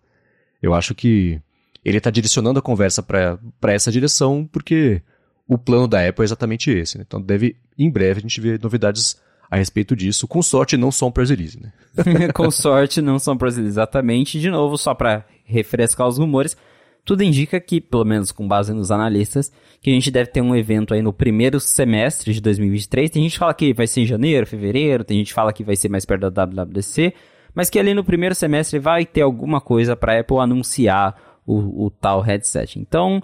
eu 0.63 0.73
acho 0.73 0.95
que 0.95 1.41
ele 1.85 1.99
está 1.99 2.11
direcionando 2.11 2.59
a 2.59 2.63
conversa 2.63 3.03
para 3.03 3.39
essa 3.73 3.93
direção 3.93 4.49
porque 4.51 5.03
o 5.47 5.59
plano 5.59 5.87
da 5.87 6.07
Apple 6.07 6.23
é 6.23 6.25
exatamente 6.25 6.71
esse. 6.71 6.97
Né? 6.97 7.05
Então, 7.07 7.21
deve 7.21 7.57
em 7.79 7.91
breve 7.91 8.19
a 8.19 8.23
gente 8.23 8.41
ver 8.41 8.59
novidades 8.63 9.21
a 9.51 9.57
respeito 9.57 9.95
disso. 9.95 10.27
Com 10.27 10.43
sorte, 10.43 10.77
não 10.77 10.91
um 11.03 11.11
press 11.11 11.31
release, 11.31 11.61
né? 11.61 11.73
Com 12.33 12.51
sorte, 12.51 13.03
não 13.03 13.19
são 13.19 13.37
press 13.37 13.57
release, 13.57 13.75
exatamente. 13.75 14.41
De 14.41 14.51
novo, 14.51 14.79
só 14.79 14.95
para 14.95 15.27
refrescar 15.45 16.09
os 16.09 16.19
rumores, 16.19 16.57
tudo 17.05 17.23
indica 17.23 17.61
que, 17.61 17.81
pelo 17.81 18.05
menos 18.05 18.33
com 18.33 18.49
base 18.49 18.73
nos 18.73 18.91
analistas, 18.91 19.53
que 19.83 19.91
a 19.91 19.93
gente 19.93 20.11
deve 20.11 20.31
ter 20.31 20.41
um 20.41 20.57
evento 20.57 20.95
aí 20.95 21.03
no 21.03 21.13
primeiro 21.13 21.61
semestre 21.61 22.33
de 22.33 22.41
2023. 22.41 23.11
Tem 23.11 23.23
gente 23.23 23.33
que 23.33 23.39
fala 23.39 23.53
que 23.53 23.75
vai 23.75 23.87
ser 23.87 24.01
em 24.01 24.07
janeiro, 24.07 24.47
fevereiro, 24.47 25.05
tem 25.05 25.19
gente 25.19 25.29
que 25.29 25.35
fala 25.35 25.53
que 25.53 25.63
vai 25.63 25.77
ser 25.77 25.91
mais 25.91 26.07
perto 26.07 26.31
da 26.31 26.47
WWDC, 26.47 27.13
mas 27.55 27.69
que 27.69 27.79
ali 27.79 27.93
no 27.93 28.03
primeiro 28.03 28.35
semestre 28.35 28.79
vai 28.79 29.05
ter 29.05 29.21
alguma 29.21 29.61
coisa 29.61 29.95
para 29.95 30.19
Apple 30.19 30.39
anunciar 30.39 31.34
o, 31.47 31.87
o 31.87 31.91
tal 31.91 32.21
headset. 32.21 32.79
Então, 32.79 33.23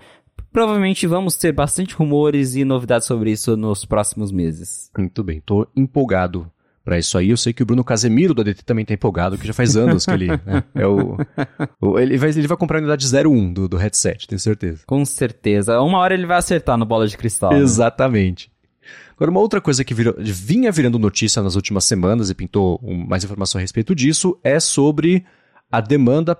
Provavelmente 0.52 1.06
vamos 1.06 1.36
ter 1.36 1.52
bastante 1.52 1.94
rumores 1.94 2.56
e 2.56 2.64
novidades 2.64 3.06
sobre 3.06 3.30
isso 3.30 3.56
nos 3.56 3.84
próximos 3.84 4.32
meses. 4.32 4.90
Muito 4.98 5.22
bem, 5.22 5.40
tô 5.40 5.66
empolgado 5.76 6.50
para 6.84 6.98
isso 6.98 7.16
aí. 7.16 7.30
Eu 7.30 7.36
sei 7.36 7.52
que 7.52 7.62
o 7.62 7.66
Bruno 7.66 7.84
Casemiro 7.84 8.34
do 8.34 8.40
ADT 8.40 8.64
também 8.64 8.84
tá 8.84 8.92
empolgado, 8.92 9.38
que 9.38 9.46
já 9.46 9.52
faz 9.52 9.76
anos 9.76 10.04
que 10.04 10.10
ele 10.10 10.26
né, 10.44 10.64
é 10.74 10.84
o, 10.84 11.16
o, 11.80 11.98
ele, 12.00 12.18
vai, 12.18 12.30
ele 12.30 12.48
vai 12.48 12.56
comprar 12.56 12.78
a 12.78 12.80
unidade 12.80 13.06
01 13.06 13.52
do, 13.52 13.68
do 13.68 13.76
headset, 13.76 14.26
tenho 14.26 14.40
certeza. 14.40 14.82
Com 14.86 15.04
certeza. 15.04 15.80
Uma 15.80 15.98
hora 15.98 16.14
ele 16.14 16.26
vai 16.26 16.38
acertar 16.38 16.76
no 16.76 16.84
bola 16.84 17.06
de 17.06 17.16
cristal. 17.16 17.52
Né? 17.52 17.60
Exatamente. 17.60 18.50
Agora, 19.14 19.30
uma 19.30 19.40
outra 19.40 19.60
coisa 19.60 19.84
que 19.84 19.94
virou, 19.94 20.16
vinha 20.18 20.72
virando 20.72 20.98
notícia 20.98 21.40
nas 21.42 21.54
últimas 21.54 21.84
semanas 21.84 22.28
e 22.28 22.34
pintou 22.34 22.80
um, 22.82 23.06
mais 23.06 23.22
informação 23.22 23.60
a 23.60 23.62
respeito 23.62 23.94
disso 23.94 24.36
é 24.42 24.58
sobre 24.58 25.24
a 25.70 25.80
demanda 25.80 26.36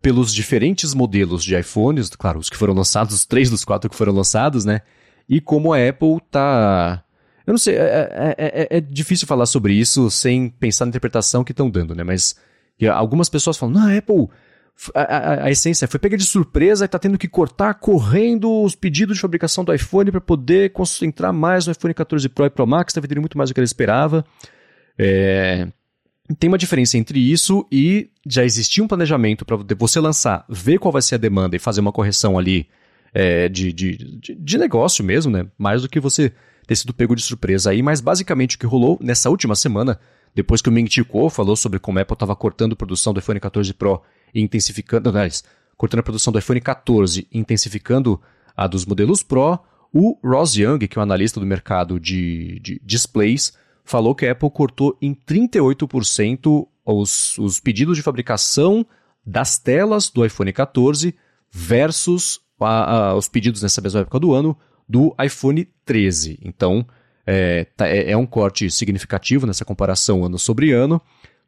pelos 0.00 0.32
diferentes 0.34 0.94
modelos 0.94 1.42
de 1.44 1.58
iPhones, 1.58 2.10
claro, 2.10 2.38
os 2.38 2.50
que 2.50 2.56
foram 2.56 2.74
lançados, 2.74 3.14
os 3.14 3.24
três 3.24 3.48
dos 3.48 3.64
quatro 3.64 3.88
que 3.88 3.96
foram 3.96 4.12
lançados, 4.12 4.64
né? 4.64 4.82
E 5.28 5.40
como 5.40 5.72
a 5.72 5.88
Apple 5.88 6.18
tá. 6.30 7.02
Eu 7.46 7.52
não 7.52 7.58
sei, 7.58 7.76
é, 7.76 8.36
é, 8.36 8.36
é, 8.38 8.76
é 8.78 8.80
difícil 8.80 9.26
falar 9.26 9.46
sobre 9.46 9.72
isso 9.72 10.10
sem 10.10 10.48
pensar 10.48 10.84
na 10.84 10.90
interpretação 10.90 11.42
que 11.42 11.52
estão 11.52 11.70
dando, 11.70 11.94
né? 11.94 12.04
Mas 12.04 12.36
algumas 12.88 13.28
pessoas 13.28 13.56
falam, 13.56 13.74
não, 13.74 13.88
a 13.88 13.96
Apple. 13.96 14.28
A, 14.94 15.00
a, 15.02 15.44
a, 15.44 15.50
essência 15.50 15.86
foi 15.86 16.00
pega 16.00 16.16
de 16.16 16.24
surpresa 16.24 16.84
e 16.84 16.86
está 16.86 16.98
tendo 16.98 17.18
que 17.18 17.28
cortar 17.28 17.74
correndo 17.74 18.62
os 18.62 18.74
pedidos 18.74 19.16
de 19.16 19.20
fabricação 19.20 19.62
do 19.62 19.74
iPhone 19.74 20.10
para 20.10 20.22
poder 20.22 20.72
concentrar 20.72 21.34
mais 21.34 21.66
no 21.66 21.72
iPhone 21.72 21.92
14 21.92 22.26
Pro 22.30 22.46
e 22.46 22.50
Pro 22.50 22.66
Max, 22.66 22.90
está 22.90 23.00
vendendo 23.00 23.20
muito 23.20 23.36
mais 23.36 23.50
do 23.50 23.54
que 23.54 23.60
ele 23.60 23.66
esperava. 23.66 24.24
É, 24.98 25.68
tem 26.38 26.48
uma 26.48 26.58
diferença 26.58 26.96
entre 26.96 27.18
isso 27.18 27.66
e 27.70 28.10
já 28.26 28.44
existia 28.44 28.82
um 28.82 28.88
planejamento 28.88 29.44
para 29.44 29.56
você 29.76 29.98
lançar, 30.00 30.44
ver 30.48 30.78
qual 30.78 30.92
vai 30.92 31.02
ser 31.02 31.16
a 31.16 31.18
demanda 31.18 31.56
e 31.56 31.58
fazer 31.58 31.80
uma 31.80 31.92
correção 31.92 32.38
ali 32.38 32.68
é, 33.12 33.48
de, 33.48 33.72
de, 33.72 33.96
de, 33.96 34.34
de, 34.34 34.58
negócio 34.58 35.04
mesmo, 35.04 35.32
né? 35.32 35.46
Mais 35.58 35.82
do 35.82 35.88
que 35.88 35.98
você 35.98 36.32
ter 36.66 36.76
sido 36.76 36.94
pego 36.94 37.16
de 37.16 37.22
surpresa 37.22 37.70
aí. 37.70 37.82
Mas 37.82 38.00
basicamente 38.00 38.56
o 38.56 38.58
que 38.58 38.66
rolou 38.66 38.98
nessa 39.02 39.28
última 39.28 39.56
semana, 39.56 39.98
depois 40.34 40.62
que 40.62 40.68
o 40.68 40.72
Ming 40.72 40.88
Chi 40.88 41.02
Kuo 41.02 41.28
falou 41.28 41.56
sobre 41.56 41.78
como 41.78 41.98
a 41.98 42.02
Apple 42.02 42.14
estava 42.14 42.36
cortando 42.36 42.74
a 42.74 42.76
produção 42.76 43.12
do 43.12 43.18
iPhone 43.18 43.40
14 43.40 43.74
Pro 43.74 44.02
e 44.32 44.40
intensificando, 44.40 45.08
aliás, 45.08 45.42
cortando 45.76 46.00
a 46.00 46.04
produção 46.04 46.32
do 46.32 46.38
iPhone 46.38 46.60
14 46.60 47.26
e 47.30 47.38
intensificando 47.38 48.20
a 48.56 48.66
dos 48.66 48.84
modelos 48.86 49.22
Pro, 49.22 49.58
o 49.92 50.16
Ross 50.22 50.54
Young, 50.54 50.78
que 50.86 50.96
é 50.96 51.00
um 51.00 51.02
analista 51.02 51.40
do 51.40 51.46
mercado 51.46 51.98
de, 51.98 52.60
de 52.60 52.80
displays, 52.84 53.52
falou 53.90 54.14
que 54.14 54.24
a 54.24 54.32
Apple 54.32 54.50
cortou 54.50 54.96
em 55.02 55.12
38% 55.12 56.66
os, 56.86 57.36
os 57.38 57.58
pedidos 57.58 57.96
de 57.96 58.02
fabricação 58.02 58.86
das 59.26 59.58
telas 59.58 60.08
do 60.08 60.24
iPhone 60.24 60.52
14 60.52 61.14
versus 61.50 62.40
a, 62.60 63.08
a, 63.08 63.14
os 63.16 63.26
pedidos 63.26 63.62
nessa 63.62 63.80
mesma 63.80 64.00
época 64.00 64.20
do 64.20 64.32
ano 64.32 64.56
do 64.88 65.14
iPhone 65.20 65.68
13. 65.84 66.38
Então, 66.42 66.86
é, 67.26 67.64
tá, 67.76 67.88
é, 67.88 68.12
é, 68.12 68.16
um 68.16 68.26
corte 68.26 68.70
significativo 68.70 69.46
nessa 69.46 69.64
comparação 69.64 70.24
ano 70.24 70.38
sobre 70.38 70.72
ano. 70.72 71.00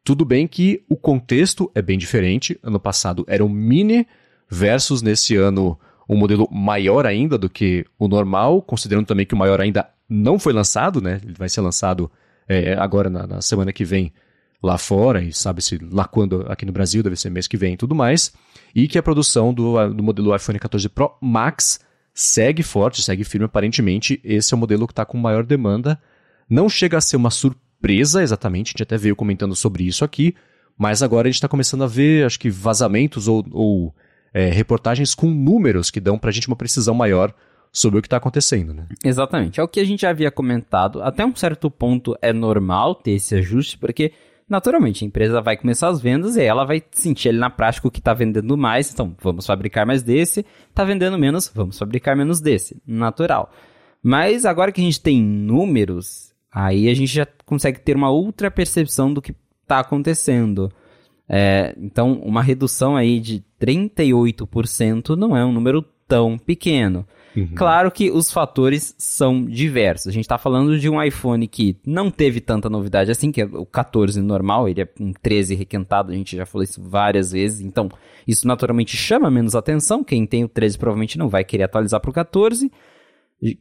Tudo 0.03 0.25
bem 0.25 0.45
que 0.45 0.83
o 0.89 0.97
contexto 0.97 1.71
é 1.73 1.81
bem 1.81 1.97
diferente. 1.97 2.59
Ano 2.61 2.79
passado 2.79 3.23
era 3.27 3.43
um 3.43 3.49
mini 3.49 4.05
versus 4.49 5.01
nesse 5.01 5.35
ano 5.35 5.79
um 6.09 6.17
modelo 6.17 6.47
maior 6.51 7.05
ainda 7.05 7.37
do 7.37 7.49
que 7.49 7.85
o 7.97 8.09
normal, 8.09 8.61
considerando 8.61 9.05
também 9.05 9.25
que 9.25 9.33
o 9.33 9.37
maior 9.37 9.61
ainda 9.61 9.89
não 10.09 10.37
foi 10.37 10.51
lançado, 10.51 11.01
né? 11.01 11.21
Ele 11.23 11.35
vai 11.37 11.47
ser 11.47 11.61
lançado 11.61 12.11
é, 12.47 12.73
agora 12.73 13.09
na, 13.09 13.27
na, 13.27 13.41
semana 13.41 13.71
que 13.71 13.85
vem 13.85 14.13
lá 14.61 14.77
fora, 14.77 15.21
e 15.21 15.33
sabe-se 15.33 15.77
lá 15.91 16.05
quando 16.05 16.45
aqui 16.47 16.65
no 16.65 16.71
Brasil, 16.71 17.03
deve 17.03 17.15
ser 17.15 17.29
mês 17.29 17.47
que 17.47 17.57
vem 17.57 17.73
e 17.73 17.77
tudo 17.77 17.93
mais, 17.93 18.33
e 18.73 18.87
que 18.87 18.97
a 18.97 19.03
produção 19.03 19.53
do, 19.53 19.93
do 19.93 20.03
modelo 20.03 20.35
iPhone 20.35 20.57
14 20.57 20.87
Pro 20.89 21.17
Max 21.21 21.79
segue 22.13 22.63
forte, 22.63 23.01
segue 23.01 23.23
firme, 23.23 23.45
aparentemente 23.45 24.21
esse 24.23 24.53
é 24.53 24.55
o 24.55 24.59
modelo 24.59 24.87
que 24.87 24.93
está 24.93 25.03
com 25.03 25.17
maior 25.17 25.43
demanda. 25.43 25.99
Não 26.49 26.69
chega 26.69 26.97
a 26.97 27.01
ser 27.01 27.17
uma 27.17 27.29
surpresa 27.29 28.21
exatamente, 28.21 28.69
a 28.69 28.71
gente 28.71 28.83
até 28.83 28.97
veio 28.97 29.15
comentando 29.15 29.55
sobre 29.55 29.83
isso 29.83 30.05
aqui, 30.05 30.35
mas 30.77 31.03
agora 31.03 31.27
a 31.27 31.31
gente 31.31 31.35
está 31.37 31.47
começando 31.47 31.83
a 31.83 31.87
ver, 31.87 32.25
acho 32.25 32.39
que 32.39 32.49
vazamentos 32.49 33.27
ou, 33.27 33.45
ou 33.51 33.95
é, 34.33 34.49
reportagens 34.49 35.13
com 35.13 35.29
números 35.29 35.91
que 35.91 35.99
dão 35.99 36.17
para 36.17 36.29
a 36.29 36.33
gente 36.33 36.47
uma 36.47 36.55
precisão 36.55 36.95
maior 36.95 37.33
sobre 37.73 37.97
o 37.97 38.01
que 38.03 38.05
está 38.05 38.17
acontecendo, 38.17 38.71
né? 38.71 38.85
Exatamente. 39.03 39.59
É 39.59 39.63
o 39.63 39.67
que 39.67 39.79
a 39.79 39.83
gente 39.83 40.01
já 40.01 40.11
havia 40.11 40.29
comentado. 40.29 41.01
Até 41.01 41.25
um 41.25 41.35
certo 41.35 41.71
ponto 41.71 42.15
é 42.21 42.31
normal 42.31 42.93
ter 42.93 43.13
esse 43.13 43.33
ajuste, 43.33 43.79
porque 43.79 44.13
naturalmente 44.47 45.03
a 45.03 45.07
empresa 45.07 45.41
vai 45.41 45.57
começar 45.57 45.87
as 45.87 45.99
vendas 45.99 46.35
e 46.37 46.43
ela 46.43 46.65
vai 46.65 46.83
sentir 46.91 47.29
ali 47.29 47.39
na 47.39 47.49
prática 47.49 47.87
o 47.87 47.91
que 47.91 47.97
está 47.97 48.13
vendendo 48.13 48.55
mais. 48.55 48.93
Então, 48.93 49.15
vamos 49.19 49.47
fabricar 49.47 49.87
mais 49.87 50.03
desse. 50.03 50.45
Está 50.69 50.83
vendendo 50.83 51.17
menos, 51.17 51.51
vamos 51.53 51.79
fabricar 51.79 52.15
menos 52.15 52.39
desse. 52.39 52.79
Natural. 52.85 53.51
Mas 54.03 54.45
agora 54.45 54.71
que 54.71 54.79
a 54.79 54.83
gente 54.83 55.01
tem 55.01 55.19
números, 55.19 56.31
aí 56.53 56.87
a 56.87 56.93
gente 56.93 57.11
já 57.11 57.25
consegue 57.43 57.79
ter 57.79 57.95
uma 57.95 58.11
outra 58.11 58.51
percepção 58.51 59.11
do 59.11 59.21
que 59.21 59.33
está 59.63 59.79
acontecendo. 59.79 60.71
É, 61.27 61.73
então, 61.79 62.13
uma 62.21 62.43
redução 62.43 62.95
aí 62.95 63.19
de 63.19 63.43
38% 63.59 65.15
não 65.15 65.35
é 65.35 65.43
um 65.43 65.51
número 65.51 65.83
tão 66.07 66.37
pequeno. 66.37 67.07
Uhum. 67.35 67.55
Claro 67.55 67.91
que 67.91 68.11
os 68.11 68.31
fatores 68.31 68.93
são 68.97 69.43
diversos. 69.43 70.07
A 70.07 70.11
gente 70.11 70.25
está 70.25 70.37
falando 70.37 70.77
de 70.79 70.89
um 70.89 71.01
iPhone 71.01 71.47
que 71.47 71.77
não 71.85 72.11
teve 72.11 72.39
tanta 72.39 72.69
novidade 72.69 73.11
assim, 73.11 73.31
que 73.31 73.41
é 73.41 73.45
o 73.45 73.65
14 73.65 74.21
normal, 74.21 74.69
ele 74.69 74.81
é 74.81 74.89
um 74.99 75.11
13 75.13 75.55
requentado, 75.55 76.11
a 76.11 76.15
gente 76.15 76.35
já 76.35 76.45
falou 76.45 76.63
isso 76.63 76.81
várias 76.81 77.31
vezes, 77.31 77.61
então 77.61 77.89
isso 78.27 78.47
naturalmente 78.47 78.95
chama 78.95 79.31
menos 79.31 79.55
atenção. 79.55 80.03
Quem 80.03 80.25
tem 80.25 80.43
o 80.43 80.49
13 80.49 80.77
provavelmente 80.77 81.17
não 81.17 81.27
vai 81.27 81.43
querer 81.43 81.63
atualizar 81.63 81.99
para 81.99 82.11
o 82.11 82.13
14. 82.13 82.71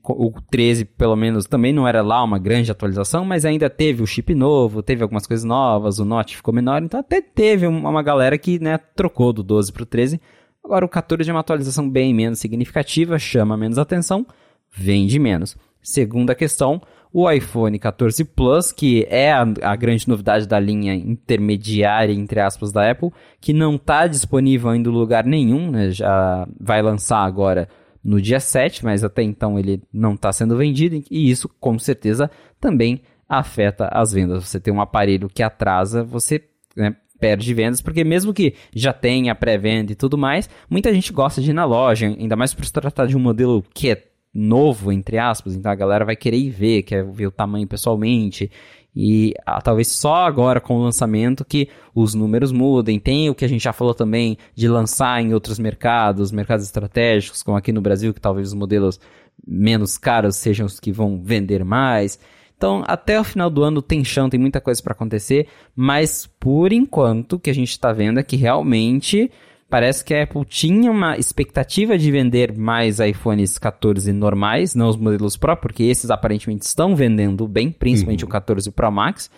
O 0.05 0.33
13, 0.49 0.85
pelo 0.85 1.17
menos, 1.17 1.47
também 1.47 1.73
não 1.73 1.89
era 1.89 2.03
lá 2.03 2.23
uma 2.23 2.39
grande 2.39 2.71
atualização, 2.71 3.25
mas 3.25 3.45
ainda 3.45 3.69
teve 3.69 4.01
o 4.01 4.07
chip 4.07 4.33
novo, 4.33 4.81
teve 4.81 5.03
algumas 5.03 5.27
coisas 5.27 5.43
novas, 5.45 5.99
o 5.99 6.05
Note 6.05 6.37
ficou 6.37 6.55
menor, 6.55 6.85
então 6.85 7.01
até 7.01 7.21
teve 7.21 7.67
uma 7.67 8.01
galera 8.01 8.39
que 8.39 8.61
né, 8.61 8.79
trocou 8.95 9.33
do 9.33 9.43
12 9.43 9.73
para 9.73 9.83
o 9.83 9.87
13 9.87 10.21
Agora 10.65 10.85
o 10.85 10.89
14 10.89 11.29
é 11.29 11.33
uma 11.33 11.41
atualização 11.41 11.89
bem 11.89 12.15
menos 12.15 12.39
significativa, 12.39 13.19
chama 13.19 13.57
menos 13.57 13.79
atenção, 13.79 14.27
vende 14.71 15.19
menos. 15.19 15.57
Segunda 15.83 16.35
questão, 16.35 16.81
o 17.13 17.31
iPhone 17.31 17.79
14 17.79 18.25
Plus, 18.25 18.73
que 18.73 19.05
é 19.11 19.33
a, 19.33 19.43
a, 19.63 19.77
grande 19.77 20.09
novidade 20.09 20.47
da 20.47 20.59
linha 20.59 20.95
intermediária, 20.95 22.13
entre 22.13 22.41
aspas, 22.41 22.73
da 22.73 22.91
Apple, 22.91 23.11
que 23.41 23.53
não 23.53 23.75
está 23.75 24.07
disponível 24.07 24.71
ainda 24.71 24.89
em 24.89 24.93
lugar 24.93 25.25
nenhum, 25.25 25.71
né? 25.71 25.91
já 25.91 26.47
vai 26.59 26.81
lançar 26.81 27.19
agora 27.19 27.69
no 28.03 28.21
dia 28.21 28.41
7, 28.41 28.85
mas 28.85 29.05
até 29.05 29.23
então 29.23 29.59
ele 29.59 29.83
não 29.93 30.15
está 30.15 30.33
sendo 30.33 30.57
vendido, 30.57 31.03
e 31.11 31.31
isso 31.31 31.49
com 31.61 31.79
certeza 31.79 32.31
também 32.61 33.03
afeta 33.29 33.89
as 33.93 34.13
vendas. 34.13 34.49
Você 34.49 34.59
tem 34.59 34.73
um 34.73 34.81
aparelho 34.81 35.29
que 35.29 35.43
atrasa, 35.43 36.03
você 36.03 36.43
né, 36.77 36.97
perde 37.23 37.55
vendas, 37.55 37.81
porque 37.81 38.03
mesmo 38.03 38.35
que 38.35 38.53
já 38.75 38.93
tenha 38.93 39.33
pré-venda 39.33 39.93
e 39.93 39.95
tudo 39.95 40.19
mais, 40.19 40.51
muita 40.69 40.93
gente 40.93 41.13
gosta 41.13 41.41
de 41.41 41.51
ir 41.51 41.55
na 41.55 41.65
loja, 41.65 42.09
ainda 42.09 42.35
mais 42.35 42.53
por 42.53 42.65
se 42.65 42.73
tratar 42.73 43.07
de 43.07 43.17
um 43.17 43.21
modelo 43.21 43.65
que 43.73 43.91
é 43.91 44.07
novo, 44.35 44.91
entre 44.91 45.19
aspas, 45.19 45.55
então 45.55 45.71
a 45.71 45.75
galera 45.77 46.05
vai 46.05 46.17
querer 46.17 46.39
ir 46.39 46.51
ver, 46.51 46.83
quer 46.83 47.05
ver 47.05 47.29
o 47.29 47.31
tamanho 47.31 47.65
pessoalmente. 47.69 48.51
E 48.95 49.35
ah, 49.47 49.61
talvez 49.63 49.87
só 49.89 50.17
agora 50.17 50.61
com 50.61 50.77
o 50.77 50.83
lançamento 50.83 51.45
que 51.45 51.69
os 51.95 52.13
números 52.13 52.51
mudem. 52.51 52.99
Tem 52.99 53.31
o 53.31 53.35
que 53.37 53.45
a 53.45 53.49
gente 53.49 53.63
já 53.63 53.73
falou 53.73 53.95
também 53.95 54.37
de 54.55 54.67
lançar 54.67 55.23
em 55.23 55.33
outros 55.33 55.61
mercados, 55.61 56.33
mercados 56.33 56.65
estratégicos, 56.65 57.43
como 57.43 57.57
aqui 57.57 57.73
no 57.73 57.81
Brasil, 57.81 58.13
que 58.13 58.21
talvez 58.21 58.49
os 58.49 58.55
modelos 58.55 58.99
menos 59.47 59.97
caros 59.97 60.37
sejam 60.37 60.67
os 60.67 60.81
que 60.81 60.91
vão 60.91 61.23
vender 61.23 61.65
mais. 61.65 62.19
Então, 62.63 62.85
até 62.87 63.19
o 63.19 63.25
final 63.25 63.51
do 63.51 63.65
ano 63.65 63.83
tem 63.83 64.05
chão, 64.05 64.31
tem 64.31 64.39
muita 64.39 64.61
coisa 64.61 64.81
para 64.81 64.93
acontecer, 64.93 65.49
mas 65.75 66.31
por 66.39 66.73
enquanto 66.73 67.33
o 67.33 67.41
que 67.41 67.51
a 67.51 67.53
gente 67.53 67.71
está 67.71 67.93
vendo 67.93 68.21
é 68.21 68.23
que 68.23 68.37
realmente 68.37 69.29
parece 69.69 70.05
que 70.05 70.15
a 70.15 70.23
Apple 70.23 70.45
tinha 70.45 70.89
uma 70.89 71.17
expectativa 71.17 71.99
de 71.99 72.09
vender 72.13 72.57
mais 72.57 73.01
iPhones 73.01 73.59
14 73.59 74.13
normais, 74.13 74.77
não 74.77 74.89
os 74.89 74.97
modelos 74.97 75.37
Pro, 75.37 75.57
porque 75.57 75.83
esses 75.83 76.09
aparentemente 76.09 76.65
estão 76.65 76.95
vendendo 76.95 77.49
bem, 77.49 77.69
principalmente 77.69 78.23
uhum. 78.23 78.29
o 78.29 78.33
14 78.33 78.71
Pro 78.71 78.93
Max, 78.93 79.29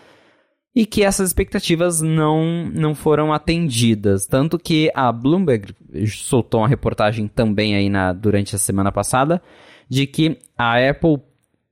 e 0.77 0.85
que 0.85 1.03
essas 1.03 1.29
expectativas 1.29 2.03
não, 2.03 2.67
não 2.75 2.95
foram 2.95 3.33
atendidas. 3.33 4.27
Tanto 4.27 4.59
que 4.59 4.91
a 4.95 5.11
Bloomberg 5.11 5.75
soltou 6.09 6.61
uma 6.61 6.69
reportagem 6.69 7.27
também 7.27 7.75
aí 7.75 7.89
na, 7.89 8.13
durante 8.13 8.55
a 8.55 8.59
semana 8.59 8.93
passada 8.93 9.41
de 9.89 10.07
que 10.07 10.37
a 10.59 10.77
Apple 10.91 11.23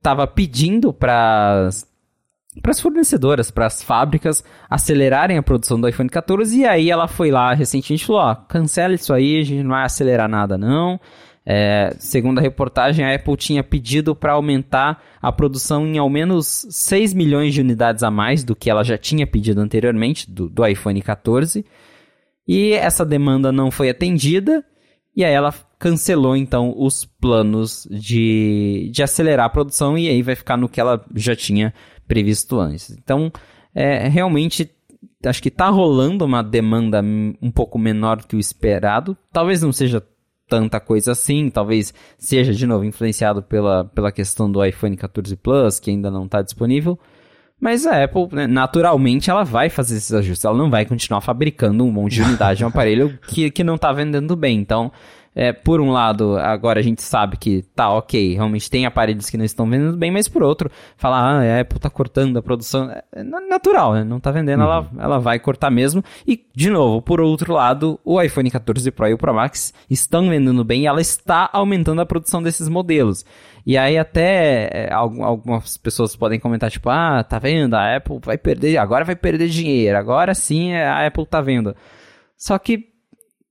estava 0.03 0.27
pedindo 0.27 0.91
para 0.91 1.69
para 2.61 2.69
as 2.69 2.79
fornecedoras, 2.79 3.49
para 3.49 3.65
as 3.65 3.81
fábricas 3.81 4.43
acelerarem 4.69 5.39
a 5.39 5.41
produção 5.41 5.81
do 5.81 5.87
iPhone 5.87 6.07
14 6.07 6.59
e 6.59 6.67
aí 6.67 6.91
ela 6.91 7.07
foi 7.07 7.31
lá 7.31 7.51
recentemente 7.51 8.03
e 8.03 8.05
falou, 8.05 8.21
ó, 8.21 8.35
cancela 8.35 8.93
isso 8.93 9.11
aí, 9.11 9.39
a 9.39 9.43
gente 9.43 9.63
não 9.63 9.71
vai 9.71 9.83
acelerar 9.85 10.29
nada 10.29 10.55
não. 10.55 10.99
É, 11.45 11.95
segundo 11.97 12.37
a 12.37 12.41
reportagem, 12.41 13.03
a 13.03 13.15
Apple 13.15 13.35
tinha 13.35 13.63
pedido 13.63 14.15
para 14.15 14.33
aumentar 14.33 15.03
a 15.19 15.31
produção 15.31 15.87
em 15.87 15.97
ao 15.97 16.09
menos 16.09 16.67
6 16.69 17.13
milhões 17.13 17.55
de 17.55 17.61
unidades 17.61 18.03
a 18.03 18.11
mais 18.11 18.43
do 18.43 18.55
que 18.55 18.69
ela 18.69 18.83
já 18.83 18.99
tinha 18.99 19.25
pedido 19.25 19.59
anteriormente 19.59 20.29
do, 20.29 20.47
do 20.47 20.65
iPhone 20.65 21.01
14. 21.01 21.65
E 22.47 22.73
essa 22.73 23.03
demanda 23.03 23.51
não 23.51 23.71
foi 23.71 23.89
atendida 23.89 24.63
e 25.15 25.23
aí 25.23 25.33
ela 25.33 25.53
cancelou 25.83 26.33
então 26.37 26.73
os 26.77 27.03
planos 27.03 27.85
de, 27.91 28.89
de 28.93 29.03
acelerar 29.03 29.47
a 29.47 29.49
produção 29.49 29.97
e 29.97 30.07
aí 30.07 30.21
vai 30.21 30.33
ficar 30.33 30.55
no 30.55 30.69
que 30.69 30.79
ela 30.79 31.03
já 31.13 31.35
tinha 31.35 31.73
previsto 32.07 32.57
antes. 32.57 32.91
Então, 32.91 33.29
é, 33.75 34.07
realmente 34.07 34.71
acho 35.25 35.41
que 35.41 35.49
está 35.49 35.67
rolando 35.67 36.23
uma 36.23 36.41
demanda 36.41 37.03
um 37.03 37.51
pouco 37.51 37.77
menor 37.77 38.23
que 38.23 38.33
o 38.33 38.39
esperado. 38.39 39.17
Talvez 39.29 39.61
não 39.61 39.73
seja 39.73 40.01
tanta 40.47 40.79
coisa 40.79 41.11
assim, 41.11 41.49
talvez 41.49 41.93
seja 42.17 42.53
de 42.53 42.65
novo 42.65 42.85
influenciado 42.85 43.43
pela, 43.43 43.83
pela 43.83 44.09
questão 44.09 44.49
do 44.49 44.63
iPhone 44.63 44.95
14 44.95 45.35
Plus, 45.35 45.81
que 45.81 45.91
ainda 45.91 46.09
não 46.09 46.23
está 46.23 46.41
disponível. 46.41 46.97
Mas 47.59 47.85
a 47.85 48.05
Apple, 48.05 48.29
né, 48.31 48.47
naturalmente, 48.47 49.29
ela 49.29 49.43
vai 49.43 49.69
fazer 49.69 49.97
esses 49.97 50.13
ajustes. 50.13 50.45
Ela 50.45 50.57
não 50.57 50.69
vai 50.69 50.85
continuar 50.85 51.19
fabricando 51.19 51.83
um 51.83 51.91
monte 51.91 52.15
de 52.15 52.21
unidade 52.21 52.59
de 52.59 52.65
um 52.65 52.67
aparelho 52.71 53.19
que, 53.27 53.51
que 53.51 53.65
não 53.65 53.75
está 53.75 53.91
vendendo 53.91 54.33
bem. 54.35 54.59
Então, 54.59 54.91
é, 55.35 55.51
por 55.51 55.81
um 55.81 55.91
lado, 55.91 56.37
agora 56.37 56.79
a 56.79 56.83
gente 56.83 57.01
sabe 57.01 57.37
que 57.37 57.63
tá 57.75 57.89
ok, 57.89 58.35
realmente 58.35 58.69
tem 58.69 58.85
aparelhos 58.85 59.29
que 59.29 59.37
não 59.37 59.45
estão 59.45 59.67
vendendo 59.67 59.97
bem, 59.97 60.11
mas 60.11 60.27
por 60.27 60.43
outro, 60.43 60.69
falar, 60.95 61.19
ah, 61.19 61.57
a 61.57 61.61
Apple 61.61 61.79
tá 61.79 61.89
cortando 61.89 62.37
a 62.37 62.41
produção, 62.41 62.89
é, 62.91 63.03
é 63.13 63.23
natural, 63.23 63.93
né? 63.93 64.03
Não 64.03 64.19
tá 64.19 64.31
vendendo, 64.31 64.61
uhum. 64.61 64.65
ela, 64.65 64.89
ela 64.99 65.19
vai 65.19 65.39
cortar 65.39 65.71
mesmo. 65.71 66.03
E, 66.27 66.45
de 66.55 66.69
novo, 66.69 67.01
por 67.01 67.19
outro 67.19 67.53
lado, 67.53 67.99
o 68.05 68.21
iPhone 68.21 68.51
14 68.51 68.91
Pro 68.91 69.07
e 69.07 69.13
o 69.13 69.17
Pro 69.17 69.33
Max 69.33 69.73
estão 69.89 70.29
vendendo 70.29 70.63
bem 70.63 70.83
e 70.83 70.87
ela 70.87 71.01
está 71.01 71.49
aumentando 71.51 72.01
a 72.01 72.05
produção 72.05 72.41
desses 72.41 72.69
modelos. 72.69 73.25
E 73.65 73.77
aí 73.77 73.97
até 73.97 74.69
é, 74.71 74.93
algumas 74.93 75.77
pessoas 75.77 76.15
podem 76.15 76.39
comentar, 76.39 76.69
tipo, 76.69 76.89
ah, 76.89 77.23
tá 77.23 77.39
vendo, 77.39 77.73
a 77.73 77.95
Apple 77.95 78.19
vai 78.23 78.37
perder, 78.37 78.77
agora 78.77 79.05
vai 79.05 79.15
perder 79.15 79.47
dinheiro, 79.47 79.97
agora 79.97 80.35
sim 80.35 80.75
a 80.75 81.07
Apple 81.07 81.25
tá 81.25 81.41
vendo. 81.41 81.75
Só 82.37 82.59
que 82.59 82.92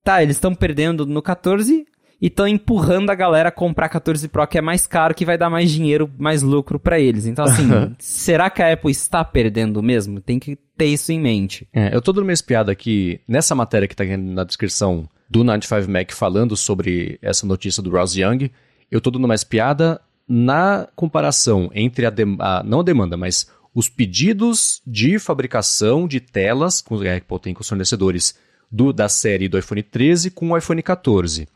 tá, 0.03 0.23
eles 0.23 0.37
estão 0.37 0.55
perdendo 0.55 1.07
no 1.07 1.23
14 1.23 1.87
e 2.21 2.27
estão 2.29 2.47
empurrando 2.47 3.11
a 3.11 3.15
galera 3.15 3.49
a 3.49 3.53
comprar 3.53 3.89
14 3.89 4.29
Pro, 4.29 4.47
que 4.47 4.57
é 4.57 4.61
mais 4.61 4.87
caro, 4.87 5.15
que 5.15 5.25
vai 5.25 5.37
dar 5.37 5.51
mais 5.51 5.71
dinheiro, 5.71 6.09
mais 6.17 6.41
lucro 6.41 6.79
para 6.79 7.01
eles. 7.01 7.27
Então, 7.27 7.45
assim, 7.45 7.69
será 7.99 8.49
que 8.49 8.63
a 8.63 8.73
Apple 8.73 8.93
está 8.93 9.25
perdendo 9.25 9.83
mesmo? 9.83 10.21
Tem 10.21 10.39
que 10.39 10.57
ter 10.77 10.87
isso 10.87 11.11
em 11.11 11.21
mente. 11.21 11.67
É, 11.73 11.95
eu 11.95 12.01
tô 12.01 12.13
dando 12.13 12.25
uma 12.25 12.33
espiada 12.33 12.71
aqui 12.71 13.21
nessa 13.27 13.57
matéria 13.57 13.89
que 13.89 13.97
tá 13.97 14.05
aqui 14.05 14.17
na 14.17 14.45
descrição 14.45 15.09
do 15.29 15.43
95 15.43 15.91
Mac 15.91 16.13
falando 16.13 16.57
sobre 16.57 17.19
essa 17.21 17.45
notícia 17.45 17.83
do 17.83 17.91
Ross 17.91 18.15
Young. 18.15 18.53
Eu 18.89 19.01
tô 19.01 19.11
dando 19.11 19.25
uma 19.25 19.35
espiada 19.35 20.01
na 20.29 20.87
comparação 20.95 21.71
entre 21.75 22.07
a, 22.07 22.13
a 22.39 22.63
não 22.63 22.81
a 22.81 22.85
demanda, 22.85 23.17
mas 23.17 23.51
os 23.75 23.89
pedidos 23.89 24.81
de 24.87 25.19
fabricação 25.19 26.07
de 26.07 26.21
telas 26.21 26.81
que 26.81 27.09
a 27.09 27.17
Apple 27.17 27.41
tem 27.41 27.55
com 27.55 27.63
os 27.63 27.69
fornecedores 27.69 28.39
do, 28.73 28.91
da 28.91 29.09
série 29.09 29.49
do 29.49 29.59
iPhone 29.59 29.83
13 29.83 30.31
com 30.31 30.51
o 30.51 30.57
iPhone 30.57 30.83
14. 30.83 31.47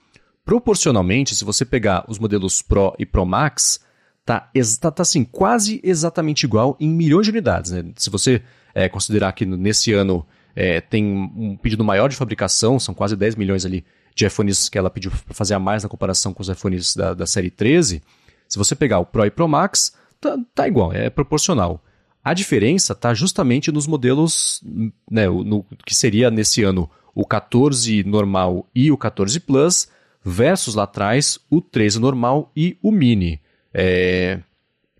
Proporcionalmente, 0.44 1.34
se 1.34 1.44
você 1.44 1.64
pegar 1.64 2.04
os 2.06 2.18
modelos 2.18 2.60
Pro 2.60 2.94
e 2.98 3.06
Pro 3.06 3.24
Max, 3.24 3.80
tá, 4.24 4.50
tá, 4.80 4.90
tá 4.90 5.02
assim, 5.02 5.24
quase 5.24 5.80
exatamente 5.82 6.44
igual 6.44 6.76
em 6.78 6.88
milhões 6.88 7.24
de 7.24 7.30
unidades. 7.32 7.72
Né? 7.72 7.84
Se 7.96 8.10
você 8.10 8.42
é, 8.74 8.88
considerar 8.88 9.32
que 9.32 9.46
nesse 9.46 9.92
ano 9.92 10.24
é, 10.54 10.80
tem 10.80 11.04
um 11.04 11.56
pedido 11.56 11.82
maior 11.82 12.08
de 12.08 12.16
fabricação, 12.16 12.78
são 12.78 12.94
quase 12.94 13.16
10 13.16 13.34
milhões 13.34 13.64
ali 13.64 13.84
de 14.14 14.26
iPhones 14.26 14.68
que 14.68 14.78
ela 14.78 14.90
pediu 14.90 15.10
para 15.10 15.34
fazer 15.34 15.54
a 15.54 15.58
mais 15.58 15.82
na 15.82 15.88
comparação 15.88 16.32
com 16.32 16.42
os 16.42 16.48
iPhones 16.48 16.94
da, 16.94 17.14
da 17.14 17.26
série 17.26 17.50
13. 17.50 18.02
Se 18.48 18.58
você 18.58 18.74
pegar 18.74 18.98
o 18.98 19.06
Pro 19.06 19.26
e 19.26 19.30
Pro 19.30 19.48
Max, 19.48 19.94
tá, 20.20 20.36
tá 20.54 20.68
igual, 20.68 20.92
é 20.92 21.10
proporcional. 21.10 21.82
A 22.26 22.34
diferença 22.34 22.92
está 22.92 23.14
justamente 23.14 23.70
nos 23.70 23.86
modelos, 23.86 24.60
né, 25.08 25.28
no, 25.28 25.64
que 25.86 25.94
seria 25.94 26.28
nesse 26.28 26.64
ano 26.64 26.90
o 27.14 27.24
14 27.24 28.02
normal 28.02 28.68
e 28.74 28.90
o 28.90 28.98
14 28.98 29.38
Plus, 29.38 29.86
versus 30.24 30.74
lá 30.74 30.82
atrás 30.82 31.38
o 31.48 31.60
13 31.60 32.00
normal 32.00 32.50
e 32.56 32.76
o 32.82 32.90
Mini. 32.90 33.40
É, 33.72 34.40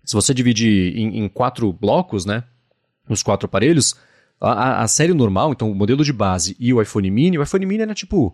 se 0.05 0.13
você 0.13 0.33
dividir 0.33 0.97
em, 0.97 1.19
em, 1.19 1.27
quatro 1.27 1.73
blocos, 1.73 2.25
né, 2.25 2.45
os 3.09 3.21
quatro 3.21 3.47
aparelhos, 3.47 3.93
a, 4.39 4.83
a, 4.83 4.87
série 4.87 5.13
normal, 5.13 5.51
então 5.51 5.69
o 5.69 5.75
modelo 5.75 6.05
de 6.05 6.13
base 6.13 6.55
e 6.57 6.73
o 6.73 6.81
iPhone 6.81 7.11
Mini, 7.11 7.37
o 7.37 7.43
iPhone 7.43 7.65
Mini 7.65 7.83
era 7.83 7.93
tipo 7.93 8.33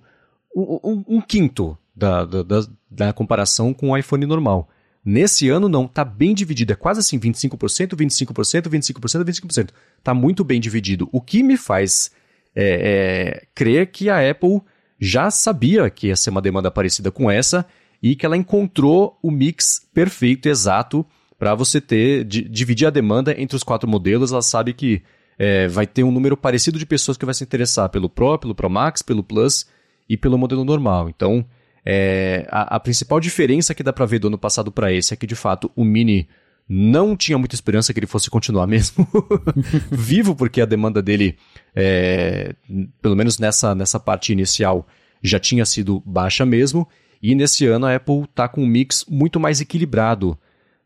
um, 0.55 0.79
um, 0.83 1.03
um 1.15 1.19
quinto 1.19 1.75
da, 1.95 2.25
da, 2.25 2.43
da, 2.43 2.67
da 2.91 3.11
comparação 3.11 3.73
com 3.73 3.89
o 3.89 3.97
iPhone 3.97 4.27
normal. 4.27 4.69
Nesse 5.05 5.49
ano 5.49 5.67
não, 5.67 5.87
tá 5.87 6.05
bem 6.05 6.33
dividido, 6.33 6.71
é 6.71 6.75
quase 6.75 7.01
assim 7.01 7.19
25%, 7.19 7.95
25%, 7.95 8.69
25%, 8.69 9.23
25%. 9.23 9.69
Tá 10.01 10.13
muito 10.13 10.43
bem 10.43 10.61
dividido, 10.61 11.09
o 11.11 11.19
que 11.19 11.43
me 11.43 11.57
faz 11.57 12.11
é, 12.55 13.41
é, 13.43 13.45
crer 13.53 13.87
que 13.87 14.09
a 14.09 14.29
Apple 14.29 14.61
já 14.99 15.29
sabia 15.29 15.89
que 15.89 16.07
ia 16.07 16.15
ser 16.15 16.29
uma 16.29 16.41
demanda 16.41 16.71
parecida 16.71 17.11
com 17.11 17.29
essa 17.29 17.65
e 18.01 18.15
que 18.15 18.25
ela 18.25 18.37
encontrou 18.37 19.17
o 19.21 19.29
mix 19.29 19.85
perfeito, 19.93 20.47
exato, 20.47 21.05
para 21.37 21.55
você 21.55 21.81
ter, 21.81 22.23
dividir 22.23 22.87
a 22.87 22.89
demanda 22.89 23.33
entre 23.37 23.55
os 23.55 23.63
quatro 23.63 23.89
modelos. 23.89 24.31
Ela 24.31 24.41
sabe 24.41 24.73
que 24.73 25.01
é, 25.37 25.67
vai 25.67 25.85
ter 25.85 26.03
um 26.03 26.11
número 26.11 26.37
parecido 26.37 26.79
de 26.79 26.85
pessoas 26.85 27.17
que 27.17 27.25
vai 27.25 27.33
se 27.33 27.43
interessar 27.43 27.89
pelo 27.89 28.09
Pro, 28.09 28.37
pelo 28.37 28.55
Pro 28.55 28.69
Max, 28.69 29.01
pelo 29.01 29.23
Plus 29.23 29.65
e 30.07 30.15
pelo 30.15 30.37
modelo 30.37 30.63
normal. 30.63 31.09
Então, 31.09 31.45
é, 31.85 32.47
a, 32.49 32.75
a, 32.75 32.79
principal 32.79 33.19
diferença 33.19 33.73
que 33.75 33.83
dá 33.83 33.91
para 33.91 34.05
ver 34.05 34.19
do 34.19 34.27
ano 34.27 34.37
passado 34.37 34.71
para 34.71 34.91
esse 34.91 35.13
é 35.13 35.17
que, 35.17 35.27
de 35.27 35.35
fato, 35.35 35.71
o 35.75 35.83
Mini 35.83 36.27
não 36.67 37.15
tinha 37.15 37.37
muita 37.37 37.55
esperança 37.55 37.93
que 37.93 37.99
ele 37.99 38.07
fosse 38.07 38.29
continuar 38.29 38.65
mesmo 38.67 39.07
vivo, 39.91 40.35
porque 40.35 40.61
a 40.61 40.65
demanda 40.65 41.01
dele, 41.01 41.37
é, 41.75 42.55
pelo 43.01 43.15
menos 43.15 43.37
nessa, 43.37 43.75
nessa 43.75 43.99
parte 43.99 44.31
inicial, 44.31 44.87
já 45.21 45.39
tinha 45.39 45.65
sido 45.65 46.01
baixa 46.05 46.45
mesmo. 46.45 46.87
E 47.21 47.35
nesse 47.35 47.65
ano 47.65 47.85
a 47.85 47.95
Apple 47.95 48.23
está 48.23 48.47
com 48.47 48.63
um 48.63 48.67
mix 48.67 49.05
muito 49.09 49.39
mais 49.39 49.61
equilibrado 49.61 50.37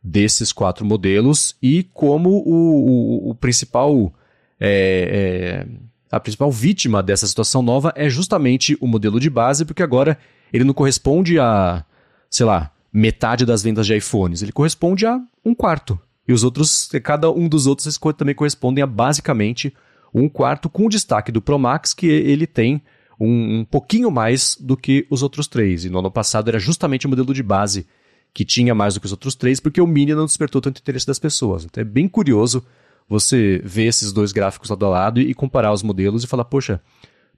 desses 0.03 0.53
quatro 0.53 0.85
modelos 0.85 1.55
e 1.61 1.83
como 1.93 2.29
o, 2.29 3.27
o, 3.27 3.29
o 3.31 3.35
principal 3.35 4.13
é, 4.59 5.65
é, 5.65 5.67
a 6.11 6.19
principal 6.19 6.51
vítima 6.51 7.03
dessa 7.03 7.27
situação 7.27 7.61
nova 7.61 7.93
é 7.95 8.09
justamente 8.09 8.77
o 8.79 8.87
modelo 8.87 9.19
de 9.19 9.29
base, 9.29 9.65
porque 9.65 9.83
agora 9.83 10.17
ele 10.51 10.63
não 10.63 10.73
corresponde 10.73 11.39
a, 11.39 11.83
sei 12.29 12.45
lá, 12.45 12.71
metade 12.91 13.45
das 13.45 13.63
vendas 13.63 13.85
de 13.85 13.95
iPhones, 13.95 14.41
ele 14.41 14.51
corresponde 14.51 15.05
a 15.05 15.19
um 15.43 15.53
quarto. 15.53 15.99
E 16.27 16.33
os 16.33 16.43
outros, 16.43 16.89
cada 17.03 17.31
um 17.31 17.47
dos 17.47 17.67
outros 17.67 17.97
também 18.17 18.35
correspondem 18.35 18.83
a 18.83 18.87
basicamente 18.87 19.73
um 20.13 20.27
quarto, 20.27 20.69
com 20.69 20.85
o 20.85 20.89
destaque 20.89 21.31
do 21.31 21.41
Pro 21.41 21.59
Max, 21.59 21.93
que 21.93 22.07
ele 22.07 22.45
tem 22.45 22.81
um, 23.19 23.59
um 23.59 23.65
pouquinho 23.65 24.11
mais 24.11 24.57
do 24.59 24.75
que 24.75 25.05
os 25.09 25.23
outros 25.23 25.47
três. 25.47 25.85
E 25.85 25.89
no 25.89 25.99
ano 25.99 26.11
passado 26.11 26.49
era 26.49 26.59
justamente 26.59 27.05
o 27.05 27.09
modelo 27.09 27.33
de 27.33 27.43
base 27.43 27.85
que 28.33 28.45
tinha 28.45 28.75
mais 28.75 28.93
do 28.93 28.99
que 28.99 29.05
os 29.05 29.11
outros 29.11 29.35
três, 29.35 29.59
porque 29.59 29.81
o 29.81 29.87
Mini 29.87 30.13
não 30.13 30.25
despertou 30.25 30.61
tanto 30.61 30.79
interesse 30.79 31.07
das 31.07 31.19
pessoas. 31.19 31.65
Então 31.65 31.81
é 31.81 31.85
bem 31.85 32.07
curioso 32.07 32.63
você 33.07 33.61
ver 33.63 33.85
esses 33.85 34.11
dois 34.11 34.31
gráficos 34.31 34.69
lado 34.69 34.85
a 34.85 34.89
lado 34.89 35.21
e 35.21 35.33
comparar 35.33 35.71
os 35.71 35.81
modelos 35.81 36.23
e 36.23 36.27
falar, 36.27 36.45
poxa, 36.45 36.81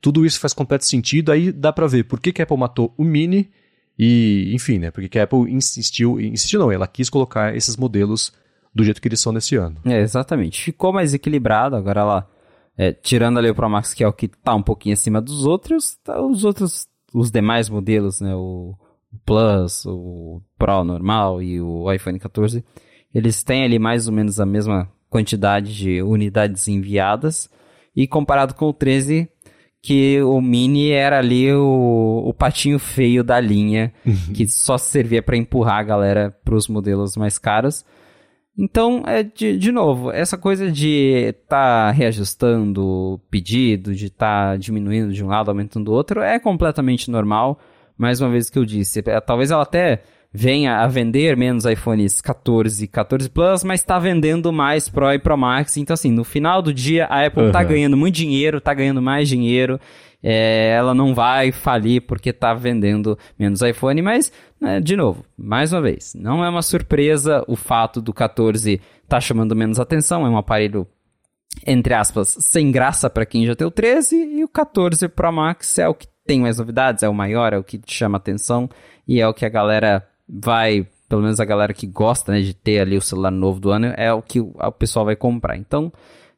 tudo 0.02 0.26
isso 0.26 0.40
faz 0.40 0.54
completo 0.54 0.86
sentido, 0.86 1.32
aí 1.32 1.52
dá 1.52 1.72
para 1.74 1.88
ver 1.88 2.04
por 2.04 2.20
que, 2.20 2.32
que 2.32 2.42
a 2.42 2.44
Apple 2.44 2.58
matou 2.58 2.94
o 2.98 3.04
Mini 3.04 3.50
e, 3.98 4.52
enfim, 4.54 4.80
né, 4.80 4.92
porque 4.92 5.20
a 5.20 5.24
Apple 5.24 5.52
insistiu, 5.52 6.20
insistiu 6.20 6.60
não, 6.60 6.72
ela 6.72 6.88
quis 6.88 7.10
colocar 7.10 7.56
esses 7.56 7.76
modelos 7.76 8.32
do 8.74 8.84
jeito 8.84 9.02
que 9.02 9.08
eles 9.08 9.20
são 9.20 9.34
nesse 9.34 9.56
ano. 9.56 9.78
É, 9.84 10.00
exatamente. 10.00 10.62
Ficou 10.62 10.94
mais 10.94 11.14
equilibrado, 11.14 11.76
agora 11.76 12.02
ela, 12.02 12.30
é, 12.78 12.94
tirando 12.94 13.40
ali 13.40 13.50
o 13.50 13.56
Pro 13.56 13.70
Max, 13.70 13.94
que 13.94 14.04
é 14.04 14.08
o 14.08 14.14
que 14.14 14.28
tá 14.28 14.56
um 14.56 14.64
pouquinho 14.64 14.94
acima 14.94 15.20
dos 15.20 15.46
outros, 15.46 15.98
tá, 16.04 16.22
os 16.22 16.46
outros, 16.46 16.88
os 17.14 17.30
demais 17.30 17.70
modelos, 17.70 18.22
né, 18.22 18.34
o 18.36 18.76
Plus, 19.26 19.86
o 19.86 20.42
Pro 20.58 20.84
normal 20.84 21.42
e 21.42 21.60
o 21.60 21.92
iPhone 21.92 22.20
14, 22.20 22.64
eles 23.14 23.44
têm 23.44 23.64
ali 23.64 23.80
mais 23.80 24.08
ou 24.08 24.14
menos 24.14 24.40
a 24.40 24.46
mesma 24.46 24.90
quantidade 25.10 25.76
de 25.76 26.02
unidades 26.02 26.68
enviadas. 26.68 27.50
E 27.96 28.08
comparado 28.08 28.54
com 28.54 28.68
o 28.68 28.74
13, 28.74 29.28
que 29.82 30.22
o 30.22 30.42
Mini 30.42 30.92
era 30.92 31.20
ali 31.20 31.52
o, 31.54 32.24
o 32.26 32.34
patinho 32.34 32.78
feio 32.78 33.24
da 33.24 33.40
linha, 33.40 33.94
uhum. 34.06 34.34
que 34.34 34.48
só 34.48 34.78
servia 34.78 35.24
para 35.24 35.38
empurrar 35.38 35.80
a 35.80 35.84
galera 35.84 36.36
para 36.44 36.56
os 36.56 36.68
modelos 36.68 37.16
mais 37.16 37.38
caros. 37.38 37.86
Então, 38.58 39.04
é 39.08 39.24
de, 39.24 39.58
de 39.58 39.72
novo, 39.72 40.12
essa 40.12 40.38
coisa 40.38 40.70
de 40.70 41.30
estar 41.30 41.88
tá 41.88 41.92
reajustando 41.92 42.86
o 42.86 43.20
pedido, 43.32 43.96
de 43.96 44.08
estar 44.08 44.52
tá 44.52 44.58
diminuindo 44.58 45.14
de 45.14 45.24
um 45.24 45.28
lado, 45.28 45.50
aumentando 45.50 45.86
do 45.86 45.94
outro, 45.94 46.22
é 46.22 46.38
completamente 46.38 47.10
normal. 47.10 47.58
Mais 47.98 48.20
uma 48.20 48.30
vez 48.30 48.50
que 48.50 48.60
eu 48.60 48.66
disse, 48.66 49.02
é, 49.06 49.20
talvez 49.22 49.50
ela 49.50 49.64
até 49.64 50.04
venha 50.32 50.78
a 50.80 50.88
vender 50.88 51.36
menos 51.36 51.66
iPhones 51.66 52.22
14 52.22 52.84
e 52.84 52.88
14 52.88 53.30
Plus, 53.30 53.64
mas 53.64 53.82
está 53.82 53.98
vendendo 53.98 54.54
mais 54.54 54.88
Pro 54.88 55.12
e 55.12 55.20
Pro 55.20 55.38
Max. 55.38 55.78
Então, 55.78 55.94
assim, 55.94 56.12
no 56.12 56.24
final 56.24 56.62
do 56.62 56.74
dia, 56.74 57.06
a 57.06 57.26
Apple 57.26 57.48
está 57.48 57.62
uhum. 57.62 57.68
ganhando 57.68 57.98
muito 57.98 58.16
dinheiro, 58.16 58.60
está 58.60 58.74
ganhando 58.74 59.02
mais 59.02 59.28
dinheiro. 59.28 59.80
É, 60.22 60.72
ela 60.72 60.94
não 60.94 61.16
vai 61.16 61.52
falir 61.52 62.02
porque 62.02 62.30
está 62.30 62.54
vendendo 62.54 63.18
menos 63.38 63.62
iPhone, 63.62 64.02
mas, 64.02 64.32
né, 64.60 64.80
de 64.82 64.96
novo, 64.96 65.24
mais 65.38 65.72
uma 65.72 65.82
vez, 65.82 66.14
não 66.14 66.44
é 66.44 66.50
uma 66.50 66.62
surpresa 66.62 67.44
o 67.48 67.56
fato 67.56 68.02
do 68.02 68.14
14 68.14 68.74
estar 68.74 68.84
tá 69.08 69.22
chamando 69.22 69.56
menos 69.56 69.80
atenção. 69.80 70.26
É 70.26 70.30
um 70.30 70.38
aparelho 70.38 70.86
entre 71.66 71.94
aspas, 71.94 72.38
sem 72.40 72.72
graça 72.72 73.10
para 73.10 73.26
quem 73.26 73.46
já 73.46 73.56
tem 73.56 73.68
o 73.68 73.72
13, 73.72 74.16
e 74.16 74.44
o 74.44 74.48
14 74.48 75.08
Pro 75.10 75.32
Max 75.32 75.78
é 75.80 75.88
o 75.88 75.94
que 75.94 76.08
tem 76.26 76.40
mais 76.40 76.58
novidades, 76.60 77.04
é 77.04 77.10
o 77.10 77.14
maior, 77.14 77.54
é 77.54 77.58
o 77.58 77.64
que 77.64 77.82
chama 77.88 78.18
atenção, 78.18 78.70
e 79.08 79.20
é 79.20 79.28
o 79.28 79.34
que 79.34 79.46
a 79.46 79.50
galera 79.50 80.08
vai, 80.30 80.88
pelo 81.08 81.24
menos 81.24 81.40
a 81.40 81.46
galera 81.46 81.74
que 81.74 81.88
gosta 81.88 82.32
né, 82.32 82.42
de 82.42 82.54
ter 82.54 82.80
ali 82.80 82.96
o 82.96 83.02
celular 83.02 83.32
novo 83.32 83.60
do 83.60 83.72
ano, 83.72 83.94
é 83.98 84.14
o 84.14 84.22
que 84.22 84.40
o, 84.40 84.72
pessoal 84.72 85.06
vai 85.06 85.16
comprar. 85.16 85.58
Então, 85.58 85.92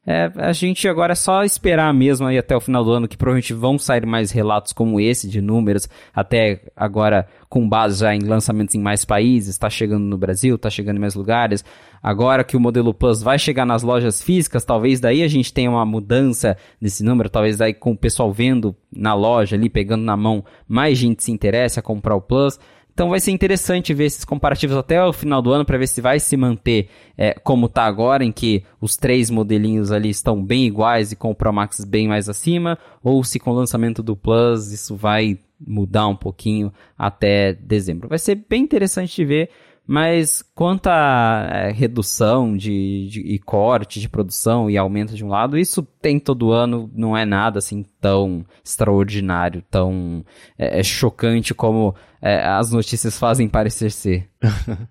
É, 0.04 0.32
a 0.34 0.52
gente 0.52 0.88
agora 0.88 1.12
é 1.12 1.14
só 1.14 1.44
esperar 1.44 1.94
mesmo 1.94 2.26
aí 2.26 2.36
até 2.36 2.56
o 2.56 2.60
final 2.60 2.82
do 2.82 2.90
ano, 2.90 3.06
que 3.06 3.16
provavelmente 3.16 3.54
vão 3.54 3.78
sair 3.78 4.04
mais 4.04 4.32
relatos 4.32 4.72
como 4.72 4.98
esse 4.98 5.28
de 5.28 5.40
números, 5.40 5.88
até 6.12 6.60
agora 6.74 7.24
com 7.48 7.68
base 7.68 8.00
já 8.00 8.12
em 8.12 8.18
lançamentos 8.18 8.74
em 8.74 8.80
mais 8.80 9.04
países, 9.04 9.50
está 9.50 9.70
chegando 9.70 10.02
no 10.02 10.18
Brasil, 10.18 10.56
está 10.56 10.68
chegando 10.68 10.96
em 10.96 11.00
mais 11.00 11.14
lugares. 11.14 11.64
Agora 12.02 12.42
que 12.42 12.56
o 12.56 12.60
modelo 12.60 12.92
Plus 12.92 13.22
vai 13.22 13.38
chegar 13.38 13.64
nas 13.64 13.84
lojas 13.84 14.20
físicas, 14.20 14.64
talvez 14.64 14.98
daí 14.98 15.22
a 15.22 15.28
gente 15.28 15.52
tenha 15.52 15.70
uma 15.70 15.86
mudança 15.86 16.56
nesse 16.80 17.04
número, 17.04 17.30
talvez 17.30 17.56
daí 17.56 17.72
com 17.72 17.92
o 17.92 17.96
pessoal 17.96 18.32
vendo 18.32 18.74
na 18.92 19.14
loja 19.14 19.54
ali, 19.54 19.70
pegando 19.70 20.02
na 20.02 20.16
mão, 20.16 20.44
mais 20.66 20.98
gente 20.98 21.22
se 21.22 21.30
interesse 21.30 21.78
a 21.78 21.82
comprar 21.82 22.16
o 22.16 22.20
Plus. 22.20 22.58
Então 22.92 23.08
vai 23.08 23.20
ser 23.20 23.30
interessante 23.30 23.94
ver 23.94 24.04
esses 24.04 24.24
comparativos 24.24 24.76
até 24.76 25.02
o 25.02 25.12
final 25.12 25.40
do 25.40 25.50
ano 25.50 25.64
para 25.64 25.78
ver 25.78 25.86
se 25.86 26.00
vai 26.00 26.20
se 26.20 26.36
manter 26.36 26.88
é, 27.16 27.32
como 27.32 27.66
está 27.66 27.84
agora, 27.84 28.24
em 28.24 28.30
que 28.30 28.64
os 28.80 28.96
três 28.96 29.30
modelinhos 29.30 29.90
ali 29.90 30.10
estão 30.10 30.42
bem 30.42 30.66
iguais 30.66 31.12
e 31.12 31.16
com 31.16 31.30
o 31.30 31.34
Pro 31.34 31.52
Max 31.52 31.84
bem 31.84 32.06
mais 32.06 32.28
acima, 32.28 32.78
ou 33.02 33.24
se 33.24 33.38
com 33.38 33.50
o 33.50 33.54
lançamento 33.54 34.02
do 34.02 34.14
Plus 34.14 34.72
isso 34.72 34.94
vai 34.94 35.38
mudar 35.66 36.06
um 36.06 36.16
pouquinho 36.16 36.72
até 36.98 37.54
dezembro. 37.54 38.08
Vai 38.08 38.18
ser 38.18 38.34
bem 38.48 38.62
interessante 38.62 39.14
de 39.16 39.24
ver. 39.24 39.50
Mas 39.86 40.42
quanto 40.54 40.86
à 40.86 41.48
é, 41.50 41.72
redução 41.72 42.56
de, 42.56 43.08
de, 43.08 43.20
e 43.20 43.38
corte 43.38 44.00
de 44.00 44.08
produção 44.08 44.70
e 44.70 44.78
aumento 44.78 45.14
de 45.14 45.24
um 45.24 45.28
lado, 45.28 45.58
isso 45.58 45.82
tem 46.00 46.20
todo 46.20 46.52
ano, 46.52 46.90
não 46.94 47.16
é 47.16 47.24
nada 47.24 47.58
assim 47.58 47.84
tão 48.00 48.44
extraordinário, 48.64 49.62
tão 49.70 50.24
é, 50.56 50.80
é 50.80 50.82
chocante 50.82 51.52
como 51.52 51.94
é, 52.20 52.46
as 52.46 52.70
notícias 52.70 53.18
fazem 53.18 53.48
parecer 53.48 53.90
ser. 53.90 54.28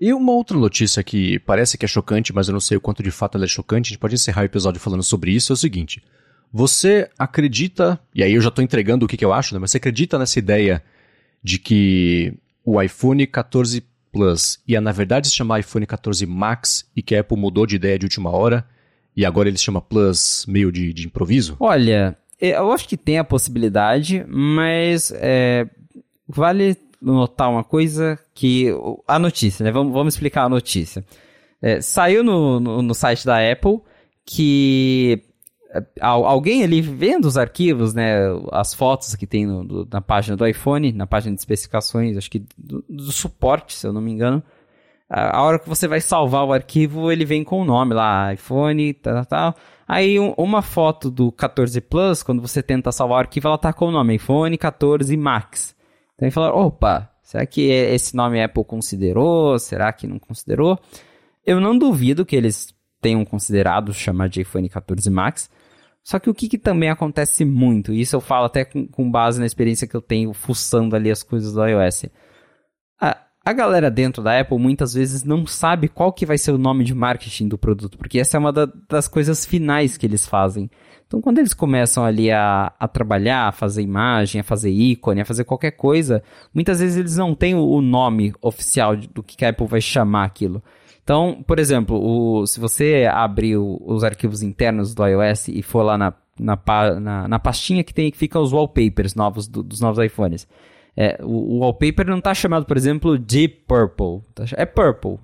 E 0.00 0.12
uma 0.12 0.32
outra 0.32 0.58
notícia 0.58 1.02
que 1.02 1.38
parece 1.38 1.78
que 1.78 1.84
é 1.84 1.88
chocante, 1.88 2.32
mas 2.34 2.48
eu 2.48 2.52
não 2.52 2.60
sei 2.60 2.76
o 2.76 2.80
quanto 2.80 3.02
de 3.02 3.10
fato 3.10 3.38
ela 3.38 3.44
é 3.44 3.48
chocante, 3.48 3.86
a 3.86 3.90
gente 3.90 3.98
pode 3.98 4.14
encerrar 4.14 4.42
o 4.42 4.44
episódio 4.44 4.80
falando 4.80 5.02
sobre 5.02 5.30
isso, 5.30 5.52
é 5.52 5.54
o 5.54 5.56
seguinte. 5.56 6.02
Você 6.52 7.08
acredita, 7.18 7.98
e 8.14 8.22
aí 8.22 8.34
eu 8.34 8.40
já 8.40 8.48
estou 8.48 8.62
entregando 8.62 9.06
o 9.06 9.08
que, 9.08 9.16
que 9.16 9.24
eu 9.24 9.32
acho, 9.32 9.54
né, 9.54 9.60
mas 9.60 9.70
você 9.70 9.78
acredita 9.78 10.18
nessa 10.18 10.38
ideia 10.38 10.82
de 11.42 11.58
que 11.58 12.34
o 12.64 12.82
iPhone 12.82 13.26
14 13.26 13.82
Plus 14.14 14.60
ia 14.66 14.80
na 14.80 14.92
verdade 14.92 15.28
se 15.28 15.34
chamar 15.34 15.60
iPhone 15.60 15.84
14 15.84 16.24
Max 16.24 16.88
e 16.96 17.02
que 17.02 17.16
a 17.16 17.20
Apple 17.20 17.36
mudou 17.36 17.66
de 17.66 17.76
ideia 17.76 17.98
de 17.98 18.06
última 18.06 18.30
hora 18.30 18.64
e 19.16 19.26
agora 19.26 19.48
ele 19.48 19.58
se 19.58 19.64
chama 19.64 19.82
Plus 19.82 20.46
meio 20.48 20.72
de, 20.72 20.92
de 20.92 21.06
improviso? 21.06 21.56
Olha, 21.60 22.16
eu 22.40 22.72
acho 22.72 22.88
que 22.88 22.96
tem 22.96 23.18
a 23.18 23.24
possibilidade, 23.24 24.24
mas 24.28 25.12
é, 25.16 25.66
vale 26.26 26.76
notar 27.00 27.50
uma 27.50 27.62
coisa 27.62 28.18
que 28.34 28.68
a 29.06 29.18
notícia, 29.18 29.62
né? 29.62 29.70
Vamos, 29.70 29.92
vamos 29.92 30.14
explicar 30.14 30.44
a 30.44 30.48
notícia. 30.48 31.04
É, 31.60 31.80
saiu 31.80 32.24
no, 32.24 32.58
no, 32.60 32.82
no 32.82 32.94
site 32.94 33.26
da 33.26 33.38
Apple 33.50 33.80
que 34.24 35.22
alguém 36.00 36.62
ali 36.62 36.80
vendo 36.80 37.24
os 37.24 37.36
arquivos, 37.36 37.94
né, 37.94 38.16
as 38.52 38.72
fotos 38.74 39.14
que 39.16 39.26
tem 39.26 39.46
no, 39.46 39.64
do, 39.64 39.88
na 39.90 40.00
página 40.00 40.36
do 40.36 40.46
iPhone, 40.46 40.92
na 40.92 41.06
página 41.06 41.34
de 41.34 41.40
especificações, 41.40 42.16
acho 42.16 42.30
que 42.30 42.44
do, 42.56 42.84
do 42.88 43.12
suporte, 43.12 43.74
se 43.74 43.86
eu 43.86 43.92
não 43.92 44.00
me 44.00 44.12
engano, 44.12 44.42
a, 45.08 45.42
hora 45.42 45.58
que 45.58 45.68
você 45.68 45.86
vai 45.86 46.00
salvar 46.00 46.44
o 46.44 46.52
arquivo, 46.52 47.10
ele 47.10 47.24
vem 47.24 47.44
com 47.44 47.60
o 47.60 47.64
nome 47.64 47.94
lá, 47.94 48.32
iPhone, 48.32 48.92
tal, 48.94 49.24
tal. 49.26 49.54
Aí 49.86 50.18
um, 50.18 50.32
uma 50.36 50.62
foto 50.62 51.10
do 51.10 51.30
14 51.30 51.80
Plus, 51.80 52.22
quando 52.22 52.40
você 52.40 52.62
tenta 52.62 52.90
salvar 52.90 53.18
o 53.18 53.20
arquivo, 53.20 53.48
ela 53.48 53.58
tá 53.58 53.72
com 53.72 53.86
o 53.86 53.90
nome 53.90 54.16
iPhone 54.16 54.56
14 54.56 55.16
Max. 55.16 55.74
Então 56.14 56.26
ele 56.26 56.32
falaram, 56.32 56.56
opa, 56.56 57.10
será 57.22 57.44
que 57.44 57.62
esse 57.62 58.16
nome 58.16 58.42
Apple 58.42 58.64
considerou? 58.64 59.58
Será 59.58 59.92
que 59.92 60.06
não 60.06 60.18
considerou? 60.18 60.78
Eu 61.44 61.60
não 61.60 61.76
duvido 61.76 62.24
que 62.24 62.34
eles 62.34 62.74
tenham 63.00 63.24
considerado 63.24 63.92
chamar 63.92 64.28
de 64.28 64.40
iPhone 64.40 64.66
14 64.68 65.10
Max, 65.10 65.50
só 66.04 66.18
que 66.18 66.28
o 66.28 66.34
que, 66.34 66.48
que, 66.50 66.58
também 66.58 66.90
acontece 66.90 67.46
muito, 67.46 67.90
e 67.90 68.02
isso 68.02 68.14
eu 68.14 68.20
falo 68.20 68.44
até 68.44 68.62
com, 68.62 68.86
com, 68.86 69.10
base 69.10 69.40
na 69.40 69.46
experiência 69.46 69.88
que 69.88 69.94
eu 69.94 70.02
tenho 70.02 70.34
fuçando 70.34 70.94
ali 70.94 71.10
as 71.10 71.22
coisas 71.22 71.54
do 71.54 71.66
iOS. 71.66 72.04
A, 73.00 73.16
a 73.42 73.52
galera 73.54 73.90
dentro 73.90 74.22
da 74.22 74.38
Apple 74.38 74.58
muitas 74.58 74.92
vezes 74.92 75.24
não 75.24 75.46
sabe 75.46 75.88
qual 75.88 76.12
que 76.12 76.26
vai 76.26 76.36
ser 76.36 76.52
o 76.52 76.58
nome 76.58 76.84
de 76.84 76.94
marketing 76.94 77.48
do 77.48 77.56
produto, 77.56 77.96
porque 77.96 78.20
essa 78.20 78.36
é 78.36 78.40
uma 78.40 78.52
da, 78.52 78.68
das 78.86 79.08
coisas 79.08 79.46
finais 79.46 79.96
que 79.96 80.04
eles 80.04 80.26
fazem. 80.26 80.70
Então, 81.06 81.22
quando 81.22 81.38
eles 81.38 81.54
começam 81.54 82.04
ali 82.04 82.30
a, 82.30 82.74
a 82.78 82.86
trabalhar, 82.86 83.48
a 83.48 83.52
fazer 83.52 83.80
imagem, 83.80 84.42
a 84.42 84.44
fazer 84.44 84.70
ícone, 84.70 85.22
a 85.22 85.24
fazer 85.24 85.44
qualquer 85.44 85.70
coisa, 85.70 86.22
muitas 86.52 86.80
vezes 86.80 86.98
eles 86.98 87.16
não 87.16 87.34
têm 87.34 87.54
o, 87.54 87.66
o 87.66 87.80
nome 87.80 88.34
oficial 88.42 88.94
do 88.94 89.22
que 89.22 89.42
a 89.42 89.48
Apple 89.48 89.66
vai 89.66 89.80
chamar 89.80 90.24
aquilo. 90.24 90.62
Então, 91.04 91.44
por 91.46 91.58
exemplo, 91.58 92.00
o, 92.02 92.46
se 92.46 92.58
você 92.58 93.06
abrir 93.12 93.58
o, 93.58 93.78
os 93.84 94.02
arquivos 94.02 94.42
internos 94.42 94.94
do 94.94 95.06
iOS 95.06 95.48
e 95.48 95.62
for 95.62 95.82
lá 95.82 95.98
na, 95.98 96.14
na, 96.40 96.58
na, 96.98 97.28
na 97.28 97.38
pastinha 97.38 97.84
que 97.84 97.92
tem 97.92 98.10
que 98.10 98.16
fica 98.16 98.40
os 98.40 98.52
wallpapers 98.52 99.14
novos 99.14 99.46
do, 99.46 99.62
dos 99.62 99.80
novos 99.80 100.02
iPhones. 100.02 100.48
É, 100.96 101.18
o, 101.22 101.56
o, 101.56 101.58
wallpaper 101.58 102.06
não 102.06 102.18
está 102.18 102.32
chamado, 102.32 102.64
por 102.64 102.76
exemplo, 102.76 103.18
Deep 103.18 103.64
Purple. 103.66 104.22
Tá 104.34 104.44
é 104.56 104.64
Purple. 104.64 105.18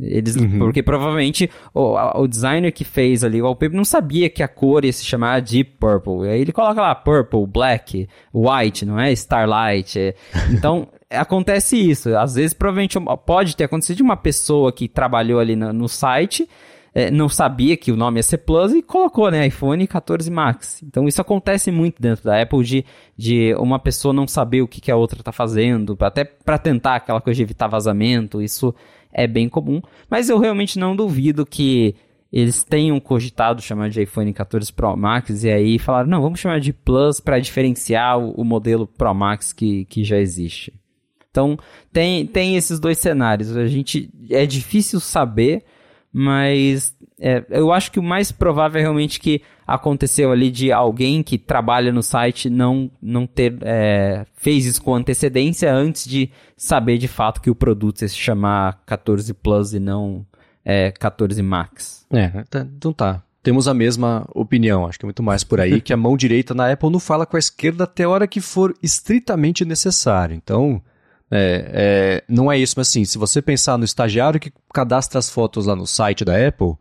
Eles, 0.00 0.36
uhum. 0.36 0.58
Porque 0.58 0.82
provavelmente 0.82 1.50
o, 1.74 1.94
o 2.18 2.26
designer 2.26 2.72
que 2.72 2.82
fez 2.82 3.22
ali 3.22 3.42
o 3.42 3.44
wallpaper 3.44 3.76
não 3.76 3.84
sabia 3.84 4.30
que 4.30 4.42
a 4.42 4.48
cor 4.48 4.86
ia 4.86 4.92
se 4.92 5.04
chamar 5.04 5.42
Deep 5.42 5.76
Purple. 5.78 6.26
E 6.26 6.30
aí 6.30 6.40
ele 6.40 6.52
coloca 6.52 6.80
lá 6.80 6.94
Purple, 6.94 7.46
Black, 7.46 8.08
White, 8.32 8.86
não 8.86 8.98
é? 8.98 9.12
Starlight. 9.12 9.98
É. 9.98 10.14
Então, 10.50 10.88
acontece 11.16 11.76
isso. 11.76 12.16
Às 12.16 12.34
vezes, 12.34 12.54
provavelmente, 12.54 12.98
pode 13.24 13.56
ter 13.56 13.64
acontecido 13.64 13.96
de 13.96 14.02
uma 14.02 14.16
pessoa 14.16 14.72
que 14.72 14.88
trabalhou 14.88 15.40
ali 15.40 15.56
no, 15.56 15.72
no 15.72 15.88
site, 15.88 16.48
é, 16.94 17.10
não 17.10 17.28
sabia 17.28 17.76
que 17.76 17.90
o 17.90 17.96
nome 17.96 18.18
ia 18.18 18.22
ser 18.22 18.38
Plus 18.38 18.72
e 18.72 18.82
colocou, 18.82 19.30
né, 19.30 19.46
iPhone 19.46 19.86
14 19.86 20.30
Max. 20.30 20.82
Então, 20.82 21.08
isso 21.08 21.20
acontece 21.20 21.70
muito 21.70 22.00
dentro 22.00 22.24
da 22.24 22.40
Apple 22.40 22.62
de, 22.62 22.84
de 23.16 23.54
uma 23.54 23.78
pessoa 23.78 24.12
não 24.12 24.26
saber 24.26 24.60
o 24.60 24.68
que, 24.68 24.80
que 24.80 24.90
a 24.90 24.96
outra 24.96 25.20
está 25.20 25.32
fazendo, 25.32 25.96
até 26.00 26.24
para 26.24 26.58
tentar 26.58 26.96
aquela 26.96 27.20
coisa 27.20 27.36
de 27.36 27.42
evitar 27.42 27.66
vazamento, 27.66 28.42
isso 28.42 28.74
é 29.12 29.26
bem 29.26 29.48
comum. 29.48 29.80
Mas 30.10 30.28
eu 30.28 30.38
realmente 30.38 30.78
não 30.78 30.94
duvido 30.94 31.46
que 31.46 31.94
eles 32.32 32.64
tenham 32.64 32.98
cogitado 32.98 33.60
chamar 33.60 33.90
de 33.90 34.02
iPhone 34.02 34.32
14 34.32 34.72
Pro 34.72 34.96
Max 34.96 35.44
e 35.44 35.50
aí 35.50 35.78
falaram, 35.78 36.08
não, 36.08 36.22
vamos 36.22 36.40
chamar 36.40 36.60
de 36.60 36.72
Plus 36.72 37.20
para 37.20 37.38
diferenciar 37.38 38.18
o, 38.18 38.32
o 38.32 38.44
modelo 38.44 38.86
Pro 38.86 39.14
Max 39.14 39.52
que, 39.52 39.84
que 39.84 40.02
já 40.02 40.18
existe. 40.18 40.72
Então, 41.32 41.58
tem, 41.90 42.26
tem 42.26 42.56
esses 42.56 42.78
dois 42.78 42.98
cenários. 42.98 43.56
A 43.56 43.66
gente 43.66 44.10
é 44.30 44.44
difícil 44.44 45.00
saber, 45.00 45.64
mas 46.12 46.94
é, 47.18 47.42
eu 47.48 47.72
acho 47.72 47.90
que 47.90 47.98
o 47.98 48.02
mais 48.02 48.30
provável 48.30 48.78
é 48.78 48.82
realmente 48.82 49.18
que 49.18 49.40
aconteceu 49.66 50.30
ali 50.30 50.50
de 50.50 50.70
alguém 50.70 51.22
que 51.22 51.38
trabalha 51.38 51.90
no 51.90 52.02
site 52.02 52.50
não, 52.50 52.90
não 53.00 53.26
ter 53.26 53.56
é, 53.62 54.26
fez 54.34 54.66
isso 54.66 54.82
com 54.82 54.94
antecedência 54.94 55.72
antes 55.72 56.04
de 56.06 56.30
saber 56.54 56.98
de 56.98 57.08
fato 57.08 57.40
que 57.40 57.48
o 57.48 57.54
produto 57.54 58.02
ia 58.02 58.08
se 58.08 58.16
chamar 58.16 58.82
14 58.84 59.32
Plus 59.32 59.72
e 59.72 59.80
não 59.80 60.26
é, 60.62 60.90
14 60.90 61.40
Max. 61.42 62.06
É, 62.10 62.28
tá, 62.50 62.66
então 62.76 62.92
tá. 62.92 63.22
Temos 63.42 63.66
a 63.66 63.74
mesma 63.74 64.28
opinião, 64.34 64.86
acho 64.86 64.98
que 64.98 65.04
é 65.04 65.08
muito 65.08 65.22
mais 65.22 65.42
por 65.42 65.60
aí, 65.60 65.80
que 65.80 65.92
a 65.92 65.96
mão 65.96 66.16
direita 66.16 66.52
na 66.54 66.70
Apple 66.70 66.90
não 66.90 67.00
fala 67.00 67.24
com 67.24 67.36
a 67.36 67.40
esquerda 67.40 67.84
até 67.84 68.04
a 68.04 68.08
hora 68.08 68.28
que 68.28 68.40
for 68.40 68.74
estritamente 68.82 69.64
necessário. 69.64 70.36
Então, 70.36 70.80
é, 71.34 71.70
é, 71.72 72.24
não 72.28 72.52
é 72.52 72.58
isso, 72.58 72.74
mas 72.76 72.88
assim, 72.88 73.06
se 73.06 73.16
você 73.16 73.40
pensar 73.40 73.78
no 73.78 73.86
estagiário 73.86 74.38
que 74.38 74.52
cadastra 74.72 75.18
as 75.18 75.30
fotos 75.30 75.64
lá 75.64 75.74
no 75.74 75.86
site 75.86 76.26
da 76.26 76.46
Apple, 76.46 76.74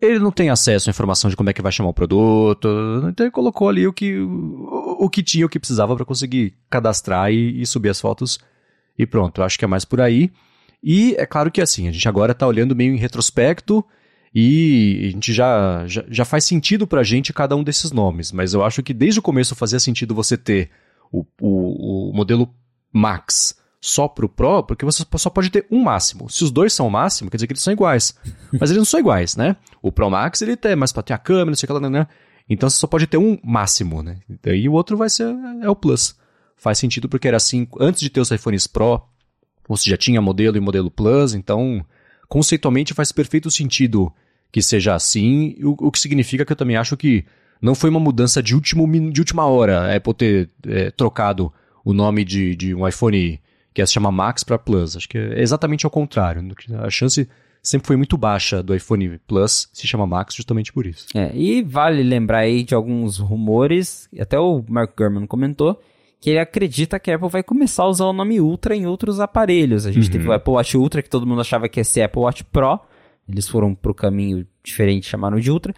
ele 0.00 0.18
não 0.18 0.32
tem 0.32 0.50
acesso 0.50 0.88
à 0.88 0.90
informação 0.90 1.30
de 1.30 1.36
como 1.36 1.48
é 1.48 1.52
que 1.52 1.62
vai 1.62 1.70
chamar 1.70 1.90
o 1.90 1.94
produto, 1.94 2.68
então 3.08 3.24
ele 3.24 3.30
colocou 3.30 3.68
ali 3.68 3.86
o 3.86 3.92
que, 3.92 4.18
o, 4.18 5.04
o 5.04 5.08
que 5.08 5.22
tinha, 5.22 5.46
o 5.46 5.48
que 5.48 5.60
precisava 5.60 5.94
para 5.94 6.04
conseguir 6.04 6.56
cadastrar 6.68 7.30
e, 7.32 7.62
e, 7.62 7.64
subir 7.66 7.88
as 7.90 8.00
fotos 8.00 8.40
e 8.98 9.06
pronto, 9.06 9.44
acho 9.44 9.56
que 9.56 9.64
é 9.64 9.68
mais 9.68 9.84
por 9.84 10.00
aí. 10.00 10.32
E 10.82 11.14
é 11.16 11.24
claro 11.24 11.48
que 11.48 11.60
assim, 11.60 11.86
a 11.86 11.92
gente 11.92 12.08
agora 12.08 12.32
está 12.32 12.48
olhando 12.48 12.74
meio 12.74 12.92
em 12.92 12.98
retrospecto 12.98 13.84
e 14.34 15.02
a 15.04 15.10
gente 15.12 15.32
já, 15.32 15.86
já, 15.86 16.04
já 16.08 16.24
faz 16.24 16.44
sentido 16.44 16.84
para 16.84 17.02
a 17.02 17.04
gente 17.04 17.32
cada 17.32 17.54
um 17.54 17.62
desses 17.62 17.92
nomes, 17.92 18.32
mas 18.32 18.54
eu 18.54 18.64
acho 18.64 18.82
que 18.82 18.92
desde 18.92 19.20
o 19.20 19.22
começo 19.22 19.54
fazia 19.54 19.78
sentido 19.78 20.16
você 20.16 20.36
ter 20.36 20.68
o, 21.12 21.24
o, 21.40 22.10
o 22.10 22.12
modelo 22.12 22.52
Max 22.92 23.56
só 23.80 24.08
pro 24.08 24.28
Pro, 24.28 24.62
porque 24.62 24.84
você 24.84 25.04
só 25.16 25.30
pode 25.30 25.50
ter 25.50 25.66
um 25.70 25.82
máximo. 25.82 26.28
Se 26.28 26.42
os 26.42 26.50
dois 26.50 26.72
são 26.72 26.86
o 26.86 26.90
máximo, 26.90 27.30
quer 27.30 27.36
dizer 27.36 27.46
que 27.46 27.52
eles 27.52 27.62
são 27.62 27.72
iguais. 27.72 28.14
Mas 28.52 28.70
eles 28.70 28.78
não 28.78 28.84
são 28.84 29.00
iguais, 29.00 29.36
né? 29.36 29.56
O 29.80 29.92
Pro 29.92 30.10
Max, 30.10 30.42
ele 30.42 30.56
tem 30.56 30.74
mais 30.74 30.92
pra 30.92 31.02
ter 31.02 31.12
a 31.12 31.18
câmera, 31.18 31.46
não 31.46 31.54
sei 31.54 31.66
o 31.66 31.74
que 31.74 31.80
lá, 31.80 31.90
né? 31.90 32.06
Então 32.48 32.68
você 32.68 32.78
só 32.78 32.86
pode 32.86 33.06
ter 33.06 33.18
um 33.18 33.38
máximo, 33.44 34.02
né? 34.02 34.18
E 34.46 34.68
o 34.68 34.72
outro 34.72 34.96
vai 34.96 35.08
ser 35.08 35.28
é 35.62 35.68
o 35.68 35.76
Plus. 35.76 36.16
Faz 36.56 36.78
sentido 36.78 37.08
porque 37.08 37.28
era 37.28 37.36
assim, 37.36 37.68
antes 37.78 38.00
de 38.00 38.10
ter 38.10 38.20
os 38.20 38.30
iPhones 38.30 38.66
Pro, 38.66 39.02
você 39.68 39.90
já 39.90 39.96
tinha 39.96 40.20
modelo 40.20 40.56
e 40.56 40.60
modelo 40.60 40.90
Plus, 40.90 41.34
então 41.34 41.84
conceitualmente 42.28 42.94
faz 42.94 43.12
perfeito 43.12 43.50
sentido 43.50 44.12
que 44.50 44.62
seja 44.62 44.94
assim, 44.94 45.56
o, 45.62 45.88
o 45.88 45.92
que 45.92 45.98
significa 45.98 46.44
que 46.44 46.52
eu 46.52 46.56
também 46.56 46.76
acho 46.76 46.96
que 46.96 47.24
não 47.60 47.74
foi 47.74 47.90
uma 47.90 48.00
mudança 48.00 48.42
de, 48.42 48.54
último, 48.54 48.86
de 49.10 49.20
última 49.20 49.44
hora 49.46 49.80
a 49.80 49.96
Apple 49.96 50.14
ter 50.14 50.50
é, 50.66 50.90
trocado 50.90 51.52
o 51.84 51.92
nome 51.92 52.24
de, 52.24 52.56
de 52.56 52.74
um 52.74 52.86
iPhone 52.86 53.40
que 53.78 53.82
é 53.82 53.86
se 53.86 53.92
chama 53.92 54.10
Max 54.10 54.42
para 54.42 54.58
Plus. 54.58 54.96
Acho 54.96 55.08
que 55.08 55.16
é 55.16 55.40
exatamente 55.40 55.86
ao 55.86 55.90
contrário. 55.90 56.42
A 56.80 56.90
chance 56.90 57.28
sempre 57.62 57.86
foi 57.86 57.96
muito 57.96 58.18
baixa 58.18 58.60
do 58.60 58.74
iPhone 58.74 59.20
Plus, 59.24 59.68
se 59.72 59.86
chama 59.86 60.04
Max 60.04 60.34
justamente 60.34 60.72
por 60.72 60.84
isso. 60.84 61.06
É, 61.14 61.30
e 61.32 61.62
vale 61.62 62.02
lembrar 62.02 62.38
aí 62.38 62.64
de 62.64 62.74
alguns 62.74 63.18
rumores, 63.18 64.08
até 64.18 64.36
o 64.36 64.64
Mark 64.68 64.96
Gurman 64.98 65.28
comentou, 65.28 65.80
que 66.20 66.30
ele 66.30 66.40
acredita 66.40 66.98
que 66.98 67.08
a 67.08 67.14
Apple 67.14 67.28
vai 67.28 67.44
começar 67.44 67.84
a 67.84 67.88
usar 67.88 68.06
o 68.06 68.12
nome 68.12 68.40
Ultra 68.40 68.74
em 68.74 68.84
outros 68.84 69.20
aparelhos. 69.20 69.86
A 69.86 69.92
gente 69.92 70.06
uhum. 70.06 70.12
teve 70.12 70.28
o 70.28 70.32
Apple 70.32 70.54
Watch 70.54 70.76
Ultra, 70.76 71.00
que 71.00 71.08
todo 71.08 71.24
mundo 71.24 71.40
achava 71.40 71.68
que 71.68 71.78
ia 71.78 71.84
ser 71.84 72.02
Apple 72.02 72.22
Watch 72.22 72.42
Pro, 72.46 72.80
eles 73.28 73.46
foram 73.46 73.76
para 73.76 73.92
o 73.92 73.94
caminho 73.94 74.44
diferente, 74.60 75.06
chamaram 75.06 75.38
de 75.38 75.52
Ultra, 75.52 75.72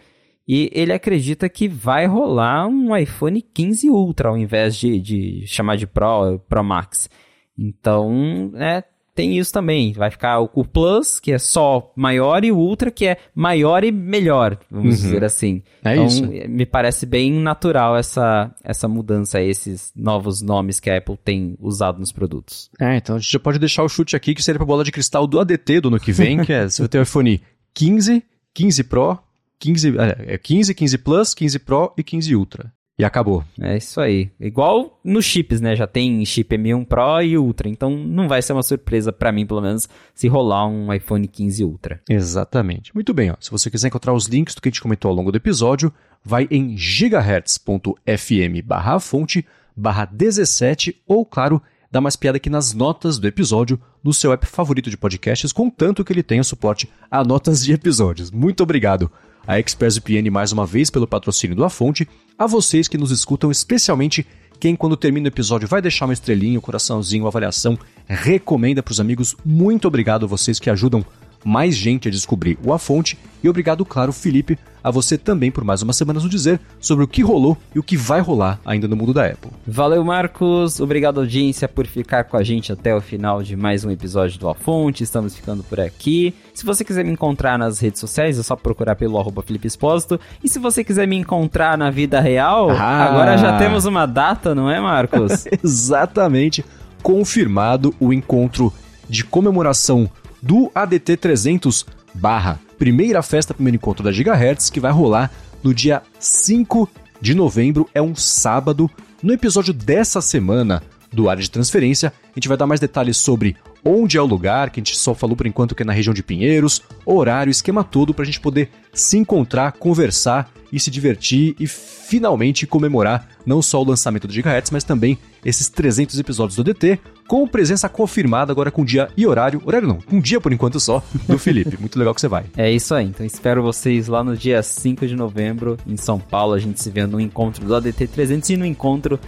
e 0.49 0.71
ele 0.73 0.95
acredita 0.95 1.51
que 1.51 1.69
vai 1.69 2.07
rolar 2.07 2.67
um 2.67 2.97
iPhone 2.97 3.43
15 3.43 3.91
Ultra 3.91 4.31
ao 4.31 4.39
invés 4.39 4.75
de, 4.75 4.99
de 4.99 5.47
chamar 5.47 5.77
de 5.77 5.87
Pro, 5.87 6.39
Pro 6.49 6.65
Max. 6.65 7.11
Então, 7.59 8.53
é, 8.55 8.83
tem 9.15 9.39
isso 9.39 9.53
também. 9.53 9.93
Vai 9.93 10.11
ficar 10.11 10.41
o, 10.41 10.51
o 10.55 10.65
Plus, 10.65 11.21
que 11.21 11.33
é 11.33 11.39
só 11.39 11.93
maior, 11.95 12.43
e 12.45 12.51
o 12.51 12.57
Ultra, 12.57 12.91
que 12.91 13.07
é 13.07 13.19
maior 13.35 13.85
e 13.85 13.93
melhor, 13.93 14.59
vamos 14.71 14.97
uhum. 14.97 15.03
dizer 15.03 15.25
assim. 15.25 15.63
É 15.85 15.93
então, 15.93 16.07
isso. 16.07 16.27
me 16.27 16.65
parece 16.65 17.05
bem 17.05 17.33
natural 17.33 17.97
essa, 17.97 18.55
essa 18.65 18.89
mudança, 18.89 19.41
esses 19.41 19.93
novos 19.95 20.41
nomes 20.41 20.81
que 20.81 20.89
a 20.89 20.97
Apple 20.97 21.19
tem 21.23 21.57
usado 21.61 21.99
nos 21.99 22.13
produtos. 22.13 22.71
É, 22.81 22.97
então 22.97 23.17
a 23.17 23.19
gente 23.19 23.31
já 23.31 23.39
pode 23.39 23.59
deixar 23.59 23.83
o 23.83 23.89
chute 23.89 24.17
aqui, 24.17 24.35
que 24.35 24.43
seria 24.43 24.59
pra 24.59 24.67
bola 24.67 24.85
de 24.85 24.93
cristal 24.93 25.27
do 25.27 25.39
ADT 25.39 25.81
do 25.81 25.89
ano 25.89 26.01
que 26.01 26.13
vem, 26.13 26.43
que 26.43 26.53
é, 26.53 26.69
você 26.69 26.81
vai 26.81 26.89
ter 26.89 26.99
o 26.99 27.03
iPhone 27.03 27.41
15, 27.75 28.23
15 28.55 28.85
Pro, 28.85 29.19
15, 29.59 29.95
é, 29.99 30.39
15, 30.39 30.75
15 30.75 30.99
Plus, 30.99 31.35
15 31.35 31.59
Pro 31.59 31.93
e 31.97 32.03
15 32.03 32.35
Ultra. 32.35 32.73
E 33.01 33.05
acabou. 33.05 33.45
É 33.61 33.77
isso 33.77 34.01
aí. 34.01 34.31
Igual 34.39 35.01
nos 35.03 35.25
chips, 35.25 35.61
né? 35.61 35.75
Já 35.75 35.87
tem 35.87 36.25
chip 36.25 36.57
M1 36.57 36.87
Pro 36.87 37.23
e 37.23 37.39
Ultra. 37.39 37.69
Então 37.69 37.91
não 37.91 38.29
vai 38.29 38.43
ser 38.43 38.53
uma 38.53 38.63
surpresa 38.63 39.13
para 39.13 39.33
mim, 39.33 39.47
pelo 39.47 39.61
menos, 39.61 39.89
se 40.15 40.29
rolar 40.29 40.67
um 40.67 40.93
iPhone 40.93 41.27
15 41.27 41.65
Ultra. 41.65 42.01
Exatamente. 42.09 42.95
Muito 42.95 43.15
bem, 43.15 43.31
ó. 43.31 43.37
Se 43.41 43.51
você 43.51 43.71
quiser 43.71 43.89
encontrar 43.89 44.13
os 44.13 44.27
links 44.27 44.55
do 44.55 44.61
que 44.61 44.69
a 44.69 44.71
gente 44.71 44.83
comentou 44.83 45.09
ao 45.09 45.15
longo 45.15 45.33
do 45.33 45.37
episódio, 45.37 45.93
vai 46.25 46.47
em 46.51 46.77
gigahertz.fm 46.77 48.63
barra 48.65 49.01
fonte 49.01 49.47
barra 49.77 50.05
17 50.05 51.01
ou, 51.07 51.25
claro, 51.25 51.63
dá 51.91 52.01
mais 52.01 52.17
piada 52.17 52.37
aqui 52.37 52.51
nas 52.51 52.75
notas 52.75 53.19
do 53.19 53.27
episódio 53.27 53.81
no 54.03 54.13
seu 54.13 54.33
app 54.33 54.47
favorito 54.47 54.91
de 54.91 54.97
podcasts, 54.97 55.53
contanto 55.53 56.05
que 56.05 56.13
ele 56.13 56.23
tenha 56.23 56.45
suporte 56.45 56.91
a 57.11 57.25
notas 57.25 57.65
de 57.65 57.73
episódios. 57.73 58.31
Muito 58.31 58.63
obrigado 58.63 59.11
a 59.51 59.59
ExpressVPN 59.59 60.31
mais 60.31 60.53
uma 60.53 60.65
vez 60.65 60.91
pelo 60.91 61.09
patrocínio 61.09 61.57
do 61.57 61.65
A 61.65 61.69
Fonte, 61.69 62.09
a 62.39 62.47
vocês 62.47 62.87
que 62.87 62.97
nos 62.97 63.11
escutam, 63.11 63.51
especialmente 63.51 64.25
quem 64.61 64.77
quando 64.77 64.97
termina 64.97 65.25
o 65.25 65.29
episódio 65.29 65.67
vai 65.67 65.83
deixar 65.83 66.05
uma 66.05 66.13
estrelinha, 66.13 66.57
um 66.57 66.63
coraçãozinho, 66.63 67.25
uma 67.25 67.31
avaliação, 67.31 67.77
recomenda 68.07 68.81
para 68.81 68.93
os 68.93 69.01
amigos. 69.01 69.35
Muito 69.45 69.89
obrigado 69.89 70.25
a 70.25 70.29
vocês 70.29 70.61
que 70.61 70.71
ajudam 70.71 71.05
mais 71.45 71.75
gente 71.75 72.09
a 72.09 72.11
descobrir 72.11 72.59
o 72.65 72.73
A 72.73 72.79
Fonte. 72.79 73.19
E 73.43 73.49
obrigado, 73.49 73.85
claro, 73.87 74.13
Felipe, 74.13 74.59
a 74.85 74.91
você 74.91 75.17
também 75.17 75.51
por 75.51 75.65
mais 75.65 75.81
uma 75.81 75.95
semana 75.95 76.21
nos 76.21 76.29
dizer 76.29 76.61
sobre 76.79 77.05
o 77.05 77.09
que 77.09 77.23
rolou 77.23 77.57
e 77.75 77.79
o 77.79 77.83
que 77.83 77.97
vai 77.97 78.21
rolar 78.21 78.61
ainda 78.65 78.87
no 78.87 78.97
mundo 78.97 79.15
da 79.15 79.27
Apple. 79.27 79.51
Valeu, 79.67 80.05
Marcos. 80.05 80.79
Obrigado, 80.79 81.21
audiência, 81.21 81.67
por 81.67 81.87
ficar 81.87 82.25
com 82.25 82.37
a 82.37 82.43
gente 82.43 82.71
até 82.71 82.95
o 82.95 83.01
final 83.01 83.43
de 83.43 83.57
mais 83.57 83.85
um 83.85 83.91
episódio 83.91 84.39
do 84.39 84.49
A 84.49 84.55
Fonte. 84.55 85.03
Estamos 85.03 85.35
ficando 85.35 85.63
por 85.63 85.81
aqui. 85.81 86.35
Se 86.53 86.67
você 86.67 86.85
quiser 86.85 87.05
me 87.05 87.13
encontrar 87.13 87.59
nas 87.59 87.79
redes 87.79 88.01
sociais, 88.01 88.39
é 88.39 88.43
só 88.43 88.55
procurar 88.55 88.95
pelo 88.97 89.19
arroba 89.19 89.43
Felipe 89.43 89.67
Espósito. 89.67 90.21
E 90.45 90.49
se 90.49 90.59
você 90.59 90.85
quiser 90.85 91.09
me 91.09 91.17
encontrar 91.17 91.79
na 91.79 91.91
vida 91.91 92.21
real, 92.21 92.71
ah. 92.71 93.05
agora 93.05 93.39
já 93.39 93.59
temos 93.59 93.87
uma 93.87 94.05
data, 94.05 94.55
não 94.55 94.71
é, 94.71 94.81
Marcos? 94.81 95.47
Exatamente. 95.65 96.63
Confirmado 97.03 97.95
o 97.99 98.13
encontro 98.13 98.71
de 99.09 99.25
comemoração 99.25 100.11
do 100.43 100.71
ADT 100.75 101.17
300 101.17 101.87
barra 102.15 102.59
primeira 102.79 103.23
festa, 103.23 103.53
primeiro 103.53 103.77
encontro 103.77 104.03
da 104.03 104.11
Gigahertz, 104.11 104.71
que 104.71 104.81
vai 104.81 104.91
rolar 104.91 105.31
no 105.63 105.75
dia 105.75 106.03
5 106.19 106.89
de 107.21 107.35
novembro, 107.35 107.89
é 107.95 108.01
um 108.01 108.17
sábado. 108.17 108.91
No 109.23 109.35
episódio 109.35 109.75
dessa 109.75 110.23
semana 110.23 110.83
do 111.13 111.29
Área 111.29 111.43
de 111.43 111.51
Transferência, 111.51 112.13
a 112.31 112.33
gente 112.35 112.49
vai 112.49 112.57
dar 112.57 112.67
mais 112.67 112.81
detalhes 112.81 113.19
sobre 113.19 113.57
onde 113.85 114.17
é 114.17 114.23
o 114.23 114.27
lugar, 114.27 114.71
que 114.71 114.81
a 114.81 114.83
gente 114.83 114.97
só 114.97 115.15
falou 115.15 115.37
por 115.37 115.47
enquanto 115.47 115.75
que 115.75 115.83
é 115.83 115.87
na 115.87 115.93
região 115.93 116.15
de 116.15 116.23
Pinheiros, 116.23 116.83
horário, 117.05 117.51
esquema 117.51 117.85
todo 117.85 118.15
para 118.15 118.23
a 118.23 118.27
gente 118.27 118.41
poder 118.41 118.71
se 118.93 119.17
encontrar, 119.19 119.73
conversar 119.73 120.51
e 120.73 120.79
se 120.79 120.91
divertir 120.91 121.55
e 121.59 121.67
finalmente 121.67 122.67
comemorar 122.67 123.29
não 123.47 123.63
só 123.63 123.81
o 123.81 123.85
lançamento 123.85 124.27
do 124.27 124.33
Gigahertz, 124.33 124.71
mas 124.71 124.85
também 124.85 125.19
esses 125.45 125.69
300 125.69 126.19
episódios 126.19 126.57
do 126.57 126.65
DT, 126.65 126.99
com 127.27 127.47
presença 127.47 127.89
confirmada 127.89 128.53
agora 128.53 128.71
com 128.71 128.85
dia 128.85 129.09
e 129.17 129.27
horário, 129.27 129.63
horário 129.65 129.89
não, 129.89 129.99
um 130.11 130.21
dia 130.21 130.41
por 130.41 130.53
enquanto 130.53 130.81
só, 130.81 131.03
do 131.29 131.39
Felipe. 131.39 131.77
Muito 131.79 131.99
legal 131.99 132.15
que 132.15 132.21
você 132.21 132.29
vai. 132.29 132.45
É 132.57 132.71
isso 132.71 132.95
aí, 132.95 133.07
então 133.07 133.25
espero 133.25 133.63
vocês 133.63 134.09
lá 134.09 134.25
no 134.25 134.37
dia 134.37 134.63
5 134.63 135.07
de 135.07 135.15
novembro 135.15 135.79
em 135.87 135.97
São 135.97 136.19
Paulo, 136.19 136.55
a 136.55 136.59
gente 136.59 136.81
se 136.81 136.91
vê 136.91 137.07
no 137.07 137.21
encontro 137.21 137.65
do 137.65 137.75
ADT 137.75 138.09
300 138.09 138.51
e 138.51 138.57
no 138.57 138.67
encontro 138.67 139.19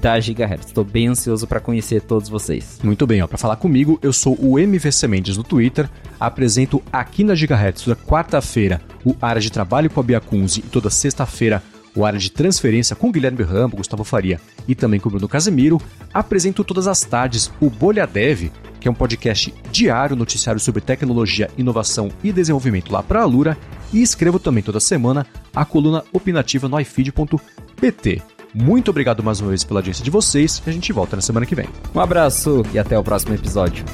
da 0.00 0.18
Gigahertz. 0.18 0.66
Estou 0.66 0.84
bem 0.84 1.08
ansioso 1.08 1.46
para 1.46 1.60
conhecer 1.60 2.02
todos 2.02 2.28
vocês. 2.28 2.78
Muito 2.82 3.06
bem, 3.06 3.22
ó, 3.22 3.26
para 3.26 3.38
falar 3.38 3.56
comigo, 3.56 3.98
eu 4.02 4.12
sou 4.12 4.36
o 4.40 4.58
MVC 4.58 5.06
Mendes 5.08 5.36
no 5.36 5.44
Twitter, 5.44 5.88
apresento 6.18 6.82
aqui 6.92 7.24
na 7.24 7.34
Gigahertz 7.34 7.82
toda 7.82 7.96
quarta-feira 7.96 8.80
o 9.04 9.14
área 9.20 9.40
de 9.40 9.50
trabalho 9.50 9.90
com 9.90 10.00
a 10.00 10.02
Bia 10.02 10.20
Kunze 10.20 10.60
e 10.60 10.62
toda 10.62 10.90
sexta-feira 10.90 11.62
o 11.94 12.04
área 12.04 12.18
de 12.18 12.30
transferência 12.30 12.96
com 12.96 13.12
Guilherme 13.12 13.42
Rambo, 13.42 13.76
Gustavo 13.76 14.04
Faria 14.04 14.40
e 14.66 14.74
também 14.74 14.98
com 14.98 15.10
Bruno 15.10 15.28
Casemiro. 15.28 15.80
Apresento 16.12 16.64
todas 16.64 16.86
as 16.86 17.02
tardes 17.02 17.50
o 17.60 17.68
Bolha 17.68 18.06
Dev, 18.06 18.50
que 18.80 18.88
é 18.88 18.90
um 18.90 18.94
podcast 18.94 19.52
diário 19.70 20.16
noticiário 20.16 20.60
sobre 20.60 20.80
tecnologia, 20.80 21.50
inovação 21.56 22.10
e 22.22 22.32
desenvolvimento 22.32 22.90
lá 22.90 23.02
para 23.02 23.20
a 23.20 23.24
Lura. 23.26 23.58
E 23.92 24.00
escrevo 24.00 24.38
também 24.38 24.62
toda 24.62 24.80
semana 24.80 25.26
a 25.54 25.64
coluna 25.64 26.02
opinativa 26.12 26.66
no 26.66 26.80
ifeed.pt. 26.80 28.22
Muito 28.54 28.90
obrigado 28.90 29.22
mais 29.22 29.40
uma 29.40 29.48
vez 29.48 29.64
pela 29.64 29.80
audiência 29.80 30.04
de 30.04 30.10
vocês 30.10 30.62
e 30.66 30.70
a 30.70 30.72
gente 30.72 30.92
volta 30.92 31.16
na 31.16 31.22
semana 31.22 31.46
que 31.46 31.54
vem. 31.54 31.68
Um 31.94 32.00
abraço 32.00 32.62
e 32.72 32.78
até 32.78 32.98
o 32.98 33.02
próximo 33.02 33.34
episódio. 33.34 33.84